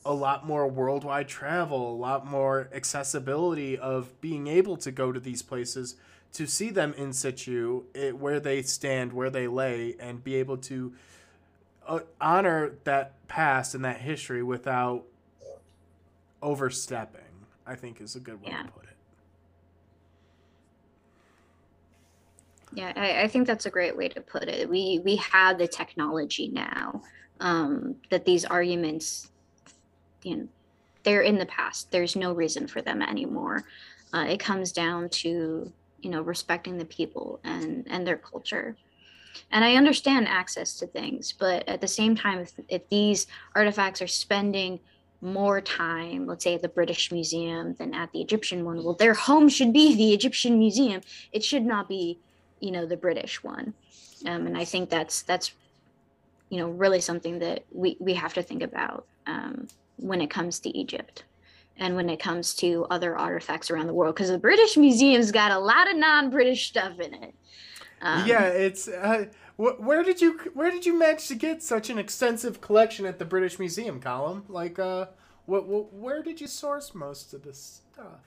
a 0.03 0.13
lot 0.13 0.47
more 0.47 0.67
worldwide 0.67 1.27
travel, 1.27 1.93
a 1.93 1.95
lot 1.95 2.25
more 2.25 2.69
accessibility 2.73 3.77
of 3.77 4.19
being 4.21 4.47
able 4.47 4.77
to 4.77 4.91
go 4.91 5.11
to 5.11 5.19
these 5.19 5.43
places 5.43 5.95
to 6.33 6.47
see 6.47 6.69
them 6.69 6.93
in 6.97 7.13
situ, 7.13 7.83
it, 7.93 8.17
where 8.17 8.39
they 8.39 8.61
stand, 8.61 9.13
where 9.13 9.29
they 9.29 9.47
lay, 9.47 9.95
and 9.99 10.23
be 10.23 10.35
able 10.35 10.57
to 10.57 10.93
uh, 11.87 11.99
honor 12.19 12.73
that 12.85 13.27
past 13.27 13.75
and 13.75 13.83
that 13.83 14.01
history 14.01 14.43
without 14.43 15.03
overstepping. 16.41 17.21
I 17.65 17.75
think 17.75 18.01
is 18.01 18.15
a 18.15 18.19
good 18.19 18.41
way 18.41 18.49
Yeah. 18.49 18.63
to 18.63 18.71
put 18.71 18.83
it. 18.83 18.89
Yeah, 22.73 22.93
I, 22.95 23.23
I 23.23 23.27
think 23.27 23.47
that's 23.47 23.65
a 23.65 23.69
great 23.69 23.95
way 23.95 24.07
to 24.09 24.21
put 24.21 24.43
it. 24.43 24.69
We 24.69 25.01
we 25.03 25.17
have 25.17 25.57
the 25.57 25.67
technology 25.67 26.47
now 26.47 27.01
um, 27.39 27.95
that 28.09 28.25
these 28.25 28.45
arguments, 28.45 29.29
you 30.23 30.37
know, 30.37 30.47
they're 31.03 31.21
in 31.21 31.37
the 31.37 31.45
past. 31.45 31.91
There's 31.91 32.15
no 32.15 32.33
reason 32.33 32.67
for 32.67 32.81
them 32.81 33.01
anymore. 33.01 33.63
Uh, 34.13 34.25
it 34.29 34.39
comes 34.39 34.71
down 34.71 35.09
to 35.09 35.71
you 36.01 36.09
know 36.09 36.21
respecting 36.21 36.77
the 36.77 36.85
people 36.85 37.39
and 37.43 37.87
and 37.89 38.05
their 38.05 38.17
culture. 38.17 38.75
And 39.51 39.63
I 39.63 39.75
understand 39.75 40.27
access 40.27 40.73
to 40.75 40.87
things, 40.87 41.33
but 41.37 41.67
at 41.67 41.79
the 41.79 41.87
same 41.87 42.17
time, 42.17 42.39
if, 42.39 42.51
if 42.67 42.89
these 42.89 43.27
artifacts 43.55 44.01
are 44.01 44.07
spending 44.07 44.79
more 45.21 45.61
time, 45.61 46.25
let's 46.25 46.43
say 46.43 46.55
at 46.55 46.61
the 46.61 46.67
British 46.67 47.11
Museum 47.11 47.75
than 47.75 47.93
at 47.93 48.11
the 48.11 48.21
Egyptian 48.21 48.65
one. 48.65 48.83
Well, 48.83 48.95
their 48.95 49.13
home 49.13 49.47
should 49.47 49.71
be 49.71 49.95
the 50.01 50.13
Egyptian 50.13 50.59
Museum. 50.59 51.01
It 51.31 51.43
should 51.43 51.65
not 51.65 51.87
be, 51.87 52.19
you 52.59 52.71
know, 52.71 52.85
the 52.85 52.97
British 52.97 53.43
one. 53.43 53.73
Um, 54.25 54.47
and 54.47 54.57
I 54.57 54.65
think 54.65 54.89
that's 54.89 55.21
that's, 55.21 55.53
you 56.49 56.57
know, 56.57 56.69
really 56.69 56.99
something 57.01 57.39
that 57.39 57.63
we 57.71 57.97
we 57.99 58.13
have 58.15 58.33
to 58.33 58.43
think 58.43 58.63
about 58.63 59.05
um, 59.27 59.67
when 59.97 60.21
it 60.21 60.29
comes 60.29 60.59
to 60.59 60.77
Egypt 60.77 61.23
and 61.77 61.95
when 61.95 62.09
it 62.09 62.19
comes 62.19 62.53
to 62.55 62.85
other 62.89 63.17
artifacts 63.17 63.71
around 63.71 63.87
the 63.87 63.93
world 63.93 64.15
because 64.15 64.29
the 64.29 64.37
british 64.37 64.77
museum's 64.77 65.31
got 65.31 65.51
a 65.51 65.59
lot 65.59 65.89
of 65.89 65.97
non-british 65.97 66.67
stuff 66.67 66.99
in 66.99 67.13
it. 67.13 67.35
Um, 68.01 68.27
yeah 68.27 68.45
it's 68.47 68.87
uh, 68.87 69.25
wh- 69.57 69.79
where 69.79 70.03
did 70.03 70.21
you 70.21 70.39
where 70.53 70.71
did 70.71 70.85
you 70.85 70.97
manage 70.97 71.27
to 71.27 71.35
get 71.35 71.61
such 71.63 71.89
an 71.89 71.97
extensive 71.97 72.61
collection 72.61 73.05
at 73.05 73.19
the 73.19 73.25
british 73.25 73.59
museum 73.59 73.99
Colum 73.99 74.45
like 74.47 74.79
uh 74.79 75.07
what, 75.45 75.67
what 75.67 75.93
where 75.93 76.23
did 76.23 76.39
you 76.39 76.47
source 76.47 76.93
most 76.93 77.33
of 77.33 77.43
this 77.43 77.81
stuff? 77.93 78.21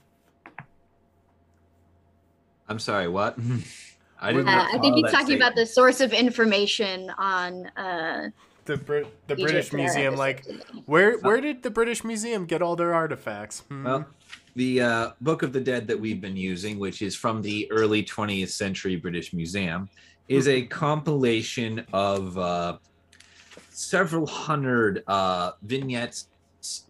I'm 2.69 2.79
sorry 2.79 3.09
what? 3.09 3.39
I 4.21 4.33
didn't 4.33 4.49
uh, 4.49 4.66
i 4.73 4.79
think 4.79 4.97
he's 4.97 5.11
talking 5.11 5.27
statement. 5.27 5.43
about 5.43 5.55
the 5.55 5.66
source 5.66 6.01
of 6.01 6.12
information 6.12 7.11
on 7.19 7.66
uh 7.77 8.29
the 8.65 8.77
Brit 8.77 9.07
the 9.27 9.36
British 9.36 9.73
Museum. 9.73 10.16
Like, 10.16 10.47
where 10.86 11.19
where 11.19 11.41
did 11.41 11.62
the 11.62 11.70
British 11.70 12.05
Museum 12.05 12.47
get 12.47 12.62
all 12.62 12.77
their 12.77 12.95
artifacts? 12.95 13.61
Hmm. 13.69 13.85
Well, 13.85 14.07
the 14.57 14.81
uh, 14.81 15.11
Book 15.20 15.43
of 15.43 15.53
the 15.53 15.61
Dead 15.61 15.86
that 15.89 15.99
we've 15.99 16.20
been 16.20 16.36
using, 16.36 16.78
which 16.78 17.03
is 17.03 17.16
from 17.16 17.43
the 17.43 17.70
early 17.70 18.05
20th 18.05 18.51
century 18.51 18.97
British 18.97 19.32
Museum, 19.32 19.89
is 20.28 20.49
a 20.49 20.62
compilation 20.62 21.85
of 21.93 22.39
uh, 22.39 22.78
several 23.70 24.27
hundred 24.27 25.03
uh, 25.07 25.53
vignettes 25.62 26.28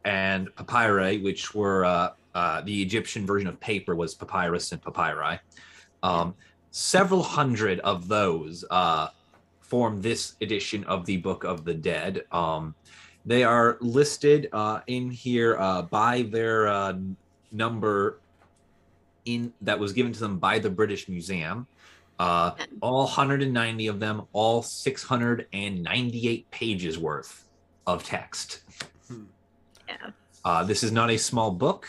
and 0.05 0.55
papyri, 0.57 1.19
which 1.19 1.55
were 1.55 1.85
uh, 1.85 2.11
uh, 2.35 2.61
the 2.63 2.83
Egyptian 2.83 3.27
version 3.27 3.49
of 3.49 3.59
paper 3.61 3.95
was 3.95 4.15
papyrus 4.15 4.73
and 4.73 4.83
papyri. 4.83 5.39
Um, 6.03 6.35
several 6.71 7.23
hundred 7.23 7.81
of 7.81 8.09
those 8.09 8.65
uh, 8.71 9.09
form 9.75 10.01
this 10.01 10.37
edition 10.41 10.85
of 10.85 11.05
the 11.05 11.17
Book 11.17 11.43
of 11.43 11.65
the 11.65 11.75
Dead. 11.75 12.23
Um, 12.31 12.77
they 13.27 13.43
are 13.43 13.77
listed 13.81 14.49
uh, 14.53 14.83
in 14.87 15.11
here 15.11 15.59
uh, 15.59 15.83
by 15.83 16.23
their 16.23 16.69
uh, 16.69 16.93
number 17.51 18.21
in 19.25 19.53
that 19.63 19.77
was 19.77 19.93
given 19.93 20.13
to 20.13 20.21
them 20.21 20.39
by 20.39 20.61
the 20.61 20.71
British 20.71 21.09
Museum. 21.09 21.67
Uh, 22.21 22.53
all 22.81 23.03
190 23.03 23.89
of 23.89 23.99
them, 23.99 24.23
all 24.33 24.63
698 24.63 26.51
pages 26.53 26.97
worth 26.97 27.49
of 27.89 28.05
text. 28.05 28.63
Hmm. 29.09 29.25
Yeah. 29.89 30.11
Uh, 30.45 30.63
this 30.63 30.85
is 30.85 30.93
not 30.93 31.11
a 31.11 31.17
small 31.17 31.51
book. 31.51 31.89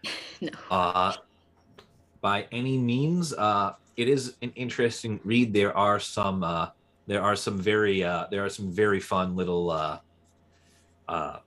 no. 0.42 0.50
Uh, 0.70 1.14
by 2.20 2.46
any 2.52 2.76
means, 2.76 3.32
it 3.32 4.08
is 4.08 4.36
an 4.42 4.52
interesting 4.54 5.18
read. 5.24 5.54
There 5.54 5.74
are 5.74 5.98
some 5.98 6.44
there 7.12 7.22
are 7.22 7.36
some 7.36 7.58
very 7.58 8.02
uh, 8.02 8.26
there 8.30 8.44
are 8.44 8.48
some 8.48 8.70
very 8.70 9.00
fun 9.00 9.36
little 9.36 9.70
uh, 9.70 9.98
uh, 11.08 11.38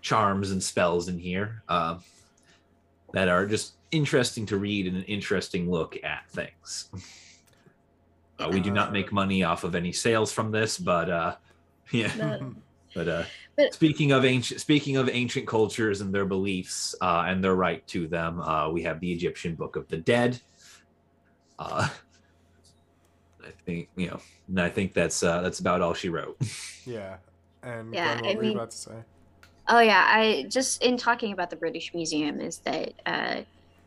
charms 0.00 0.50
and 0.50 0.62
spells 0.62 1.08
in 1.08 1.18
here 1.18 1.62
uh, 1.68 1.98
that 3.12 3.28
are 3.28 3.46
just 3.46 3.74
interesting 3.90 4.46
to 4.46 4.56
read 4.56 4.86
and 4.86 4.96
an 4.96 5.04
interesting 5.04 5.70
look 5.70 5.96
at 6.04 6.28
things. 6.30 6.90
Uh, 8.38 8.48
we 8.50 8.60
do 8.60 8.70
not 8.70 8.92
make 8.92 9.12
money 9.12 9.42
off 9.42 9.64
of 9.64 9.74
any 9.74 9.92
sales 9.92 10.32
from 10.32 10.50
this, 10.50 10.78
but 10.78 11.10
uh, 11.10 11.36
yeah. 11.90 12.38
But, 12.94 13.08
uh, 13.08 13.24
but 13.56 13.74
speaking 13.74 14.12
of 14.12 14.24
ancient, 14.24 14.60
speaking 14.60 14.96
of 14.96 15.08
ancient 15.08 15.46
cultures 15.46 16.00
and 16.00 16.12
their 16.12 16.24
beliefs 16.24 16.94
uh, 17.00 17.24
and 17.26 17.44
their 17.44 17.54
right 17.54 17.86
to 17.88 18.08
them, 18.08 18.40
uh, 18.40 18.68
we 18.70 18.82
have 18.82 18.98
the 18.98 19.12
Egyptian 19.12 19.54
Book 19.54 19.76
of 19.76 19.86
the 19.88 19.98
Dead. 19.98 20.40
Uh, 21.58 21.88
I 23.44 23.50
think 23.64 23.88
you 23.96 24.08
know, 24.08 24.20
and 24.50 24.60
I 24.60 24.68
think 24.68 24.92
that's 24.92 25.22
uh, 25.22 25.40
that's 25.40 25.60
about 25.60 25.80
all 25.80 25.94
she 25.94 26.08
wrote. 26.08 26.36
yeah, 26.84 27.16
and 27.62 27.94
yeah, 27.94 28.14
Gwen, 28.14 28.24
what 28.24 28.30
I 28.30 28.36
were 28.36 28.42
mean, 28.42 28.50
you 28.50 28.56
about 28.56 28.70
to 28.72 28.76
say? 28.76 28.92
Oh 29.68 29.80
yeah, 29.80 30.04
I 30.06 30.46
just 30.48 30.82
in 30.82 30.96
talking 30.96 31.32
about 31.32 31.50
the 31.50 31.56
British 31.56 31.94
Museum 31.94 32.40
is 32.40 32.58
that 32.58 32.92
uh, 33.06 33.40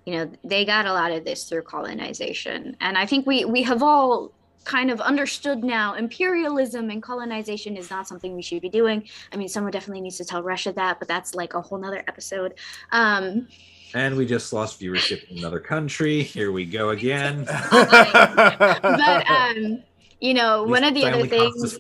you 0.06 0.14
know 0.14 0.31
they 0.44 0.65
got 0.65 0.85
a 0.85 0.94
lot 0.94 1.11
of 1.11 1.26
this 1.26 1.44
through 1.44 1.64
colonization, 1.64 2.76
and 2.80 2.98
I 2.98 3.06
think 3.06 3.27
we 3.27 3.45
we 3.45 3.64
have 3.64 3.84
all 3.84 4.31
kind 4.64 4.90
of 4.90 5.02
understood 5.02 5.61
now 5.61 5.94
imperialism 5.94 6.90
and 6.90 7.03
colonization 7.03 7.76
is 7.76 7.90
not 7.90 8.07
something 8.07 8.34
we 8.34 8.41
should 8.41 8.61
be 8.61 8.69
doing. 8.69 9.03
I 9.34 9.35
mean, 9.35 9.49
someone 9.49 9.73
definitely 9.73 9.99
needs 9.99 10.18
to 10.18 10.26
tell 10.26 10.41
Russia 10.41 10.72
that, 10.73 10.99
but 10.99 11.10
that's 11.10 11.35
like 11.35 11.53
a 11.53 11.61
whole 11.61 11.77
nother 11.77 12.02
episode. 12.07 12.53
Um, 12.94 13.49
and 13.94 14.15
we 14.15 14.26
just 14.26 14.53
lost 14.53 14.80
viewership 14.80 15.30
in 15.30 15.38
another 15.38 15.60
country. 15.60 16.23
Here 16.23 16.52
we 16.52 16.65
go 16.65 16.90
again. 16.98 17.44
but 17.72 19.30
um, 19.30 19.84
you 20.23 20.33
know, 20.33 20.63
one 20.63 20.85
of 20.85 20.93
the 20.93 21.03
other 21.03 21.27
things 21.27 21.79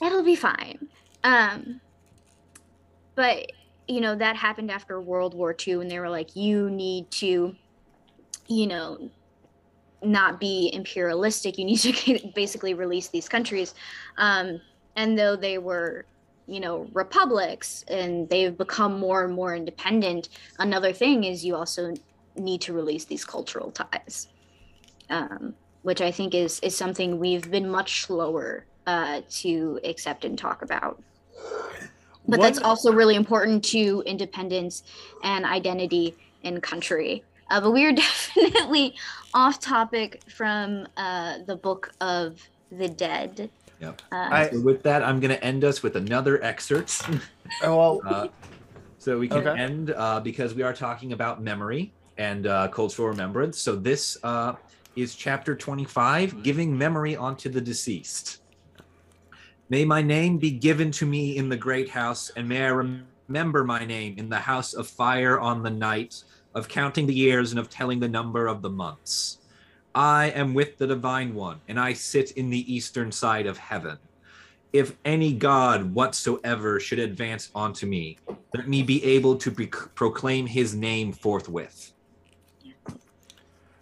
that'll 0.00 0.22
be 0.22 0.36
fine. 0.36 0.88
Um, 1.24 1.80
but 3.16 3.50
you 3.88 4.00
know, 4.00 4.14
that 4.14 4.36
happened 4.36 4.70
after 4.70 5.00
World 5.00 5.34
War 5.34 5.56
II, 5.66 5.80
and 5.80 5.90
they 5.90 5.98
were 5.98 6.08
like, 6.08 6.36
you 6.36 6.70
need 6.70 7.10
to, 7.10 7.56
you 8.46 8.66
know, 8.68 9.10
not 10.04 10.38
be 10.38 10.70
imperialistic. 10.72 11.58
You 11.58 11.64
need 11.64 11.78
to 11.78 12.30
basically 12.36 12.74
release 12.74 13.08
these 13.08 13.28
countries. 13.28 13.74
Um, 14.16 14.60
and 14.94 15.18
though 15.18 15.34
they 15.34 15.58
were 15.58 16.06
you 16.46 16.60
know 16.60 16.88
republics 16.94 17.84
and 17.88 18.26
they've 18.30 18.56
become 18.56 18.98
more 18.98 19.22
and 19.22 19.34
more 19.34 19.54
independent 19.54 20.30
another 20.60 20.94
thing 20.94 21.24
is 21.24 21.44
you 21.44 21.54
also 21.54 21.92
need 22.36 22.62
to 22.62 22.72
release 22.72 23.04
these 23.04 23.22
cultural 23.22 23.70
ties 23.70 24.28
um, 25.10 25.54
which 25.82 26.00
i 26.00 26.10
think 26.10 26.34
is 26.34 26.60
is 26.60 26.76
something 26.76 27.18
we've 27.18 27.50
been 27.50 27.68
much 27.68 28.02
slower 28.02 28.64
uh, 28.86 29.20
to 29.28 29.78
accept 29.84 30.24
and 30.24 30.38
talk 30.38 30.62
about 30.62 31.02
but 32.26 32.40
that's 32.40 32.58
also 32.58 32.92
really 32.92 33.16
important 33.16 33.62
to 33.62 34.02
independence 34.06 34.82
and 35.22 35.44
identity 35.44 36.14
in 36.42 36.60
country 36.60 37.22
uh, 37.50 37.60
but 37.60 37.70
we 37.70 37.84
are 37.84 37.92
definitely 38.08 38.94
off 39.34 39.60
topic 39.60 40.22
from 40.30 40.86
uh, 40.96 41.38
the 41.46 41.56
book 41.56 41.92
of 42.00 42.40
the 42.70 42.88
dead 42.88 43.50
Yep. 43.80 44.02
Uh, 44.10 44.28
I, 44.30 44.50
so 44.50 44.60
with 44.60 44.82
that, 44.82 45.02
I'm 45.02 45.20
going 45.20 45.30
to 45.30 45.42
end 45.44 45.64
us 45.64 45.82
with 45.82 45.96
another 45.96 46.42
excerpt. 46.42 47.02
oh, 47.62 47.76
well, 47.76 48.00
uh, 48.04 48.28
so 48.98 49.18
we 49.18 49.28
can 49.28 49.46
okay. 49.46 49.60
end 49.60 49.94
uh, 49.96 50.20
because 50.20 50.54
we 50.54 50.62
are 50.62 50.72
talking 50.72 51.12
about 51.12 51.40
memory 51.40 51.92
and 52.16 52.46
uh, 52.46 52.68
cultural 52.68 53.08
remembrance. 53.08 53.60
So 53.60 53.76
this 53.76 54.18
uh, 54.24 54.54
is 55.00 55.14
chapter 55.14 55.54
25, 55.54 56.30
mm-hmm. 56.30 56.42
giving 56.42 56.76
memory 56.76 57.16
unto 57.16 57.48
the 57.48 57.60
deceased. 57.60 58.42
May 59.70 59.84
my 59.84 60.02
name 60.02 60.38
be 60.38 60.50
given 60.50 60.90
to 60.92 61.06
me 61.06 61.36
in 61.36 61.48
the 61.48 61.56
great 61.56 61.90
house, 61.90 62.30
and 62.36 62.48
may 62.48 62.64
I 62.64 62.68
remember 63.28 63.64
my 63.64 63.84
name 63.84 64.14
in 64.18 64.28
the 64.28 64.38
house 64.38 64.74
of 64.74 64.88
fire 64.88 65.38
on 65.38 65.62
the 65.62 65.70
night 65.70 66.22
of 66.54 66.68
counting 66.68 67.06
the 67.06 67.14
years 67.14 67.52
and 67.52 67.60
of 67.60 67.68
telling 67.68 68.00
the 68.00 68.08
number 68.08 68.46
of 68.46 68.62
the 68.62 68.70
months. 68.70 69.38
I 69.94 70.30
am 70.30 70.54
with 70.54 70.78
the 70.78 70.86
divine 70.86 71.34
one, 71.34 71.60
and 71.68 71.78
I 71.78 71.92
sit 71.92 72.32
in 72.32 72.50
the 72.50 72.72
eastern 72.72 73.12
side 73.12 73.46
of 73.46 73.58
heaven. 73.58 73.98
If 74.72 74.96
any 75.04 75.32
god 75.32 75.94
whatsoever 75.94 76.78
should 76.78 76.98
advance 76.98 77.50
onto 77.54 77.86
me, 77.86 78.18
let 78.54 78.68
me 78.68 78.82
be 78.82 79.02
able 79.04 79.36
to 79.36 79.50
proclaim 79.94 80.46
his 80.46 80.74
name 80.74 81.12
forthwith. 81.12 81.92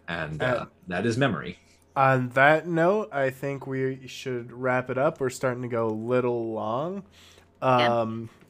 And 0.09 0.43
uh, 0.43 0.47
uh, 0.47 0.67
that 0.89 1.07
is 1.07 1.17
memory. 1.17 1.59
On 1.95 2.29
that 2.31 2.67
note, 2.67 3.09
I 3.13 3.31
think 3.31 3.67
we 3.67 4.07
should 4.07 4.53
wrap 4.53 4.91
it 4.91 4.99
up. 4.99 5.21
We're 5.21 5.31
starting 5.31 5.63
to 5.63 5.69
go 5.69 5.87
a 5.87 5.91
little 5.91 6.53
long. 6.53 7.05
Um, 7.63 8.31
yeah. 8.31 8.47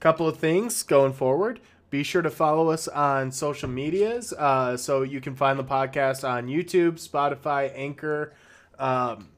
Couple 0.00 0.28
of 0.28 0.38
things 0.38 0.82
going 0.82 1.12
forward. 1.12 1.60
Be 1.90 2.02
sure 2.02 2.22
to 2.22 2.30
follow 2.30 2.70
us 2.70 2.88
on 2.88 3.32
social 3.32 3.68
medias. 3.68 4.32
Uh, 4.32 4.76
so 4.76 5.02
you 5.02 5.20
can 5.20 5.34
find 5.34 5.58
the 5.58 5.64
podcast 5.64 6.28
on 6.28 6.46
YouTube, 6.46 6.94
Spotify, 6.94 7.72
Anchor. 7.74 8.34
Um, 8.78 9.28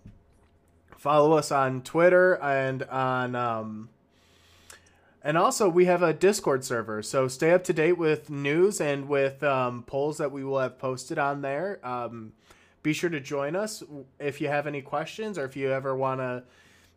follow 0.97 1.36
us 1.36 1.52
on 1.52 1.82
Twitter 1.82 2.34
and 2.43 2.82
on. 2.84 3.34
Um, 3.34 3.88
and 5.27 5.36
also, 5.36 5.69
we 5.69 5.86
have 5.86 6.03
a 6.03 6.12
Discord 6.12 6.65
server, 6.65 7.03
so 7.03 7.28
stay 7.28 7.53
up 7.53 7.65
to 7.65 7.73
date 7.73 7.98
with 7.98 8.31
news 8.31 8.81
and 8.81 9.09
with 9.09 9.43
um, 9.43 9.82
polls 9.82 10.19
that 10.19 10.31
we 10.32 10.44
will 10.44 10.61
have 10.61 10.78
posted 10.78 11.19
on 11.19 11.43
there. 11.43 11.81
Um, 11.82 12.32
be 12.82 12.93
sure 12.93 13.11
to 13.11 13.20
join 13.20 13.57
us 13.57 13.82
if 14.20 14.40
you 14.40 14.48
have 14.48 14.66
any 14.66 14.81
questions 14.81 15.36
or 15.36 15.44
if 15.44 15.57
you 15.57 15.73
ever 15.73 15.97
want 15.97 16.20
to 16.20 16.44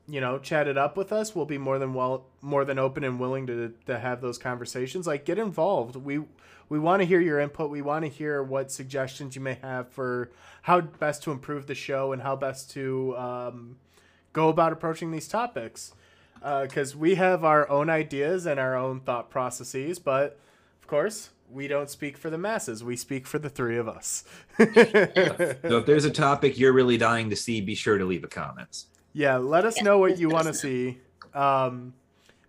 you 0.10 0.20
know, 0.20 0.40
chat 0.40 0.68
it 0.68 0.78
up 0.78 0.98
with 0.98 1.12
us. 1.12 1.36
We'll 1.36 1.46
be 1.46 1.58
more 1.58 1.78
than 1.78 1.94
well, 1.94 2.26
more 2.42 2.66
than 2.66 2.80
open 2.80 3.04
and 3.04 3.20
willing 3.20 3.46
to 3.48 3.74
to 3.86 4.00
have 4.00 4.22
those 4.22 4.38
conversations. 4.38 5.06
Like, 5.06 5.24
get 5.24 5.38
involved. 5.38 5.96
We 5.96 6.24
we 6.68 6.80
want 6.80 7.02
to 7.02 7.06
hear 7.06 7.22
your 7.22 7.40
input. 7.40 7.70
We 7.70 7.82
want 7.82 8.06
to 8.06 8.10
hear 8.10 8.42
what 8.42 8.72
suggestions 8.72 9.36
you 9.36 9.42
may 9.42 9.58
have 9.62 9.90
for 9.90 10.32
how 10.64 10.82
best 10.82 11.24
to 11.24 11.32
improve 11.32 11.68
the 11.68 11.76
show 11.76 12.12
and 12.12 12.22
how 12.22 12.36
best 12.36 12.72
to 12.72 13.16
um, 13.18 13.78
go 14.34 14.50
about 14.50 14.74
approaching 14.74 15.12
these 15.12 15.28
topics. 15.28 15.94
Because 16.42 16.96
we 16.96 17.16
have 17.16 17.44
our 17.44 17.70
own 17.70 17.90
ideas 17.90 18.46
and 18.46 18.60
our 18.60 18.76
own 18.76 19.00
thought 19.02 19.30
processes, 19.30 20.00
but 20.00 20.40
of 20.82 20.88
course, 20.88 21.30
we 21.52 21.68
don't 21.68 21.90
speak 21.90 22.18
for 22.18 22.30
the 22.30 22.38
masses. 22.38 22.84
We 22.84 22.96
speak 22.96 23.26
for 23.28 23.40
the 23.40 23.50
three 23.50 23.78
of 23.78 23.88
us. 23.88 24.24
So 24.58 25.78
if 25.78 25.86
there's 25.86 26.06
a 26.06 26.12
topic 26.12 26.58
you're 26.60 26.74
really 26.74 26.98
dying 26.98 27.30
to 27.30 27.36
see, 27.36 27.62
be 27.62 27.76
sure 27.76 27.98
to 27.98 28.06
leave 28.06 28.24
a 28.24 28.28
comment. 28.28 28.86
yeah, 29.14 29.38
let 29.38 29.66
us 29.66 29.78
Yeah, 29.78 29.84
know 29.84 29.98
what 30.00 30.18
you 30.18 30.30
want 30.30 30.48
to 30.48 30.54
see. 30.66 31.00
Um, 31.34 31.94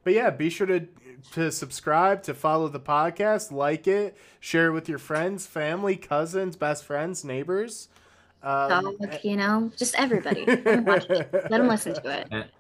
but 0.05 0.13
yeah, 0.15 0.31
be 0.31 0.51
sure 0.51 0.67
to 0.67 0.87
to 1.33 1.53
subscribe, 1.53 2.23
to 2.23 2.33
follow 2.35 2.69
the 2.69 2.81
podcast, 2.81 3.53
like 3.53 3.87
it, 3.87 4.17
share 4.41 4.69
it 4.69 4.73
with 4.73 4.89
your 4.89 4.99
friends, 4.99 5.47
family, 5.47 5.97
cousins, 5.97 6.57
best 6.57 6.85
friends, 6.85 7.25
neighbors. 7.25 7.89
Um, 8.43 8.97
Dog, 9.01 9.19
you 9.23 9.37
know, 9.37 9.71
just 9.77 9.95
everybody. 9.99 10.47
Let 10.47 10.65
them. 10.65 10.85
Let 10.87 11.51
them 11.51 11.69
listen 11.69 11.93
to 11.95 12.27
it. 12.33 12.51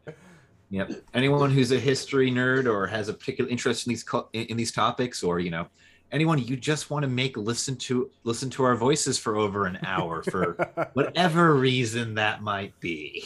Yep. 0.70 0.92
Anyone 1.14 1.50
who's 1.50 1.72
a 1.72 1.78
history 1.78 2.30
nerd 2.30 2.66
or 2.66 2.86
has 2.86 3.08
a 3.08 3.12
particular 3.12 3.50
interest 3.50 3.86
in 3.86 3.90
these 3.90 4.04
co- 4.04 4.28
in, 4.32 4.56
these 4.56 4.72
topics, 4.72 5.22
or 5.22 5.40
you 5.40 5.50
know, 5.50 5.66
anyone 6.12 6.38
you 6.38 6.56
just 6.56 6.90
want 6.90 7.02
to 7.02 7.08
make 7.08 7.36
listen 7.36 7.76
to 7.76 8.10
listen 8.22 8.50
to 8.50 8.62
our 8.62 8.76
voices 8.76 9.18
for 9.18 9.36
over 9.36 9.66
an 9.66 9.78
hour 9.84 10.22
for 10.22 10.54
whatever 10.92 11.54
reason 11.54 12.14
that 12.14 12.42
might 12.42 12.78
be. 12.78 13.24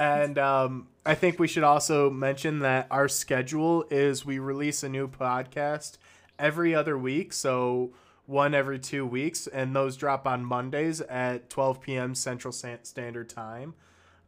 And 0.00 0.38
um, 0.38 0.88
I 1.04 1.14
think 1.14 1.38
we 1.38 1.48
should 1.48 1.64
also 1.64 2.10
mention 2.10 2.60
that 2.60 2.86
our 2.90 3.08
schedule 3.08 3.84
is 3.90 4.24
we 4.24 4.38
release 4.38 4.82
a 4.82 4.88
new 4.88 5.08
podcast 5.08 5.98
every 6.38 6.74
other 6.74 6.96
week. 6.96 7.32
So 7.32 7.92
one 8.26 8.54
every 8.54 8.78
two 8.78 9.06
weeks. 9.06 9.46
And 9.46 9.74
those 9.74 9.96
drop 9.96 10.26
on 10.26 10.44
Mondays 10.44 11.00
at 11.00 11.50
12 11.50 11.80
p.m. 11.80 12.14
Central 12.14 12.52
Standard 12.52 13.28
Time. 13.28 13.74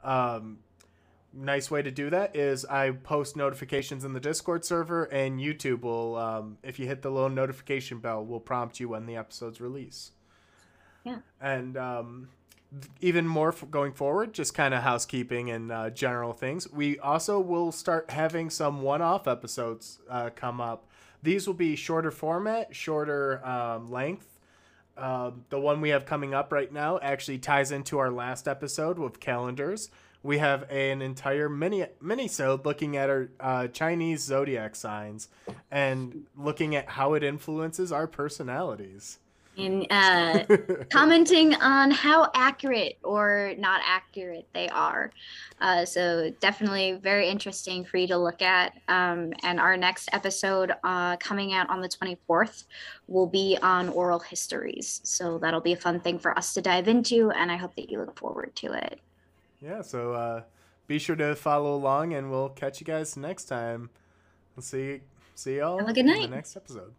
Um, 0.03 0.59
nice 1.33 1.71
way 1.71 1.83
to 1.83 1.91
do 1.91 2.11
that 2.11 2.35
is 2.35 2.65
I 2.65 2.91
post 2.91 3.37
notifications 3.37 4.05
in 4.05 4.13
the 4.13 4.21
Discord 4.21 4.65
server, 4.65 5.05
and 5.05 5.41
YouTube 5.41 5.83
will, 5.83 6.17
um, 6.17 6.59
if 6.63 6.79
you 6.79 6.87
hit 6.87 7.03
the 7.03 7.11
little 7.11 7.29
notification 7.29 7.99
bell, 7.99 8.25
will 8.25 8.41
prompt 8.41 8.81
you 8.81 8.89
when 8.89 9.07
the 9.07 9.17
episodes 9.17 9.61
release. 9.61 10.13
Yeah. 11.05 11.19
And 11.41 11.77
um, 11.77 12.29
even 13.01 13.27
more 13.27 13.53
going 13.71 13.93
forward, 13.93 14.33
just 14.33 14.55
kind 14.55 14.75
of 14.75 14.83
housekeeping 14.83 15.51
and 15.51 15.73
uh, 15.73 15.91
general 15.91 16.33
things. 16.33 16.71
We 16.71 16.99
also 16.99 17.41
will 17.41 17.73
start 17.73 18.11
having 18.11 18.51
some 18.51 18.83
one-off 18.83 19.27
episodes 19.27 19.99
uh, 20.09 20.31
come 20.35 20.61
up. 20.61 20.87
These 21.23 21.47
will 21.47 21.55
be 21.55 21.77
shorter 21.77 22.11
format, 22.11 22.75
shorter 22.75 23.45
um, 23.47 23.91
length. 23.91 24.39
Um, 24.97 25.45
the 25.49 25.59
one 25.59 25.81
we 25.81 25.91
have 25.91 26.05
coming 26.05 26.35
up 26.35 26.53
right 26.53 26.71
now 26.71 26.99
actually 27.01 27.39
ties 27.39 27.73
into 27.73 27.99
our 27.99 28.11
last 28.11 28.47
episode 28.47 28.99
with 28.99 29.21
calendars. 29.21 29.91
We 30.23 30.39
have 30.39 30.71
an 30.71 31.01
entire 31.01 31.49
mini 31.49 31.87
mini-sode 32.01 32.67
looking 32.67 32.97
at 32.97 33.09
our 33.09 33.29
uh, 33.41 33.69
Chinese 33.69 34.23
zodiac 34.23 34.77
signs 34.77 35.29
and 35.71 36.27
looking 36.37 36.75
at 36.77 36.91
how 36.91 37.15
it 37.15 37.23
influences 37.23 37.91
our 37.91 38.07
personalities. 38.07 39.19
And 39.57 39.87
uh, 39.91 40.45
commenting 40.93 41.55
on 41.55 41.91
how 41.91 42.31
accurate 42.35 42.99
or 43.03 43.55
not 43.59 43.81
accurate 43.85 44.47
they 44.55 44.69
are. 44.69 45.11
Uh, 45.61 45.85
so 45.85 46.33
definitely 46.41 46.93
very 47.03 47.29
interesting 47.29 47.85
for 47.85 47.97
you 47.97 48.07
to 48.09 48.17
look 48.17 48.43
at. 48.43 48.75
Um, 48.89 49.33
and 49.43 49.61
our 49.61 49.77
next 49.77 50.09
episode 50.13 50.73
uh, 50.85 51.17
coming 51.17 51.53
out 51.53 51.69
on 51.69 51.81
the 51.81 51.89
24th 51.89 52.65
will 53.09 53.27
be 53.27 53.59
on 53.63 53.89
oral 53.91 54.21
histories. 54.21 55.01
So 55.05 55.39
that'll 55.39 55.61
be 55.61 55.73
a 55.73 55.77
fun 55.77 56.01
thing 56.01 56.19
for 56.19 56.37
us 56.37 56.55
to 56.55 56.63
dive 56.63 56.89
into, 56.89 57.31
and 57.31 57.51
I 57.51 57.57
hope 57.57 57.75
that 57.77 57.91
you 57.91 57.99
look 57.99 58.19
forward 58.19 58.55
to 58.57 58.73
it. 58.73 59.01
Yeah, 59.61 59.83
so 59.83 60.13
uh, 60.15 60.43
be 60.87 60.99
sure 60.99 61.17
to 61.17 61.35
follow 61.37 61.75
along, 61.75 62.15
and 62.15 62.31
we'll 62.31 62.49
catch 62.51 62.81
you 62.81 62.85
guys 62.87 63.17
next 63.17 63.45
time. 63.45 63.91
We'll 64.57 64.63
see 64.63 65.01
see 65.35 65.57
y'all 65.59 65.79
Have 65.79 65.89
a 65.89 65.93
good 65.93 66.01
in 66.01 66.07
night. 66.07 66.31
the 66.31 66.35
next 66.37 66.57
episode. 66.57 66.95